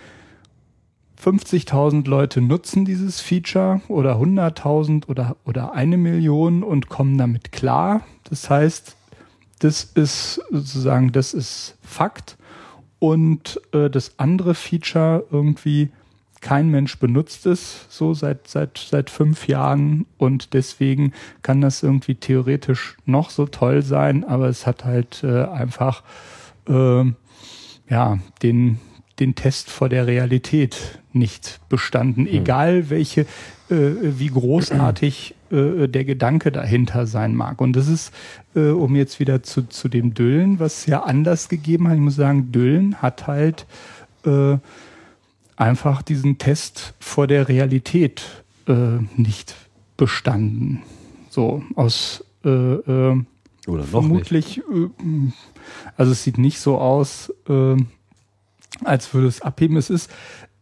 50.000 1.23 2.09
Leute 2.09 2.41
nutzen 2.41 2.85
dieses 2.85 3.21
Feature 3.21 3.81
oder 3.89 4.17
100.000 4.17 5.09
oder, 5.09 5.37
oder 5.45 5.73
eine 5.73 5.97
Million 5.97 6.63
und 6.63 6.89
kommen 6.89 7.19
damit 7.19 7.53
klar. 7.53 8.03
Das 8.25 8.49
heißt, 8.49 8.97
das 9.59 9.85
ist 9.85 10.41
sozusagen, 10.51 11.13
das 11.13 11.35
ist 11.35 11.77
Fakt. 11.83 12.37
Und 12.99 13.61
äh, 13.73 13.91
das 13.91 14.19
andere 14.19 14.55
Feature 14.55 15.27
irgendwie 15.31 15.91
kein 16.43 16.69
Mensch 16.69 16.99
benutzt 16.99 17.47
es 17.47 17.87
so 17.89 18.13
seit, 18.13 18.49
seit, 18.49 18.77
seit 18.77 19.09
fünf 19.09 19.49
Jahren 19.49 20.05
und 20.19 20.53
deswegen 20.53 21.13
kann 21.41 21.63
das 21.63 21.83
irgendwie 21.83 22.17
theoretisch 22.17 22.97
noch 23.07 23.31
so 23.31 23.47
toll 23.47 23.81
sein, 23.83 24.25
aber 24.25 24.49
es 24.49 24.67
hat 24.67 24.85
halt 24.85 25.23
äh, 25.25 25.45
einfach 25.45 26.03
äh, 26.69 27.05
ja, 27.89 28.19
den, 28.43 28.79
den 29.21 29.35
Test 29.35 29.71
vor 29.71 29.89
der 29.89 30.07
Realität 30.07 30.99
nicht 31.13 31.61
bestanden, 31.69 32.27
hm. 32.27 32.35
egal 32.35 32.91
welche, 32.91 33.23
äh, 33.71 33.93
wie 34.01 34.29
großartig 34.29 35.35
äh, 35.51 35.87
der 35.87 36.05
Gedanke 36.05 36.51
dahinter 36.51 37.07
sein 37.07 37.37
mag. 37.37 37.61
Und 37.61 37.75
das 37.75 37.87
ist, 37.87 38.13
äh, 38.57 38.71
um 38.71 38.97
jetzt 38.97 39.21
wieder 39.21 39.43
zu, 39.43 39.69
zu 39.69 39.89
dem 39.89 40.13
Düllen, 40.15 40.59
was 40.59 40.87
ja 40.87 41.05
anders 41.05 41.49
gegeben 41.49 41.87
hat, 41.89 41.95
ich 41.95 42.01
muss 42.01 42.17
sagen, 42.17 42.51
Düllen 42.51 43.01
hat 43.01 43.29
halt 43.29 43.67
äh, 44.25 44.57
einfach 45.63 46.03
diesen 46.03 46.39
Test 46.39 46.95
vor 46.99 47.27
der 47.27 47.49
Realität 47.49 48.23
äh, 48.67 48.99
nicht 49.17 49.55
bestanden. 49.97 50.83
So 51.31 51.63
aus 51.77 52.25
äh, 52.45 52.49
äh, 52.49 53.25
oder 53.67 53.85
vermutlich, 53.85 54.59
äh, 54.59 54.89
also 55.97 56.13
es 56.13 56.25
sieht 56.25 56.39
nicht 56.39 56.59
so 56.59 56.79
aus, 56.79 57.33
äh, 57.49 57.77
als 58.85 59.15
würde 59.15 59.29
es 59.29 59.41
abheben. 59.41 59.77
Es 59.77 59.89
ist, 59.89 60.11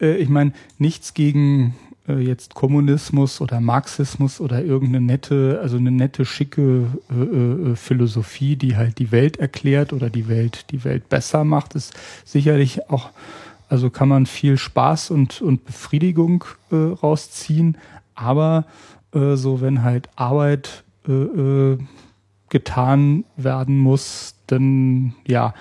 äh, 0.00 0.16
ich 0.16 0.28
meine, 0.28 0.52
nichts 0.78 1.14
gegen 1.14 1.74
äh, 2.06 2.18
jetzt 2.18 2.54
Kommunismus 2.54 3.40
oder 3.40 3.60
Marxismus 3.60 4.38
oder 4.38 4.62
irgendeine 4.62 5.06
nette, 5.06 5.60
also 5.62 5.78
eine 5.78 5.90
nette, 5.90 6.26
schicke 6.26 6.86
äh, 7.10 7.14
äh, 7.14 7.76
Philosophie, 7.76 8.56
die 8.56 8.76
halt 8.76 8.98
die 8.98 9.12
Welt 9.12 9.38
erklärt 9.38 9.94
oder 9.94 10.10
die 10.10 10.28
Welt, 10.28 10.66
die 10.70 10.84
Welt 10.84 11.08
besser 11.08 11.44
macht, 11.44 11.74
ist 11.74 11.94
sicherlich 12.26 12.90
auch 12.90 13.10
also 13.70 13.88
kann 13.88 14.08
man 14.08 14.26
viel 14.26 14.58
Spaß 14.58 15.10
und, 15.10 15.40
und 15.40 15.64
Befriedigung 15.64 16.44
äh, 16.70 16.76
rausziehen. 16.76 17.78
Aber 18.14 18.64
äh, 19.14 19.36
so, 19.36 19.60
wenn 19.60 19.82
halt 19.82 20.08
Arbeit 20.16 20.84
äh, 21.08 21.12
äh 21.12 21.78
getan 22.50 23.24
werden 23.36 23.78
muss, 23.78 24.34
dann 24.48 25.14
ja, 25.24 25.54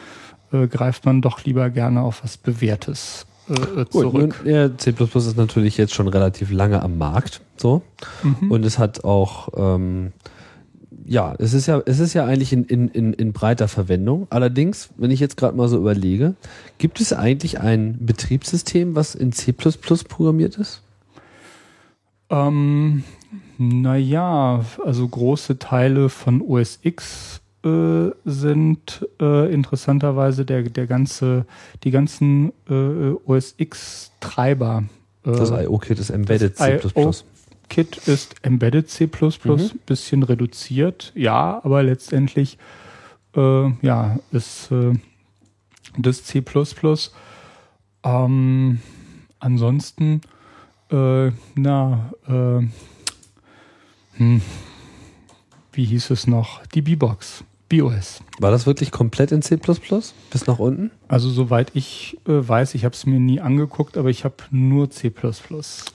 äh, 0.52 0.66
greift 0.66 1.06
man 1.06 1.22
doch 1.22 1.46
lieber 1.46 1.70
gerne 1.70 2.02
auf 2.02 2.24
was 2.24 2.38
Bewährtes 2.38 3.28
äh, 3.48 3.86
zurück. 3.86 4.38
Gut, 4.40 4.46
ja, 4.46 4.76
C 4.76 4.90
ist 4.98 5.38
natürlich 5.38 5.78
jetzt 5.78 5.94
schon 5.94 6.08
relativ 6.08 6.52
lange 6.52 6.82
am 6.82 6.98
Markt. 6.98 7.42
So. 7.58 7.84
Mhm. 8.24 8.50
Und 8.50 8.66
es 8.66 8.80
hat 8.80 9.04
auch 9.04 9.50
ähm, 9.56 10.14
ja, 11.10 11.34
es 11.40 11.54
ist 11.54 11.66
ja, 11.66 11.82
es 11.88 12.00
ist 12.00 12.14
ja 12.14 12.26
eigentlich 12.26 12.54
in, 12.54 12.66
in, 12.66 12.88
in, 12.90 13.14
in 13.14 13.34
breiter 13.34 13.68
Verwendung. 13.68 14.28
Allerdings, 14.30 14.90
wenn 14.96 15.10
ich 15.10 15.20
jetzt 15.20 15.38
gerade 15.38 15.58
mal 15.58 15.68
so 15.68 15.78
überlege, 15.78 16.36
gibt 16.78 17.02
es 17.02 17.14
eigentlich 17.14 17.60
ein 17.60 17.98
Betriebssystem, 18.00 18.96
was 18.96 19.16
in 19.16 19.32
C 19.32 19.52
programmiert 19.52 20.58
ist? 20.58 20.84
Ähm, 22.30 23.04
naja, 23.58 24.64
also 24.86 25.08
große 25.08 25.58
Teile 25.58 26.10
von 26.10 26.42
OS 26.42 26.78
X 26.84 27.42
äh, 27.66 28.12
sind 28.26 29.08
äh, 29.20 29.52
interessanterweise 29.52 30.46
der, 30.46 30.62
der 30.62 30.86
ganze, 30.86 31.48
die 31.84 31.90
ganzen 31.90 32.54
äh, 32.70 33.16
OS 33.26 33.56
X 33.58 34.12
Treiber. 34.20 34.84
Äh, 35.26 35.32
das 35.32 35.50
IO-Kit 35.50 35.98
ist 35.98 36.12
Embedded 36.12 36.56
C++. 36.56 36.80
Kit 37.70 37.98
ist 38.08 38.36
Embedded 38.42 38.90
C++, 38.90 39.08
mhm. 39.08 39.72
bisschen 39.86 40.24
reduziert, 40.24 41.12
ja, 41.16 41.62
aber 41.64 41.84
letztendlich 41.84 42.58
äh, 43.36 43.72
ja, 43.82 44.20
ist 44.32 44.72
äh, 44.72 44.94
das 45.98 46.24
C++. 46.24 46.44
Ähm, 48.04 48.80
ansonsten, 49.40 50.22
äh, 50.92 51.32
na, 51.56 52.12
äh, 52.28 52.68
hm, 54.18 54.42
wie 55.72 55.86
hieß 55.86 56.10
es 56.10 56.28
noch? 56.28 56.66
Die 56.68 56.82
B-Box. 56.82 57.44
BOS. 57.70 58.22
War 58.40 58.52
das 58.52 58.66
wirklich 58.66 58.92
komplett 58.92 59.32
in 59.32 59.42
C++ 59.42 59.58
bis 59.58 60.48
nach 60.48 60.60
unten? 60.60 60.92
Also 61.08 61.30
soweit 61.30 61.72
ich 61.74 62.18
äh, 62.28 62.32
weiß, 62.48 62.74
ich 62.76 62.86
habe 62.86 62.94
es 62.94 63.06
mir 63.06 63.20
nie 63.20 63.40
angeguckt, 63.42 63.98
aber 63.98 64.10
ich 64.10 64.24
habe 64.24 64.36
nur 64.52 64.90
C++. 64.90 65.12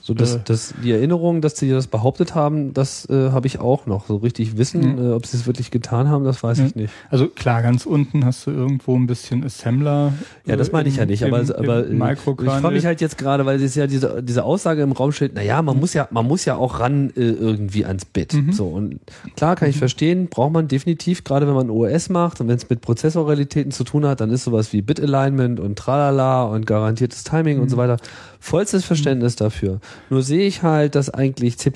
So 0.01 0.13
das, 0.13 0.35
Äh, 0.35 0.39
das, 0.45 0.73
die 0.83 0.91
Erinnerung, 0.91 1.41
dass 1.41 1.57
sie 1.57 1.69
das 1.69 1.87
behauptet 1.87 2.35
haben, 2.35 2.73
das 2.73 3.09
äh, 3.09 3.31
habe 3.31 3.47
ich 3.47 3.59
auch 3.59 3.85
noch. 3.87 4.07
So 4.07 4.17
richtig 4.17 4.57
wissen, 4.57 4.95
Mhm. 4.95 5.09
äh, 5.09 5.13
ob 5.13 5.25
sie 5.25 5.37
es 5.37 5.47
wirklich 5.47 5.71
getan 5.71 6.07
haben, 6.09 6.23
das 6.23 6.43
weiß 6.43 6.59
Ja. 6.59 6.65
ich 6.67 6.75
nicht. 6.75 6.93
Also 7.09 7.27
klar, 7.27 7.61
ganz 7.61 7.85
unten 7.85 8.25
hast 8.25 8.45
du 8.47 8.51
irgendwo 8.51 8.95
ein 8.95 9.07
bisschen 9.07 9.43
Assembler. 9.43 10.13
Ja, 10.45 10.55
das 10.55 10.69
äh, 10.69 10.71
meine 10.73 10.89
ich 10.89 10.95
im- 10.95 10.99
ja 11.01 11.05
nicht, 11.07 11.23
aber, 11.23 11.39
im, 11.41 11.51
aber 11.51 11.85
im 11.87 12.01
äh, 12.01 12.13
ich 12.13 12.19
frage 12.19 12.75
mich 12.75 12.85
halt 12.85 13.01
jetzt 13.01 13.17
gerade, 13.17 13.45
weil 13.45 13.61
es 13.61 13.75
ja 13.75 13.87
diese, 13.87 14.21
diese 14.21 14.43
Aussage 14.43 14.81
im 14.81 14.91
Raum 14.91 15.11
steht, 15.11 15.33
naja, 15.33 15.61
man 15.61 15.79
muss 15.79 15.93
ja, 15.93 16.07
man 16.11 16.27
muss 16.27 16.45
ja 16.45 16.55
auch 16.55 16.79
ran 16.79 17.11
irgendwie 17.15 17.85
ans 17.85 18.05
Bit. 18.05 18.33
Mhm. 18.33 18.51
So, 18.53 18.67
und 18.67 18.99
klar 19.35 19.55
kann 19.55 19.69
ich 19.69 19.77
verstehen, 19.77 20.27
braucht 20.27 20.53
man 20.53 20.67
definitiv, 20.67 21.23
gerade 21.23 21.47
wenn 21.47 21.53
man 21.55 21.64
OS 21.69 22.09
macht 22.09 22.41
und 22.41 22.47
wenn 22.47 22.57
es 22.57 22.69
mit 22.69 22.81
Prozessorrealitäten 22.81 23.71
zu 23.71 23.83
tun 23.83 24.05
hat, 24.05 24.21
dann 24.21 24.31
ist 24.31 24.43
sowas 24.43 24.73
wie 24.73 24.81
Bit-Alignment 24.81 25.59
und 25.59 25.77
tralala 25.77 26.43
und 26.43 26.65
garantiertes 26.65 27.23
Timing 27.23 27.59
und 27.59 27.69
so 27.69 27.77
weiter. 27.77 27.97
Vollstes 28.39 28.85
Verständnis 28.85 29.35
dafür. 29.35 29.79
Nur 30.09 30.21
sehe 30.21 30.47
ich 30.47 30.63
halt, 30.63 30.95
dass 30.95 31.09
eigentlich 31.09 31.57
C 31.57 31.71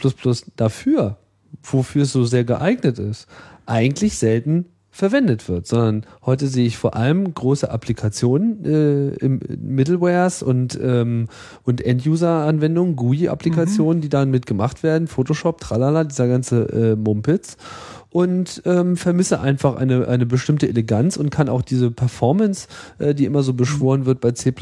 dafür, 0.55 1.17
wofür 1.63 2.03
es 2.03 2.11
so 2.11 2.25
sehr 2.25 2.43
geeignet 2.43 2.99
ist, 2.99 3.27
eigentlich 3.65 4.17
selten 4.17 4.65
verwendet 4.91 5.47
wird, 5.47 5.67
sondern 5.67 6.05
heute 6.25 6.47
sehe 6.47 6.65
ich 6.65 6.77
vor 6.77 6.95
allem 6.95 7.33
große 7.33 7.69
Applikationen 7.69 8.65
äh, 8.65 9.09
im 9.23 9.39
Middlewares 9.61 10.43
und 10.43 10.77
ähm, 10.81 11.27
und 11.63 11.85
End-User-Anwendungen, 11.85 12.95
GUI-Applikationen, 12.95 14.01
die 14.01 14.09
dann 14.09 14.31
mit 14.31 14.45
gemacht 14.45 14.83
werden, 14.83 15.07
Photoshop, 15.07 15.61
tralala, 15.61 16.03
dieser 16.03 16.27
ganze 16.27 16.63
äh, 16.69 16.95
Mumpitz 16.95 17.55
und 18.11 18.63
ähm, 18.65 18.97
vermisse 18.97 19.39
einfach 19.39 19.75
eine 19.75 20.07
eine 20.07 20.25
bestimmte 20.25 20.67
Eleganz 20.67 21.15
und 21.17 21.29
kann 21.29 21.47
auch 21.47 21.61
diese 21.61 21.91
Performance, 21.91 22.67
äh, 22.97 23.13
die 23.13 23.25
immer 23.25 23.43
so 23.43 23.53
beschworen 23.53 24.05
wird 24.05 24.19
bei 24.19 24.31
C++, 24.31 24.53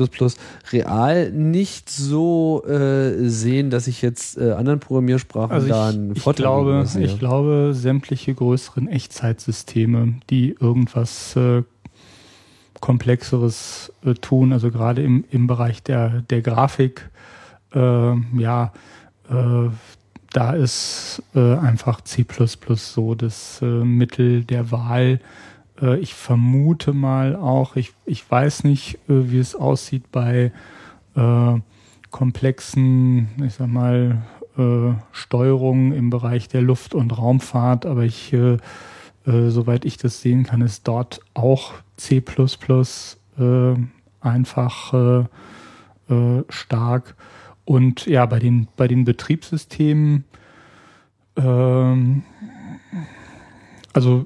real 0.72 1.32
nicht 1.32 1.90
so 1.90 2.64
äh, 2.66 3.30
sehen, 3.30 3.70
dass 3.70 3.88
ich 3.88 4.02
jetzt 4.02 4.38
äh, 4.38 4.52
anderen 4.52 4.80
Programmiersprachen 4.80 5.52
also 5.52 5.68
da 5.68 5.90
ich, 5.90 5.96
einen 5.96 6.12
ich 6.16 6.22
Vorteil 6.22 6.44
glaube, 6.44 6.66
gegenüber 6.66 6.86
sehe. 6.86 7.06
ich 7.06 7.20
glaube, 7.20 7.72
sämtliche 7.74 8.34
größeren 8.34 8.90
Echtzeitsysteme, 8.90 10.16
die 10.30 10.56
irgendwas 10.60 11.36
äh, 11.38 11.64
komplexeres 12.82 13.94
äh, 14.04 14.14
tun, 14.14 14.52
also 14.52 14.72
gerade 14.72 15.02
im, 15.04 15.24
im 15.32 15.48
Bereich 15.48 15.84
der, 15.84 16.22
der 16.30 16.42
Grafik, 16.42 17.10
äh, 17.74 17.80
ja, 17.80 18.74
äh, 19.30 19.70
da 20.38 20.52
ist 20.52 21.24
äh, 21.34 21.56
einfach 21.56 22.02
C 22.02 22.24
so 22.76 23.16
das 23.16 23.60
äh, 23.64 23.66
Mittel 23.66 24.44
der 24.44 24.70
Wahl. 24.70 25.20
Äh, 25.82 25.98
ich 25.98 26.14
vermute 26.14 26.94
mal 26.94 27.36
auch, 27.36 27.76
ich, 27.76 27.92
ich 28.06 28.30
weiß 28.30 28.64
nicht, 28.64 29.00
äh, 29.10 29.32
wie 29.32 29.40
es 29.40 29.56
aussieht 29.56 30.12
bei 30.12 30.52
äh, 31.16 31.60
komplexen, 32.12 33.30
ich 33.44 33.56
sag 33.56 33.68
mal, 33.68 34.22
äh, 34.60 34.94
Steuerungen 35.12 35.92
im 35.92 36.12
Bereich 36.12 36.48
der 36.48 36.62
Luft- 36.62 36.94
und 36.94 37.18
Raumfahrt, 37.18 37.88
aber 37.88 38.04
ich, 38.04 38.36
soweit 39.26 39.86
ich 39.86 39.98
das 39.98 40.22
sehen 40.22 40.44
kann, 40.44 40.62
ist 40.62 40.88
dort 40.88 41.20
auch 41.34 41.74
C 41.98 42.24
einfach 44.22 45.26
stark. 46.50 47.16
Und 47.68 48.06
ja, 48.06 48.26
bei 48.26 48.40
den, 48.40 48.70
bei 48.78 48.88
den 48.88 49.04
Betriebssystemen, 49.04 50.24
ähm, 51.36 52.24
also 53.92 54.26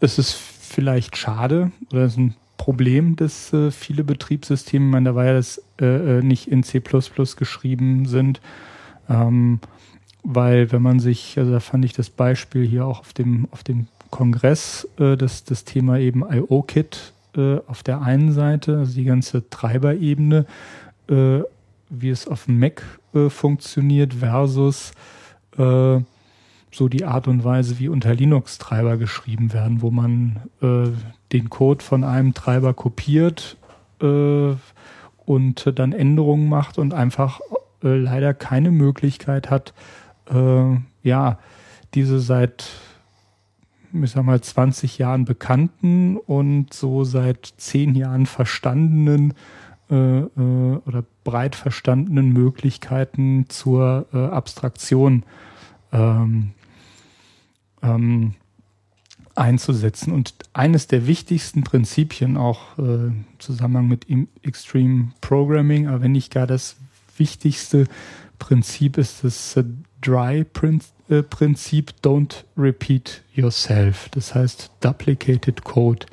es 0.00 0.18
ist 0.18 0.32
vielleicht 0.32 1.16
schade 1.16 1.70
oder 1.92 2.02
es 2.02 2.14
ist 2.14 2.18
ein 2.18 2.34
Problem, 2.56 3.14
dass 3.14 3.52
äh, 3.52 3.70
viele 3.70 4.02
Betriebssysteme, 4.02 4.86
ich 4.86 4.90
meine, 4.90 5.10
da 5.10 5.14
war 5.14 5.24
ja 5.24 5.34
das 5.34 5.62
äh, 5.80 6.18
äh, 6.18 6.22
nicht 6.22 6.48
in 6.48 6.64
C 6.64 6.80
geschrieben 6.80 8.06
sind, 8.06 8.40
ähm, 9.08 9.60
weil 10.24 10.72
wenn 10.72 10.82
man 10.82 10.98
sich, 10.98 11.38
also 11.38 11.52
da 11.52 11.60
fand 11.60 11.84
ich 11.84 11.92
das 11.92 12.10
Beispiel 12.10 12.66
hier 12.66 12.86
auch 12.86 12.98
auf 12.98 13.12
dem, 13.12 13.46
auf 13.52 13.62
dem 13.62 13.86
Kongress, 14.10 14.88
äh, 14.98 15.16
das, 15.16 15.44
das 15.44 15.64
Thema 15.64 16.00
eben 16.00 16.24
IO-Kit 16.28 17.12
äh, 17.36 17.58
auf 17.68 17.84
der 17.84 18.02
einen 18.02 18.32
Seite, 18.32 18.78
also 18.78 18.94
die 18.94 19.04
ganze 19.04 19.48
Treiberebene, 19.48 20.44
äh, 21.08 21.42
wie 21.90 22.10
es 22.10 22.26
auf 22.26 22.46
dem 22.46 22.58
Mac 22.58 22.82
äh, 23.14 23.28
funktioniert 23.28 24.14
versus 24.14 24.92
äh, 25.58 26.00
so 26.72 26.88
die 26.88 27.04
Art 27.04 27.26
und 27.28 27.44
Weise, 27.44 27.78
wie 27.78 27.88
unter 27.88 28.14
Linux-Treiber 28.14 28.96
geschrieben 28.96 29.52
werden, 29.52 29.82
wo 29.82 29.90
man 29.90 30.40
äh, 30.62 30.90
den 31.32 31.50
Code 31.50 31.84
von 31.84 32.04
einem 32.04 32.32
Treiber 32.32 32.74
kopiert 32.74 33.56
äh, 34.00 34.54
und 35.26 35.78
dann 35.78 35.92
Änderungen 35.92 36.48
macht 36.48 36.78
und 36.78 36.94
einfach 36.94 37.40
äh, 37.82 37.96
leider 37.96 38.34
keine 38.34 38.70
Möglichkeit 38.70 39.50
hat, 39.50 39.74
äh, 40.32 40.76
ja, 41.02 41.38
diese 41.94 42.20
seit, 42.20 42.70
ich 43.92 44.10
sag 44.12 44.24
mal, 44.24 44.40
20 44.40 44.98
Jahren 44.98 45.24
bekannten 45.24 46.16
und 46.16 46.72
so 46.72 47.02
seit 47.02 47.52
10 47.56 47.96
Jahren 47.96 48.26
verstandenen 48.26 49.34
äh, 49.90 50.20
äh, 50.20 50.80
oder 50.86 51.04
breit 51.30 51.54
verstandenen 51.54 52.32
Möglichkeiten 52.32 53.46
zur 53.48 54.06
äh, 54.12 54.18
Abstraktion 54.18 55.22
ähm, 55.92 56.50
ähm, 57.82 58.34
einzusetzen. 59.36 60.12
Und 60.12 60.34
eines 60.52 60.88
der 60.88 61.06
wichtigsten 61.06 61.62
Prinzipien 61.62 62.36
auch 62.36 62.76
äh, 62.78 62.82
im 62.82 63.24
Zusammenhang 63.38 63.86
mit 63.86 64.06
Extreme 64.42 65.12
Programming, 65.20 65.86
aber 65.86 66.02
wenn 66.02 66.12
nicht 66.12 66.32
gar 66.32 66.48
das 66.48 66.76
wichtigste 67.16 67.86
Prinzip 68.40 68.98
ist 68.98 69.22
das 69.22 69.56
äh, 69.56 69.62
Dry-Prinzip, 70.02 71.92
Don't 72.02 72.44
Repeat 72.56 73.22
Yourself. 73.34 74.08
Das 74.10 74.34
heißt, 74.34 74.72
Duplicated 74.80 75.62
Code 75.62 76.06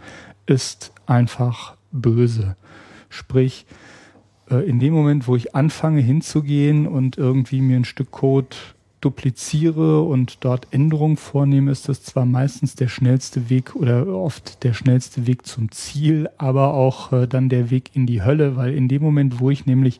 ist 0.45 0.91
einfach 1.07 1.75
böse. 1.91 2.55
Sprich, 3.09 3.65
äh, 4.49 4.67
in 4.67 4.79
dem 4.79 4.93
Moment, 4.93 5.27
wo 5.27 5.35
ich 5.35 5.55
anfange 5.55 6.01
hinzugehen 6.01 6.87
und 6.87 7.17
irgendwie 7.17 7.61
mir 7.61 7.77
ein 7.77 7.85
Stück 7.85 8.11
Code 8.11 8.55
dupliziere 9.01 10.01
und 10.01 10.43
dort 10.43 10.67
Änderungen 10.71 11.17
vornehme, 11.17 11.71
ist 11.71 11.87
das 11.87 12.03
zwar 12.03 12.25
meistens 12.25 12.75
der 12.75 12.87
schnellste 12.87 13.49
Weg 13.49 13.75
oder 13.75 14.07
oft 14.07 14.63
der 14.63 14.73
schnellste 14.73 15.27
Weg 15.27 15.45
zum 15.45 15.71
Ziel, 15.71 16.29
aber 16.37 16.73
auch 16.73 17.13
äh, 17.13 17.27
dann 17.27 17.49
der 17.49 17.69
Weg 17.69 17.91
in 17.93 18.07
die 18.07 18.23
Hölle, 18.23 18.55
weil 18.55 18.73
in 18.73 18.87
dem 18.87 19.03
Moment, 19.03 19.39
wo 19.39 19.51
ich 19.51 19.65
nämlich 19.65 19.99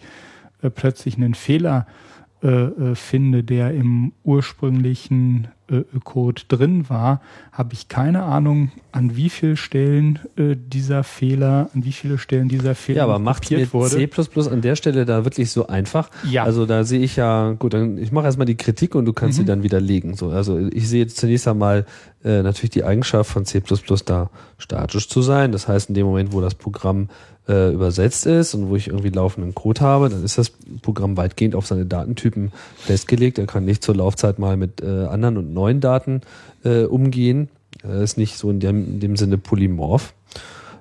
äh, 0.62 0.70
plötzlich 0.70 1.18
einen 1.18 1.36
Fehler 1.36 1.86
äh, 1.88 2.08
äh, 2.42 2.94
finde, 2.96 3.44
der 3.44 3.74
im 3.74 4.12
ursprünglichen 4.24 5.48
äh, 5.70 5.82
Code 6.04 6.44
drin 6.48 6.90
war, 6.90 7.22
habe 7.52 7.74
ich 7.74 7.88
keine 7.88 8.24
Ahnung, 8.24 8.72
an 8.92 9.16
wie 9.16 9.30
vielen 9.30 9.58
Stellen 9.58 10.20
äh, 10.38 10.56
dieser 10.56 11.04
Fehler, 11.04 11.70
an 11.74 11.84
wie 11.84 11.92
viele 11.92 12.18
Stellen 12.18 12.48
dieser 12.48 12.76
Fehler 12.76 12.98
Ja, 13.00 13.04
aber 13.04 13.20
macht 13.20 13.50
mir. 13.52 13.68
C++ 13.68 14.10
an 14.52 14.62
der 14.62 14.76
Stelle 14.76 15.06
da 15.06 15.26
wirklich 15.26 15.52
so 15.52 15.68
einfach? 15.68 16.10
Ja. 16.30 16.44
Also 16.44 16.66
da 16.66 16.84
sehe 16.84 17.00
ich 17.02 17.16
ja, 17.16 17.54
gut, 17.54 17.74
dann 17.74 17.98
ich 17.98 18.12
mache 18.12 18.26
erstmal 18.26 18.46
die 18.46 18.56
Kritik 18.58 18.96
und 18.96 19.06
du 19.06 19.14
kannst 19.14 19.38
Mhm. 19.38 19.42
sie 19.42 19.46
dann 19.46 19.64
widerlegen. 19.64 20.16
So, 20.16 20.30
also 20.30 20.58
ich 20.60 20.88
sehe 20.88 21.02
jetzt 21.02 21.18
zunächst 21.18 21.48
einmal 21.48 21.86
äh, 22.24 22.42
natürlich 22.44 22.72
die 22.72 22.84
Eigenschaft 22.84 23.30
von 23.30 23.46
C++ 23.46 23.62
da 24.06 24.30
statisch 24.58 25.10
zu 25.10 25.22
sein. 25.22 25.52
Das 25.52 25.68
heißt, 25.68 25.90
in 25.90 25.96
dem 25.96 26.06
Moment, 26.06 26.34
wo 26.34 26.42
das 26.42 26.56
Programm 26.56 27.10
äh, 27.48 27.72
übersetzt 27.72 28.26
ist 28.26 28.54
und 28.54 28.70
wo 28.70 28.76
ich 28.76 28.88
irgendwie 28.88 29.10
laufenden 29.10 29.56
Code 29.56 29.82
habe, 29.82 30.10
dann 30.10 30.24
ist 30.24 30.38
das 30.38 30.52
Programm 30.82 31.18
weitgehend 31.18 31.56
auf 31.56 31.66
seine 31.66 31.86
Datentypen 31.86 32.52
festgelegt. 32.78 33.38
Er 33.38 33.48
kann 33.48 33.66
nicht 33.66 33.84
zur 33.84 33.96
Laufzeit 33.96 34.40
mal 34.40 34.58
mit 34.58 34.82
äh, 34.82 35.06
anderen 35.06 35.38
und 35.38 35.54
neuen 35.54 35.80
Daten 35.80 36.22
äh, 36.64 36.84
umgehen. 36.84 37.50
Er 37.84 38.02
ist 38.02 38.18
nicht 38.18 38.38
so 38.38 38.50
in 38.50 38.60
dem, 38.60 38.86
in 38.86 39.00
dem 39.00 39.16
Sinne 39.16 39.38
polymorph. 39.38 40.14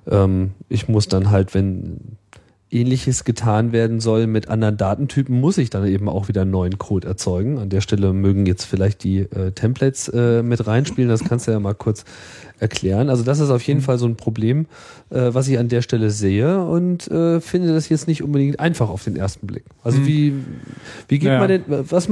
Ähm, 0.08 0.52
ich 0.68 0.88
muss 0.88 1.08
dann 1.08 1.30
halt, 1.30 1.54
wenn 1.54 2.16
Ähnliches 2.68 3.22
getan 3.24 3.70
werden 3.70 4.00
soll 4.00 4.26
mit 4.26 4.48
anderen 4.48 4.76
Datentypen, 4.76 5.40
muss 5.40 5.56
ich 5.56 5.70
dann 5.70 5.86
eben 5.86 6.08
auch 6.08 6.26
wieder 6.26 6.42
einen 6.42 6.50
neuen 6.50 6.78
Code 6.78 7.06
erzeugen. 7.06 7.58
An 7.58 7.68
der 7.68 7.80
Stelle 7.80 8.12
mögen 8.12 8.44
jetzt 8.44 8.64
vielleicht 8.64 9.04
die 9.04 9.18
äh, 9.20 9.52
Templates 9.52 10.08
äh, 10.08 10.42
mit 10.42 10.66
reinspielen. 10.66 11.08
Das 11.08 11.22
kannst 11.22 11.46
du 11.46 11.52
ja 11.52 11.60
mal 11.60 11.74
kurz 11.74 12.04
erklären. 12.58 13.08
Also 13.08 13.22
das 13.22 13.38
ist 13.38 13.50
auf 13.50 13.62
jeden 13.62 13.82
Fall 13.82 13.98
so 13.98 14.06
ein 14.06 14.16
Problem, 14.16 14.66
äh, 15.10 15.28
was 15.32 15.46
ich 15.46 15.58
an 15.58 15.68
der 15.68 15.80
Stelle 15.82 16.10
sehe 16.10 16.64
und 16.64 17.06
äh, 17.08 17.40
finde 17.40 17.72
das 17.72 17.88
jetzt 17.88 18.08
nicht 18.08 18.22
unbedingt 18.24 18.58
einfach 18.58 18.88
auf 18.88 19.04
den 19.04 19.14
ersten 19.14 19.46
Blick. 19.46 19.64
Also 19.84 20.00
Mhm. 20.00 20.06
wie, 20.06 20.32
wie 21.08 21.18
geht 21.20 21.28
Ja. 21.28 21.38
man 21.38 21.48
denn, 21.48 21.62
was, 21.68 22.08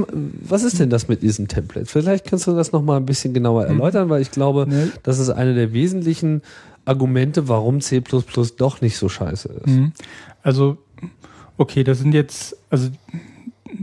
was 0.47 0.63
ist 0.63 0.79
denn 0.79 0.89
das 0.89 1.07
mit 1.09 1.21
diesen 1.21 1.47
Templates? 1.49 1.91
Vielleicht 1.91 2.25
kannst 2.27 2.47
du 2.47 2.55
das 2.55 2.71
nochmal 2.71 2.97
ein 2.97 3.05
bisschen 3.05 3.33
genauer 3.33 3.65
erläutern, 3.65 4.07
weil 4.09 4.21
ich 4.21 4.31
glaube, 4.31 4.67
Ne? 4.69 4.91
das 5.03 5.19
ist 5.19 5.29
eine 5.31 5.53
der 5.53 5.73
wesentlichen 5.73 6.43
Argumente, 6.85 7.47
warum 7.47 7.81
C++ 7.81 8.01
doch 8.57 8.81
nicht 8.81 8.97
so 8.97 9.09
scheiße 9.09 9.49
ist. 9.65 9.67
Mhm. 9.67 9.91
Also, 10.43 10.77
okay, 11.57 11.83
das 11.83 11.99
sind 11.99 12.13
jetzt, 12.13 12.55
also 12.69 12.89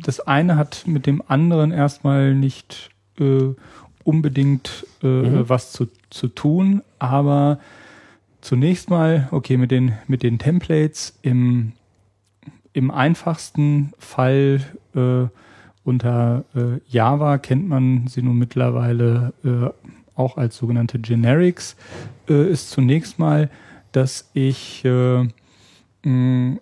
das 0.02 0.20
eine 0.20 0.56
hat 0.56 0.84
mit 0.86 1.06
dem 1.06 1.22
anderen 1.26 1.72
erstmal 1.72 2.34
nicht 2.34 2.90
äh, 3.18 3.54
unbedingt 4.04 4.86
äh, 5.02 5.06
Mhm. 5.06 5.48
was 5.48 5.72
zu 5.72 5.88
zu 6.12 6.28
tun, 6.28 6.82
aber 6.98 7.58
zunächst 8.40 8.90
mal, 8.90 9.28
okay, 9.30 9.56
mit 9.56 9.70
den, 9.70 9.92
mit 10.06 10.22
den 10.22 10.38
Templates 10.38 11.18
im, 11.22 11.72
im 12.72 12.90
einfachsten 12.90 13.92
Fall 13.98 14.60
äh, 14.94 15.26
unter 15.84 16.44
äh, 16.54 16.80
Java 16.86 17.38
kennt 17.38 17.68
man 17.68 18.06
sie 18.06 18.22
nun 18.22 18.38
mittlerweile 18.38 19.32
äh, 19.44 19.70
auch 20.14 20.36
als 20.36 20.56
sogenannte 20.56 20.98
Generics, 20.98 21.76
äh, 22.28 22.50
ist 22.50 22.70
zunächst 22.70 23.18
mal, 23.18 23.50
dass 23.92 24.30
ich 24.34 24.84
äh, 24.84 25.26
mh, 26.04 26.58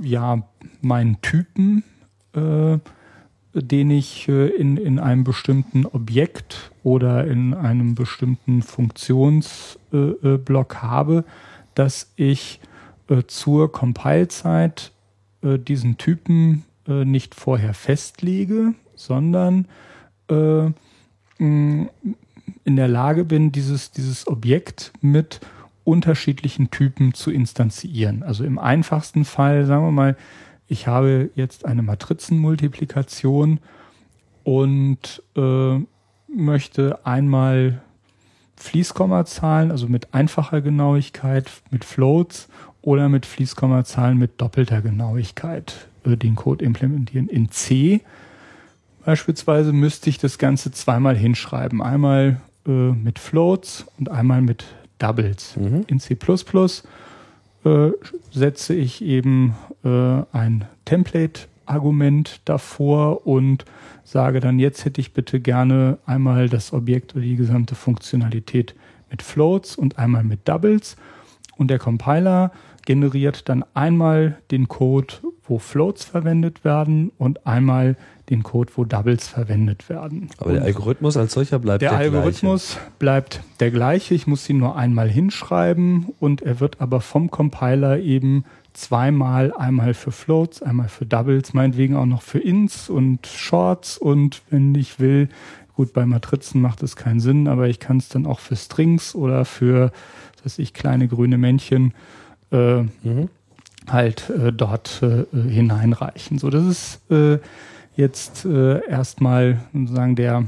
ja 0.00 0.42
meinen 0.80 1.20
Typen, 1.22 1.84
äh, 2.34 2.78
den 3.54 3.90
ich 3.90 4.28
äh, 4.28 4.48
in, 4.48 4.76
in 4.76 4.98
einem 4.98 5.24
bestimmten 5.24 5.86
Objekt 5.86 6.70
oder 6.82 7.26
in 7.26 7.54
einem 7.54 7.94
bestimmten 7.94 8.62
Funktionsblock 8.62 10.74
äh, 10.74 10.78
habe, 10.78 11.24
dass 11.74 12.12
ich 12.16 12.60
äh, 13.08 13.22
zur 13.26 13.72
Compile-Zeit 13.72 14.92
äh, 15.42 15.58
diesen 15.58 15.96
Typen 15.96 16.64
äh, 16.86 17.04
nicht 17.04 17.34
vorher 17.34 17.74
festlege, 17.74 18.74
sondern 18.94 19.66
äh, 20.28 20.70
in 22.66 22.74
der 22.74 22.88
Lage 22.88 23.24
bin, 23.24 23.52
dieses, 23.52 23.92
dieses 23.92 24.26
Objekt 24.26 24.92
mit 25.00 25.40
unterschiedlichen 25.84 26.72
Typen 26.72 27.14
zu 27.14 27.30
instanzieren. 27.30 28.24
Also 28.24 28.42
im 28.42 28.58
einfachsten 28.58 29.24
Fall, 29.24 29.66
sagen 29.66 29.84
wir 29.84 29.92
mal, 29.92 30.16
ich 30.66 30.88
habe 30.88 31.30
jetzt 31.36 31.64
eine 31.64 31.82
Matrizenmultiplikation 31.82 33.60
und 34.42 35.22
äh, 35.36 35.78
möchte 36.26 37.06
einmal 37.06 37.80
Fließkommazahlen, 38.56 39.70
also 39.70 39.86
mit 39.86 40.12
einfacher 40.12 40.60
Genauigkeit, 40.60 41.48
mit 41.70 41.84
Floats 41.84 42.48
oder 42.82 43.08
mit 43.08 43.26
Fließkommazahlen 43.26 44.18
mit 44.18 44.40
doppelter 44.40 44.82
Genauigkeit 44.82 45.86
äh, 46.04 46.16
den 46.16 46.34
Code 46.34 46.64
implementieren. 46.64 47.28
In 47.28 47.48
C 47.52 48.00
beispielsweise 49.04 49.72
müsste 49.72 50.10
ich 50.10 50.18
das 50.18 50.38
Ganze 50.38 50.72
zweimal 50.72 51.16
hinschreiben. 51.16 51.80
Einmal 51.80 52.40
äh, 52.66 52.70
mit 52.70 53.18
Floats 53.18 53.86
und 53.98 54.10
einmal 54.10 54.42
mit 54.42 54.64
Doubles. 54.98 55.56
Mhm. 55.56 55.84
In 55.86 56.00
C++ 56.00 56.16
äh, 57.64 57.90
setze 58.30 58.74
ich 58.74 59.02
eben 59.02 59.54
äh, 59.84 60.22
ein 60.32 60.64
Template-Argument 60.84 62.40
davor 62.44 63.26
und 63.26 63.64
sage 64.04 64.40
dann, 64.40 64.58
jetzt 64.58 64.84
hätte 64.84 65.00
ich 65.00 65.12
bitte 65.12 65.40
gerne 65.40 65.98
einmal 66.06 66.48
das 66.48 66.72
Objekt 66.72 67.14
oder 67.14 67.24
die 67.24 67.36
gesamte 67.36 67.74
Funktionalität 67.74 68.74
mit 69.10 69.22
Floats 69.22 69.76
und 69.76 69.98
einmal 69.98 70.24
mit 70.24 70.48
Doubles. 70.48 70.96
Und 71.56 71.68
der 71.68 71.78
Compiler 71.78 72.52
generiert 72.84 73.48
dann 73.48 73.64
einmal 73.74 74.38
den 74.50 74.68
Code, 74.68 75.14
wo 75.42 75.58
Floats 75.58 76.04
verwendet 76.04 76.64
werden 76.64 77.10
und 77.18 77.46
einmal 77.46 77.96
den 78.30 78.42
Code, 78.42 78.72
wo 78.74 78.84
Doubles 78.84 79.28
verwendet 79.28 79.88
werden. 79.88 80.30
Aber 80.38 80.52
der 80.52 80.62
Algorithmus 80.62 81.16
als 81.16 81.32
solcher 81.32 81.58
bleibt 81.58 81.82
der, 81.82 81.90
der 81.90 81.98
Algorithmus 81.98 82.72
gleiche. 82.72 82.90
bleibt 82.98 83.40
der 83.60 83.70
gleiche. 83.70 84.14
Ich 84.14 84.26
muss 84.26 84.48
ihn 84.48 84.58
nur 84.58 84.76
einmal 84.76 85.08
hinschreiben 85.08 86.06
und 86.18 86.42
er 86.42 86.60
wird 86.60 86.80
aber 86.80 87.00
vom 87.00 87.30
Compiler 87.30 87.98
eben 87.98 88.44
zweimal, 88.72 89.52
einmal 89.54 89.94
für 89.94 90.12
Floats, 90.12 90.62
einmal 90.62 90.88
für 90.88 91.06
Doubles, 91.06 91.54
meinetwegen 91.54 91.96
auch 91.96 92.06
noch 92.06 92.22
für 92.22 92.38
Ints 92.38 92.90
und 92.90 93.26
Shorts 93.26 93.96
und 93.96 94.42
wenn 94.50 94.74
ich 94.74 95.00
will, 95.00 95.28
gut, 95.74 95.92
bei 95.92 96.04
Matrizen 96.04 96.60
macht 96.60 96.82
es 96.82 96.96
keinen 96.96 97.20
Sinn, 97.20 97.48
aber 97.48 97.68
ich 97.68 97.80
kann 97.80 97.98
es 97.98 98.08
dann 98.08 98.26
auch 98.26 98.40
für 98.40 98.56
Strings 98.56 99.14
oder 99.14 99.44
für, 99.44 99.92
dass 100.42 100.58
ich 100.58 100.74
kleine 100.74 101.08
grüne 101.08 101.38
Männchen 101.38 101.94
äh, 102.52 102.82
mhm. 102.82 103.28
halt 103.88 104.30
äh, 104.30 104.52
dort 104.52 105.02
äh, 105.02 105.24
hineinreichen. 105.32 106.38
So, 106.38 106.50
das 106.50 106.64
ist 106.64 107.10
äh, 107.10 107.38
jetzt 107.96 108.44
äh, 108.44 108.86
erstmal 108.86 109.60
sozusagen 109.72 110.16
der 110.16 110.44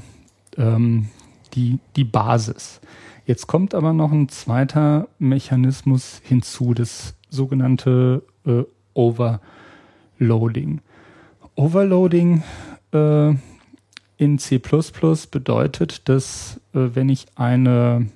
ähm, 0.57 1.09
die 1.55 1.79
die 1.97 2.05
Basis. 2.05 2.81
Jetzt 3.27 3.47
kommt 3.47 3.75
aber 3.75 3.93
noch 3.93 4.13
ein 4.13 4.29
zweiter 4.29 5.09
Mechanismus 5.19 6.21
hinzu, 6.25 6.73
das 6.75 7.15
sogenannte 7.29 8.23
äh, 8.47 8.63
Overloading. 8.95 10.81
Overloading 11.55 12.43
äh, 12.93 13.35
in 14.17 14.39
C++ 14.39 14.61
bedeutet, 15.31 16.09
dass 16.09 16.61
äh, 16.73 16.89
wenn 16.95 17.09
ich 17.09 17.27
eine, 17.37 18.07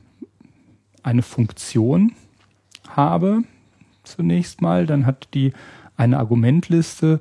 eine 1.03 1.23
Funktion 1.23 2.13
habe, 2.89 3.45
zunächst 4.03 4.61
mal. 4.61 4.87
Dann 4.87 5.07
hat 5.07 5.29
die 5.35 5.53
eine 5.97 6.19
Argumentliste 6.19 7.21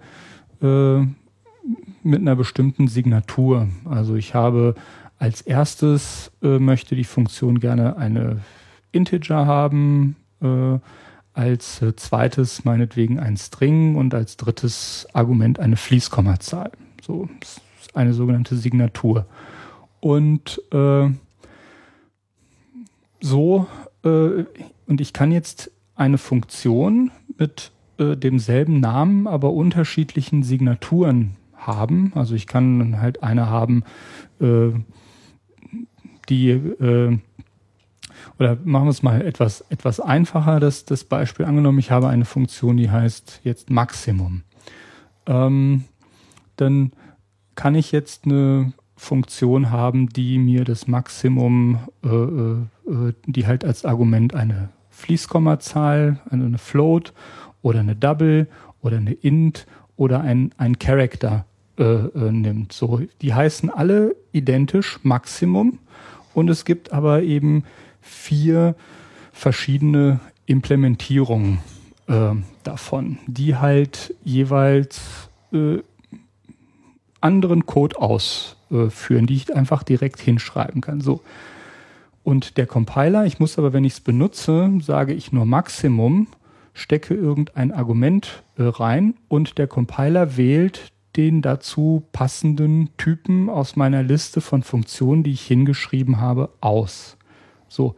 äh, 0.62 1.06
mit 2.04 2.22
einer 2.22 2.36
bestimmten 2.36 2.88
Signatur. 2.88 3.68
Also 3.86 4.16
ich 4.16 4.34
habe 4.34 4.76
als 5.20 5.42
erstes 5.42 6.32
äh, 6.42 6.58
möchte 6.58 6.96
die 6.96 7.04
Funktion 7.04 7.60
gerne 7.60 7.98
eine 7.98 8.40
Integer 8.92 9.46
haben, 9.46 10.16
äh, 10.42 10.80
als 11.34 11.82
äh, 11.82 11.96
zweites 11.96 12.66
meinetwegen 12.66 13.20
ein 13.20 13.38
String 13.38 13.96
und 13.96 14.14
als 14.14 14.38
drittes 14.38 15.08
Argument 15.14 15.60
eine 15.60 15.78
Fließkommazahl. 15.78 16.72
So 17.02 17.30
eine 17.94 18.14
sogenannte 18.14 18.56
Signatur. 18.56 19.26
Und 20.00 20.62
äh, 20.74 21.10
so, 23.22 23.68
äh, 24.04 24.46
und 24.88 25.02
ich 25.02 25.14
kann 25.14 25.32
jetzt 25.32 25.72
eine 25.96 26.18
Funktion 26.18 27.12
mit 27.38 27.72
äh, 27.98 28.18
demselben 28.18 28.80
Namen, 28.80 29.28
aber 29.28 29.54
unterschiedlichen 29.54 30.42
Signaturen 30.44 31.38
haben. 31.62 32.12
Also 32.16 32.36
ich 32.36 32.48
kann 32.48 33.00
halt 33.02 33.24
eine 33.24 33.50
haben, 33.50 33.84
äh, 34.40 34.72
die 36.30 36.50
äh, 36.50 37.18
oder 38.40 38.58
machen 38.64 38.86
wir 38.86 38.92
es 38.92 39.04
mal 39.04 39.22
etwas, 39.22 39.62
etwas 39.70 40.00
einfacher, 40.00 40.60
das, 40.60 40.86
das 40.86 41.04
Beispiel 41.04 41.46
angenommen, 41.46 41.80
ich 41.80 41.92
habe 41.92 42.08
eine 42.08 42.26
Funktion, 42.26 42.78
die 42.78 42.90
heißt 42.90 43.42
jetzt 43.44 43.70
Maximum. 43.70 44.44
Ähm, 45.28 45.86
dann 46.58 46.92
kann 47.56 47.76
ich 47.76 47.92
jetzt 47.92 48.26
eine 48.26 48.74
Funktion 48.96 49.72
haben, 49.72 50.10
die 50.10 50.38
mir 50.38 50.64
das 50.64 50.88
Maximum, 50.88 51.80
äh, 52.04 52.08
äh, 52.08 52.58
äh 52.88 53.14
die 53.26 53.48
halt 53.48 53.66
als 53.66 53.86
Argument 53.86 54.36
eine 54.36 54.70
Fließkommazahl, 54.90 56.20
eine 56.30 56.58
Float 56.58 57.14
oder 57.62 57.80
eine 57.80 57.96
Double 57.96 58.48
oder 58.82 58.98
eine 58.98 59.14
Int 59.14 59.66
oder 59.96 60.22
ein, 60.22 60.52
ein 60.58 60.80
Character 60.80 61.46
äh, 61.78 61.84
äh, 61.84 62.32
nimmt. 62.32 62.74
So, 62.74 63.02
die 63.22 63.34
heißen 63.34 63.70
alle 63.70 64.16
identisch 64.32 65.00
Maximum 65.04 65.80
und 66.34 66.50
es 66.50 66.66
gibt 66.66 66.94
aber 66.94 67.24
eben 67.24 67.64
vier 68.02 68.76
verschiedene 69.32 70.20
Implementierungen 70.46 71.60
äh, 72.08 72.32
davon, 72.64 73.20
die 73.28 73.56
halt 73.56 74.14
jeweils 74.24 75.30
äh, 75.54 75.78
anderen 77.22 77.66
Code 77.66 78.00
ausführen, 78.00 79.28
die 79.28 79.36
ich 79.36 79.56
einfach 79.56 79.84
direkt 79.84 80.20
hinschreiben 80.20 80.82
kann. 80.82 81.02
So, 81.02 81.22
und 82.24 82.58
der 82.58 82.68
Compiler, 82.68 83.26
ich 83.26 83.40
muss 83.40 83.58
aber, 83.58 83.74
wenn 83.74 83.84
ich 83.84 83.94
es 83.94 84.00
benutze, 84.00 84.72
sage 84.82 85.14
ich 85.14 85.32
nur 85.32 85.46
Maximum, 85.46 86.28
stecke 86.74 87.14
irgendein 87.14 87.72
Argument 87.72 88.44
äh, 88.58 88.64
rein 88.64 89.16
und 89.28 89.58
der 89.58 89.68
Compiler 89.68 90.38
wählt 90.38 90.92
den 91.16 91.42
dazu 91.42 92.04
passenden 92.12 92.90
Typen 92.98 93.50
aus 93.50 93.76
meiner 93.76 94.04
Liste 94.04 94.42
von 94.42 94.64
Funktionen, 94.64 95.24
die 95.24 95.34
ich 95.34 95.42
hingeschrieben 95.42 96.20
habe, 96.20 96.50
aus. 96.62 97.18
So 97.68 97.96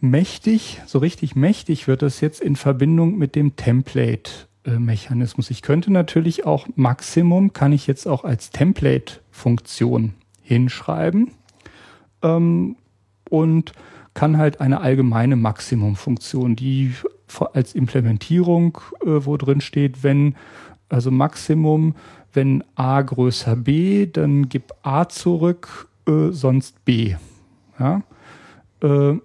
mächtig, 0.00 0.80
so 0.86 0.98
richtig 0.98 1.36
mächtig 1.36 1.88
wird 1.88 2.02
das 2.02 2.20
jetzt 2.20 2.40
in 2.40 2.56
Verbindung 2.56 3.18
mit 3.18 3.34
dem 3.34 3.56
Template-Mechanismus. 3.56 5.50
Ich 5.50 5.62
könnte 5.62 5.92
natürlich 5.92 6.46
auch 6.46 6.66
Maximum, 6.76 7.52
kann 7.52 7.72
ich 7.72 7.86
jetzt 7.86 8.06
auch 8.06 8.24
als 8.24 8.50
Template-Funktion 8.50 10.14
hinschreiben. 10.42 11.32
Ähm, 12.22 12.76
und 13.28 13.72
kann 14.14 14.38
halt 14.38 14.60
eine 14.60 14.80
allgemeine 14.80 15.36
Maximumfunktion, 15.36 16.56
die 16.56 16.92
als 17.52 17.74
Implementierung, 17.74 18.78
äh, 19.02 19.06
wo 19.06 19.36
drin 19.36 19.60
steht, 19.60 20.02
wenn, 20.02 20.34
also 20.88 21.10
Maximum, 21.10 21.94
wenn 22.32 22.64
a 22.74 23.00
größer 23.00 23.56
b, 23.56 24.06
dann 24.06 24.48
gib 24.48 24.72
a 24.82 25.08
zurück, 25.08 25.88
äh, 26.06 26.30
sonst 26.30 26.84
b. 26.84 27.16
Ja? 27.78 28.02
Äh, 28.82 29.16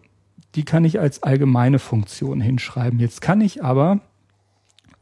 die 0.56 0.66
kann 0.66 0.86
ich 0.86 1.00
als 1.00 1.24
allgemeine 1.24 1.80
Funktion 1.80 2.40
hinschreiben. 2.42 3.00
Jetzt 3.00 3.22
kann 3.22 3.42
ich 3.42 3.64
aber 3.64 4.02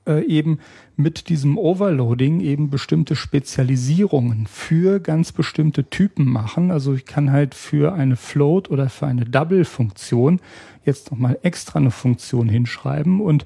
äh, 0.08 0.26
eben 0.26 0.60
mit 0.96 1.30
diesem 1.30 1.58
Overloading 1.58 2.40
eben 2.40 2.70
bestimmte 2.70 3.16
Spezialisierungen 3.16 4.48
für 4.48 5.00
ganz 5.00 5.32
bestimmte 5.32 5.90
Typen 5.90 6.26
machen. 6.26 6.72
Also 6.72 6.94
ich 6.94 7.06
kann 7.06 7.32
halt 7.32 7.54
für 7.54 7.94
eine 7.94 8.16
Float 8.16 8.70
oder 8.70 8.90
für 8.90 9.08
eine 9.08 9.26
Double-Funktion 9.26 10.40
jetzt 10.86 11.12
nochmal 11.12 11.38
extra 11.44 11.80
eine 11.80 11.92
Funktion 11.92 12.50
hinschreiben 12.50 13.22
und 13.22 13.46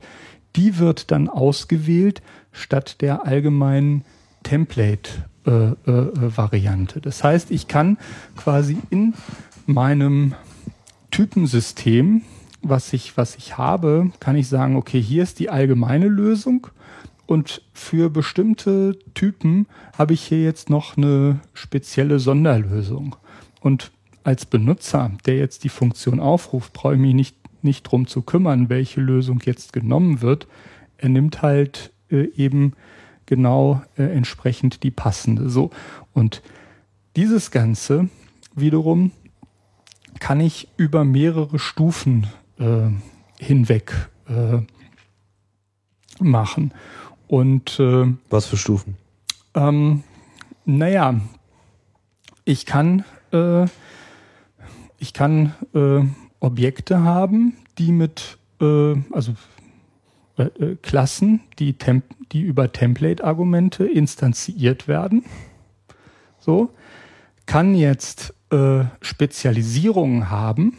die 0.56 0.80
wird 0.80 1.12
dann 1.12 1.30
ausgewählt 1.30 2.24
statt 2.52 3.02
der 3.02 3.26
allgemeinen 3.26 4.04
Template-Variante. 4.44 6.96
Äh, 6.96 7.00
äh, 7.00 7.02
das 7.02 7.24
heißt, 7.24 7.52
ich 7.52 7.68
kann 7.68 7.98
quasi 8.36 8.78
in 8.90 9.14
meinem 9.66 10.34
Typensystem 11.12 12.24
was 12.68 12.94
ich, 12.94 13.16
was 13.16 13.36
ich 13.36 13.58
habe, 13.58 14.12
kann 14.20 14.36
ich 14.36 14.48
sagen, 14.48 14.76
okay, 14.76 15.02
hier 15.02 15.24
ist 15.24 15.40
die 15.40 15.50
allgemeine 15.50 16.08
Lösung 16.08 16.68
und 17.28 17.62
für 17.74 18.10
bestimmte 18.10 18.98
Typen 19.14 19.68
habe 19.98 20.14
ich 20.14 20.24
hier 20.24 20.44
jetzt 20.44 20.70
noch 20.70 20.98
eine 20.98 21.40
spezielle 21.54 22.20
Sonderlösung. 22.20 23.16
Und 23.62 23.92
als 24.24 24.46
Benutzer, 24.46 25.12
der 25.26 25.38
jetzt 25.38 25.64
die 25.64 25.70
Funktion 25.70 26.20
aufruft, 26.20 26.74
brauche 26.74 26.96
ich 26.96 27.00
mich 27.00 27.14
nicht, 27.14 27.38
nicht 27.66 27.84
drum 27.84 28.08
zu 28.08 28.22
kümmern, 28.22 28.70
welche 28.70 29.02
Lösung 29.02 29.42
jetzt 29.44 29.74
genommen 29.74 30.22
wird. 30.22 30.48
Er 30.98 31.10
nimmt 31.10 31.42
halt 31.42 31.92
äh, 32.10 32.30
eben 32.36 32.74
genau 33.26 33.82
äh, 33.98 34.04
entsprechend 34.04 34.84
die 34.84 34.92
passende. 34.92 35.50
So. 35.50 35.72
Und 36.14 36.42
dieses 37.18 37.52
Ganze 37.52 38.10
wiederum 38.56 39.12
kann 40.20 40.40
ich 40.40 40.70
über 40.78 41.04
mehrere 41.04 41.60
Stufen 41.60 42.28
äh, 42.58 42.90
hinweg 43.40 44.10
äh, 44.30 44.60
machen. 46.24 46.74
Und 47.28 47.80
äh, 47.80 48.14
was 48.30 48.46
für 48.46 48.58
Stufen? 48.58 48.96
Ähm, 49.56 50.04
naja, 50.64 51.20
ich 52.46 52.66
kann 52.66 53.04
äh, 53.34 53.66
ich 54.98 55.14
kann 55.14 55.54
Objekte 56.46 57.02
haben, 57.02 57.58
die 57.80 57.92
mit 57.92 58.38
äh, 58.62 58.94
also 59.12 59.34
äh, 60.38 60.44
äh 60.44 60.78
Klassen, 60.82 61.42
die, 61.58 61.74
Temp 61.74 62.06
die 62.32 62.42
über 62.42 62.72
Template-Argumente 62.72 63.86
instanziert 63.86 64.88
werden. 64.88 65.26
So 66.40 66.70
kann 67.48 67.74
jetzt 67.74 68.34
äh, 68.52 68.84
Spezialisierungen 69.02 70.30
haben 70.30 70.78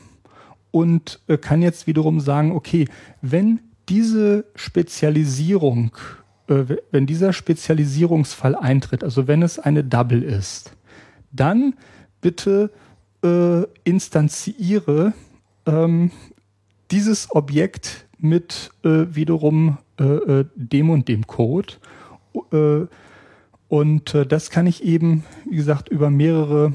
und 0.71 1.21
äh, 1.27 1.37
kann 1.37 1.63
jetzt 1.63 1.89
wiederum 1.89 2.21
sagen, 2.21 2.53
okay, 2.53 2.87
wenn 3.21 3.61
diese 3.89 4.45
Spezialisierung, 4.55 5.97
äh, 6.49 6.65
wenn 6.93 7.07
dieser 7.07 7.33
Spezialisierungsfall 7.33 8.55
eintritt, 8.55 9.03
also 9.03 9.27
wenn 9.27 9.43
es 9.43 9.59
eine 9.59 9.83
Double 9.83 10.23
ist, 10.23 10.77
dann 11.33 11.75
bitte 12.21 12.71
äh, 13.25 13.63
instanziere 13.85 15.13
ähm, 15.67 16.11
dieses 16.91 17.31
Objekt 17.35 18.07
mit 18.19 18.71
äh, 18.85 19.07
wiederum 19.11 19.79
äh, 19.99 20.05
äh, 20.05 20.45
dem 20.55 20.91
und 20.91 21.09
dem 21.09 21.27
Code. 21.27 21.75
Äh, 22.53 22.87
und 23.69 24.15
äh, 24.15 24.27
das 24.27 24.51
kann 24.51 24.67
ich 24.67 24.85
eben, 24.85 25.25
wie 25.49 25.57
gesagt, 25.57 25.89
über 25.89 26.11
mehrere, 26.11 26.73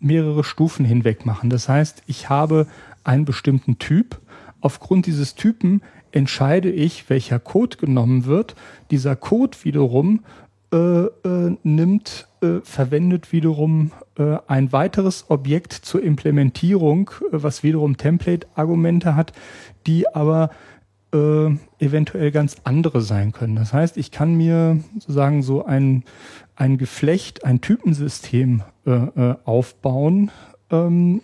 mehrere 0.00 0.44
Stufen 0.44 0.84
hinweg 0.84 1.24
machen. 1.24 1.50
Das 1.50 1.68
heißt, 1.68 2.02
ich 2.06 2.28
habe 2.28 2.66
einen 3.04 3.24
bestimmten 3.24 3.78
Typ. 3.78 4.20
Aufgrund 4.60 5.06
dieses 5.06 5.34
Typen 5.34 5.82
entscheide 6.10 6.70
ich, 6.70 7.08
welcher 7.08 7.38
Code 7.38 7.76
genommen 7.76 8.24
wird. 8.24 8.56
Dieser 8.90 9.16
Code 9.16 9.56
wiederum 9.62 10.20
nimmt, 10.72 12.28
äh, 12.42 12.60
verwendet 12.62 13.32
wiederum 13.32 13.92
äh, 14.18 14.38
ein 14.46 14.72
weiteres 14.72 15.26
Objekt 15.30 15.72
zur 15.72 16.02
Implementierung, 16.02 17.10
äh, 17.32 17.42
was 17.42 17.62
wiederum 17.62 17.96
Template-Argumente 17.96 19.16
hat, 19.16 19.32
die 19.86 20.12
aber 20.14 20.50
äh, 21.12 21.50
eventuell 21.78 22.30
ganz 22.32 22.56
andere 22.64 23.00
sein 23.00 23.32
können. 23.32 23.56
Das 23.56 23.72
heißt, 23.72 23.96
ich 23.96 24.10
kann 24.10 24.34
mir 24.34 24.80
sozusagen 24.94 25.42
so 25.42 25.64
ein, 25.64 26.04
ein 26.56 26.78
Geflecht, 26.78 27.44
ein 27.44 27.60
Typensystem 27.60 28.62
aufbauen, 29.44 30.30
ähm, 30.70 31.20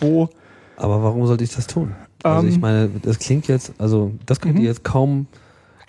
wo 0.00 0.30
aber 0.76 1.02
warum 1.02 1.26
sollte 1.26 1.44
ich 1.44 1.54
das 1.54 1.66
tun? 1.66 1.94
Also 2.22 2.48
ich 2.48 2.54
ähm. 2.54 2.60
meine, 2.62 2.90
das 3.02 3.18
klingt 3.18 3.48
jetzt, 3.48 3.74
also 3.78 4.12
das 4.24 4.40
könnte 4.40 4.60
mhm. 4.60 4.64
jetzt 4.64 4.82
kaum 4.82 5.26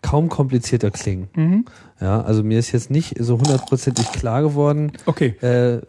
kaum 0.01 0.29
komplizierter 0.29 0.91
klingen. 0.91 1.27
Mhm. 1.35 1.65
Ja, 1.99 2.21
also 2.21 2.43
mir 2.43 2.57
ist 2.57 2.71
jetzt 2.71 2.89
nicht 2.89 3.15
so 3.19 3.37
hundertprozentig 3.37 4.11
klar 4.11 4.41
geworden. 4.41 4.93
Okay. 5.05 5.35
Äh, 5.41 5.81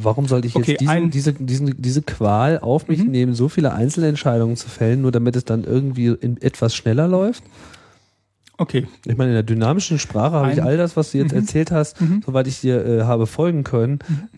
warum 0.00 0.26
sollte 0.26 0.48
ich 0.48 0.56
okay, 0.56 0.72
jetzt 0.72 0.80
diesen, 0.80 1.10
diese, 1.10 1.32
diesen, 1.34 1.74
diese 1.80 2.02
Qual 2.02 2.58
auf 2.58 2.88
mich 2.88 3.04
mhm. 3.04 3.10
nehmen, 3.10 3.34
so 3.34 3.48
viele 3.48 3.72
Einzelentscheidungen 3.72 4.56
zu 4.56 4.68
fällen, 4.68 5.02
nur 5.02 5.12
damit 5.12 5.36
es 5.36 5.44
dann 5.44 5.64
irgendwie 5.64 6.08
in 6.08 6.40
etwas 6.42 6.74
schneller 6.74 7.06
läuft? 7.06 7.44
Okay. 8.58 8.86
Ich 9.06 9.16
meine, 9.16 9.30
in 9.30 9.34
der 9.34 9.42
dynamischen 9.42 9.98
Sprache 9.98 10.36
habe 10.36 10.52
ich 10.52 10.62
all 10.62 10.76
das, 10.76 10.96
was 10.96 11.12
du 11.12 11.18
jetzt 11.18 11.32
mhm. 11.32 11.38
erzählt 11.38 11.70
hast, 11.70 12.00
mhm. 12.00 12.22
soweit 12.24 12.46
ich 12.46 12.60
dir 12.60 12.84
äh, 12.84 13.02
habe 13.02 13.26
folgen 13.26 13.64
können, 13.64 14.00
mhm 14.08 14.28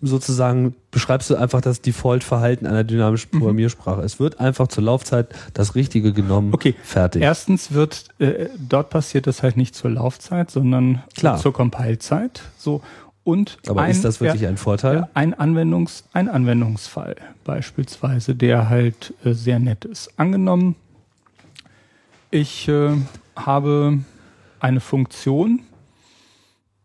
sozusagen 0.00 0.74
beschreibst 0.90 1.30
du 1.30 1.36
einfach 1.36 1.60
das 1.60 1.80
Default-Verhalten 1.80 2.66
einer 2.66 2.84
dynamischen 2.84 3.30
mhm. 3.32 3.38
Programmiersprache. 3.38 4.00
Mhm. 4.00 4.06
Es 4.06 4.20
wird 4.20 4.40
einfach 4.40 4.68
zur 4.68 4.84
Laufzeit 4.84 5.28
das 5.54 5.74
Richtige 5.74 6.12
genommen. 6.12 6.52
Okay, 6.52 6.74
fertig. 6.82 7.22
Erstens 7.22 7.72
wird 7.72 8.08
äh, 8.18 8.48
dort 8.58 8.90
passiert 8.90 9.26
das 9.26 9.42
halt 9.42 9.56
nicht 9.56 9.74
zur 9.74 9.90
Laufzeit, 9.90 10.50
sondern 10.50 11.02
Klar. 11.14 11.38
zur 11.38 11.52
Compile-Zeit. 11.52 12.42
So 12.56 12.82
und 13.22 13.58
aber 13.68 13.82
ein, 13.82 13.90
ist 13.90 14.04
das 14.04 14.20
wirklich 14.20 14.42
ja, 14.42 14.48
ein 14.48 14.56
Vorteil? 14.56 15.08
Ein 15.14 15.34
Anwendungs 15.34 16.04
ein 16.12 16.28
Anwendungsfall 16.28 17.16
beispielsweise, 17.44 18.34
der 18.34 18.68
halt 18.68 19.14
äh, 19.24 19.32
sehr 19.32 19.58
nett 19.58 19.84
ist. 19.84 20.10
Angenommen, 20.18 20.76
ich 22.30 22.68
äh, 22.68 22.96
habe 23.36 23.98
eine 24.58 24.80
Funktion, 24.80 25.60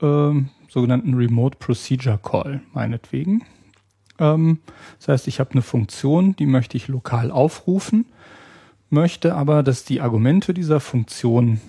äh, 0.02 0.32
sogenannten 0.76 1.14
Remote 1.14 1.58
Procedure 1.58 2.20
Call, 2.22 2.60
meinetwegen. 2.74 3.44
Ähm, 4.20 4.60
das 5.00 5.08
heißt, 5.08 5.28
ich 5.30 5.40
habe 5.40 5.52
eine 5.52 5.62
Funktion, 5.62 6.36
die 6.36 6.46
möchte 6.46 6.76
ich 6.76 6.90
lokal 6.90 7.32
aufrufen, 7.32 8.06
möchte 8.90 9.36
aber, 9.36 9.64
dass 9.64 9.86
die 9.86 10.02
Argumente 10.02 10.54
dieser 10.54 10.82
Funktion 10.82 11.62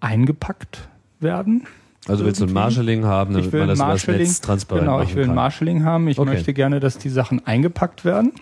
eingepackt 0.00 0.88
werden. 1.20 1.68
Also 2.08 2.24
willst 2.24 2.40
du 2.40 2.46
ein 2.46 2.52
Marshalling 2.52 3.04
haben, 3.04 3.34
damit 3.34 3.52
man 3.52 3.68
das 3.68 3.78
das 3.78 4.06
Netz 4.08 4.40
transparent 4.40 4.86
Genau, 4.86 5.00
ich 5.00 5.14
will 5.14 5.28
ein 5.28 5.34
Marshalling 5.34 5.84
haben. 5.84 6.08
Ich 6.08 6.18
okay. 6.18 6.30
möchte 6.30 6.52
gerne, 6.52 6.80
dass 6.80 6.98
die 6.98 7.08
Sachen 7.08 7.46
eingepackt 7.46 8.04
werden, 8.04 8.32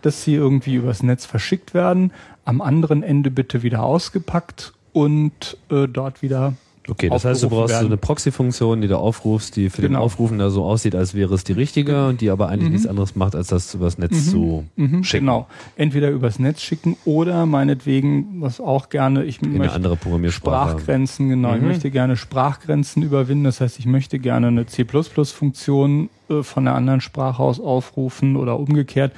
dass 0.00 0.24
sie 0.24 0.34
irgendwie 0.34 0.76
übers 0.76 1.02
Netz 1.02 1.26
verschickt 1.26 1.74
werden, 1.74 2.10
am 2.46 2.62
anderen 2.62 3.02
Ende 3.02 3.30
bitte 3.30 3.62
wieder 3.62 3.82
ausgepackt 3.82 4.72
und 4.94 5.58
äh, 5.68 5.88
dort 5.88 6.22
wieder 6.22 6.54
Okay, 6.88 7.08
das 7.08 7.24
heißt, 7.24 7.42
du 7.42 7.48
brauchst 7.48 7.70
werden. 7.70 7.82
so 7.82 7.86
eine 7.86 7.96
Proxy-Funktion, 7.96 8.80
die 8.80 8.88
du 8.88 8.98
aufrufst, 8.98 9.54
die 9.54 9.70
für 9.70 9.82
genau. 9.82 10.00
den 10.00 10.04
Aufrufen 10.04 10.38
da 10.38 10.50
so 10.50 10.64
aussieht, 10.64 10.96
als 10.96 11.14
wäre 11.14 11.32
es 11.34 11.44
die 11.44 11.52
richtige 11.52 12.08
und 12.08 12.20
die 12.20 12.30
aber 12.30 12.48
eigentlich 12.48 12.68
mhm. 12.68 12.72
nichts 12.72 12.88
anderes 12.88 13.14
macht, 13.14 13.36
als 13.36 13.48
das 13.48 13.72
übers 13.74 13.98
Netz 13.98 14.12
mhm. 14.12 14.30
zu 14.30 14.64
mhm. 14.74 15.04
schicken. 15.04 15.26
Genau. 15.26 15.46
Entweder 15.76 16.10
übers 16.10 16.40
Netz 16.40 16.60
schicken 16.60 16.96
oder 17.04 17.46
meinetwegen, 17.46 18.40
was 18.40 18.60
auch 18.60 18.88
gerne, 18.88 19.22
ich 19.24 19.40
In 19.42 19.58
möchte 19.58 19.74
andere 19.74 19.96
Programmiersprache. 19.96 20.70
Sprachgrenzen, 20.70 21.28
genau. 21.28 21.54
Ich 21.54 21.60
mhm. 21.60 21.68
möchte 21.68 21.90
gerne 21.90 22.16
Sprachgrenzen 22.16 23.02
überwinden. 23.02 23.44
Das 23.44 23.60
heißt, 23.60 23.78
ich 23.78 23.86
möchte 23.86 24.18
gerne 24.18 24.48
eine 24.48 24.66
C++-Funktion 24.66 26.10
äh, 26.28 26.42
von 26.42 26.66
einer 26.66 26.76
anderen 26.76 27.00
Sprache 27.00 27.42
aus 27.42 27.60
aufrufen 27.60 28.36
oder 28.36 28.58
umgekehrt. 28.58 29.12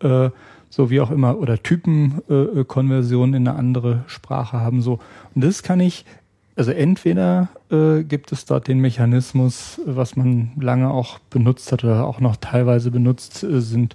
Äh, 0.00 0.30
so 0.72 0.88
wie 0.88 1.00
auch 1.00 1.10
immer, 1.10 1.38
oder 1.38 1.60
Typenkonversionen 1.60 3.34
äh, 3.34 3.36
in 3.36 3.48
eine 3.48 3.58
andere 3.58 4.04
Sprache 4.06 4.60
haben, 4.60 4.82
so. 4.82 5.00
Und 5.34 5.42
das 5.42 5.64
kann 5.64 5.80
ich 5.80 6.04
also 6.56 6.72
entweder 6.72 7.48
äh, 7.70 8.02
gibt 8.02 8.32
es 8.32 8.44
dort 8.44 8.68
den 8.68 8.80
Mechanismus, 8.80 9.80
was 9.86 10.16
man 10.16 10.52
lange 10.60 10.90
auch 10.90 11.18
benutzt 11.30 11.72
hat 11.72 11.84
oder 11.84 12.06
auch 12.06 12.20
noch 12.20 12.36
teilweise 12.36 12.90
benutzt, 12.90 13.42
äh, 13.42 13.60
sind 13.60 13.94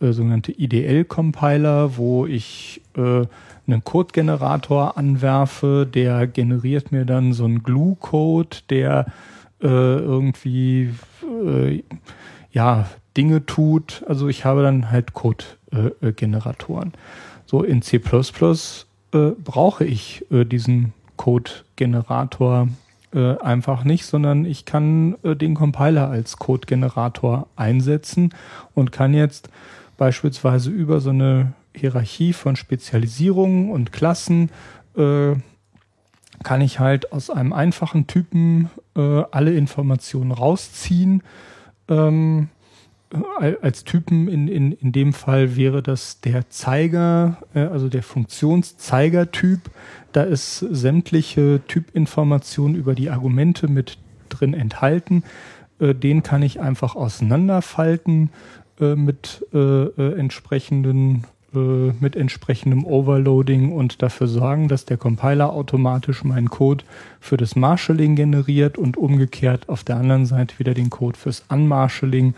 äh, 0.00 0.12
sogenannte 0.12 0.52
IDL-Compiler, 0.52 1.96
wo 1.96 2.26
ich 2.26 2.80
äh, 2.96 3.26
einen 3.66 3.84
Code-Generator 3.84 4.96
anwerfe, 4.96 5.88
der 5.92 6.26
generiert 6.26 6.92
mir 6.92 7.04
dann 7.04 7.32
so 7.32 7.44
einen 7.44 7.62
Glue-Code, 7.62 8.58
der 8.70 9.06
äh, 9.60 9.66
irgendwie 9.66 10.90
äh, 11.44 11.82
ja 12.52 12.88
Dinge 13.16 13.46
tut. 13.46 14.04
Also 14.06 14.28
ich 14.28 14.44
habe 14.44 14.62
dann 14.62 14.90
halt 14.90 15.14
Code-Generatoren. 15.14 16.92
so 17.46 17.62
in 17.62 17.82
C++ 17.82 18.00
brauche 19.44 19.84
ich 19.84 20.26
diesen 20.30 20.92
Code-Generator 21.16 22.68
äh, 23.12 23.38
einfach 23.38 23.84
nicht, 23.84 24.04
sondern 24.06 24.44
ich 24.44 24.64
kann 24.64 25.16
äh, 25.22 25.36
den 25.36 25.54
Compiler 25.54 26.08
als 26.08 26.36
Code-Generator 26.36 27.46
einsetzen 27.56 28.34
und 28.74 28.92
kann 28.92 29.14
jetzt 29.14 29.48
beispielsweise 29.96 30.70
über 30.70 31.00
so 31.00 31.10
eine 31.10 31.52
Hierarchie 31.74 32.32
von 32.32 32.56
Spezialisierungen 32.56 33.70
und 33.70 33.92
Klassen 33.92 34.50
äh, 34.96 35.34
kann 36.42 36.60
ich 36.60 36.78
halt 36.78 37.12
aus 37.12 37.30
einem 37.30 37.52
einfachen 37.52 38.06
Typen 38.06 38.70
äh, 38.94 39.22
alle 39.30 39.54
Informationen 39.54 40.32
rausziehen. 40.32 41.22
Ähm, 41.88 42.48
als 43.62 43.84
Typen 43.84 44.28
in, 44.28 44.48
in, 44.48 44.72
in 44.72 44.92
dem 44.92 45.12
Fall 45.12 45.56
wäre 45.56 45.82
das 45.82 46.20
der 46.20 46.50
Zeiger, 46.50 47.38
äh, 47.54 47.60
also 47.60 47.88
der 47.88 48.02
Funktionszeigertyp. 48.02 49.60
Da 50.12 50.22
ist 50.22 50.58
sämtliche 50.58 51.60
Typinformation 51.68 52.74
über 52.74 52.94
die 52.94 53.10
Argumente 53.10 53.68
mit 53.68 53.98
drin 54.28 54.54
enthalten. 54.54 55.22
Äh, 55.78 55.94
den 55.94 56.22
kann 56.22 56.42
ich 56.42 56.60
einfach 56.60 56.96
auseinanderfalten 56.96 58.30
äh, 58.80 58.94
mit 58.94 59.44
entsprechenden 59.52 61.24
mit 61.52 62.16
entsprechendem 62.16 62.84
Overloading 62.84 63.72
und 63.72 64.02
dafür 64.02 64.26
sorgen, 64.26 64.68
dass 64.68 64.84
der 64.84 64.98
Compiler 64.98 65.54
automatisch 65.54 66.22
meinen 66.22 66.50
Code 66.50 66.84
für 67.18 67.38
das 67.38 67.56
Marshalling 67.56 68.14
generiert 68.14 68.76
und 68.76 68.98
umgekehrt 68.98 69.66
auf 69.70 69.82
der 69.82 69.96
anderen 69.96 70.26
Seite 70.26 70.58
wieder 70.58 70.74
den 70.74 70.90
Code 70.90 71.16
fürs 71.16 71.44
Unmarshalling 71.48 72.34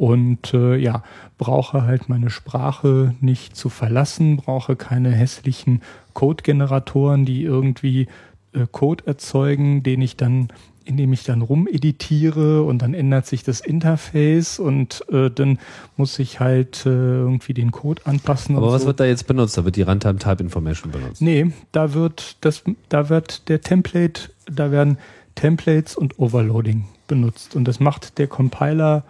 und 0.00 0.54
äh, 0.54 0.76
ja, 0.76 1.02
brauche 1.36 1.82
halt 1.82 2.08
meine 2.08 2.30
Sprache 2.30 3.14
nicht 3.20 3.54
zu 3.54 3.68
verlassen, 3.68 4.38
brauche 4.38 4.74
keine 4.74 5.10
hässlichen 5.10 5.82
Code-Generatoren, 6.14 7.26
die 7.26 7.42
irgendwie 7.42 8.06
äh, 8.54 8.66
Code 8.72 9.06
erzeugen, 9.06 9.82
den 9.82 10.00
ich 10.00 10.16
dann 10.16 10.48
indem 10.86 11.12
ich 11.12 11.22
dann 11.22 11.42
rumeditiere 11.42 12.62
und 12.62 12.80
dann 12.80 12.94
ändert 12.94 13.26
sich 13.26 13.44
das 13.44 13.60
Interface 13.60 14.58
und 14.58 15.04
äh, 15.12 15.30
dann 15.30 15.58
muss 15.96 16.18
ich 16.18 16.40
halt 16.40 16.84
äh, 16.86 16.88
irgendwie 16.88 17.52
den 17.52 17.70
Code 17.70 18.00
anpassen. 18.06 18.56
Aber 18.56 18.72
was 18.72 18.82
so. 18.82 18.88
wird 18.88 18.98
da 18.98 19.04
jetzt 19.04 19.26
benutzt? 19.26 19.56
Da 19.58 19.64
wird 19.66 19.76
die 19.76 19.82
Runtime 19.82 20.18
Type 20.18 20.42
Information 20.42 20.90
benutzt. 20.90 21.20
Nee, 21.20 21.52
da 21.70 21.92
wird 21.92 22.38
das, 22.40 22.64
da 22.88 23.10
wird 23.10 23.48
der 23.50 23.60
Template, 23.60 24.30
da 24.50 24.72
werden 24.72 24.96
Templates 25.34 25.94
und 25.94 26.18
Overloading 26.18 26.86
benutzt 27.06 27.54
und 27.54 27.68
das 27.68 27.78
macht 27.78 28.18
der 28.18 28.26
Compiler 28.26 29.04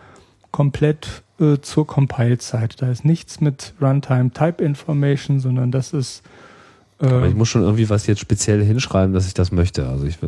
komplett 0.51 1.23
äh, 1.41 1.59
zur 1.61 1.87
Compile-Zeit. 1.87 2.83
Da 2.83 2.91
ist 2.91 3.05
nichts 3.05 3.41
mit 3.41 3.75
Runtime 3.81 4.31
Type 4.31 4.63
Information, 4.63 5.41
sondern 5.41 5.71
das 5.71 5.93
ist. 5.93 6.23
Äh 7.01 7.07
Aber 7.07 7.27
ich 7.27 7.35
muss 7.35 7.49
schon 7.49 7.63
irgendwie 7.63 7.89
was 7.89 8.07
jetzt 8.07 8.21
speziell 8.21 8.63
hinschreiben, 8.65 9.15
dass 9.15 9.27
ich 9.27 9.35
das 9.35 9.53
möchte. 9.53 9.89
Also 9.89 10.07
ich 10.07 10.23
äh, 10.23 10.27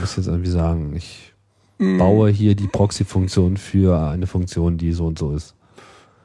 muss 0.00 0.16
jetzt 0.16 0.26
irgendwie 0.26 0.50
sagen, 0.50 0.94
ich 0.96 1.34
mm. 1.78 1.98
baue 1.98 2.30
hier 2.30 2.54
die 2.54 2.66
Proxy-Funktion 2.66 3.56
für 3.56 4.00
eine 4.00 4.26
Funktion, 4.26 4.78
die 4.78 4.92
so 4.92 5.06
und 5.06 5.18
so 5.18 5.34
ist. 5.34 5.54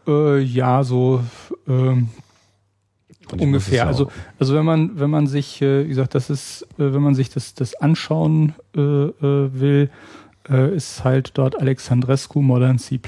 Äh, 0.07 0.39
ja, 0.39 0.83
so 0.83 1.21
ähm, 1.67 2.09
ungefähr. 3.31 3.87
Also, 3.87 4.09
also 4.39 4.53
wenn 4.53 4.65
man, 4.65 4.99
wenn 4.99 5.09
man 5.09 5.27
sich, 5.27 5.61
äh, 5.61 5.85
wie 5.85 5.89
gesagt, 5.89 6.15
das 6.15 6.29
ist, 6.29 6.63
äh, 6.77 6.93
wenn 6.93 7.01
man 7.01 7.15
sich 7.15 7.29
das, 7.29 7.53
das 7.53 7.75
anschauen 7.75 8.53
will, 8.73 9.89
äh, 10.49 10.75
ist 10.75 11.03
halt 11.03 11.31
dort 11.35 11.59
Alexandrescu 11.59 12.41
Modern 12.41 12.79
C++ 12.79 12.99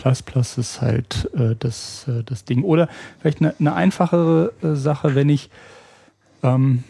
ist 0.58 0.82
halt 0.82 1.30
äh, 1.36 1.56
das, 1.58 2.08
äh, 2.08 2.24
das 2.24 2.46
Ding. 2.46 2.64
Oder 2.64 2.90
vielleicht 3.20 3.42
eine, 3.42 3.54
eine 3.60 3.74
einfachere 3.74 4.54
äh, 4.62 4.76
Sache, 4.76 5.16
wenn 5.16 5.30
ich 5.30 5.50
ähm, 6.44 6.84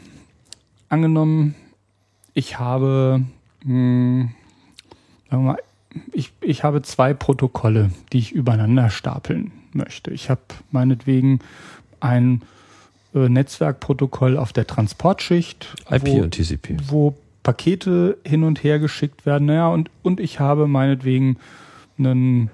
angenommen, 0.90 1.56
ich 2.34 2.60
habe 2.60 3.24
mh, 3.64 3.70
hm, 3.70 4.30
sagen 5.30 5.44
wir 5.44 5.52
mal, 5.54 5.60
ich, 6.12 6.32
ich 6.42 6.64
habe 6.64 6.82
zwei 6.82 7.14
Protokolle, 7.14 7.92
die 8.12 8.20
ich 8.20 8.32
übereinander 8.32 8.90
stapeln 8.90 9.52
möchte. 9.72 10.12
Ich 10.12 10.30
habe 10.30 10.42
meinetwegen 10.72 11.40
ein 12.00 12.42
äh, 13.14 13.30
Netzwerkprotokoll 13.30 14.38
auf 14.38 14.54
der 14.54 14.68
Transportschicht. 14.68 15.74
IP 15.90 16.08
wo, 16.08 16.22
und 16.22 16.32
TCP. 16.32 16.78
Wo 16.88 17.16
Pakete 17.46 18.18
hin 18.26 18.44
und 18.44 18.64
her 18.64 18.80
geschickt 18.80 19.28
werden. 19.28 19.46
Naja, 19.46 19.68
und, 19.68 19.92
und 20.02 20.20
ich 20.20 20.40
habe 20.40 20.68
meinetwegen 20.68 21.38
einen, 22.00 22.50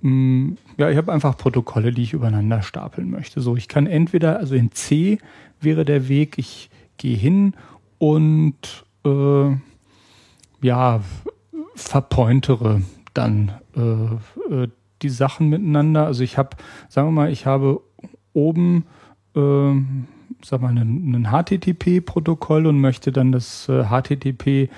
mh, 0.00 0.10
mm, 0.10 0.58
ja, 0.78 0.90
ich 0.90 0.96
habe 0.96 1.12
einfach 1.12 1.36
Protokolle, 1.36 1.90
die 1.90 2.04
ich 2.04 2.12
übereinander 2.12 2.62
stapeln 2.62 3.10
möchte. 3.10 3.40
So, 3.40 3.56
ich 3.56 3.66
kann 3.66 3.86
entweder, 3.86 4.38
also 4.38 4.54
in 4.54 4.70
C 4.70 5.18
wäre 5.60 5.84
der 5.84 6.08
Weg, 6.08 6.38
ich 6.38 6.70
gehe 6.98 7.16
hin 7.16 7.54
und 7.98 8.84
äh, 9.04 9.56
ja, 10.62 11.00
verpointere 11.74 12.82
dann 13.14 13.52
äh, 13.76 14.62
äh, 14.62 14.68
die 15.02 15.08
Sachen 15.08 15.48
miteinander. 15.48 16.06
Also 16.06 16.22
ich 16.22 16.38
habe, 16.38 16.56
sagen 16.88 17.08
wir 17.08 17.12
mal, 17.12 17.32
ich 17.32 17.44
habe 17.44 17.80
oben 18.34 18.84
äh, 19.34 19.72
sag 20.42 20.62
mal, 20.62 20.70
ein, 20.70 21.14
ein 21.14 21.28
HTTP-Protokoll 21.30 22.66
und 22.66 22.80
möchte 22.80 23.12
dann 23.12 23.30
das 23.32 23.68
äh, 23.68 23.84
HTTP, 23.84 24.70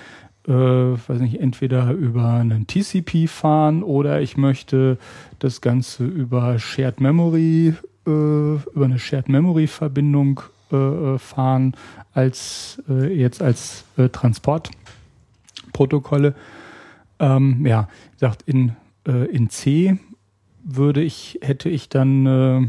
äh, 0.47 0.51
weiß 0.51 1.21
nicht, 1.21 1.39
entweder 1.39 1.91
über 1.91 2.33
einen 2.33 2.67
TCP 2.67 3.27
fahren 3.27 3.81
oder 3.83 4.21
ich 4.21 4.37
möchte 4.37 4.97
das 5.39 5.61
Ganze 5.61 6.05
über 6.05 6.59
Shared 6.59 7.01
Memory, 7.01 7.73
äh, 8.05 8.09
über 8.09 8.85
eine 8.85 8.99
Shared 8.99 9.29
Memory 9.29 9.65
Verbindung 9.67 10.41
äh, 10.71 10.75
äh 10.75 11.17
fahren 11.17 11.75
als 12.13 12.81
äh, 12.89 13.13
jetzt 13.13 13.41
als 13.41 13.85
äh, 13.97 14.09
Transportprotokolle. 14.09 16.35
Ähm, 17.19 17.65
ja, 17.65 17.87
sagt 18.17 18.43
in, 18.43 18.75
äh, 19.07 19.25
in 19.25 19.49
C 19.49 19.97
würde 20.63 21.01
ich, 21.01 21.39
hätte 21.41 21.69
ich 21.69 21.89
dann 21.89 22.25
äh, 22.25 22.67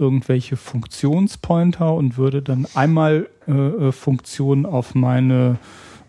irgendwelche 0.00 0.56
Funktionspointer 0.56 1.94
und 1.94 2.16
würde 2.16 2.42
dann 2.42 2.66
einmal 2.74 3.28
äh, 3.46 3.52
äh, 3.52 3.92
Funktionen 3.92 4.66
auf 4.66 4.94
meine, 4.94 5.58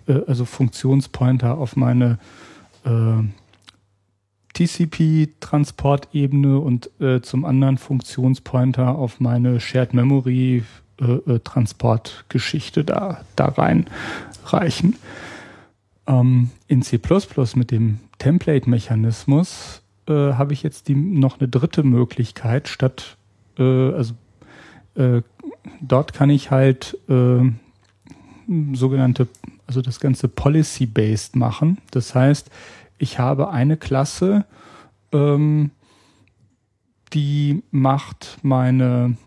äh, 0.07 0.21
also 0.25 0.45
Funktionspointer 0.45 1.57
auf 1.57 1.75
meine 1.75 2.17
äh, 2.85 3.23
TCP-Transportebene 4.53 6.59
und 6.59 6.89
äh, 7.01 7.21
zum 7.21 7.45
anderen 7.45 7.77
Funktionspointer 7.77 8.95
auf 8.95 9.19
meine 9.19 9.59
Shared 9.59 9.93
Memory 9.93 10.63
äh, 10.99 11.39
Transportgeschichte 11.43 12.85
da, 12.85 13.21
da 13.35 13.45
reinreichen. 13.45 14.95
Ähm, 16.07 16.49
in 16.67 16.81
C 16.81 16.99
mit 17.55 17.71
dem 17.71 17.99
Template-Mechanismus 18.17 19.77
habe 20.07 20.51
ich 20.51 20.63
jetzt 20.63 20.89
die, 20.89 20.95
noch 20.95 21.39
eine 21.39 21.47
dritte 21.47 21.83
Möglichkeit, 21.83 22.67
statt 22.67 23.17
äh, 23.61 23.93
also 23.93 24.13
äh, 24.95 25.21
dort 25.81 26.13
kann 26.13 26.29
ich 26.29 26.51
halt 26.51 26.97
äh, 27.09 27.51
sogenannte, 28.73 29.27
also 29.67 29.81
das 29.81 29.99
Ganze 29.99 30.27
policy-based 30.27 31.35
machen. 31.35 31.77
Das 31.91 32.15
heißt, 32.15 32.49
ich 32.97 33.19
habe 33.19 33.49
eine 33.49 33.77
Klasse, 33.77 34.45
ähm, 35.11 35.71
die 37.13 37.63
macht 37.71 38.37
meine, 38.41 39.17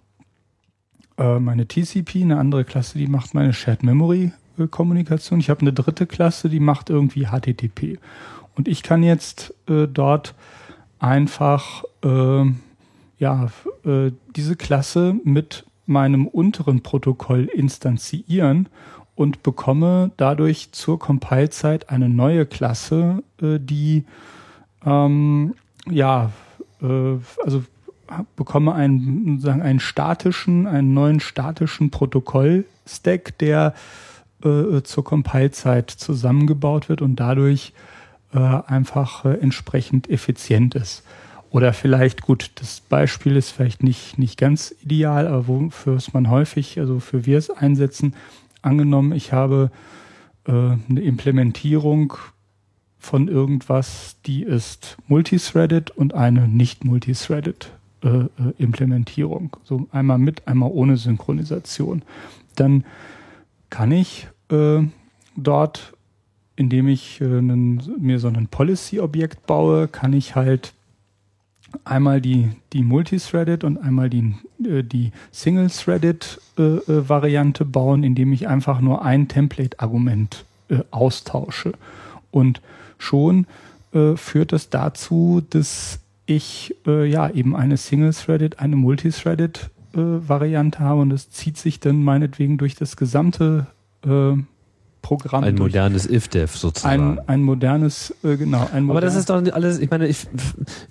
äh, 1.19 1.39
meine 1.39 1.67
TCP, 1.67 2.23
eine 2.23 2.39
andere 2.39 2.65
Klasse, 2.65 2.99
die 2.99 3.07
macht 3.07 3.35
meine 3.35 3.53
Shared 3.53 3.83
Memory 3.83 4.33
äh, 4.59 4.67
Kommunikation. 4.69 5.41
Ich 5.41 5.51
habe 5.51 5.61
eine 5.61 5.73
dritte 5.73 6.07
Klasse, 6.07 6.49
die 6.49 6.61
macht 6.61 6.91
irgendwie 6.91 7.27
HTTP. 7.27 7.99
Und 8.55 8.69
ich 8.69 8.83
kann 8.83 9.03
jetzt 9.03 9.55
äh, 9.69 9.87
dort 9.87 10.35
einfach 10.99 11.85
äh, 12.03 12.45
ja, 13.19 13.49
äh, 13.85 14.13
diese 14.37 14.57
Klasse 14.57 15.15
mit 15.25 15.65
meinem 15.87 16.27
unteren 16.27 16.83
Protokoll 16.83 17.45
instanzieren 17.45 18.69
und 19.15 19.43
bekomme 19.43 20.11
dadurch 20.17 20.73
zur 20.73 20.99
Compile-Zeit 20.99 21.91
eine 21.91 22.09
neue 22.09 22.47
Klasse, 22.47 23.23
äh, 23.41 23.59
die 23.61 24.05
ähm, 24.85 25.55
ja, 25.91 26.31
äh, 26.83 27.17
also 27.43 27.65
bekomme 28.37 28.75
einen, 28.75 29.39
sagen, 29.41 29.63
einen 29.63 29.81
statischen, 29.81 30.67
einen 30.67 30.95
neuen 30.95 31.21
statischen 31.21 31.91
Protokoll-Stack, 31.91 33.39
der 33.39 33.75
äh, 34.45 34.83
zur 34.83 35.05
Compile-Zeit 35.05 35.91
zusammengebaut 35.91 36.89
wird 36.89 37.03
und 37.03 37.17
dadurch 37.17 37.73
äh, 38.35 38.39
einfach 38.39 39.25
äh, 39.25 39.35
entsprechend 39.39 40.11
effizient 40.11 40.75
ist. 40.75 41.03
Oder 41.55 41.73
vielleicht, 41.73 42.23
gut, 42.23 42.51
das 42.57 42.81
Beispiel 42.81 43.37
ist 43.37 43.51
vielleicht 43.51 43.85
nicht, 43.85 44.19
nicht 44.19 44.41
ganz 44.41 44.75
ideal, 44.83 45.29
aber 45.29 45.47
wofür 45.47 45.95
es 45.95 46.13
man 46.13 46.29
häufig, 46.29 46.81
also 46.81 46.99
für 46.99 47.27
wir 47.27 47.39
es 47.39 47.49
einsetzen, 47.49 48.17
angenommen, 48.61 49.13
ich 49.13 49.33
habe 49.33 49.71
äh, 50.49 50.51
eine 50.51 51.01
Implementierung 51.01 52.15
von 52.99 53.29
irgendwas, 53.29 54.17
die 54.27 54.43
ist 54.43 54.97
multithreaded 55.07 55.93
und 55.93 56.13
eine 56.13 56.49
nicht 56.49 56.85
multithreaded 56.85 57.71
äh, 58.03 58.09
äh, 58.09 58.29
Implementierung. 58.59 59.57
So 59.63 59.87
einmal 59.93 60.19
mit, 60.19 60.49
einmal 60.49 60.73
ohne 60.73 60.97
Synchronisation. 60.97 62.03
Dann 62.57 62.85
kann 63.71 63.93
ich 63.93 64.27
äh, 64.51 64.81
dort, 65.37 65.93
indem 66.57 66.89
ich 66.89 67.21
äh, 67.21 67.27
einen, 67.27 67.81
mir 68.01 68.19
so 68.19 68.27
ein 68.27 68.49
Policy-Objekt 68.49 69.47
baue, 69.47 69.87
kann 69.87 70.15
ich 70.15 70.35
halt 70.35 70.75
einmal 71.85 72.21
die, 72.21 72.51
die 72.73 72.83
Multithreaded 72.83 73.63
und 73.65 73.79
einmal 73.79 74.11
die, 74.11 74.35
äh, 74.65 74.83
die 74.83 75.13
Single-Threaded-Variante 75.33 77.65
äh, 77.65 77.67
bauen, 77.67 78.05
indem 78.05 78.33
ich 78.33 78.47
einfach 78.49 78.81
nur 78.81 79.05
ein 79.05 79.29
Template-Argument 79.29 80.45
äh, 80.69 80.79
austausche. 80.91 81.75
Und 82.31 82.63
schon 82.99 83.47
äh, 83.93 84.17
führt 84.17 84.53
das 84.53 84.71
dazu, 84.71 85.43
dass 85.51 86.01
ich 86.27 86.75
äh, 86.87 87.05
ja 87.07 87.29
eben 87.31 87.55
eine 87.55 87.77
Single-Threaded, 87.77 88.61
eine 88.61 88.77
Multithreaded-Variante 88.77 90.81
habe 90.81 91.03
und 91.03 91.11
das 91.11 91.29
zieht 91.31 91.59
sich 91.59 91.79
dann 91.81 92.03
meinetwegen 92.03 92.57
durch 92.59 92.75
das 92.75 92.97
gesamte 92.97 93.67
Programm. 95.05 95.45
Ein 95.45 95.57
modernes 95.57 96.09
if-dev 96.11 96.57
sozusagen. 96.57 97.19
Ein, 97.19 97.29
ein 97.29 97.43
modernes, 97.43 98.13
äh, 98.25 98.37
genau. 98.37 98.69
Ein 98.73 98.91
Aber 98.91 99.03
das 99.03 99.15
ist 99.15 99.29
doch 99.29 99.45
alles, 99.53 99.79
ich 99.79 99.91
meine, 99.91 100.09
ich, 100.09 100.27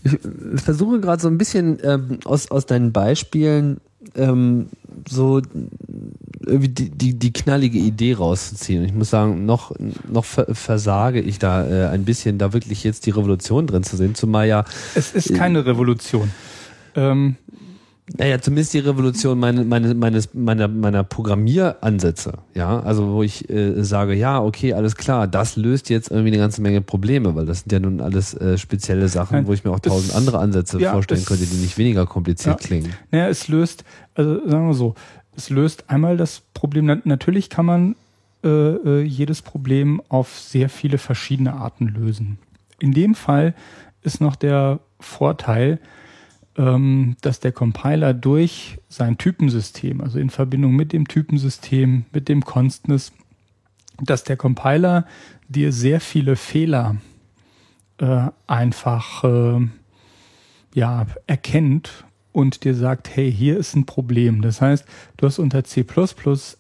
ich 0.04 0.62
versuche 0.62 1.02
gerade 1.02 1.22
so 1.22 1.28
ein 1.28 1.40
bisschen 1.40 1.80
ähm, 1.84 2.20
aus, 2.24 2.50
aus 2.52 2.68
deinen 2.68 2.94
Beispielen 2.94 3.82
ähm, 4.16 4.68
so 5.10 5.42
irgendwie 6.46 6.70
die, 6.70 6.90
die, 6.92 7.18
die 7.18 7.34
knallige 7.34 7.80
Idee 7.80 8.14
rauszuziehen. 8.14 8.82
Und 8.82 8.86
ich 8.86 8.94
muss 8.94 9.10
sagen, 9.10 9.46
noch, 9.46 9.72
noch 10.08 10.26
versage 10.26 11.20
ich 11.20 11.40
da 11.40 11.66
äh, 11.68 11.88
ein 11.88 12.06
bisschen, 12.06 12.38
da 12.38 12.54
wirklich 12.54 12.84
jetzt 12.84 13.08
die 13.08 13.12
Revolution 13.12 13.66
drin 13.66 13.84
zu 13.84 13.98
sehen, 13.98 14.14
zumal 14.14 14.48
ja. 14.48 14.64
Es 14.94 15.14
ist 15.14 15.34
keine 15.34 15.66
Revolution. 15.66 16.30
Ähm, 16.96 17.38
naja, 18.16 18.40
zumindest 18.40 18.74
die 18.74 18.80
Revolution 18.80 19.40
meine, 19.40 19.64
meine, 19.64 19.94
meines, 19.96 20.34
meiner, 20.34 20.68
meiner 20.68 21.04
Programmieransätze. 21.04 22.34
Ja, 22.54 22.80
also 22.82 23.14
wo 23.14 23.24
ich 23.24 23.50
äh, 23.50 23.84
sage, 23.84 24.14
ja, 24.14 24.42
okay, 24.42 24.74
alles 24.74 24.96
klar, 24.96 25.28
das 25.28 25.56
löst 25.56 25.90
jetzt 25.90 26.12
irgendwie 26.12 26.30
eine 26.30 26.38
ganze 26.38 26.62
Menge 26.62 26.82
Probleme, 26.82 27.34
weil 27.34 27.46
das 27.46 27.62
sind 27.62 27.72
ja 27.72 27.80
nun 27.80 28.02
alles 28.02 28.36
äh, 28.36 28.58
spezielle 28.60 29.08
Sachen, 29.08 29.38
Nein, 29.38 29.48
wo 29.48 29.54
ich 29.54 29.64
mir 29.64 29.72
auch 29.72 29.80
tausend 29.80 30.14
andere 30.14 30.38
Ansätze 30.40 30.80
ja, 30.80 30.92
vorstellen 30.92 31.26
könnte, 31.26 31.46
die 31.46 31.56
nicht 31.56 31.78
weniger 31.80 32.06
kompliziert 32.06 32.62
ja, 32.62 32.68
klingen. 32.68 32.94
Naja, 33.10 33.30
es 33.30 33.48
löst, 33.48 33.84
also 34.14 34.48
sagen 34.48 34.68
wir 34.68 34.76
so, 34.76 34.94
es 35.36 35.50
löst 35.50 35.90
einmal 35.90 36.16
das 36.16 36.44
Problem, 36.54 37.02
natürlich 37.06 37.50
kann 37.50 37.66
man 37.66 37.96
äh, 38.44 38.48
äh, 38.48 39.02
jedes 39.02 39.42
Problem 39.42 40.02
auf 40.10 40.38
sehr 40.38 40.70
viele 40.70 41.00
verschiedene 41.00 41.54
Arten 41.54 41.88
lösen. 41.88 42.38
In 42.78 42.92
dem 42.92 43.16
Fall 43.16 43.56
ist 44.04 44.22
noch 44.22 44.36
der 44.36 44.80
Vorteil, 45.00 45.80
dass 46.56 47.40
der 47.40 47.52
Compiler 47.52 48.14
durch 48.14 48.78
sein 48.88 49.18
Typensystem, 49.18 50.02
also 50.02 50.20
in 50.20 50.30
Verbindung 50.30 50.76
mit 50.76 50.94
dem 50.94 51.08
Typensystem, 51.08 52.06
mit 52.12 52.30
dem 52.30 52.46
Constness, 52.46 53.12
dass 54.00 54.24
der 54.24 54.38
Compiler 54.38 55.08
dir 55.50 55.72
sehr 55.72 56.00
viele 56.00 56.36
Fehler 56.36 56.98
äh, 57.98 58.28
einfach 58.48 59.24
äh, 59.24 59.68
ja, 60.74 61.06
erkennt 61.28 62.06
und 62.32 62.64
dir 62.64 62.76
sagt, 62.76 63.16
hey, 63.16 63.32
hier 63.32 63.58
ist 63.58 63.76
ein 63.76 63.86
Problem. 63.86 64.42
Das 64.42 64.62
heißt, 64.62 64.86
du 65.18 65.26
hast 65.28 65.40
unter 65.40 65.64
C++ 65.64 65.86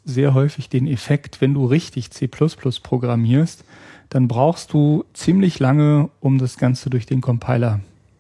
sehr 0.06 0.34
häufig 0.34 0.70
den 0.70 0.88
Effekt, 0.88 1.41
wenn 1.41 1.53
du 1.53 1.65
richtig 1.65 2.11
C++ 2.11 2.28
programmierst, 2.28 3.65
dann 4.10 4.28
brauchst 4.28 4.74
du 4.74 5.06
ziemlich 5.14 5.60
lange, 5.60 6.10
um 6.20 6.38
das 6.38 6.57
Ganze 6.57 6.90
durch 6.90 7.07
den 7.07 7.22
Compiler 7.22 7.80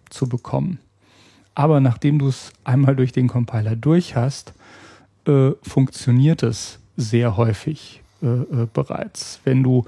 zu 0.09 0.27
bekommen. 0.27 0.79
Aber 1.55 1.79
nachdem 1.79 2.19
du 2.19 2.29
es 2.29 2.51
einmal 2.63 2.95
durch 2.95 3.11
den 3.11 3.27
Compiler 3.27 3.75
durch 3.75 4.15
hast, 4.15 4.53
äh, 5.27 5.51
funktioniert 5.61 6.43
es 6.43 6.79
sehr 6.97 7.37
häufig 7.37 8.01
äh, 8.21 8.27
äh, 8.27 8.67
bereits. 8.71 9.39
Wenn 9.43 9.63
du 9.63 9.85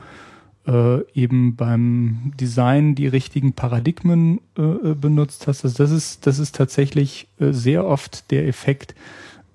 äh, 0.67 1.01
eben 1.13 1.55
beim 1.55 2.33
Design 2.39 2.95
die 2.95 3.07
richtigen 3.07 3.53
Paradigmen 3.53 4.41
äh, 4.57 4.61
äh, 4.61 4.95
benutzt 4.95 5.47
hast, 5.47 5.63
also 5.63 5.77
das 5.77 5.91
ist, 5.91 6.27
das 6.27 6.39
ist 6.39 6.55
tatsächlich 6.55 7.27
sehr 7.39 7.85
oft 7.85 8.31
der 8.31 8.47
Effekt, 8.47 8.95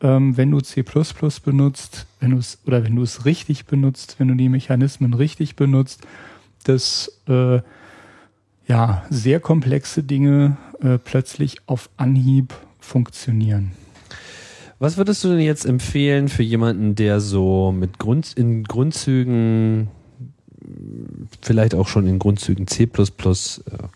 ähm, 0.02 0.36
wenn 0.36 0.50
du 0.50 0.60
C 0.60 0.82
benutzt, 0.82 2.06
wenn 2.20 2.30
du 2.30 2.38
es 2.38 2.58
oder 2.66 2.84
wenn 2.84 2.96
du 2.96 3.02
es 3.02 3.24
richtig 3.24 3.66
benutzt, 3.66 4.16
wenn 4.18 4.28
du 4.28 4.34
die 4.34 4.48
Mechanismen 4.48 5.14
richtig 5.14 5.56
benutzt, 5.56 6.06
dass 6.64 7.20
ja 8.70 9.02
sehr 9.10 9.40
komplexe 9.40 10.04
Dinge 10.04 10.56
äh, 10.80 10.96
plötzlich 10.98 11.56
auf 11.66 11.90
Anhieb 11.96 12.54
funktionieren. 12.78 13.72
Was 14.78 14.96
würdest 14.96 15.24
du 15.24 15.28
denn 15.28 15.40
jetzt 15.40 15.66
empfehlen 15.66 16.28
für 16.28 16.44
jemanden, 16.44 16.94
der 16.94 17.20
so 17.20 17.72
mit 17.72 17.98
Grund, 17.98 18.32
in 18.32 18.62
Grundzügen, 18.62 19.88
vielleicht 21.42 21.74
auch 21.74 21.88
schon 21.88 22.06
in 22.06 22.18
Grundzügen 22.18 22.68
C 22.68 22.84
äh, 22.84 22.88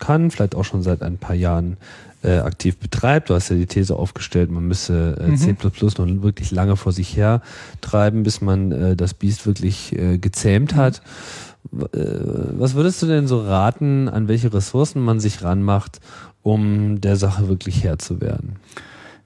kann, 0.00 0.30
vielleicht 0.30 0.56
auch 0.56 0.64
schon 0.64 0.82
seit 0.82 1.02
ein 1.02 1.18
paar 1.18 1.36
Jahren 1.36 1.76
äh, 2.22 2.38
aktiv 2.38 2.76
betreibt? 2.76 3.30
Du 3.30 3.34
hast 3.34 3.50
ja 3.50 3.56
die 3.56 3.66
These 3.66 3.94
aufgestellt, 3.94 4.50
man 4.50 4.66
müsse 4.66 5.16
äh, 5.20 5.28
mhm. 5.28 5.36
C 5.36 5.54
noch 5.62 6.22
wirklich 6.22 6.50
lange 6.50 6.76
vor 6.76 6.90
sich 6.90 7.16
her 7.16 7.42
treiben, 7.80 8.24
bis 8.24 8.40
man 8.40 8.72
äh, 8.72 8.96
das 8.96 9.14
Biest 9.14 9.46
wirklich 9.46 9.96
äh, 9.96 10.18
gezähmt 10.18 10.74
hat. 10.74 10.98
Äh, 10.98 11.53
was 11.70 12.74
würdest 12.74 13.02
du 13.02 13.06
denn 13.06 13.26
so 13.26 13.40
raten, 13.40 14.08
an 14.08 14.28
welche 14.28 14.52
Ressourcen 14.52 15.02
man 15.02 15.20
sich 15.20 15.42
ranmacht, 15.42 16.00
um 16.42 17.00
der 17.00 17.16
Sache 17.16 17.48
wirklich 17.48 17.84
Herr 17.84 17.98
zu 17.98 18.20
werden? 18.20 18.56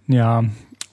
Ja, 0.06 0.44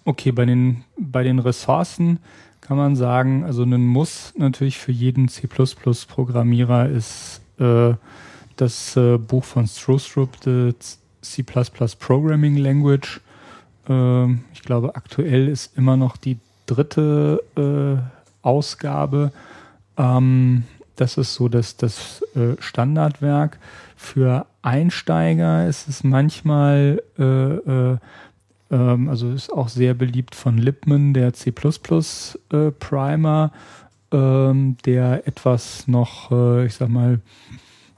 okay, 0.04 0.32
bei 0.32 0.46
den, 0.46 0.84
bei 0.98 1.24
den 1.24 1.40
Ressourcen 1.40 2.20
kann 2.62 2.78
man 2.78 2.96
sagen, 2.96 3.44
also 3.44 3.64
ein 3.64 3.86
Muss 3.86 4.34
natürlich 4.36 4.78
für 4.78 4.92
jeden 4.92 5.28
C++-Programmierer 5.28 6.90
ist 6.90 7.42
äh, 7.60 7.94
das 8.56 8.96
äh, 8.96 9.18
Buch 9.18 9.44
von 9.44 9.68
Strostrup, 9.68 10.30
The 10.44 10.74
C++ 11.22 11.44
Programming 11.44 12.58
Language. 12.58 13.22
Äh, 13.88 14.32
ich 14.54 14.62
glaube, 14.64 14.96
aktuell 14.96 15.48
ist 15.48 15.78
immer 15.78 15.96
noch 15.96 16.18
die 16.18 16.40
dritte 16.66 17.44
äh, 17.56 18.02
Ausgabe. 18.42 19.32
Ähm, 19.98 20.64
das 20.96 21.18
ist 21.18 21.34
so 21.34 21.48
das, 21.48 21.78
das 21.78 22.24
äh, 22.36 22.56
Standardwerk. 22.60 23.60
Für 23.96 24.46
Einsteiger 24.62 25.68
ist 25.68 25.88
es 25.88 26.04
manchmal, 26.04 27.02
äh, 27.18 27.24
äh, 27.24 27.98
ähm, 28.72 29.10
also 29.10 29.32
ist 29.32 29.52
auch 29.52 29.70
sehr 29.70 29.94
beliebt 29.94 30.36
von 30.36 30.58
Lippmann, 30.58 31.14
der 31.14 31.34
C 31.34 31.50
äh, 31.50 32.72
Primer, 32.72 33.52
ähm, 34.12 34.78
der 34.86 35.28
etwas 35.28 35.88
noch, 35.88 36.32
äh, 36.32 36.66
ich 36.66 36.76
sag 36.76 36.90
mal, 36.90 37.20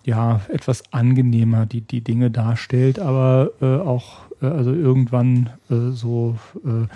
ja, 0.03 0.39
etwas 0.47 0.83
angenehmer 0.93 1.65
die, 1.65 1.81
die 1.81 2.01
Dinge 2.01 2.31
darstellt, 2.31 2.97
aber 2.97 3.51
äh, 3.61 3.65
auch, 3.65 4.21
äh, 4.41 4.45
also 4.45 4.71
irgendwann 4.71 5.49
äh, 5.69 5.91
so 5.91 6.37
äh, 6.65 6.87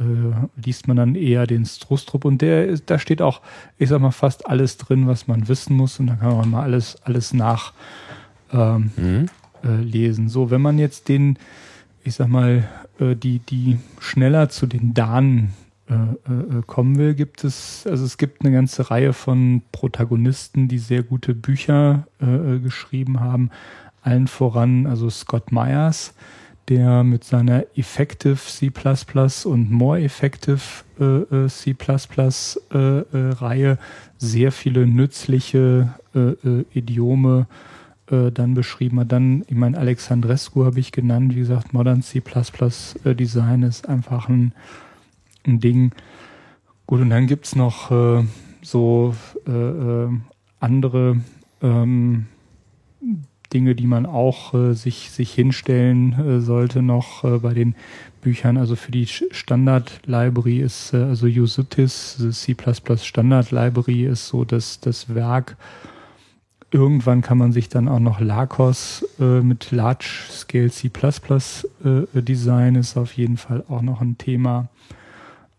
äh, 0.00 0.60
liest 0.60 0.88
man 0.88 0.96
dann 0.96 1.14
eher 1.14 1.46
den 1.46 1.64
Strustrup 1.64 2.24
und 2.24 2.42
der 2.42 2.76
da 2.78 2.98
steht 2.98 3.22
auch, 3.22 3.40
ich 3.78 3.88
sag 3.88 4.00
mal, 4.00 4.10
fast 4.10 4.46
alles 4.46 4.76
drin, 4.76 5.06
was 5.06 5.26
man 5.26 5.48
wissen 5.48 5.76
muss 5.76 6.00
und 6.00 6.08
da 6.08 6.16
kann 6.16 6.36
man 6.36 6.50
mal 6.50 6.62
alles, 6.62 6.96
alles 7.04 7.32
nach 7.32 7.72
ähm, 8.52 8.90
mhm. 8.96 9.26
äh, 9.62 9.82
lesen. 9.82 10.28
So, 10.28 10.50
wenn 10.50 10.62
man 10.62 10.78
jetzt 10.78 11.08
den, 11.08 11.38
ich 12.02 12.14
sag 12.14 12.28
mal, 12.28 12.68
äh, 12.98 13.14
die, 13.14 13.38
die 13.38 13.78
schneller 14.00 14.48
zu 14.48 14.66
den 14.66 14.94
Danen 14.94 15.52
äh, 15.88 15.92
äh, 15.94 16.62
kommen 16.66 16.96
will, 16.96 17.14
gibt 17.14 17.44
es, 17.44 17.86
also 17.86 18.04
es 18.04 18.16
gibt 18.16 18.42
eine 18.44 18.54
ganze 18.54 18.90
Reihe 18.90 19.12
von 19.12 19.62
Protagonisten, 19.70 20.66
die 20.66 20.78
sehr 20.78 21.02
gute 21.02 21.34
Bücher 21.34 22.06
äh, 22.20 22.58
geschrieben 22.58 23.20
haben. 23.20 23.50
Allen 24.02 24.26
voran, 24.26 24.86
also 24.86 25.08
Scott 25.10 25.52
Myers, 25.52 26.14
der 26.68 27.04
mit 27.04 27.24
seiner 27.24 27.64
Effective 27.76 28.36
C++ 28.36 28.70
und 29.44 29.70
More 29.70 30.00
Effective 30.00 30.60
äh, 30.98 31.48
C++ 31.48 31.70
äh, 31.70 32.76
äh, 32.76 33.04
Reihe 33.12 33.78
sehr 34.18 34.52
viele 34.52 34.86
nützliche 34.86 35.94
äh, 36.14 36.18
äh, 36.18 36.64
Idiome 36.72 37.46
äh, 38.10 38.30
dann 38.30 38.54
beschrieben 38.54 39.00
hat. 39.00 39.12
Dann, 39.12 39.44
ich 39.46 39.56
meine, 39.56 39.76
Alexandrescu 39.76 40.64
habe 40.64 40.80
ich 40.80 40.92
genannt, 40.92 41.34
wie 41.34 41.40
gesagt, 41.40 41.74
Modern 41.74 42.02
C++ 42.02 42.22
Design 43.04 43.62
ist 43.62 43.88
einfach 43.88 44.28
ein, 44.28 44.52
ein 45.46 45.60
Ding. 45.60 45.92
Gut, 46.86 47.00
und 47.00 47.10
dann 47.10 47.26
gibt's 47.26 47.56
noch 47.56 47.90
so 48.62 49.14
andere 50.60 51.16
ähm, 51.62 52.26
Dinge, 53.54 53.74
die 53.74 53.86
man 53.86 54.04
auch 54.04 54.52
äh, 54.52 54.74
sich, 54.74 55.10
sich 55.10 55.32
hinstellen 55.32 56.12
äh, 56.12 56.40
sollte 56.40 56.82
noch 56.82 57.24
äh, 57.24 57.38
bei 57.38 57.54
den 57.54 57.74
Büchern. 58.20 58.56
Also 58.56 58.74
für 58.74 58.90
die 58.90 59.06
Standard 59.06 60.00
Library 60.04 60.58
ist, 60.60 60.92
äh, 60.92 60.98
also 60.98 61.26
Usutis, 61.26 62.22
C++ 62.32 62.56
Standard 62.96 63.50
Library 63.52 64.04
ist 64.04 64.28
so 64.28 64.44
das, 64.44 64.80
das 64.80 65.14
Werk. 65.14 65.56
Irgendwann 66.72 67.22
kann 67.22 67.38
man 67.38 67.52
sich 67.52 67.68
dann 67.68 67.86
auch 67.86 68.00
noch 68.00 68.20
Lacos 68.20 69.06
äh, 69.20 69.40
mit 69.40 69.70
Large 69.70 70.06
Scale 70.28 70.70
C++ 70.70 70.90
äh, 70.90 72.22
Design 72.22 72.74
ist 72.74 72.96
auf 72.96 73.12
jeden 73.12 73.36
Fall 73.36 73.62
auch 73.68 73.82
noch 73.82 74.00
ein 74.00 74.18
Thema. 74.18 74.68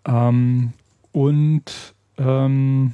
Ähm, 0.06 0.74
und 1.14 1.94
ähm, 2.18 2.94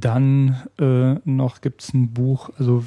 dann 0.00 0.56
äh, 0.78 1.14
noch 1.24 1.60
gibt 1.60 1.82
es 1.82 1.94
ein 1.94 2.12
Buch, 2.12 2.50
also 2.58 2.84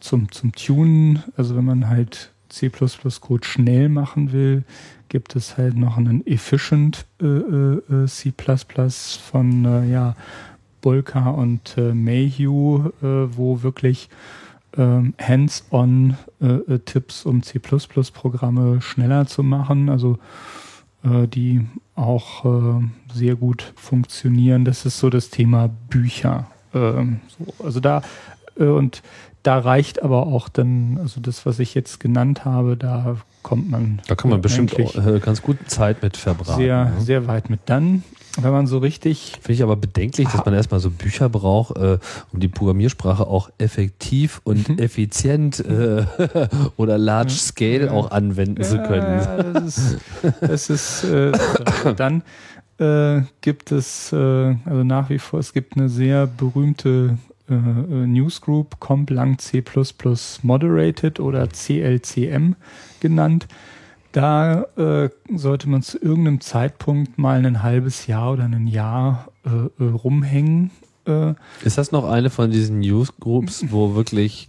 zum, 0.00 0.30
zum 0.30 0.52
Tunen, 0.52 1.22
also 1.36 1.56
wenn 1.56 1.64
man 1.64 1.88
halt 1.88 2.30
C++-Code 2.48 3.46
schnell 3.46 3.88
machen 3.88 4.32
will, 4.32 4.64
gibt 5.08 5.36
es 5.36 5.56
halt 5.56 5.76
noch 5.76 5.96
einen 5.96 6.26
Efficient 6.26 7.06
äh, 7.20 7.26
äh, 7.26 8.06
C++ 8.06 8.32
von 9.30 9.64
äh, 9.64 9.90
ja, 9.90 10.16
Bulka 10.80 11.30
und 11.30 11.76
äh, 11.76 11.92
Mayhew, 11.92 12.90
äh, 13.02 13.36
wo 13.36 13.62
wirklich 13.62 14.08
ähm, 14.76 15.14
hands-on 15.20 16.16
äh, 16.40 16.46
äh 16.46 16.78
Tipps, 16.80 17.24
um 17.24 17.42
C++-Programme 17.42 18.80
schneller 18.80 19.26
zu 19.26 19.42
machen, 19.42 19.88
also 19.88 20.18
äh, 21.02 21.26
die 21.26 21.66
auch 21.96 22.44
äh, 22.44 22.84
sehr 23.12 23.34
gut 23.34 23.72
funktionieren. 23.76 24.64
Das 24.64 24.86
ist 24.86 24.98
so 24.98 25.10
das 25.10 25.30
Thema 25.30 25.68
Bücher. 25.88 26.46
Ähm, 26.74 27.20
so, 27.28 27.64
also 27.64 27.80
da 27.80 28.02
und 28.56 29.02
da 29.42 29.58
reicht 29.58 30.02
aber 30.02 30.26
auch 30.26 30.48
dann, 30.48 30.98
also 31.00 31.20
das, 31.20 31.46
was 31.46 31.60
ich 31.60 31.74
jetzt 31.74 32.00
genannt 32.00 32.44
habe, 32.44 32.76
da 32.76 33.16
kommt 33.42 33.70
man. 33.70 34.00
Da 34.08 34.16
kann 34.16 34.30
man 34.30 34.40
bestimmt 34.40 34.76
äh, 34.76 35.20
ganz 35.20 35.40
gut 35.40 35.58
Zeit 35.68 36.02
mit 36.02 36.16
verbraten. 36.16 36.60
Sehr, 36.60 36.84
ne? 36.86 37.00
sehr 37.00 37.26
weit 37.28 37.48
mit. 37.48 37.60
Dann, 37.66 38.02
wenn 38.36 38.52
man 38.52 38.66
so 38.66 38.78
richtig. 38.78 39.32
Finde 39.40 39.52
ich 39.52 39.62
aber 39.62 39.76
bedenklich, 39.76 40.28
dass 40.28 40.44
man 40.44 40.54
erstmal 40.54 40.80
so 40.80 40.90
Bücher 40.90 41.28
braucht, 41.28 41.76
äh, 41.76 41.98
um 42.32 42.40
die 42.40 42.48
Programmiersprache 42.48 43.26
auch 43.26 43.50
effektiv 43.58 44.40
und 44.44 44.68
mhm. 44.68 44.78
effizient 44.78 45.60
äh, 45.60 46.04
oder 46.76 46.98
large 46.98 47.32
scale 47.32 47.86
ja. 47.86 47.92
auch 47.92 48.10
anwenden 48.10 48.62
ja, 48.62 48.68
zu 48.68 48.76
können. 48.78 49.20
Ja, 49.20 49.42
das 49.42 49.78
ist, 49.78 49.98
das 50.40 50.70
ist 50.70 51.04
äh, 51.04 51.32
dann 51.96 52.22
äh, 52.78 53.22
gibt 53.40 53.72
es 53.72 54.12
äh, 54.12 54.16
also 54.64 54.84
nach 54.84 55.08
wie 55.10 55.18
vor, 55.18 55.40
es 55.40 55.52
gibt 55.52 55.76
eine 55.76 55.88
sehr 55.88 56.26
berühmte 56.26 57.16
äh, 57.48 57.54
äh 57.54 58.06
Newsgroup 58.06 58.80
Complang 58.80 59.38
C++ 59.38 59.62
Moderated 60.42 61.20
oder 61.20 61.48
CLCM 61.48 62.54
genannt. 63.00 63.46
Da 64.16 64.62
äh, 64.78 65.10
sollte 65.34 65.68
man 65.68 65.82
zu 65.82 65.98
irgendeinem 65.98 66.40
Zeitpunkt 66.40 67.18
mal 67.18 67.44
ein 67.44 67.62
halbes 67.62 68.06
Jahr 68.06 68.32
oder 68.32 68.44
ein 68.44 68.66
Jahr 68.66 69.28
äh, 69.44 69.84
äh 69.84 69.90
rumhängen. 69.90 70.70
Äh. 71.06 71.34
Ist 71.62 71.76
das 71.76 71.92
noch 71.92 72.08
eine 72.08 72.30
von 72.30 72.50
diesen 72.50 72.78
Newsgroups, 72.78 73.66
wo 73.68 73.94
wirklich 73.94 74.48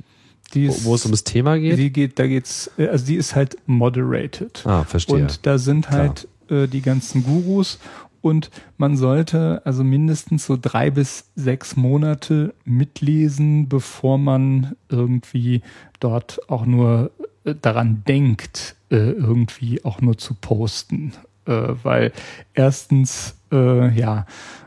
ist, 0.53 0.85
wo 0.85 0.95
es 0.95 1.03
ums 1.03 1.25
Thema 1.25 1.59
geht? 1.59 1.77
Die 1.77 1.91
geht, 1.91 2.17
da 2.17 2.27
geht's, 2.27 2.71
also 2.77 3.05
die 3.05 3.17
ist 3.17 3.35
halt 3.35 3.57
moderated. 3.65 4.65
Ah, 4.65 4.85
verstehe. 4.85 5.17
Und 5.17 5.45
da 5.45 5.57
sind 5.57 5.89
halt 5.89 6.29
äh, 6.49 6.69
die 6.69 6.81
ganzen 6.81 7.25
Gurus 7.25 7.77
und 8.21 8.49
man 8.77 8.95
sollte 8.95 9.61
also 9.65 9.83
mindestens 9.83 10.45
so 10.45 10.57
drei 10.59 10.91
bis 10.91 11.25
sechs 11.35 11.75
Monate 11.75 12.53
mitlesen, 12.63 13.67
bevor 13.67 14.17
man 14.17 14.77
irgendwie 14.87 15.61
dort 15.99 16.39
auch 16.49 16.65
nur 16.65 17.11
äh, 17.43 17.53
daran 17.61 18.03
denkt, 18.07 18.75
äh, 18.75 18.76
irgendwie 18.95 19.83
auch 19.83 20.01
nur 20.01 20.17
zu 20.17 20.33
posten. 20.33 21.13
Äh, 21.45 21.73
weil 21.83 22.11
erstens, 22.53 23.35
ja, 23.49 24.25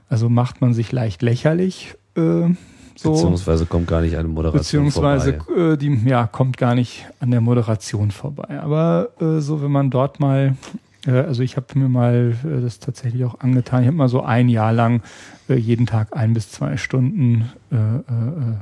also 0.09 0.31
macht 0.31 0.63
man 0.63 0.73
sich 0.73 0.91
leicht 0.91 1.21
lächerlich. 1.21 1.95
So. 2.15 3.13
Beziehungsweise 3.13 3.67
kommt 3.67 3.89
gar 3.89 4.01
nicht 4.01 4.17
an 4.17 4.23
der 4.23 4.33
Moderation 4.33 4.87
Beziehungsweise 4.87 5.35
vorbei. 5.35 5.77
die 5.77 6.09
ja 6.09 6.27
kommt 6.27 6.57
gar 6.57 6.75
nicht 6.75 7.07
an 7.21 7.31
der 7.31 7.43
Moderation 7.43 8.11
vorbei. 8.11 8.59
Aber 8.59 9.11
so, 9.41 9.61
wenn 9.61 9.71
man 9.71 9.91
dort 9.91 10.19
mal 10.19 10.57
äh, 11.07 11.13
also 11.13 11.43
ich 11.43 11.57
habe 11.57 11.79
mir 11.79 11.89
mal 11.89 12.35
äh, 12.45 12.61
das 12.61 12.79
tatsächlich 12.79 13.25
auch 13.25 13.41
angetan. 13.41 13.83
Ich 13.83 13.87
habe 13.87 13.97
mal 13.97 14.09
so 14.09 14.23
ein 14.23 14.49
Jahr 14.49 14.73
lang 14.73 15.03
äh, 15.49 15.55
jeden 15.55 15.87
Tag 15.87 16.17
ein 16.17 16.35
bis 16.35 16.51
zwei 16.51 16.77
Stunden. 16.77 17.51
Äh, 17.71 17.77
äh, 17.77 18.59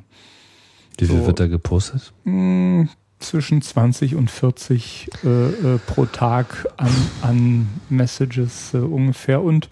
Wie 0.99 1.07
viel 1.07 1.21
so, 1.21 1.27
wird 1.27 1.41
da 1.41 1.47
gepostet? 1.47 2.13
Mh, 2.25 2.33
hm, 2.33 2.89
zwischen 3.19 3.63
20 3.63 4.15
und 4.15 4.31
40 4.31 5.11
äh, 5.25 5.79
pro 5.87 6.07
Tag 6.07 6.67
an, 6.77 6.91
an 7.23 7.69
Messages 7.89 8.75
ungefähr 8.75 9.43
und 9.43 9.69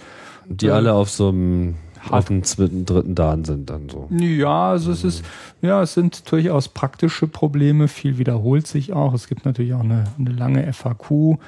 die 0.48 0.70
alle 0.70 0.92
auf 0.94 1.10
so 1.10 1.28
einem 1.28 1.74
auf 2.10 2.26
dem 2.26 2.44
zweiten, 2.44 2.84
dritten 2.84 3.14
Dan 3.14 3.44
sind 3.44 3.68
dann 3.70 3.88
so. 3.88 4.08
Ja, 4.10 4.70
also 4.70 4.92
es 4.92 5.04
ist, 5.04 5.24
ja, 5.60 5.82
es 5.82 5.94
sind 5.94 6.30
durchaus 6.30 6.68
praktische 6.68 7.26
Probleme. 7.26 7.88
Viel 7.88 8.18
wiederholt 8.18 8.66
sich 8.66 8.92
auch. 8.92 9.12
Es 9.12 9.28
gibt 9.28 9.44
natürlich 9.44 9.74
auch 9.74 9.80
eine, 9.80 10.04
eine 10.18 10.30
lange 10.30 10.72
FAQ. 10.72 11.38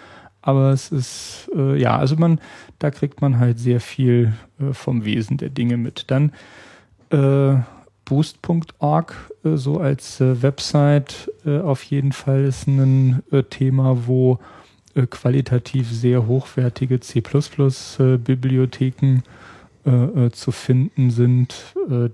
Aber 0.41 0.70
es 0.70 0.91
ist, 0.91 1.51
äh, 1.55 1.81
ja, 1.81 1.97
also 1.97 2.16
man, 2.16 2.41
da 2.79 2.91
kriegt 2.91 3.20
man 3.20 3.39
halt 3.39 3.59
sehr 3.59 3.81
viel 3.81 4.33
äh, 4.61 4.73
vom 4.73 5.05
Wesen 5.05 5.37
der 5.37 5.51
Dinge 5.51 5.77
mit. 5.77 6.11
Dann 6.11 6.33
äh, 7.11 7.61
boost.org 8.09 9.15
äh, 9.45 9.57
so 9.57 9.79
als 9.79 10.21
äh, 10.21 10.43
Website 10.43 11.31
äh, 11.45 11.59
auf 11.59 11.83
jeden 11.85 12.13
Fall 12.13 12.45
ist 12.45 12.67
ein 12.67 13.23
Thema, 13.51 14.07
wo 14.07 14.39
qualitativ 15.11 15.93
sehr 15.93 16.27
hochwertige 16.27 16.99
C++-Bibliotheken 16.99 19.23
zu 20.33 20.51
finden 20.51 21.11
sind, 21.11 21.55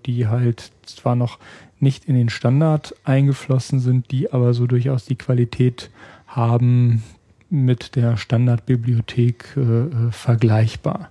die 0.04 0.26
halt 0.26 0.70
zwar 0.84 1.16
noch 1.16 1.38
nicht 1.80 2.04
in 2.04 2.14
den 2.14 2.28
Standard 2.28 2.94
eingeflossen 3.04 3.80
sind, 3.80 4.10
die 4.10 4.30
aber 4.32 4.52
so 4.52 4.66
durchaus 4.66 5.06
die 5.06 5.16
Qualität 5.16 5.88
haben, 6.26 7.02
mit 7.54 7.96
der 7.96 8.16
Standardbibliothek 8.16 9.56
äh, 9.56 9.60
äh, 9.60 10.10
vergleichbar. 10.10 11.10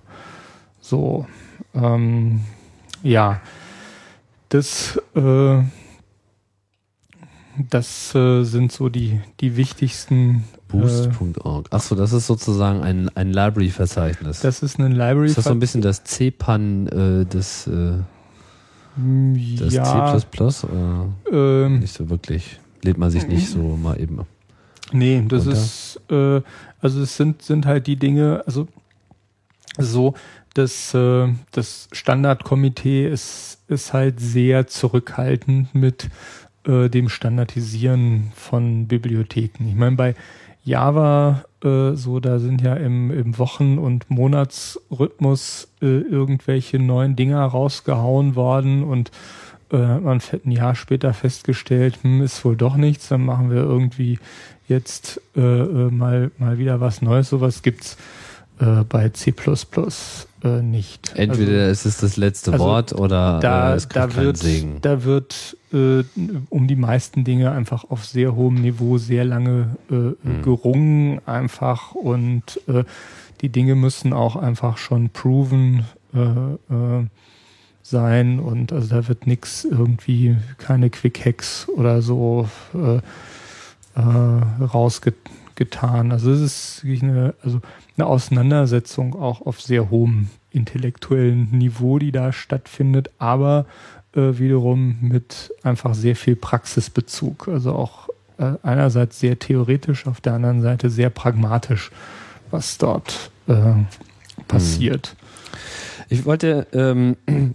So, 0.80 1.26
ähm, 1.74 2.40
ja, 3.02 3.40
das, 4.54 5.00
äh, 5.16 5.62
das 7.70 8.14
äh, 8.14 8.44
sind 8.44 8.70
so 8.70 8.88
die, 8.88 9.20
die 9.40 9.56
wichtigsten. 9.56 10.44
Äh, 10.54 10.68
Boost.org. 10.68 11.66
Achso, 11.70 11.96
das 11.96 12.12
ist 12.12 12.28
sozusagen 12.28 12.80
ein, 12.82 13.08
ein 13.16 13.32
Library-Verzeichnis. 13.32 14.40
Das 14.40 14.62
ist 14.62 14.78
ein 14.78 14.92
Library. 14.92 15.26
Ist 15.26 15.38
das 15.38 15.44
so 15.46 15.50
ein 15.50 15.58
bisschen 15.58 15.82
das 15.82 16.04
CPAN 16.04 16.86
äh, 16.86 17.26
des, 17.26 17.66
äh, 17.66 17.94
das 19.58 19.74
ja, 19.74 20.18
C++? 20.18 20.66
Oder 20.66 21.08
ähm, 21.32 21.80
nicht 21.80 21.94
so 21.94 22.08
wirklich. 22.08 22.60
Lädt 22.82 22.98
man 22.98 23.10
sich 23.10 23.26
nicht 23.26 23.48
so 23.48 23.58
mal 23.58 24.00
eben 24.00 24.20
Nee, 24.92 25.24
das 25.26 25.46
runter? 25.46 25.58
ist, 25.58 26.00
äh, 26.10 26.42
also 26.80 27.02
es 27.02 27.16
sind, 27.16 27.42
sind 27.42 27.66
halt 27.66 27.88
die 27.88 27.96
Dinge, 27.96 28.44
also 28.46 28.68
so, 29.78 30.14
dass 30.54 30.94
äh, 30.94 31.28
das 31.52 31.88
Standardkomitee 31.92 33.08
ist, 33.08 33.58
ist 33.68 33.92
halt 33.92 34.20
sehr 34.20 34.66
zurückhaltend 34.66 35.74
mit 35.74 36.08
äh, 36.66 36.88
dem 36.88 37.08
Standardisieren 37.08 38.32
von 38.34 38.86
Bibliotheken. 38.86 39.68
Ich 39.68 39.74
meine, 39.74 39.96
bei 39.96 40.14
Java, 40.64 41.44
äh, 41.62 41.92
so, 41.92 42.20
da 42.20 42.38
sind 42.38 42.62
ja 42.62 42.74
im, 42.74 43.10
im 43.10 43.38
Wochen- 43.38 43.78
und 43.78 44.08
Monatsrhythmus 44.08 45.68
äh, 45.82 45.86
irgendwelche 45.86 46.78
neuen 46.78 47.16
Dinger 47.16 47.44
rausgehauen 47.44 48.34
worden 48.34 48.82
und 48.82 49.10
äh, 49.70 49.76
hat 49.76 50.02
man 50.02 50.20
ein 50.44 50.50
Jahr 50.50 50.74
später 50.74 51.12
festgestellt, 51.12 51.98
hm, 52.02 52.22
ist 52.22 52.44
wohl 52.44 52.56
doch 52.56 52.76
nichts, 52.76 53.08
dann 53.08 53.24
machen 53.24 53.50
wir 53.50 53.58
irgendwie 53.58 54.18
jetzt 54.66 55.20
äh, 55.36 55.40
äh, 55.40 55.90
mal, 55.90 56.30
mal 56.38 56.58
wieder 56.58 56.80
was 56.80 57.02
Neues. 57.02 57.28
Sowas 57.28 57.62
gibt's 57.62 57.98
äh, 58.58 58.84
bei 58.88 59.08
C 59.10 59.34
äh, 60.44 60.62
nicht. 60.62 61.12
Entweder 61.16 61.62
also, 61.62 61.70
ist 61.70 61.86
es 61.86 61.96
das 61.98 62.16
letzte 62.16 62.52
also 62.52 62.64
Wort 62.64 62.92
oder 62.92 63.40
da, 63.40 63.72
äh, 63.72 63.76
es 63.76 63.88
da 63.88 64.14
wird, 64.14 64.36
Segen. 64.36 64.78
Da 64.82 65.04
wird 65.04 65.56
äh, 65.72 66.04
um 66.50 66.68
die 66.68 66.76
meisten 66.76 67.24
Dinge 67.24 67.50
einfach 67.50 67.84
auf 67.90 68.04
sehr 68.04 68.34
hohem 68.36 68.56
Niveau 68.60 68.98
sehr 68.98 69.24
lange 69.24 69.76
äh, 69.90 69.94
mhm. 69.94 70.42
gerungen 70.42 71.20
einfach 71.26 71.92
und 71.92 72.60
äh, 72.68 72.84
die 73.40 73.48
Dinge 73.48 73.74
müssen 73.74 74.12
auch 74.12 74.36
einfach 74.36 74.78
schon 74.78 75.10
proven 75.10 75.84
äh, 76.14 76.18
äh, 76.20 77.06
sein 77.82 78.40
und 78.40 78.72
also 78.72 78.88
da 78.88 79.08
wird 79.08 79.26
nichts 79.26 79.64
irgendwie 79.64 80.36
keine 80.58 80.90
Quick 80.90 81.24
Hacks 81.24 81.68
oder 81.68 82.00
so 82.00 82.48
äh, 82.74 83.00
äh, 83.96 84.64
rausgetan. 84.64 86.12
Also 86.12 86.30
es 86.32 86.40
ist 86.40 86.84
wirklich 86.84 87.02
eine, 87.02 87.34
also 87.42 87.60
eine 87.96 88.06
Auseinandersetzung 88.06 89.14
auch 89.14 89.40
auf 89.46 89.60
sehr 89.60 89.90
hohem 89.90 90.28
intellektuellen 90.50 91.50
Niveau, 91.50 91.98
die 91.98 92.12
da 92.12 92.32
stattfindet, 92.32 93.10
aber 93.18 93.66
äh, 94.14 94.38
wiederum 94.38 94.96
mit 95.00 95.52
einfach 95.62 95.94
sehr 95.94 96.16
viel 96.16 96.36
Praxisbezug. 96.36 97.48
Also 97.48 97.72
auch 97.72 98.08
äh, 98.38 98.52
einerseits 98.62 99.20
sehr 99.20 99.38
theoretisch, 99.38 100.06
auf 100.06 100.20
der 100.20 100.34
anderen 100.34 100.62
Seite 100.62 100.90
sehr 100.90 101.10
pragmatisch, 101.10 101.90
was 102.50 102.78
dort 102.78 103.30
äh, 103.46 103.74
passiert. 104.48 105.16
Ich 106.08 106.24
wollte, 106.24 106.66
ähm, 106.72 107.16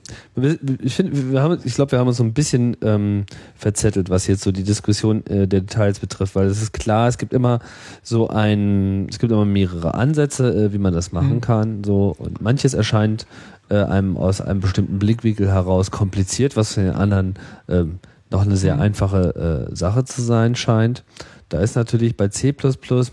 ich 0.82 0.96
finde, 0.96 1.32
wir 1.32 1.42
haben, 1.42 1.60
ich 1.64 1.76
glaube, 1.76 1.92
wir 1.92 2.00
haben 2.00 2.08
uns 2.08 2.18
so 2.18 2.24
ein 2.24 2.34
bisschen 2.34 2.78
ähm, 2.82 3.26
verzettelt, 3.56 4.10
was 4.10 4.28
jetzt 4.28 4.44
so 4.44 4.52
die 4.52 4.64
Diskussion 4.64 5.26
äh, 5.28 5.48
der 5.48 5.62
Details 5.62 6.00
betrifft, 6.00 6.36
weil 6.36 6.48
es 6.48 6.62
ist 6.62 6.74
klar, 6.74 7.08
es 7.08 7.18
gibt 7.18 7.34
immer 7.34 7.60
so 8.04 8.28
ein, 8.30 9.08
es 9.10 9.20
gibt 9.20 9.32
immer 9.32 9.46
mehrere 9.46 9.94
Ansätze, 9.94 10.54
äh, 10.54 10.74
wie 10.74 10.78
man 10.78 10.94
das 10.94 11.12
machen 11.12 11.36
mhm. 11.36 11.42
kann, 11.42 11.84
so 11.84 12.16
und 12.18 12.42
manches 12.42 12.74
erscheint 12.74 13.26
äh, 13.70 13.76
einem 13.76 14.18
aus 14.18 14.42
einem 14.42 14.60
bestimmten 14.60 15.00
Blickwinkel 15.00 15.52
heraus 15.52 15.92
kompliziert, 15.92 16.56
was 16.56 16.74
für 16.74 16.82
den 16.82 16.94
anderen 16.94 17.36
ähm, 17.68 18.00
noch 18.32 18.42
eine 18.42 18.58
sehr 18.58 18.76
mhm. 18.76 18.82
einfache 18.82 19.68
äh, 19.72 19.76
Sache 19.76 20.04
zu 20.06 20.22
sein 20.22 20.56
scheint. 20.56 21.04
Da 21.50 21.60
ist 21.62 21.76
natürlich 21.76 22.16
bei 22.16 22.28
C 22.28 22.54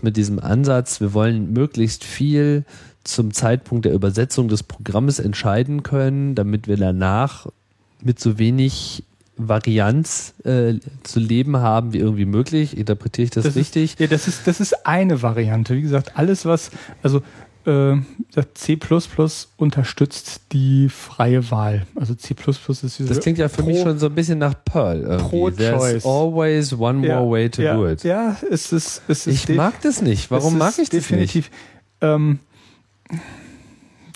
mit 0.03 0.15
diesem 0.15 0.39
Ansatz, 0.39 1.01
wir 1.01 1.13
wollen 1.13 1.53
möglichst 1.53 2.03
viel 2.03 2.65
zum 3.07 3.33
Zeitpunkt 3.33 3.85
der 3.85 3.93
Übersetzung 3.93 4.47
des 4.47 4.63
Programmes 4.63 5.19
entscheiden 5.19 5.83
können, 5.83 6.35
damit 6.35 6.67
wir 6.67 6.77
danach 6.77 7.47
mit 8.01 8.19
so 8.19 8.37
wenig 8.37 9.03
Varianz 9.37 10.33
äh, 10.43 10.75
zu 11.03 11.19
leben 11.19 11.57
haben 11.57 11.93
wie 11.93 11.99
irgendwie 11.99 12.25
möglich. 12.25 12.77
Interpretiere 12.77 13.25
ich 13.25 13.31
das, 13.31 13.45
das 13.45 13.55
richtig? 13.55 13.93
Ist, 13.93 13.99
ja, 13.99 14.07
das 14.07 14.27
ist, 14.27 14.47
das 14.47 14.59
ist 14.59 14.85
eine 14.85 15.21
Variante. 15.21 15.75
Wie 15.75 15.81
gesagt, 15.81 16.17
alles, 16.17 16.45
was, 16.45 16.71
also 17.03 17.21
äh, 17.65 17.97
C 18.53 18.79
unterstützt 19.57 20.41
die 20.53 20.89
freie 20.89 21.51
Wahl. 21.51 21.85
Also 21.95 22.15
C 22.15 22.33
ist 22.33 23.01
Das 23.09 23.19
klingt 23.19 23.37
ja 23.37 23.49
für 23.49 23.61
pro, 23.61 23.67
mich 23.67 23.81
schon 23.81 23.99
so 23.99 24.07
ein 24.07 24.15
bisschen 24.15 24.39
nach 24.39 24.55
Perl. 24.65 25.01
Irgendwie. 25.01 25.29
Pro 25.29 25.49
There's 25.51 25.77
Choice. 25.77 26.05
always 26.05 26.73
one 26.73 27.05
ja, 27.05 27.19
more 27.19 27.31
way 27.31 27.49
to 27.49 27.61
ja, 27.61 27.75
do 27.75 27.87
it. 27.87 28.03
Ja, 28.03 28.37
es 28.49 28.71
ist, 28.71 29.01
es 29.07 29.27
ist 29.27 29.49
ich 29.49 29.55
mag 29.55 29.79
das 29.81 30.01
nicht. 30.01 30.31
Warum 30.31 30.57
mag 30.57 30.73
ich 30.79 30.89
das 30.89 31.01
definitiv, 31.01 31.51
nicht? 31.51 31.61
Ähm, 32.01 32.39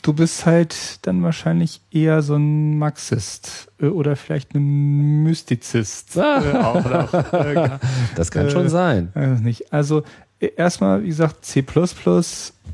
du 0.02 0.14
bist 0.14 0.46
halt 0.46 1.06
dann 1.06 1.24
wahrscheinlich 1.24 1.82
eher 1.92 2.22
so 2.22 2.36
ein 2.36 2.78
Marxist 2.78 3.72
äh, 3.80 3.86
oder 3.86 4.16
vielleicht 4.16 4.56
ein 4.56 5.24
Mystizist. 5.24 6.18
Ah. 6.18 7.08
Äh, 7.34 7.54
äh, 7.66 7.70
das 8.16 8.32
kann 8.32 8.50
schon 8.50 8.70
sein. 8.70 9.12
Nicht. 9.42 9.72
Also 9.72 10.04
erstmal, 10.40 11.04
wie 11.04 11.08
gesagt, 11.08 11.46
C 11.46 11.64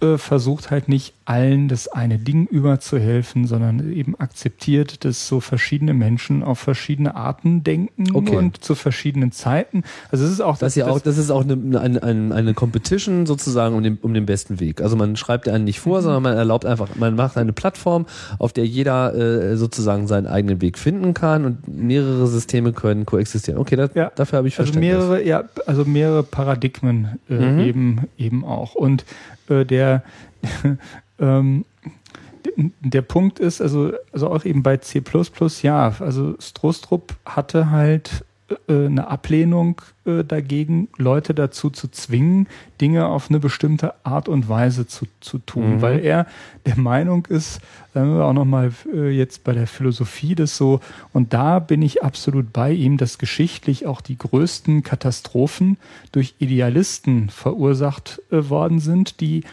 äh, 0.02 0.18
versucht 0.18 0.72
halt 0.72 0.90
nicht 0.90 1.14
allen 1.26 1.68
das 1.68 1.88
eine 1.88 2.20
Ding 2.20 2.48
überzuhelfen, 2.48 3.48
sondern 3.48 3.92
eben 3.92 4.18
akzeptiert, 4.20 5.04
dass 5.04 5.28
so 5.28 5.40
verschiedene 5.40 5.94
Menschen 5.94 6.42
auf 6.44 6.60
verschiedene 6.60 7.16
Arten 7.16 7.64
denken 7.64 8.06
okay. 8.14 8.36
und 8.36 8.64
zu 8.64 8.76
verschiedenen 8.76 9.32
Zeiten. 9.32 9.84
Also 10.10 10.26
es 10.26 10.32
ist 10.32 10.42
auch 10.42 10.58
das, 10.58 10.60
das, 10.60 10.76
ja 10.76 10.88
auch, 10.88 11.00
das 11.00 11.18
ist 11.18 11.30
auch 11.30 11.44
eine, 11.44 11.82
eine, 11.82 12.34
eine 12.34 12.54
Competition 12.54 13.26
sozusagen 13.26 13.76
um 13.76 13.84
den, 13.84 13.98
um 14.02 14.14
den 14.14 14.26
besten 14.26 14.60
Weg. 14.60 14.82
Also 14.82 14.96
man 14.96 15.18
schreibt 15.18 15.50
einen 15.50 15.66
nicht 15.66 15.80
vor, 15.80 16.00
mhm. 16.00 16.04
sondern 16.04 16.24
man 16.24 16.38
erlaubt 16.38 16.66
einfach, 16.66 16.96
man 16.96 17.16
macht 17.16 17.38
eine 17.38 17.52
Plattform, 17.52 18.06
auf 18.40 18.54
der 18.54 18.66
jeder 18.66 19.14
äh, 19.14 19.58
sozusagen 19.58 20.08
seinen 20.08 20.28
eigenen 20.28 20.62
Weg 20.62 20.78
finden 20.78 21.14
kann 21.14 21.44
und 21.46 21.68
mehrere 21.68 22.28
Systeme 22.28 22.72
können 22.72 23.06
koexistieren. 23.06 23.60
Okay, 23.60 23.76
das, 23.76 23.92
ja. 23.96 24.12
dafür 24.16 24.38
habe 24.38 24.48
ich 24.48 24.56
Verständnis. 24.56 24.96
Also 24.96 25.08
mehrere, 25.10 25.28
ja, 25.28 25.44
also 25.66 25.84
mehrere 25.84 26.24
Paradigmen 26.24 27.20
äh, 27.30 27.34
mhm. 27.34 27.60
eben 27.60 28.08
eben 28.18 28.46
auch 28.46 28.76
und 28.76 29.06
äh, 29.50 29.66
der, 29.66 30.04
ähm, 31.20 31.66
der 32.58 33.02
Punkt 33.02 33.40
ist, 33.40 33.62
also, 33.62 33.94
also 34.12 34.30
auch 34.30 34.46
eben 34.46 34.64
bei 34.64 34.78
C++, 34.78 35.04
ja, 35.62 35.96
also 36.00 36.36
Strostrup 36.40 37.16
hatte 37.26 37.70
halt 37.70 38.26
eine 38.68 39.08
Ablehnung 39.08 39.82
äh, 40.06 40.24
dagegen, 40.24 40.88
Leute 40.98 41.34
dazu 41.34 41.70
zu 41.70 41.90
zwingen, 41.90 42.48
Dinge 42.80 43.08
auf 43.08 43.30
eine 43.30 43.40
bestimmte 43.40 43.94
Art 44.06 44.30
und 44.30 44.48
Weise 44.48 44.88
zu, 44.88 45.06
zu 45.20 45.40
tun, 45.40 45.76
mhm. 45.76 45.82
weil 45.82 46.00
er 46.00 46.28
der 46.66 46.78
Meinung 46.78 47.26
ist, 47.26 47.60
sagen 47.94 48.16
wir 48.16 48.24
auch 48.24 48.34
nochmal 48.34 48.72
äh, 48.94 49.10
jetzt 49.10 49.44
bei 49.44 49.52
der 49.52 49.68
Philosophie 49.68 50.36
das 50.36 50.56
so, 50.56 50.80
und 51.12 51.34
da 51.34 51.60
bin 51.60 51.82
ich 51.82 52.04
absolut 52.04 52.54
bei 52.54 52.72
ihm, 52.72 52.98
dass 52.98 53.18
geschichtlich 53.18 53.86
auch 53.86 54.00
die 54.00 54.18
größten 54.18 54.82
Katastrophen 54.82 55.78
durch 56.14 56.36
Idealisten 56.40 57.30
verursacht 57.30 58.22
äh, 58.32 58.50
worden 58.50 58.80
sind, 58.80 59.20
die 59.20 59.44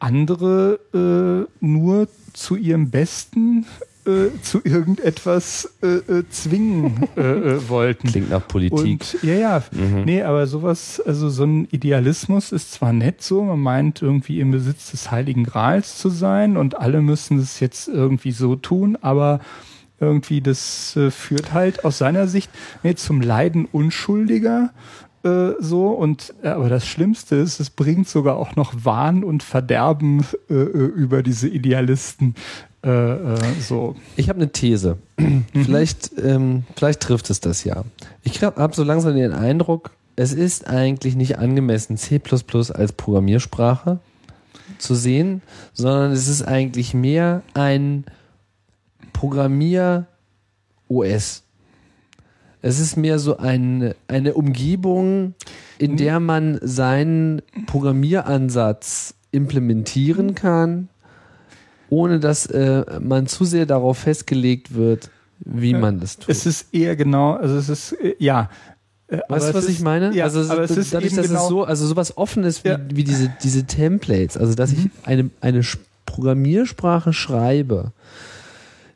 andere 0.00 0.80
äh, 0.92 1.64
nur 1.64 2.08
zu 2.32 2.56
ihrem 2.56 2.90
Besten 2.90 3.66
äh, 4.04 4.30
zu 4.42 4.60
irgendetwas 4.64 5.74
äh, 5.80 5.86
äh, 5.86 6.24
zwingen 6.28 7.08
äh, 7.16 7.20
äh, 7.20 7.68
wollten. 7.68 8.08
Klingt 8.08 8.30
nach 8.30 8.46
Politik. 8.46 8.80
Und, 8.80 9.22
ja, 9.22 9.34
ja. 9.34 9.62
Mhm. 9.70 10.02
Nee, 10.04 10.22
aber 10.22 10.46
sowas, 10.48 11.00
also 11.00 11.28
so 11.28 11.44
ein 11.44 11.68
Idealismus 11.70 12.50
ist 12.50 12.72
zwar 12.72 12.92
nett 12.92 13.22
so, 13.22 13.44
man 13.44 13.60
meint 13.60 14.02
irgendwie 14.02 14.40
im 14.40 14.50
Besitz 14.50 14.90
des 14.90 15.12
Heiligen 15.12 15.44
Grals 15.44 15.98
zu 15.98 16.08
sein 16.08 16.56
und 16.56 16.78
alle 16.78 17.00
müssen 17.00 17.38
es 17.38 17.60
jetzt 17.60 17.86
irgendwie 17.86 18.32
so 18.32 18.56
tun, 18.56 18.98
aber 19.00 19.38
irgendwie 20.00 20.40
das 20.40 20.96
äh, 20.96 21.12
führt 21.12 21.52
halt 21.52 21.84
aus 21.84 21.98
seiner 21.98 22.26
Sicht 22.26 22.50
nee, 22.82 22.96
zum 22.96 23.20
Leiden 23.20 23.66
Unschuldiger 23.66 24.72
so 25.60 25.90
und 25.90 26.34
aber 26.42 26.68
das 26.68 26.84
Schlimmste 26.84 27.36
ist, 27.36 27.60
es 27.60 27.70
bringt 27.70 28.08
sogar 28.08 28.34
auch 28.34 28.56
noch 28.56 28.74
Wahn 28.82 29.22
und 29.22 29.44
Verderben 29.44 30.24
äh, 30.50 30.54
über 30.54 31.22
diese 31.22 31.48
Idealisten 31.48 32.34
äh, 32.84 33.34
äh, 33.34 33.38
so. 33.60 33.94
Ich 34.16 34.28
habe 34.28 34.40
eine 34.40 34.50
These. 34.50 34.98
Mhm. 35.16 35.44
vielleicht, 35.52 36.12
ähm, 36.18 36.64
vielleicht 36.76 37.00
trifft 37.00 37.30
es 37.30 37.40
das 37.40 37.64
ja. 37.64 37.84
Ich 38.22 38.42
habe 38.42 38.74
so 38.74 38.82
langsam 38.82 39.14
den 39.14 39.32
Eindruck, 39.32 39.92
es 40.16 40.32
ist 40.32 40.66
eigentlich 40.66 41.14
nicht 41.16 41.38
angemessen, 41.38 41.96
C 41.96 42.20
als 42.74 42.92
Programmiersprache 42.92 43.98
zu 44.78 44.94
sehen, 44.94 45.42
sondern 45.72 46.12
es 46.12 46.28
ist 46.28 46.42
eigentlich 46.42 46.92
mehr 46.92 47.42
ein 47.54 48.04
Programmier-OS. 49.12 50.06
Es 52.64 52.78
ist 52.78 52.96
mehr 52.96 53.18
so 53.18 53.38
ein, 53.38 53.94
eine 54.08 54.34
Umgebung, 54.34 55.34
in 55.78 55.92
mhm. 55.92 55.96
der 55.96 56.20
man 56.20 56.58
seinen 56.62 57.42
Programmieransatz 57.66 59.14
implementieren 59.30 60.34
kann 60.34 60.88
ohne 61.92 62.20
dass 62.20 62.46
äh, 62.46 62.84
man 63.00 63.26
zu 63.26 63.44
sehr 63.44 63.66
darauf 63.66 63.98
festgelegt 63.98 64.74
wird, 64.74 65.10
wie 65.40 65.74
man 65.74 66.00
das 66.00 66.16
tut. 66.16 66.30
Es 66.30 66.46
ist 66.46 66.72
eher 66.72 66.96
genau, 66.96 67.34
also 67.34 67.54
es 67.56 67.68
ist, 67.68 67.92
äh, 67.92 68.14
ja. 68.18 68.48
Äh, 69.08 69.18
weißt 69.28 69.50
du, 69.50 69.54
was 69.54 69.68
ich 69.68 69.80
meine? 69.80 70.14
Ja, 70.14 70.24
also 70.24 70.40
aber 70.50 70.62
es 70.62 70.70
ist 70.70 70.94
dadurch, 70.94 71.14
dass 71.14 71.26
genau 71.26 71.42
es 71.42 71.48
so, 71.48 71.64
also 71.64 71.86
sowas 71.86 72.16
Offenes 72.16 72.64
wie, 72.64 72.68
ja. 72.68 72.80
wie 72.90 73.04
diese, 73.04 73.30
diese 73.42 73.64
Templates, 73.64 74.38
also 74.38 74.54
dass 74.54 74.72
mhm. 74.72 74.90
ich 75.02 75.06
eine, 75.06 75.30
eine 75.42 75.60
Programmiersprache 76.06 77.12
schreibe, 77.12 77.92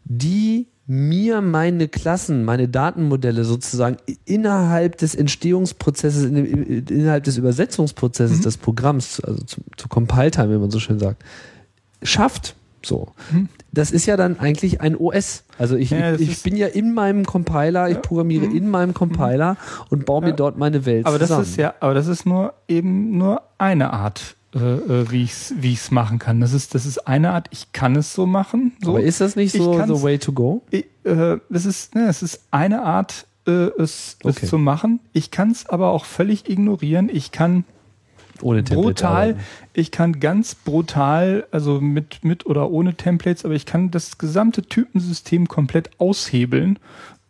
die 0.07 0.69
mir 0.87 1.43
meine 1.43 1.89
Klassen, 1.89 2.47
meine 2.47 2.67
Datenmodelle 2.67 3.45
sozusagen 3.45 3.99
innerhalb 4.25 4.97
des 4.97 5.15
Entstehungsprozesses, 5.15 6.25
innerhalb 6.25 7.25
des 7.25 7.37
Übersetzungsprozesses 7.37 8.39
mhm. 8.39 8.43
des 8.43 8.57
Programms, 8.57 9.21
also 9.21 9.43
zu, 9.45 9.61
zu 9.77 9.89
Compile-Time, 9.89 10.55
wie 10.55 10.59
man 10.59 10.71
so 10.71 10.81
schön 10.81 10.99
sagt, 10.99 11.23
schafft. 12.03 12.57
So. 12.87 13.09
Hm. 13.31 13.49
Das 13.73 13.91
ist 13.91 14.07
ja 14.07 14.17
dann 14.17 14.39
eigentlich 14.39 14.81
ein 14.81 14.97
OS. 14.97 15.43
Also 15.59 15.77
ich, 15.77 15.91
ja, 15.91 16.15
ich, 16.15 16.43
bin 16.43 16.57
ja 16.57 16.69
in 16.69 16.95
meinem 16.95 17.27
Compiler, 17.27 17.91
ich 17.91 18.01
programmiere 18.01 18.47
hm. 18.47 18.57
in 18.57 18.71
meinem 18.71 18.95
Compiler 18.95 19.51
hm. 19.51 19.57
und 19.91 20.07
baue 20.07 20.23
mir 20.23 20.33
dort 20.33 20.57
meine 20.57 20.87
Welt 20.87 21.05
aber 21.05 21.19
zusammen. 21.19 21.41
Das 21.41 21.49
ist 21.51 21.57
ja, 21.57 21.75
aber 21.81 21.95
das 21.95 22.07
ist 22.07 22.27
nur 22.27 22.55
eben 22.69 23.19
nur 23.19 23.43
eine 23.59 23.93
Art 23.93 24.37
äh, 24.55 24.59
äh 24.59 25.11
wie 25.11 25.25
ich 25.25 25.33
es 25.33 25.55
wie 25.59 25.73
ich's 25.73 25.91
machen 25.91 26.19
kann. 26.19 26.41
Das 26.41 26.53
ist, 26.53 26.75
das 26.75 26.87
ist 26.87 27.09
eine 27.09 27.33
Art, 27.33 27.49
ich 27.51 27.73
kann 27.73 27.97
es 27.97 28.15
so 28.15 28.25
machen. 28.25 28.73
So. 28.83 28.91
Aber 28.91 29.03
ist 29.03 29.21
das 29.21 29.35
nicht 29.35 29.53
so 29.53 29.75
the 29.85 30.03
way 30.03 30.19
to 30.19 30.33
go? 30.33 30.63
Ich, 30.71 30.87
äh, 31.05 31.39
das, 31.51 31.67
ist, 31.67 31.95
ne, 31.95 32.07
das 32.07 32.23
ist 32.23 32.43
eine 32.53 32.83
Art, 32.83 33.27
äh, 33.47 33.51
es, 33.51 34.17
okay. 34.23 34.39
es 34.43 34.49
zu 34.49 34.59
machen. 34.59 35.01
Ich 35.13 35.31
kann 35.33 35.51
es 35.51 35.69
aber 35.69 35.91
auch 35.91 36.05
völlig 36.05 36.49
ignorieren. 36.49 37.11
Ich 37.13 37.33
kann 37.33 37.65
ohne 38.43 38.65
Template 38.65 38.87
brutal. 38.87 39.23
Arbeiten. 39.31 39.41
Ich 39.73 39.91
kann 39.91 40.21
ganz 40.21 40.55
brutal, 40.55 41.47
also 41.51 41.81
mit, 41.81 42.25
mit 42.25 42.47
oder 42.47 42.71
ohne 42.71 42.95
Templates, 42.95 43.45
aber 43.45 43.55
ich 43.55 43.67
kann 43.67 43.91
das 43.91 44.19
gesamte 44.19 44.63
Typensystem 44.63 45.49
komplett 45.49 45.91
aushebeln, 45.99 46.79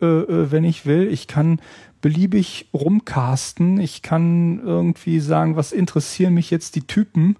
äh, 0.00 0.06
äh, 0.06 0.50
wenn 0.50 0.64
ich 0.64 0.86
will. 0.86 1.08
Ich 1.08 1.26
kann 1.26 1.60
beliebig 2.00 2.68
rumcasten. 2.72 3.80
Ich 3.80 4.02
kann 4.02 4.60
irgendwie 4.64 5.20
sagen, 5.20 5.56
was 5.56 5.72
interessieren 5.72 6.34
mich 6.34 6.50
jetzt 6.50 6.76
die 6.76 6.86
Typen? 6.86 7.36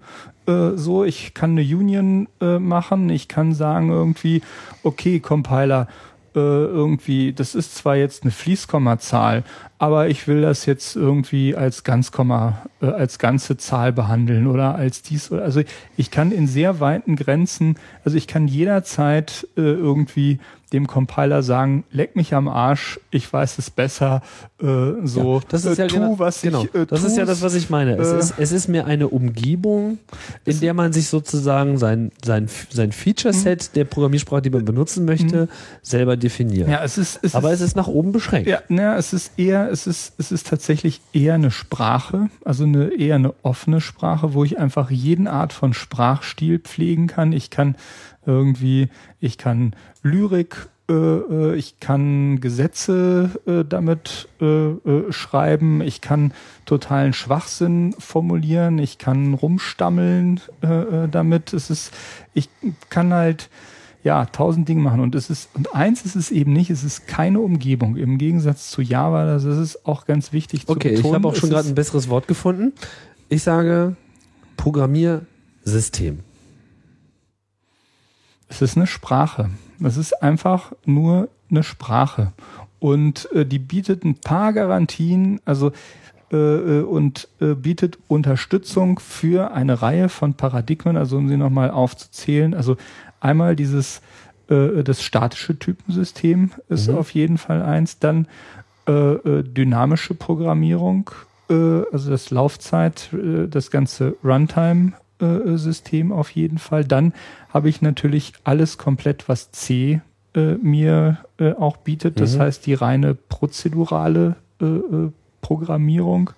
Äh, 0.47 0.71
so, 0.75 1.03
ich 1.03 1.33
kann 1.33 1.51
eine 1.51 1.61
Union 1.61 2.27
äh, 2.41 2.59
machen. 2.59 3.09
Ich 3.09 3.27
kann 3.27 3.53
sagen 3.53 3.89
irgendwie, 3.89 4.41
okay, 4.83 5.19
Compiler, 5.19 5.87
äh, 6.35 6.39
irgendwie, 6.39 7.33
das 7.33 7.55
ist 7.55 7.75
zwar 7.75 7.95
jetzt 7.95 8.23
eine 8.23 8.31
Fließkommazahl, 8.31 9.43
aber 9.79 10.09
ich 10.09 10.27
will 10.27 10.41
das 10.41 10.65
jetzt 10.65 10.95
irgendwie 10.95 11.55
als 11.55 11.83
Ganzkomma, 11.83 12.63
äh, 12.81 12.87
als 12.87 13.19
ganze 13.19 13.57
Zahl 13.57 13.93
behandeln 13.93 14.47
oder 14.47 14.75
als 14.75 15.01
dies 15.01 15.31
oder 15.31 15.43
also 15.43 15.61
ich 15.97 16.11
kann 16.11 16.31
in 16.31 16.47
sehr 16.47 16.79
weiten 16.79 17.15
Grenzen, 17.15 17.75
also 18.03 18.17
ich 18.17 18.27
kann 18.27 18.47
jederzeit 18.47 19.47
äh, 19.55 19.61
irgendwie 19.61 20.39
dem 20.73 20.85
Compiler 20.85 21.43
sagen, 21.43 21.85
leck 21.91 22.15
mich 22.17 22.33
am 22.33 22.49
Arsch, 22.49 22.99
ich 23.09 23.31
weiß 23.31 23.57
es 23.57 23.69
besser, 23.69 24.21
äh, 24.61 24.65
so 25.03 25.35
ja, 25.35 25.45
das 25.47 25.63
ist 25.63 25.77
ja 25.77 25.87
tu, 25.87 25.95
genau, 25.95 26.19
was 26.19 26.41
genau. 26.41 26.63
ich 26.63 26.75
äh, 26.75 26.85
Das 26.85 27.03
ist 27.05 27.15
ja 27.15 27.23
das, 27.23 27.41
was 27.41 27.55
ich 27.55 27.69
meine. 27.69 27.95
Es, 27.95 28.11
äh, 28.11 28.19
ist, 28.19 28.33
es 28.37 28.51
ist 28.51 28.67
mir 28.67 28.85
eine 28.85 29.07
Umgebung, 29.07 29.97
in 30.43 30.59
der 30.59 30.73
man 30.73 30.91
sich 30.91 31.07
sozusagen 31.07 31.77
sein, 31.77 32.11
sein, 32.23 32.49
sein 32.69 32.91
Feature-Set 32.91 33.69
mhm. 33.69 33.75
der 33.75 33.85
Programmiersprache, 33.85 34.41
die 34.41 34.49
man 34.49 34.65
benutzen 34.65 35.05
möchte, 35.05 35.45
mhm. 35.45 35.49
selber 35.81 36.17
definiert. 36.17 36.67
Ja, 36.67 36.83
es 36.83 36.97
ist, 36.97 37.19
es 37.21 37.33
Aber 37.33 37.53
ist, 37.53 37.61
es 37.61 37.67
ist 37.67 37.75
nach 37.77 37.87
oben 37.87 38.11
beschränkt. 38.11 38.49
Ja, 38.49 38.61
na, 38.67 38.97
es 38.97 39.13
ist 39.13 39.39
eher 39.39 39.66
es 39.69 39.87
ist, 39.87 40.13
es 40.17 40.31
ist 40.31 40.47
tatsächlich 40.47 41.01
eher 41.13 41.35
eine 41.35 41.51
Sprache, 41.51 42.29
also 42.45 42.63
eine, 42.63 42.93
eher 42.93 43.15
eine 43.15 43.33
offene 43.43 43.81
Sprache, 43.81 44.33
wo 44.33 44.43
ich 44.43 44.57
einfach 44.57 44.91
jeden 44.91 45.27
Art 45.27 45.53
von 45.53 45.73
Sprachstil 45.73 46.59
pflegen 46.59 47.07
kann. 47.07 47.33
Ich 47.33 47.49
kann 47.49 47.75
irgendwie, 48.25 48.89
ich 49.19 49.37
kann 49.37 49.75
Lyrik 50.03 50.67
Äh, 50.89 50.93
äh, 50.93 51.55
ich 51.55 51.81
kann 51.81 52.39
Gesetze 52.39 53.31
äh, 53.45 53.65
damit 53.67 54.29
schreiben, 55.09 55.81
ich 55.81 55.99
kann 55.99 56.31
totalen 56.65 57.11
Schwachsinn 57.11 57.93
formulieren, 57.99 58.79
ich 58.79 58.97
kann 58.97 59.33
rumstammeln 59.33 60.39
damit. 61.11 61.53
Es 61.53 61.69
ist, 61.69 61.93
ich 62.33 62.49
kann 62.89 63.13
halt 63.13 63.49
ja 64.03 64.25
tausend 64.25 64.69
Dinge 64.69 64.81
machen 64.81 64.99
und 64.99 65.15
es 65.15 65.29
ist 65.29 65.49
und 65.53 65.73
eins 65.75 66.03
ist 66.03 66.15
es 66.15 66.31
eben 66.31 66.53
nicht, 66.53 66.69
es 66.69 66.83
ist 66.83 67.07
keine 67.07 67.39
Umgebung 67.39 67.97
im 67.97 68.17
Gegensatz 68.17 68.69
zu 68.69 68.81
Java. 68.81 69.25
Das 69.25 69.43
ist 69.43 69.85
auch 69.85 70.05
ganz 70.05 70.31
wichtig 70.31 70.65
zu 70.65 70.73
okay, 70.73 70.95
betonen. 70.95 71.07
Ich 71.07 71.13
habe 71.15 71.27
auch 71.27 71.35
schon 71.35 71.49
gerade 71.49 71.67
ein 71.67 71.75
besseres 71.75 72.09
Wort 72.09 72.27
gefunden. 72.27 72.73
Ich 73.29 73.43
sage 73.43 73.95
Programmiersystem. 74.55 76.19
Es 78.49 78.61
ist 78.61 78.77
eine 78.77 78.87
Sprache. 78.87 79.49
Es 79.83 79.97
ist 79.97 80.23
einfach 80.23 80.71
nur 80.85 81.29
eine 81.49 81.63
Sprache. 81.63 82.33
Und 82.79 83.29
äh, 83.31 83.45
die 83.45 83.59
bietet 83.59 84.03
ein 84.05 84.15
paar 84.15 84.53
Garantien, 84.53 85.41
also 85.45 85.71
äh, 86.31 86.35
äh, 86.35 86.81
und 86.81 87.29
äh, 87.39 87.53
bietet 87.53 87.97
Unterstützung 88.09 88.99
für 88.99 89.51
eine 89.51 89.81
Reihe 89.81 90.09
von 90.09 90.33
Paradigmen, 90.33 90.97
also 90.97 91.17
um 91.17 91.29
sie 91.29 91.37
nochmal 91.37 91.71
aufzuzählen. 91.71 92.53
Also 92.53 92.75
einmal 93.19 93.55
dieses 93.55 94.01
äh, 94.49 94.83
das 94.83 95.03
statische 95.03 95.57
Typensystem 95.57 96.51
ist 96.69 96.89
mhm. 96.89 96.97
auf 96.97 97.11
jeden 97.11 97.37
Fall 97.37 97.61
eins, 97.61 97.99
dann 97.99 98.27
äh, 98.87 98.91
äh 98.91 99.43
dynamische 99.43 100.13
Programmierung, 100.13 101.11
äh, 101.49 101.81
also 101.91 102.09
das 102.09 102.31
Laufzeit, 102.31 103.09
äh, 103.13 103.47
das 103.47 103.71
ganze 103.71 104.15
Runtime 104.23 104.93
äh, 105.19 105.57
System 105.57 106.11
auf 106.11 106.29
jeden 106.31 106.57
Fall. 106.57 106.85
Dann 106.85 107.13
habe 107.49 107.69
ich 107.69 107.81
natürlich 107.81 108.33
alles 108.43 108.77
komplett, 108.77 109.27
was 109.27 109.51
C 109.51 110.01
äh, 110.35 110.53
mir 110.55 111.17
äh, 111.39 111.53
auch 111.53 111.77
bietet. 111.77 112.19
Das 112.19 112.35
mhm. 112.35 112.41
heißt, 112.41 112.65
die 112.65 112.73
reine 112.73 113.15
prozedurale 113.15 114.35
äh, 114.61 114.65
äh 114.65 115.11
Programmierung. 115.39 116.31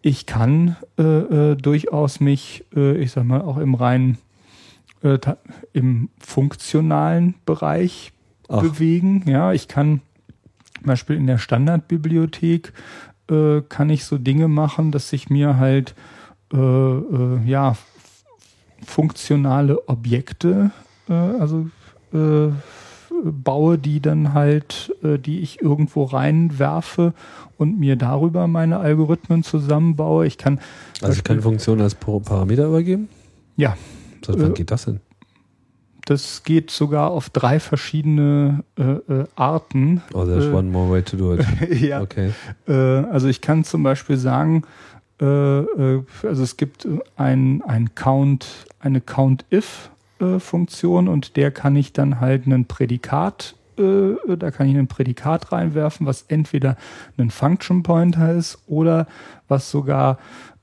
Ich 0.00 0.24
kann 0.24 0.76
äh, 0.96 1.02
äh, 1.02 1.56
durchaus 1.56 2.18
mich, 2.20 2.64
ich 2.74 3.12
sag 3.12 3.24
mal, 3.24 3.42
auch 3.42 3.58
im 3.58 3.74
reinen, 3.74 4.16
im 5.72 6.10
funktionalen 6.18 7.34
Bereich 7.46 8.12
Ach. 8.48 8.60
bewegen. 8.60 9.24
Ja, 9.26 9.52
ich 9.52 9.66
kann 9.66 10.02
zum 10.76 10.86
Beispiel 10.86 11.16
in 11.16 11.26
der 11.26 11.38
Standardbibliothek 11.38 12.72
kann 13.68 13.90
ich 13.90 14.04
so 14.04 14.18
Dinge 14.18 14.48
machen, 14.48 14.90
dass 14.90 15.12
ich 15.12 15.30
mir 15.30 15.56
halt 15.56 15.94
äh, 16.52 16.56
äh, 16.56 17.38
ja, 17.46 17.76
funktionale 18.84 19.88
Objekte, 19.88 20.72
äh, 21.08 21.12
also 21.12 21.68
äh, 22.12 22.48
baue, 23.22 23.78
die 23.78 24.00
dann 24.00 24.34
halt, 24.34 24.94
äh, 25.02 25.18
die 25.18 25.40
ich 25.40 25.62
irgendwo 25.62 26.04
reinwerfe 26.04 27.14
und 27.56 27.78
mir 27.78 27.94
darüber 27.94 28.48
meine 28.48 28.78
Algorithmen 28.78 29.44
zusammenbaue. 29.44 30.26
Ich 30.26 30.38
kann 30.38 30.58
also 31.02 31.16
ich 31.16 31.22
kann 31.22 31.40
Funktionen 31.40 31.82
als 31.82 31.94
Parameter 31.94 32.66
übergeben? 32.66 33.08
Ja. 33.56 33.76
Seit 34.24 34.38
wann 34.38 34.52
äh, 34.52 34.54
geht 34.54 34.70
das 34.70 34.84
denn? 34.84 35.00
Das 36.06 36.42
geht 36.42 36.70
sogar 36.70 37.10
auf 37.10 37.30
drei 37.30 37.60
verschiedene 37.60 38.64
äh, 38.78 38.82
äh, 38.82 39.24
Arten. 39.36 40.02
Oh, 40.12 40.24
there's 40.24 40.46
äh, 40.46 40.52
one 40.52 40.70
more 40.70 40.90
way 40.90 41.02
to 41.02 41.16
do 41.16 41.34
it. 41.34 41.46
ja. 41.80 42.00
Okay. 42.00 42.32
Äh, 42.66 42.72
also 42.72 43.28
ich 43.28 43.40
kann 43.40 43.64
zum 43.64 43.82
Beispiel 43.82 44.16
sagen, 44.16 44.62
äh, 45.20 45.24
also 45.24 46.42
es 46.42 46.56
gibt 46.56 46.88
ein, 47.16 47.62
ein 47.62 47.94
Count, 47.94 48.66
eine 48.80 49.00
Count-If-Funktion 49.00 51.08
und 51.08 51.36
der 51.36 51.50
kann 51.50 51.76
ich 51.76 51.92
dann 51.92 52.20
halt 52.20 52.46
einen 52.46 52.66
Prädikat 52.66 53.54
da 53.76 54.50
kann 54.50 54.68
ich 54.68 54.76
ein 54.76 54.88
Prädikat 54.88 55.52
reinwerfen, 55.52 56.04
was 56.04 56.26
entweder 56.28 56.76
ein 57.16 57.30
Function 57.30 57.82
Pointer 57.82 58.34
ist 58.34 58.58
oder 58.66 59.06
was 59.48 59.70
sogar 59.70 60.18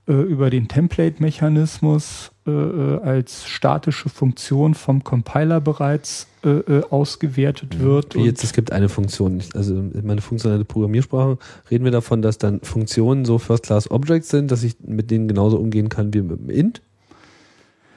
äh, 0.07 0.13
über 0.13 0.49
den 0.49 0.67
Template-Mechanismus 0.67 2.31
äh, 2.47 2.51
äh, 2.51 3.01
als 3.01 3.45
statische 3.45 4.07
Funktion 4.09 4.73
vom 4.73 5.03
Compiler 5.03 5.59
bereits 5.59 6.27
äh, 6.45 6.49
äh 6.49 6.83
ausgewertet 6.89 7.79
wird. 7.79 8.15
Wie 8.15 8.23
jetzt, 8.23 8.43
es 8.43 8.53
gibt 8.53 8.71
eine 8.71 8.87
Funktion, 8.87 9.41
also 9.53 9.83
meine 10.01 10.21
funktionelle 10.21 10.63
Programmiersprache, 10.63 11.37
reden 11.69 11.83
wir 11.83 11.91
davon, 11.91 12.21
dass 12.21 12.37
dann 12.37 12.61
Funktionen 12.61 13.25
so 13.25 13.37
First-Class-Objects 13.37 14.29
sind, 14.29 14.51
dass 14.51 14.63
ich 14.63 14.77
mit 14.85 15.11
denen 15.11 15.27
genauso 15.27 15.57
umgehen 15.57 15.89
kann 15.89 16.13
wie 16.13 16.21
mit 16.21 16.39
dem 16.39 16.49
Int? 16.49 16.81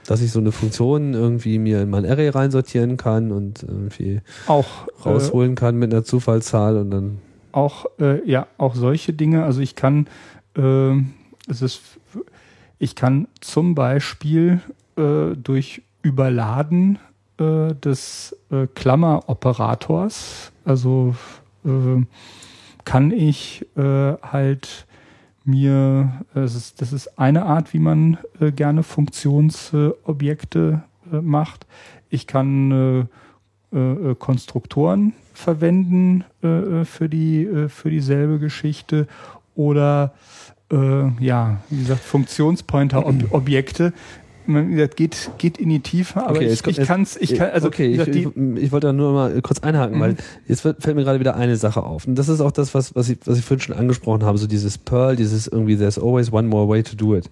dass 0.07 0.23
ich 0.23 0.33
so 0.33 0.41
eine 0.41 0.51
Funktion 0.51 1.15
irgendwie 1.15 1.61
mir 1.61 1.83
in 1.83 1.91
mein 1.91 2.05
Array 2.05 2.31
reinsortieren 2.31 2.97
kann 2.97 3.31
und 3.31 3.63
irgendwie 3.63 4.23
auch 4.49 4.67
rausholen 5.07 5.53
äh, 5.53 5.55
kann 5.55 5.77
mit 5.77 5.93
einer 5.93 6.03
Zufallszahl 6.03 6.79
und 6.79 6.91
dann 6.91 7.19
auch 7.53 7.87
äh, 8.01 8.29
ja 8.29 8.49
auch 8.59 8.75
solche 8.75 9.13
Dinge. 9.13 9.45
Also 9.45 9.61
ich 9.61 9.77
kann 9.77 10.09
äh, 10.57 10.95
es 11.49 11.63
ist 11.63 11.83
ich 12.81 12.97
kann 12.97 13.29
zum 13.41 13.77
Beispiel 13.77 14.61
äh, 14.97 15.37
durch 15.37 15.83
Überladen 16.03 16.99
äh, 17.39 17.75
des 17.75 18.37
äh, 18.51 18.67
Klammeroperators, 18.75 20.51
also 20.65 21.15
äh, 21.65 22.03
kann 22.85 23.13
ich 23.13 23.67
äh, 23.77 24.15
halt 24.23 24.87
mir, 25.45 26.25
das 26.35 26.55
ist, 26.55 26.81
das 26.81 26.93
ist 26.93 27.19
eine 27.19 27.45
Art, 27.45 27.75
wie 27.75 27.79
man 27.79 28.19
äh, 28.41 28.51
gerne 28.51 28.83
Funktionsobjekte 28.83 30.83
macht. 31.11 31.67
Ich 32.09 32.29
kann 32.29 33.09
Konstruktoren 34.19 35.13
verwenden 35.33 36.25
für 36.41 37.09
die 37.09 37.49
für 37.69 37.91
dieselbe 37.91 38.39
Geschichte 38.39 39.09
oder 39.57 40.13
äh, 40.71 41.25
ja, 41.25 41.59
wie 41.71 41.83
gesagt, 41.83 42.03
Funktionspointer-Objekte. 42.03 43.93
Das 44.47 44.97
geht, 44.97 45.31
geht 45.39 45.59
in 45.59 45.69
die 45.69 45.79
Tiefe, 45.79 46.25
aber 46.25 46.37
okay, 46.37 46.47
ich, 46.47 46.67
ich 46.67 46.79
kann 46.79 47.03
es, 47.03 47.17
ich 47.17 47.35
kann, 47.37 47.51
also 47.51 47.69
okay, 47.69 47.93
gesagt, 47.93 48.09
ich, 48.17 48.27
ich, 48.27 48.57
ich, 48.57 48.73
wollte 48.73 48.89
da 48.89 48.93
nur 48.93 49.13
mal 49.13 49.41
kurz 49.43 49.61
einhaken, 49.61 49.99
mhm. 49.99 50.01
weil 50.01 50.17
jetzt 50.49 50.63
fällt 50.63 50.97
mir 50.97 51.05
gerade 51.05 51.21
wieder 51.21 51.37
eine 51.37 51.55
Sache 51.55 51.85
auf. 51.85 52.09
Und 52.09 52.17
das 52.17 52.29
ist 52.29 52.41
auch 52.41 52.51
das, 52.51 52.75
was, 52.75 52.97
was 52.97 53.09
ich, 53.11 53.19
was 53.27 53.39
ich 53.39 53.45
vorhin 53.45 53.61
schon 53.61 53.77
angesprochen 53.77 54.25
habe, 54.25 54.39
so 54.39 54.49
dieses 54.49 54.77
Pearl, 54.77 55.15
dieses 55.15 55.47
irgendwie, 55.47 55.77
there's 55.77 55.99
always 55.99 56.33
one 56.33 56.49
more 56.49 56.69
way 56.69 56.83
to 56.83 56.97
do 56.97 57.15
it. 57.15 57.29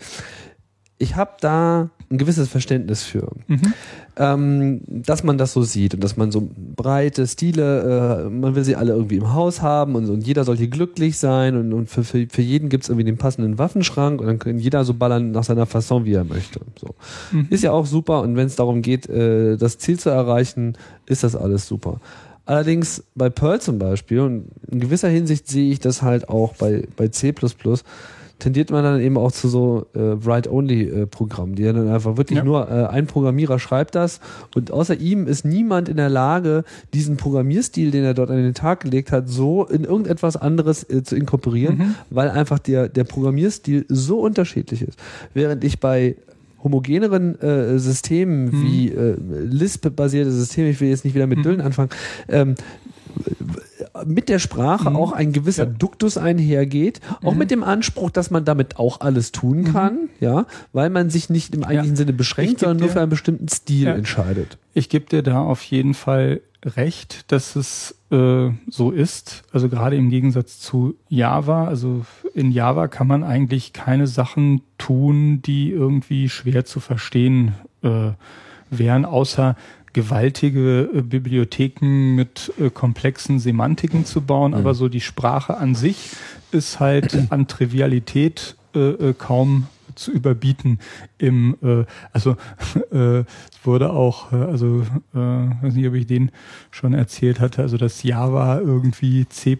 Ich 0.98 1.16
habe 1.16 1.32
da 1.40 1.90
ein 2.10 2.18
gewisses 2.18 2.48
Verständnis 2.48 3.02
für. 3.02 3.28
Mhm. 3.46 3.74
Ähm, 4.16 4.80
dass 4.88 5.22
man 5.22 5.38
das 5.38 5.52
so 5.52 5.62
sieht 5.62 5.94
und 5.94 6.02
dass 6.02 6.16
man 6.16 6.32
so 6.32 6.48
breite 6.74 7.26
Stile, 7.26 8.26
äh, 8.26 8.30
man 8.30 8.54
will 8.54 8.64
sie 8.64 8.74
alle 8.74 8.92
irgendwie 8.92 9.16
im 9.16 9.32
Haus 9.32 9.62
haben 9.62 9.94
und, 9.94 10.08
und 10.08 10.26
jeder 10.26 10.44
sollte 10.44 10.68
glücklich 10.68 11.18
sein 11.18 11.56
und, 11.56 11.72
und 11.72 11.88
für, 11.88 12.02
für, 12.02 12.26
für 12.28 12.42
jeden 12.42 12.68
gibt's 12.68 12.88
irgendwie 12.88 13.04
den 13.04 13.18
passenden 13.18 13.58
Waffenschrank 13.58 14.20
und 14.20 14.26
dann 14.26 14.38
kann 14.38 14.58
jeder 14.58 14.84
so 14.84 14.94
ballern 14.94 15.30
nach 15.30 15.44
seiner 15.44 15.66
Fasson, 15.66 16.04
wie 16.04 16.14
er 16.14 16.24
möchte. 16.24 16.60
So. 16.80 16.94
Mhm. 17.30 17.46
Ist 17.50 17.62
ja 17.62 17.70
auch 17.72 17.86
super 17.86 18.22
und 18.22 18.34
wenn 18.34 18.46
es 18.46 18.56
darum 18.56 18.82
geht, 18.82 19.08
äh, 19.08 19.56
das 19.56 19.78
Ziel 19.78 19.98
zu 19.98 20.10
erreichen, 20.10 20.76
ist 21.06 21.22
das 21.22 21.36
alles 21.36 21.68
super. 21.68 22.00
Allerdings 22.48 23.04
bei 23.14 23.28
Perl 23.28 23.60
zum 23.60 23.78
Beispiel, 23.78 24.20
und 24.20 24.46
in 24.70 24.80
gewisser 24.80 25.10
Hinsicht 25.10 25.46
sehe 25.48 25.70
ich 25.70 25.80
das 25.80 26.00
halt 26.00 26.30
auch 26.30 26.54
bei, 26.54 26.88
bei 26.96 27.08
C++, 27.08 27.34
tendiert 28.38 28.70
man 28.70 28.84
dann 28.84 29.00
eben 29.00 29.16
auch 29.16 29.32
zu 29.32 29.48
so 29.48 29.86
äh, 29.94 29.98
Write-Only-Programmen, 29.98 31.54
die 31.54 31.64
dann 31.64 31.88
einfach 31.88 32.16
wirklich 32.16 32.38
ja. 32.38 32.44
nur 32.44 32.70
äh, 32.70 32.86
ein 32.86 33.06
Programmierer 33.06 33.58
schreibt 33.58 33.94
das 33.94 34.20
und 34.54 34.70
außer 34.70 34.96
ihm 34.96 35.26
ist 35.26 35.44
niemand 35.44 35.88
in 35.88 35.96
der 35.96 36.08
Lage, 36.08 36.64
diesen 36.94 37.16
Programmierstil, 37.16 37.90
den 37.90 38.04
er 38.04 38.14
dort 38.14 38.30
an 38.30 38.36
den 38.36 38.54
Tag 38.54 38.80
gelegt 38.80 39.12
hat, 39.12 39.28
so 39.28 39.64
in 39.64 39.84
irgendetwas 39.84 40.36
anderes 40.36 40.88
äh, 40.88 41.02
zu 41.02 41.16
inkorporieren, 41.16 41.78
mhm. 41.78 41.94
weil 42.10 42.30
einfach 42.30 42.58
der, 42.58 42.88
der 42.88 43.04
Programmierstil 43.04 43.84
so 43.88 44.20
unterschiedlich 44.20 44.82
ist. 44.82 44.98
Während 45.34 45.64
ich 45.64 45.80
bei 45.80 46.16
homogeneren 46.62 47.40
äh, 47.40 47.78
Systemen 47.78 48.46
mhm. 48.46 48.62
wie 48.62 48.88
äh, 48.88 49.16
Lisp-basierte 49.44 50.30
Systeme, 50.30 50.70
ich 50.70 50.80
will 50.80 50.88
jetzt 50.88 51.04
nicht 51.04 51.14
wieder 51.14 51.26
mit 51.26 51.38
mhm. 51.38 51.42
Düllen 51.42 51.60
anfangen, 51.60 51.90
ähm, 52.28 52.54
mit 54.06 54.28
der 54.28 54.38
Sprache 54.38 54.90
mhm. 54.90 54.96
auch 54.96 55.12
ein 55.12 55.32
gewisser 55.32 55.64
ja. 55.64 55.70
Duktus 55.70 56.18
einhergeht, 56.18 57.00
auch 57.22 57.32
mhm. 57.32 57.38
mit 57.38 57.50
dem 57.50 57.64
Anspruch, 57.64 58.10
dass 58.10 58.30
man 58.30 58.44
damit 58.44 58.78
auch 58.78 59.00
alles 59.00 59.32
tun 59.32 59.60
mhm. 59.60 59.72
kann, 59.72 59.94
mhm. 59.94 60.08
ja, 60.20 60.46
weil 60.72 60.90
man 60.90 61.10
sich 61.10 61.30
nicht 61.30 61.54
im 61.54 61.64
eigentlichen 61.64 61.94
ja. 61.94 61.98
Sinne 61.98 62.12
beschränkt, 62.12 62.60
sondern 62.60 62.78
nur 62.78 62.88
für 62.88 63.00
einen 63.00 63.10
bestimmten 63.10 63.48
Stil 63.48 63.86
ja. 63.86 63.94
entscheidet. 63.94 64.58
Ich 64.74 64.88
gebe 64.88 65.06
dir 65.06 65.22
da 65.22 65.40
auf 65.40 65.62
jeden 65.62 65.94
Fall 65.94 66.40
recht, 66.64 67.30
dass 67.32 67.56
es 67.56 67.94
äh, 68.10 68.50
so 68.68 68.90
ist. 68.90 69.42
Also 69.52 69.68
gerade 69.68 69.96
im 69.96 70.10
Gegensatz 70.10 70.58
zu 70.58 70.96
Java, 71.08 71.66
also 71.66 72.04
in 72.34 72.50
Java 72.50 72.88
kann 72.88 73.06
man 73.06 73.22
eigentlich 73.22 73.72
keine 73.72 74.06
Sachen 74.06 74.62
tun, 74.76 75.40
die 75.42 75.70
irgendwie 75.70 76.28
schwer 76.28 76.64
zu 76.64 76.80
verstehen 76.80 77.54
äh, 77.82 78.10
wären, 78.70 79.04
außer 79.04 79.56
gewaltige 79.98 80.88
äh, 80.94 81.02
Bibliotheken 81.02 82.14
mit 82.14 82.52
äh, 82.60 82.70
komplexen 82.70 83.40
Semantiken 83.40 84.04
zu 84.04 84.20
bauen, 84.20 84.52
mhm. 84.52 84.58
aber 84.58 84.74
so 84.74 84.88
die 84.88 85.00
Sprache 85.00 85.56
an 85.56 85.74
sich 85.74 86.10
ist 86.52 86.78
halt 86.78 87.18
an 87.30 87.48
Trivialität 87.48 88.56
äh, 88.76 88.90
äh 88.90 89.14
kaum 89.18 89.66
zu 89.96 90.12
überbieten 90.12 90.78
im, 91.18 91.56
äh, 91.62 91.84
also 92.12 92.36
äh, 92.92 93.18
es 93.18 93.26
wurde 93.64 93.90
auch, 93.90 94.32
äh, 94.32 94.36
also 94.36 94.82
äh, 95.14 95.18
weiß 95.18 95.74
nicht, 95.74 95.88
ob 95.88 95.94
ich 95.94 96.06
den 96.06 96.30
schon 96.70 96.94
erzählt 96.94 97.40
hatte, 97.40 97.62
also 97.62 97.76
das 97.76 98.04
Java 98.04 98.60
irgendwie 98.60 99.26
C 99.28 99.58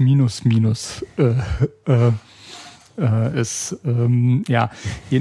minus 0.00 0.44
minus 0.44 1.06
äh, 1.16 1.34
äh, 1.84 2.12
äh, 3.00 3.40
ist 3.40 3.76
ähm, 3.84 4.44
ja 4.46 4.70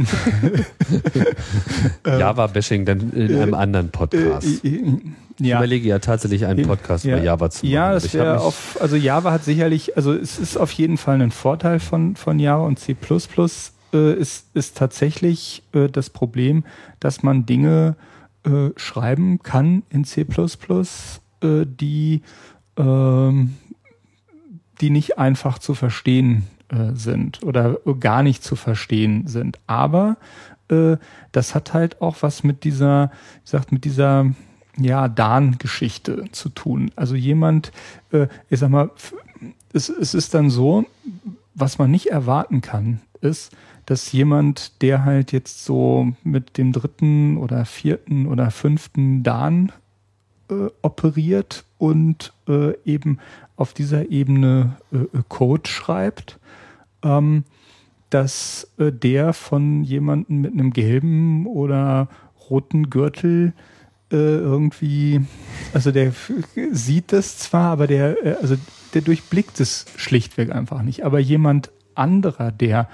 Java-Bashing 2.06 2.86
dann 2.86 3.12
in 3.14 3.36
einem 3.36 3.54
anderen 3.54 3.90
Podcast. 3.90 4.64
Äh, 4.64 4.68
äh, 4.68 4.98
ich 5.40 5.48
ja. 5.48 5.58
überlege 5.58 5.88
ja 5.88 6.00
tatsächlich 6.00 6.46
einen 6.46 6.68
Podcast 6.68 7.06
ja. 7.06 7.16
über 7.16 7.24
Java 7.24 7.50
zu 7.50 7.66
machen. 7.66 7.74
Ja, 7.74 7.94
das 7.94 8.06
Ich 8.06 8.14
wäre 8.14 8.42
auf, 8.42 8.78
also 8.82 8.98
Java 8.98 9.32
hat 9.32 9.46
sicherlich, 9.46 9.96
also 9.96 10.14
es 10.14 10.38
ist 10.38 10.58
auf 10.58 10.72
jeden 10.74 10.98
Fall 10.98 11.22
ein 11.22 11.32
Vorteil 11.32 11.80
von, 11.80 12.18
von 12.18 12.40
Java 12.40 12.66
und 12.66 12.78
C++ 12.78 12.96
äh, 13.94 14.14
ist, 14.14 14.48
ist 14.54 14.78
tatsächlich 14.78 15.64
äh, 15.74 15.88
das 15.88 16.10
Problem, 16.10 16.66
dass 17.00 17.24
man 17.24 17.46
Dinge 17.46 17.96
äh, 18.44 18.70
schreiben 18.76 19.40
kann 19.40 19.84
in 19.90 20.04
C++, 20.04 20.22
äh, 20.22 21.66
die, 21.66 22.22
ähm, 22.78 23.56
die 24.82 24.90
nicht 24.90 25.18
einfach 25.18 25.60
zu 25.60 25.74
verstehen 25.74 26.48
äh, 26.70 26.94
sind 26.94 27.44
oder 27.44 27.78
gar 28.00 28.24
nicht 28.24 28.44
zu 28.44 28.56
verstehen 28.56 29.28
sind. 29.28 29.60
Aber 29.68 30.18
äh, 30.70 30.98
das 31.32 31.56
hat 31.56 31.74
halt 31.74 32.02
auch 32.02 32.18
was 32.22 32.44
mit 32.44 32.64
dieser, 32.64 33.12
wie 33.36 33.52
gesagt, 33.52 33.72
mit 33.72 33.86
dieser 33.86 34.28
ja, 34.78 35.08
Dan-Geschichte 35.08 36.26
zu 36.32 36.50
tun. 36.50 36.92
Also 36.96 37.16
jemand, 37.16 37.72
äh, 38.12 38.28
ich 38.50 38.60
sag 38.60 38.70
mal, 38.70 38.92
es, 39.74 39.90
es 39.90 40.14
ist 40.14 40.34
dann 40.34 40.50
so, 40.50 40.86
was 41.56 41.78
man 41.78 41.92
nicht 41.92 42.08
erwarten 42.08 42.62
kann, 42.62 43.02
ist, 43.22 43.52
dass 43.86 44.12
jemand, 44.12 44.82
der 44.82 45.04
halt 45.04 45.32
jetzt 45.32 45.66
so 45.66 46.14
mit 46.24 46.58
dem 46.58 46.72
dritten 46.72 47.38
oder 47.38 47.66
vierten 47.66 48.28
oder 48.28 48.52
fünften 48.52 49.24
Dan 49.24 49.72
äh, 50.50 50.68
operiert 50.82 51.66
und 51.78 52.34
äh, 52.48 52.74
eben 52.86 53.20
auf 53.56 53.74
dieser 53.74 54.10
Ebene 54.10 54.78
äh, 54.92 54.98
äh, 54.98 55.24
Code 55.28 55.70
schreibt, 55.70 56.39
ähm, 57.04 57.44
dass 58.10 58.72
äh, 58.78 58.92
der 58.92 59.34
von 59.34 59.84
jemandem 59.84 60.42
mit 60.42 60.54
einem 60.54 60.72
gelben 60.72 61.46
oder 61.46 62.08
roten 62.50 62.90
Gürtel 62.90 63.54
äh, 64.12 64.16
irgendwie, 64.16 65.22
also 65.74 65.92
der 65.92 66.14
sieht 66.72 67.12
das 67.14 67.38
zwar, 67.38 67.72
aber 67.72 67.88
der, 67.88 68.26
äh, 68.26 68.36
also 68.42 68.56
der 68.94 69.02
durchblickt 69.02 69.60
es 69.60 69.86
schlichtweg 69.98 70.52
einfach 70.52 70.82
nicht. 70.82 71.04
Aber 71.06 71.20
jemand 71.20 71.72
anderer, 71.94 72.52
der 72.52 72.90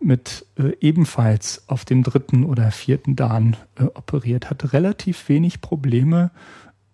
mit 0.00 0.46
äh, 0.56 0.72
ebenfalls 0.80 1.68
auf 1.68 1.84
dem 1.84 2.02
dritten 2.02 2.44
oder 2.44 2.70
vierten 2.70 3.16
Dan 3.16 3.56
äh, 3.76 3.84
operiert, 3.84 4.48
hat 4.48 4.72
relativ 4.72 5.28
wenig 5.28 5.60
Probleme, 5.60 6.30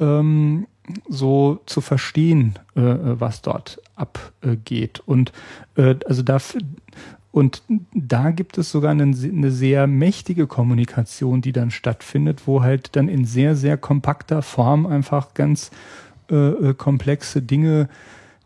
ähm, 0.00 0.66
so 1.08 1.60
zu 1.66 1.80
verstehen, 1.80 2.58
äh, 2.74 2.80
was 2.80 3.42
dort 3.42 3.80
abgeht. 3.94 5.02
Und 5.06 5.32
äh, 5.76 5.96
also 6.06 6.22
da 6.22 6.38
und 7.32 7.62
da 7.92 8.30
gibt 8.30 8.56
es 8.56 8.70
sogar 8.70 8.92
eine, 8.92 9.02
eine 9.02 9.50
sehr 9.50 9.86
mächtige 9.86 10.46
Kommunikation, 10.46 11.42
die 11.42 11.52
dann 11.52 11.70
stattfindet, 11.70 12.46
wo 12.46 12.62
halt 12.62 12.96
dann 12.96 13.08
in 13.08 13.26
sehr, 13.26 13.56
sehr 13.56 13.76
kompakter 13.76 14.40
Form 14.40 14.86
einfach 14.86 15.34
ganz 15.34 15.70
äh, 16.30 16.34
äh, 16.34 16.74
komplexe 16.74 17.42
Dinge 17.42 17.90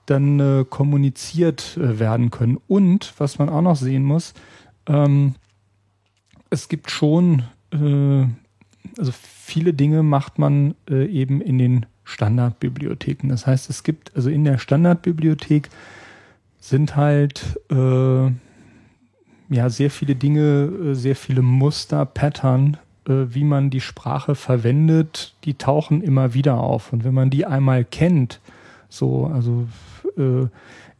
dann 0.06 0.40
äh, 0.40 0.64
kommuniziert 0.68 1.76
äh, 1.76 2.00
werden 2.00 2.30
können. 2.30 2.58
Und 2.66 3.14
was 3.18 3.38
man 3.38 3.48
auch 3.48 3.62
noch 3.62 3.76
sehen 3.76 4.02
muss, 4.02 4.34
ähm, 4.88 5.36
es 6.50 6.68
gibt 6.68 6.90
schon, 6.90 7.44
äh, 7.72 8.26
also 8.98 9.12
viele 9.12 9.72
Dinge 9.72 10.02
macht 10.02 10.38
man 10.40 10.74
äh, 10.90 11.06
eben 11.06 11.40
in 11.40 11.58
den 11.58 11.86
Standardbibliotheken. 12.10 13.28
Das 13.28 13.46
heißt, 13.46 13.70
es 13.70 13.82
gibt, 13.82 14.14
also 14.16 14.30
in 14.30 14.44
der 14.44 14.58
Standardbibliothek 14.58 15.70
sind 16.58 16.96
halt 16.96 17.58
äh, 17.70 18.26
ja 19.54 19.70
sehr 19.70 19.90
viele 19.90 20.14
Dinge, 20.14 20.70
äh, 20.90 20.94
sehr 20.94 21.16
viele 21.16 21.42
Muster, 21.42 22.04
Pattern, 22.04 22.76
äh, 23.06 23.26
wie 23.28 23.44
man 23.44 23.70
die 23.70 23.80
Sprache 23.80 24.34
verwendet, 24.34 25.34
die 25.44 25.54
tauchen 25.54 26.02
immer 26.02 26.34
wieder 26.34 26.58
auf. 26.58 26.92
Und 26.92 27.04
wenn 27.04 27.14
man 27.14 27.30
die 27.30 27.46
einmal 27.46 27.84
kennt, 27.84 28.40
so, 28.88 29.26
also 29.26 29.68
äh, 30.16 30.48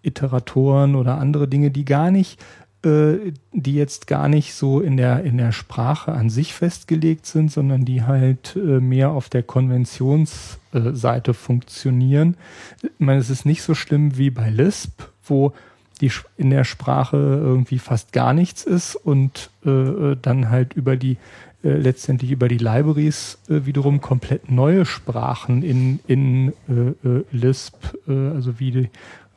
Iteratoren 0.03 0.95
oder 0.95 1.19
andere 1.19 1.47
Dinge, 1.47 1.71
die 1.71 1.85
gar 1.85 2.11
nicht, 2.11 2.43
äh, 2.85 3.33
die 3.53 3.75
jetzt 3.75 4.07
gar 4.07 4.29
nicht 4.29 4.55
so 4.55 4.81
in 4.81 4.97
der, 4.97 5.23
in 5.25 5.37
der 5.37 5.53
Sprache 5.53 6.13
an 6.13 6.31
sich 6.31 6.55
festgelegt 6.55 7.27
sind, 7.27 7.51
sondern 7.51 7.85
die 7.85 8.03
halt 8.03 8.57
äh, 8.57 8.81
mehr 8.81 9.11
auf 9.11 9.29
der 9.29 9.43
Konventionsseite 9.43 11.35
funktionieren. 11.35 12.37
Ich 12.83 12.91
meine, 12.99 13.21
es 13.21 13.31
ist 13.31 13.45
nicht 13.45 13.63
so 13.63 13.75
schlimm 13.75 14.17
wie 14.17 14.31
bei 14.31 14.51
Lisp, 14.51 15.03
wo 15.25 15.53
die 16.01 16.11
in 16.37 16.51
der 16.51 16.65
Sprache 16.65 17.17
irgendwie 17.17 17.79
fast 17.79 18.13
gar 18.13 18.33
nichts 18.33 18.65
ist 18.65 18.97
und 18.97 19.51
äh, 19.65 19.71
äh, 19.71 20.17
dann 20.21 20.49
halt 20.49 20.73
über 20.73 20.97
die 20.97 21.19
äh, 21.63 21.75
letztendlich 21.75 22.31
über 22.31 22.49
die 22.49 22.57
Libraries 22.57 23.39
äh, 23.49 23.67
wiederum 23.67 24.01
komplett 24.01 24.51
neue 24.51 24.87
Sprachen 24.87 25.63
in, 25.63 26.01
in 26.07 26.55
äh, 26.69 27.07
äh, 27.07 27.25
Lisp, 27.33 27.75
äh, 28.09 28.13
also 28.13 28.59
wie 28.59 28.71
die, 28.71 28.91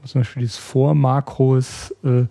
zum 0.05 0.21
Beispiel 0.21 0.41
dieses 0.41 0.57
For-Makros 0.57 1.93
äh, 2.05 2.25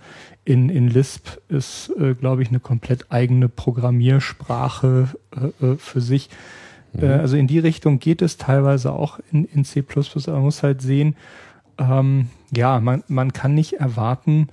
in, 0.44 0.68
in 0.68 0.88
Lisp 0.88 1.38
ist, 1.48 1.92
äh, 1.98 2.14
glaube 2.14 2.42
ich, 2.42 2.48
eine 2.48 2.60
komplett 2.60 3.10
eigene 3.10 3.48
Programmiersprache 3.48 5.08
äh, 5.60 5.66
äh, 5.66 5.76
für 5.76 6.00
sich. 6.00 6.30
Äh, 6.96 7.06
also 7.06 7.36
in 7.36 7.46
die 7.46 7.60
Richtung 7.60 8.00
geht 8.00 8.22
es 8.22 8.36
teilweise 8.36 8.92
auch 8.92 9.20
in, 9.30 9.44
in 9.44 9.64
C++, 9.64 9.82
aber 9.82 10.32
man 10.32 10.42
muss 10.42 10.62
halt 10.62 10.82
sehen, 10.82 11.16
ähm, 11.78 12.28
ja, 12.54 12.80
man, 12.80 13.02
man 13.08 13.32
kann 13.32 13.54
nicht 13.54 13.74
erwarten, 13.74 14.48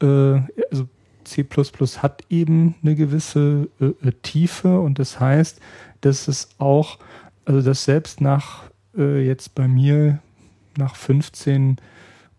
äh, 0.00 0.40
also 0.70 0.88
C++ 1.24 1.44
hat 1.98 2.24
eben 2.30 2.76
eine 2.82 2.94
gewisse 2.94 3.68
Tiefe 4.22 4.78
und 4.78 5.00
das 5.00 5.18
heißt, 5.18 5.60
dass 6.00 6.28
es 6.28 6.50
auch, 6.58 6.98
also 7.44 7.62
dass 7.62 7.84
selbst 7.84 8.20
nach 8.20 8.62
jetzt 8.96 9.54
bei 9.56 9.66
mir 9.66 10.20
nach 10.78 10.94
15 10.94 11.78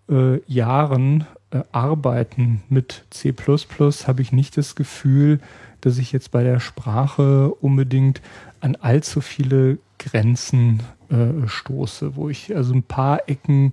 äh, 0.10 0.40
Jahren 0.52 1.28
äh, 1.52 1.62
Arbeiten 1.72 2.64
mit 2.70 3.06
C++ 3.10 3.34
habe 3.34 4.22
ich 4.22 4.32
nicht 4.32 4.58
das 4.58 4.76
Gefühl, 4.76 5.40
dass 5.82 5.98
ich 5.98 6.12
jetzt 6.12 6.32
bei 6.32 6.44
der 6.44 6.60
Sprache 6.60 7.54
unbedingt 7.56 8.22
an 8.60 8.76
allzu 8.76 9.22
viele 9.22 9.78
Grenzen 10.00 10.82
äh, 11.10 11.48
stoße, 11.48 12.16
wo 12.16 12.30
ich 12.30 12.56
also 12.56 12.74
ein 12.74 12.84
paar 12.84 13.30
Ecken 13.30 13.72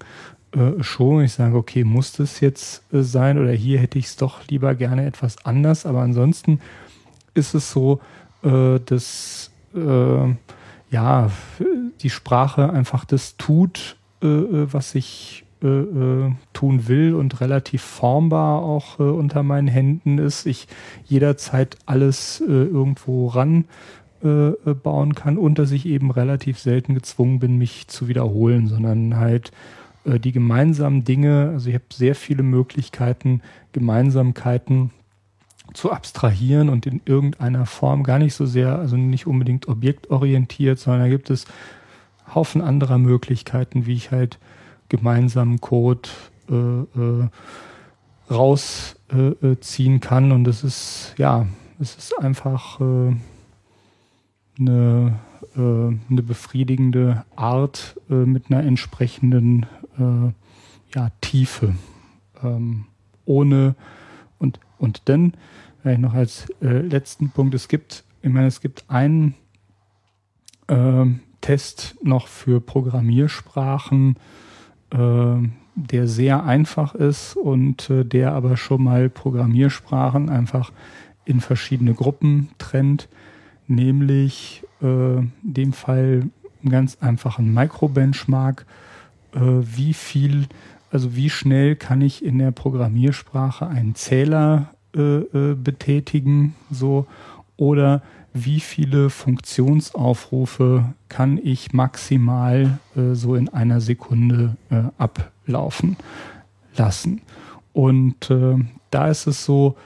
äh, 0.54 0.82
schon, 0.82 1.24
ich 1.24 1.32
sage, 1.32 1.56
okay, 1.56 1.84
muss 1.84 2.12
das 2.12 2.40
jetzt 2.40 2.84
äh, 2.92 3.02
sein 3.02 3.38
oder 3.38 3.52
hier 3.52 3.80
hätte 3.80 3.98
ich 3.98 4.06
es 4.06 4.16
doch 4.16 4.46
lieber 4.48 4.74
gerne 4.74 5.04
etwas 5.04 5.44
anders, 5.44 5.84
aber 5.84 6.02
ansonsten 6.02 6.60
ist 7.34 7.54
es 7.54 7.72
so, 7.72 8.00
äh, 8.42 8.78
dass 8.86 9.50
äh, 9.74 10.34
ja 10.90 11.30
die 12.00 12.10
Sprache 12.10 12.70
einfach 12.70 13.04
das 13.04 13.36
tut, 13.36 13.96
was 14.20 14.94
ich 14.94 15.43
äh, 15.64 15.66
äh, 15.66 16.32
tun 16.52 16.88
will 16.88 17.14
und 17.14 17.40
relativ 17.40 17.82
formbar 17.82 18.60
auch 18.62 19.00
äh, 19.00 19.04
unter 19.04 19.42
meinen 19.42 19.68
Händen 19.68 20.18
ist. 20.18 20.44
Ich 20.44 20.68
jederzeit 21.06 21.78
alles 21.86 22.42
äh, 22.46 22.52
irgendwo 22.52 23.28
ran 23.28 23.64
äh, 24.22 24.48
äh, 24.48 24.74
bauen 24.74 25.14
kann 25.14 25.38
und 25.38 25.58
dass 25.58 25.70
ich 25.70 25.86
eben 25.86 26.10
relativ 26.10 26.58
selten 26.58 26.94
gezwungen 26.94 27.38
bin, 27.38 27.56
mich 27.56 27.88
zu 27.88 28.08
wiederholen, 28.08 28.66
sondern 28.66 29.16
halt 29.16 29.52
die 30.06 30.32
gemeinsamen 30.32 31.04
Dinge, 31.04 31.52
also 31.54 31.70
ich 31.70 31.74
habe 31.76 31.86
sehr 31.90 32.14
viele 32.14 32.42
Möglichkeiten, 32.42 33.40
Gemeinsamkeiten 33.72 34.90
zu 35.72 35.90
abstrahieren 35.90 36.68
und 36.68 36.84
in 36.84 37.00
irgendeiner 37.06 37.64
Form 37.64 38.02
gar 38.02 38.18
nicht 38.18 38.34
so 38.34 38.44
sehr, 38.44 38.78
also 38.78 38.98
nicht 38.98 39.26
unbedingt 39.26 39.66
objektorientiert, 39.66 40.78
sondern 40.78 41.04
da 41.04 41.08
gibt 41.08 41.30
es 41.30 41.46
Haufen 42.34 42.60
anderer 42.60 42.98
Möglichkeiten, 42.98 43.86
wie 43.86 43.94
ich 43.94 44.10
halt 44.10 44.38
gemeinsamen 44.96 45.60
Code 45.60 46.08
äh, 46.50 46.54
äh, 46.54 47.28
rausziehen 48.30 49.60
ziehen 49.60 50.00
kann 50.00 50.32
und 50.32 50.44
das 50.44 50.64
ist, 50.64 51.14
ja, 51.18 51.46
es 51.78 51.94
ist 51.94 52.18
einfach 52.18 52.80
äh, 52.80 53.14
eine, 54.58 55.18
äh, 55.54 55.60
eine 55.60 56.22
befriedigende 56.22 57.24
Art 57.36 58.00
mit 58.08 58.50
einer 58.50 58.64
entsprechenden 58.64 59.66
ja, 60.94 61.10
Tiefe. 61.20 61.74
Ähm, 62.42 62.86
ohne 63.24 63.74
und, 64.38 64.60
und 64.78 65.02
dann, 65.06 65.34
vielleicht 65.80 66.00
noch 66.00 66.14
als 66.14 66.50
äh, 66.60 66.80
letzten 66.80 67.30
Punkt, 67.30 67.54
es 67.54 67.68
gibt, 67.68 68.04
ich 68.22 68.30
meine, 68.30 68.46
es 68.46 68.60
gibt 68.60 68.84
einen 68.88 69.34
äh, 70.68 71.06
Test 71.40 71.96
noch 72.02 72.26
für 72.26 72.60
Programmiersprachen, 72.60 74.16
der 74.90 76.06
sehr 76.06 76.44
einfach 76.44 76.94
ist 76.94 77.36
und 77.36 77.90
äh, 77.90 78.04
der 78.04 78.32
aber 78.32 78.56
schon 78.56 78.84
mal 78.84 79.08
Programmiersprachen 79.08 80.28
einfach 80.28 80.72
in 81.24 81.40
verschiedene 81.40 81.94
Gruppen 81.94 82.50
trennt, 82.58 83.08
nämlich 83.66 84.62
äh, 84.82 85.18
in 85.18 85.32
dem 85.42 85.72
Fall 85.72 86.28
einen 86.62 86.70
ganz 86.70 86.98
einfachen 87.00 87.52
Micro-Benchmark, 87.52 88.66
äh, 89.34 89.40
wie 89.40 89.94
viel, 89.94 90.46
also 90.90 91.16
wie 91.16 91.30
schnell 91.30 91.76
kann 91.76 92.00
ich 92.00 92.24
in 92.24 92.38
der 92.38 92.52
Programmiersprache 92.52 93.66
einen 93.66 93.94
Zähler 93.94 94.74
äh, 94.94 95.00
äh, 95.00 95.54
betätigen, 95.54 96.54
so, 96.70 97.06
oder 97.56 98.02
wie 98.34 98.58
viele 98.58 99.10
Funktionsaufrufe 99.10 100.92
kann 101.08 101.38
ich 101.42 101.72
maximal 101.72 102.80
äh, 102.96 103.14
so 103.14 103.36
in 103.36 103.48
einer 103.48 103.80
Sekunde 103.80 104.56
äh, 104.70 104.82
ablaufen 104.98 105.96
lassen. 106.76 107.22
Und 107.72 108.30
äh, 108.30 108.56
da 108.90 109.08
ist 109.08 109.28
es 109.28 109.44
so, 109.44 109.76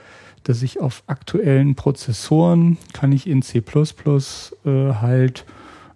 dass 0.44 0.62
ich 0.62 0.80
auf 0.80 1.02
aktuellen 1.06 1.74
Prozessoren 1.74 2.78
kann 2.94 3.12
ich 3.12 3.26
in 3.26 3.42
C++ 3.42 3.58
äh, 3.58 4.94
halt 4.94 5.44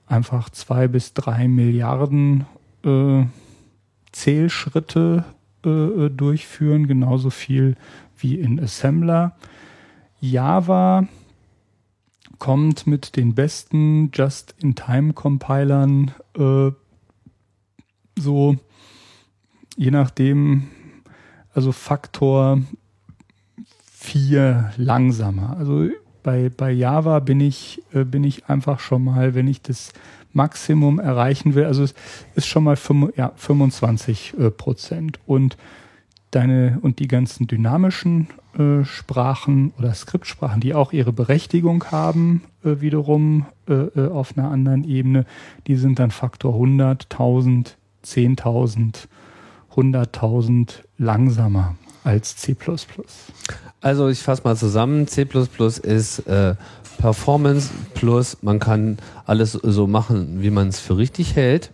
einfach 0.06 0.50
zwei 0.50 0.88
bis 0.88 1.14
drei 1.14 1.48
Milliarden 1.48 2.44
äh, 2.84 3.24
Zählschritte 4.12 5.24
äh, 5.64 6.10
durchführen, 6.10 6.86
genauso 6.86 7.30
viel 7.30 7.76
wie 8.18 8.34
in 8.38 8.60
Assembler. 8.60 9.36
Java 10.20 11.08
kommt 12.43 12.89
mit 12.89 13.14
den 13.14 13.36
besten 13.36 14.10
Just-in-Time-Compilern 14.12 16.10
äh, 16.36 16.73
so, 18.19 18.56
je 19.77 19.93
nachdem, 19.93 20.64
also 21.55 21.70
Faktor 21.70 22.59
4 23.93 24.73
langsamer. 24.77 25.56
Also 25.56 25.86
bei, 26.24 26.48
bei 26.48 26.73
Java 26.73 27.20
bin 27.20 27.39
ich, 27.39 27.81
äh, 27.93 28.02
bin 28.05 28.24
ich 28.24 28.48
einfach 28.48 28.81
schon 28.81 29.05
mal, 29.05 29.36
wenn 29.36 29.47
ich 29.47 29.62
das 29.62 29.93
Maximum 30.32 30.98
erreichen 30.98 31.55
will, 31.55 31.66
also 31.66 31.85
es 31.85 31.94
ist 32.35 32.48
schon 32.48 32.64
mal 32.64 32.74
5, 32.74 33.16
ja, 33.16 33.31
25 33.36 34.35
äh, 34.36 34.51
Prozent. 34.51 35.20
Und 35.27 35.56
deine 36.32 36.78
und 36.82 36.98
die 36.98 37.09
ganzen 37.09 37.46
dynamischen 37.46 38.28
äh, 38.59 38.84
Sprachen 38.84 39.72
oder 39.78 39.94
Skriptsprachen, 39.94 40.60
die 40.60 40.74
auch 40.74 40.92
ihre 40.92 41.12
Berechtigung 41.12 41.84
haben, 41.90 42.42
äh, 42.64 42.80
wiederum 42.80 43.46
äh, 43.68 43.74
äh 43.74 44.10
auf 44.10 44.36
einer 44.36 44.50
anderen 44.50 44.84
Ebene, 44.84 45.24
die 45.66 45.76
sind 45.76 45.98
dann 45.98 46.10
Faktor 46.10 46.54
100, 46.54 47.06
1000, 47.10 47.76
10.000, 48.04 49.06
100.000 49.74 50.68
langsamer 50.98 51.76
als 52.04 52.36
C++. 52.36 52.56
Also 53.80 54.09
ich 54.09 54.20
fasse 54.20 54.42
mal 54.44 54.56
zusammen, 54.56 55.06
C++ 55.06 55.26
ist 55.82 56.18
äh, 56.26 56.56
Performance 56.98 57.70
plus 57.94 58.42
man 58.42 58.59
kann 58.59 58.98
alles 59.26 59.52
so 59.52 59.86
machen, 59.86 60.42
wie 60.42 60.50
man 60.50 60.68
es 60.68 60.78
für 60.78 60.96
richtig 60.96 61.36
hält. 61.36 61.70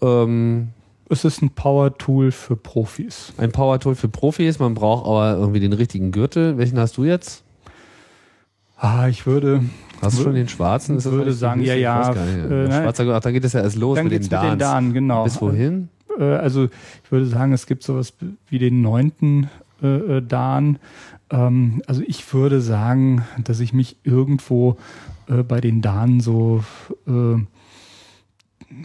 Ähm, 0.00 0.68
es 1.08 1.24
ist 1.24 1.42
ein 1.42 1.50
Power-Tool 1.50 2.32
für 2.32 2.56
Profis. 2.56 3.32
Ein 3.36 3.52
Power-Tool 3.52 3.94
für 3.94 4.08
Profis, 4.08 4.58
man 4.58 4.74
braucht 4.74 5.06
aber 5.06 5.36
irgendwie 5.36 5.60
den 5.60 5.72
richtigen 5.72 6.12
Gürtel. 6.12 6.58
Welchen 6.58 6.78
hast 6.78 6.96
du 6.96 7.04
jetzt? 7.04 7.44
Ah, 8.76 9.08
ich 9.08 9.26
würde. 9.26 9.62
Hast 10.00 10.18
du 10.18 10.24
schon 10.24 10.34
den 10.34 10.48
schwarzen? 10.48 10.98
Ich 10.98 11.04
würde 11.04 11.32
sagen, 11.32 11.62
ja, 11.62 11.74
ja. 11.74 12.10
Äh, 12.12 12.66
Schwarzer 12.66 13.06
ach, 13.14 13.20
da 13.20 13.30
geht 13.30 13.44
es 13.44 13.52
ja 13.52 13.60
erst 13.60 13.76
los 13.76 13.96
dann 13.96 14.08
mit 14.08 14.12
den 14.12 14.28
Dans. 14.28 14.42
Mit 14.42 14.52
den 14.52 14.58
Dan, 14.58 14.92
genau. 14.92 15.24
Bis 15.24 15.40
wohin? 15.40 15.88
Äh, 16.18 16.24
also 16.24 16.64
ich 16.64 17.12
würde 17.12 17.26
sagen, 17.26 17.52
es 17.52 17.66
gibt 17.66 17.82
sowas 17.82 18.14
wie 18.48 18.58
den 18.58 18.82
neunten 18.82 19.48
äh, 19.82 19.86
äh, 19.86 20.22
Dan. 20.22 20.78
Ähm, 21.30 21.82
also 21.86 22.02
ich 22.06 22.32
würde 22.34 22.60
sagen, 22.60 23.24
dass 23.42 23.60
ich 23.60 23.72
mich 23.72 23.96
irgendwo 24.04 24.76
äh, 25.28 25.42
bei 25.42 25.60
den 25.60 25.80
Dan 25.80 26.20
so 26.20 26.64
äh, 27.06 27.36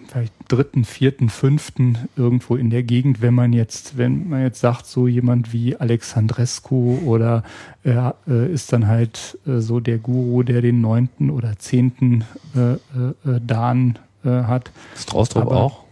vielleicht 0.07 0.33
dritten, 0.47 0.85
vierten, 0.85 1.29
fünften 1.29 1.97
irgendwo 2.15 2.55
in 2.55 2.69
der 2.69 2.83
Gegend, 2.83 3.21
wenn 3.21 3.33
man 3.33 3.53
jetzt, 3.53 3.97
wenn 3.97 4.29
man 4.29 4.41
jetzt 4.41 4.59
sagt, 4.59 4.85
so 4.85 5.07
jemand 5.07 5.53
wie 5.53 5.75
Alexandrescu 5.75 6.99
oder 7.05 7.43
er 7.83 8.15
äh, 8.27 8.51
ist 8.51 8.73
dann 8.73 8.87
halt 8.87 9.37
äh, 9.45 9.59
so 9.59 9.79
der 9.79 9.97
Guru, 9.97 10.43
der 10.43 10.61
den 10.61 10.81
neunten 10.81 11.29
oder 11.29 11.57
zehnten 11.57 12.25
äh, 12.55 12.73
äh, 12.73 12.77
äh 13.25 13.39
Dan 13.45 13.99
äh, 14.23 14.29
hat. 14.29 14.71
Straustrup 14.95 15.47
auch? 15.47 15.83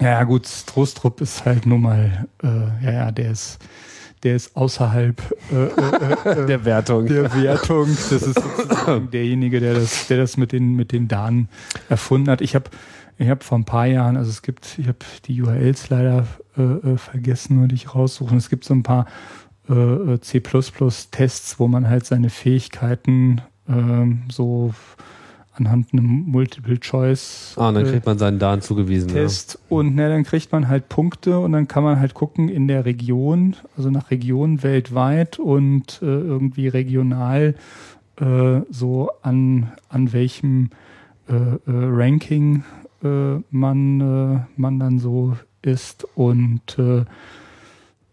Ja, 0.00 0.24
gut, 0.24 0.46
Strostrup 0.46 1.20
ist 1.20 1.44
halt 1.44 1.66
nun 1.66 1.82
mal, 1.82 2.26
äh, 2.42 2.84
ja, 2.84 2.92
ja, 2.92 3.10
der 3.12 3.30
ist, 3.30 3.58
der 4.22 4.36
ist 4.36 4.56
außerhalb 4.56 5.20
äh, 5.52 5.64
äh, 5.64 6.42
äh, 6.42 6.46
der 6.46 6.64
Wertung. 6.64 7.06
Der 7.06 7.32
Wertung. 7.34 7.88
Das 7.88 8.22
ist 8.22 8.34
sozusagen 8.34 9.10
derjenige, 9.10 9.60
der 9.60 9.74
das, 9.74 10.06
der 10.06 10.18
das 10.18 10.36
mit 10.36 10.52
den 10.52 10.74
mit 10.74 10.92
den 10.92 11.08
Daten 11.08 11.48
erfunden 11.88 12.30
hat. 12.30 12.40
Ich 12.40 12.54
habe 12.54 12.70
ich 13.18 13.28
habe 13.28 13.44
vor 13.44 13.58
ein 13.58 13.64
paar 13.64 13.86
Jahren, 13.86 14.16
also 14.16 14.30
es 14.30 14.42
gibt, 14.42 14.78
ich 14.78 14.88
habe 14.88 14.98
die 15.26 15.42
URLs 15.42 15.90
leider 15.90 16.26
äh, 16.56 16.62
äh 16.62 16.96
vergessen, 16.96 17.60
würde 17.60 17.74
ich 17.74 17.94
raussuchen. 17.94 18.36
Es 18.36 18.48
gibt 18.48 18.64
so 18.64 18.74
ein 18.74 18.82
paar 18.82 19.06
äh, 19.68 20.18
C++-Tests, 20.18 21.58
wo 21.58 21.68
man 21.68 21.88
halt 21.88 22.06
seine 22.06 22.30
Fähigkeiten 22.30 23.40
äh, 23.68 24.06
so 24.30 24.74
anhand 25.54 25.92
einem 25.92 26.24
Multiple 26.26 26.80
Choice. 26.80 27.54
Ah, 27.56 27.72
dann 27.72 27.84
kriegt 27.84 28.06
man 28.06 28.18
seinen 28.18 28.38
Daten 28.38 28.62
zugewiesen. 28.62 29.08
Test 29.08 29.54
ja. 29.54 29.76
und 29.76 29.94
ne, 29.94 30.08
dann 30.08 30.24
kriegt 30.24 30.50
man 30.50 30.68
halt 30.68 30.88
Punkte 30.88 31.38
und 31.38 31.52
dann 31.52 31.68
kann 31.68 31.84
man 31.84 32.00
halt 32.00 32.14
gucken 32.14 32.48
in 32.48 32.68
der 32.68 32.84
Region, 32.84 33.56
also 33.76 33.90
nach 33.90 34.10
Region 34.10 34.62
weltweit 34.62 35.38
und 35.38 36.00
äh, 36.02 36.06
irgendwie 36.06 36.68
regional 36.68 37.54
äh, 38.18 38.60
so 38.70 39.10
an 39.22 39.72
an 39.88 40.12
welchem 40.12 40.70
äh, 41.28 41.34
äh 41.34 41.58
Ranking 41.66 42.56
äh, 42.60 42.81
man 43.02 44.00
äh, 44.00 44.40
man 44.56 44.78
dann 44.78 44.98
so 44.98 45.36
ist 45.62 46.06
und 46.14 46.78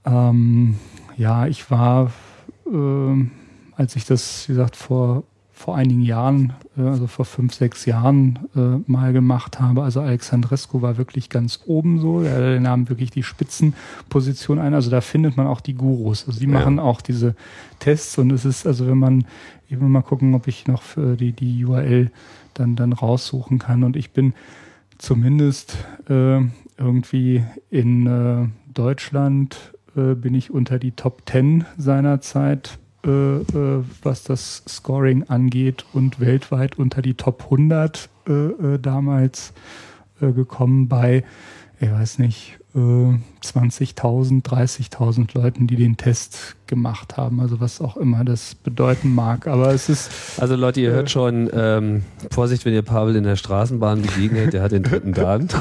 ähm, 0.05 0.75
ja, 1.17 1.47
ich 1.47 1.69
war 1.71 2.11
als 3.75 3.95
ich 3.95 4.05
das, 4.05 4.47
wie 4.47 4.53
gesagt, 4.53 4.75
vor 4.75 5.23
vor 5.59 5.75
einigen 5.75 6.03
Jahren, 6.03 6.53
äh, 6.77 6.83
also 6.83 7.05
vor 7.05 7.25
fünf, 7.25 7.53
sechs 7.53 7.85
Jahren 7.85 8.39
äh, 8.55 8.89
mal 8.89 9.11
gemacht 9.11 9.59
habe. 9.59 9.83
Also 9.83 9.99
Alexandrescu 9.99 10.81
war 10.81 10.95
wirklich 10.95 11.29
ganz 11.29 11.59
oben 11.65 11.99
so. 11.99 12.21
Er 12.21 12.61
nahm 12.61 12.87
wirklich 12.87 13.11
die 13.11 13.23
Spitzenposition 13.23 14.57
ein. 14.57 14.73
Also 14.73 14.89
da 14.89 15.01
findet 15.01 15.35
man 15.35 15.47
auch 15.47 15.59
die 15.59 15.73
Gurus. 15.73 16.25
Also 16.25 16.39
die 16.39 16.45
ja. 16.45 16.53
machen 16.53 16.79
auch 16.79 17.01
diese 17.01 17.35
Tests 17.79 18.17
und 18.17 18.31
es 18.31 18.45
ist, 18.45 18.65
also 18.65 18.87
wenn 18.87 18.99
man, 18.99 19.25
ich 19.67 19.77
will 19.81 19.89
mal 19.89 20.01
gucken, 20.01 20.33
ob 20.33 20.47
ich 20.47 20.65
noch 20.65 20.81
für 20.81 21.17
die, 21.17 21.33
die 21.33 21.65
URL 21.65 22.09
dann, 22.53 22.77
dann 22.77 22.93
raussuchen 22.93 23.59
kann. 23.59 23.83
Und 23.83 23.97
ich 23.97 24.11
bin 24.11 24.33
zumindest 24.99 25.77
äh, 26.07 26.41
irgendwie 26.77 27.43
in 27.71 28.05
äh, 28.05 28.47
Deutschland 28.71 29.73
äh, 29.95 30.13
bin 30.13 30.35
ich 30.35 30.51
unter 30.51 30.77
die 30.77 30.91
Top 30.91 31.23
10 31.27 31.65
seiner 31.77 32.21
Zeit 32.21 32.77
äh, 33.05 33.09
äh, 33.09 33.83
was 34.03 34.23
das 34.23 34.63
Scoring 34.67 35.23
angeht 35.23 35.85
und 35.93 36.19
weltweit 36.19 36.77
unter 36.77 37.01
die 37.01 37.15
Top 37.15 37.43
100 37.45 38.09
äh, 38.27 38.77
damals 38.79 39.53
gekommen 40.19 40.89
bei, 40.89 41.23
ich 41.79 41.89
weiß 41.89 42.19
nicht, 42.19 42.58
20.000, 42.75 44.43
30.000 44.43 45.29
Leuten, 45.33 45.65
die 45.65 45.75
den 45.75 45.97
Test 45.97 46.55
gemacht 46.67 47.17
haben. 47.17 47.39
Also 47.39 47.59
was 47.59 47.81
auch 47.81 47.97
immer 47.97 48.23
das 48.23 48.53
bedeuten 48.55 49.13
mag. 49.13 49.47
Aber 49.47 49.73
es 49.73 49.89
ist. 49.89 50.11
Also 50.39 50.55
Leute, 50.55 50.79
ihr 50.81 50.91
hört 50.91 51.09
schon, 51.09 51.49
ähm, 51.51 52.03
Vorsicht, 52.31 52.65
wenn 52.65 52.73
ihr 52.73 52.83
Pavel 52.83 53.15
in 53.15 53.23
der 53.23 53.37
Straßenbahn 53.37 54.03
begegnet, 54.03 54.53
der 54.53 54.61
hat 54.61 54.71
den 54.71 54.83
dritten 54.83 55.13
Dan. 55.13 55.47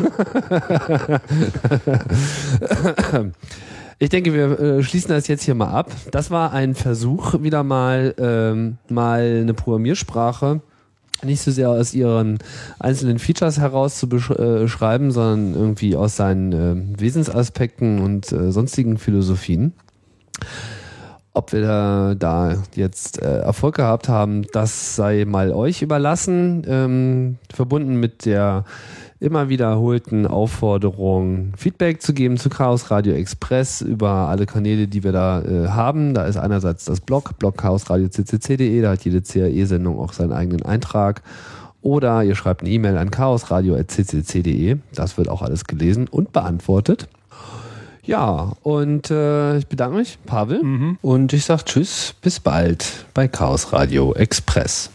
Ich 4.00 4.10
denke, 4.10 4.32
wir 4.32 4.60
äh, 4.60 4.82
schließen 4.84 5.10
das 5.10 5.26
jetzt 5.26 5.42
hier 5.42 5.56
mal 5.56 5.72
ab. 5.72 5.90
Das 6.12 6.30
war 6.30 6.52
ein 6.52 6.76
Versuch, 6.76 7.42
wieder 7.42 7.64
mal, 7.64 8.14
ähm, 8.18 8.78
mal 8.88 9.40
eine 9.40 9.54
Programmiersprache 9.54 10.60
nicht 11.22 11.40
so 11.40 11.50
sehr 11.50 11.70
aus 11.70 11.94
ihren 11.94 12.38
einzelnen 12.78 13.18
Features 13.18 13.58
heraus 13.58 13.98
zu 13.98 14.08
beschreiben, 14.08 15.10
sondern 15.10 15.54
irgendwie 15.54 15.96
aus 15.96 16.16
seinen 16.16 16.52
äh, 16.52 17.00
Wesensaspekten 17.00 18.00
und 18.00 18.30
äh, 18.32 18.52
sonstigen 18.52 18.98
Philosophien. 18.98 19.72
Ob 21.34 21.52
wir 21.52 21.60
da, 21.60 22.14
da 22.16 22.62
jetzt 22.74 23.22
äh, 23.22 23.38
Erfolg 23.38 23.76
gehabt 23.76 24.08
haben, 24.08 24.46
das 24.52 24.96
sei 24.96 25.24
mal 25.24 25.52
euch 25.52 25.82
überlassen. 25.82 26.64
Ähm, 26.66 27.38
verbunden 27.52 28.00
mit 28.00 28.24
der 28.24 28.64
immer 29.20 29.48
wiederholten 29.48 30.26
Aufforderung, 30.26 31.52
Feedback 31.56 32.00
zu 32.02 32.14
geben 32.14 32.36
zu 32.36 32.48
Chaos 32.50 32.90
Radio 32.90 33.14
Express 33.14 33.80
über 33.80 34.08
alle 34.08 34.46
Kanäle, 34.46 34.86
die 34.86 35.02
wir 35.02 35.12
da 35.12 35.42
äh, 35.42 35.68
haben. 35.68 36.14
Da 36.14 36.24
ist 36.24 36.36
einerseits 36.36 36.84
das 36.84 37.00
Blog, 37.00 37.38
Blog 37.38 37.56
chaosradio.ccc.de, 37.56 38.80
da 38.80 38.90
hat 38.90 39.04
jede 39.04 39.20
CAE-Sendung 39.22 39.98
auch 39.98 40.12
seinen 40.12 40.32
eigenen 40.32 40.62
Eintrag. 40.62 41.22
Oder 41.82 42.22
ihr 42.22 42.34
schreibt 42.34 42.62
eine 42.62 42.70
E-Mail 42.70 42.96
an 42.96 43.10
chaosradio.ccc.de, 43.10 44.76
das 44.94 45.16
wird 45.16 45.28
auch 45.28 45.42
alles 45.42 45.64
gelesen 45.64 46.06
und 46.08 46.32
beantwortet. 46.32 47.08
Ja, 48.04 48.52
und 48.62 49.10
äh, 49.10 49.58
ich 49.58 49.66
bedanke 49.66 49.98
mich, 49.98 50.18
Pavel. 50.24 50.60
Und 51.02 51.32
ich 51.34 51.44
sage 51.44 51.64
Tschüss, 51.64 52.14
bis 52.22 52.40
bald 52.40 53.04
bei 53.12 53.28
Chaos 53.28 53.72
Radio 53.72 54.14
Express. 54.14 54.90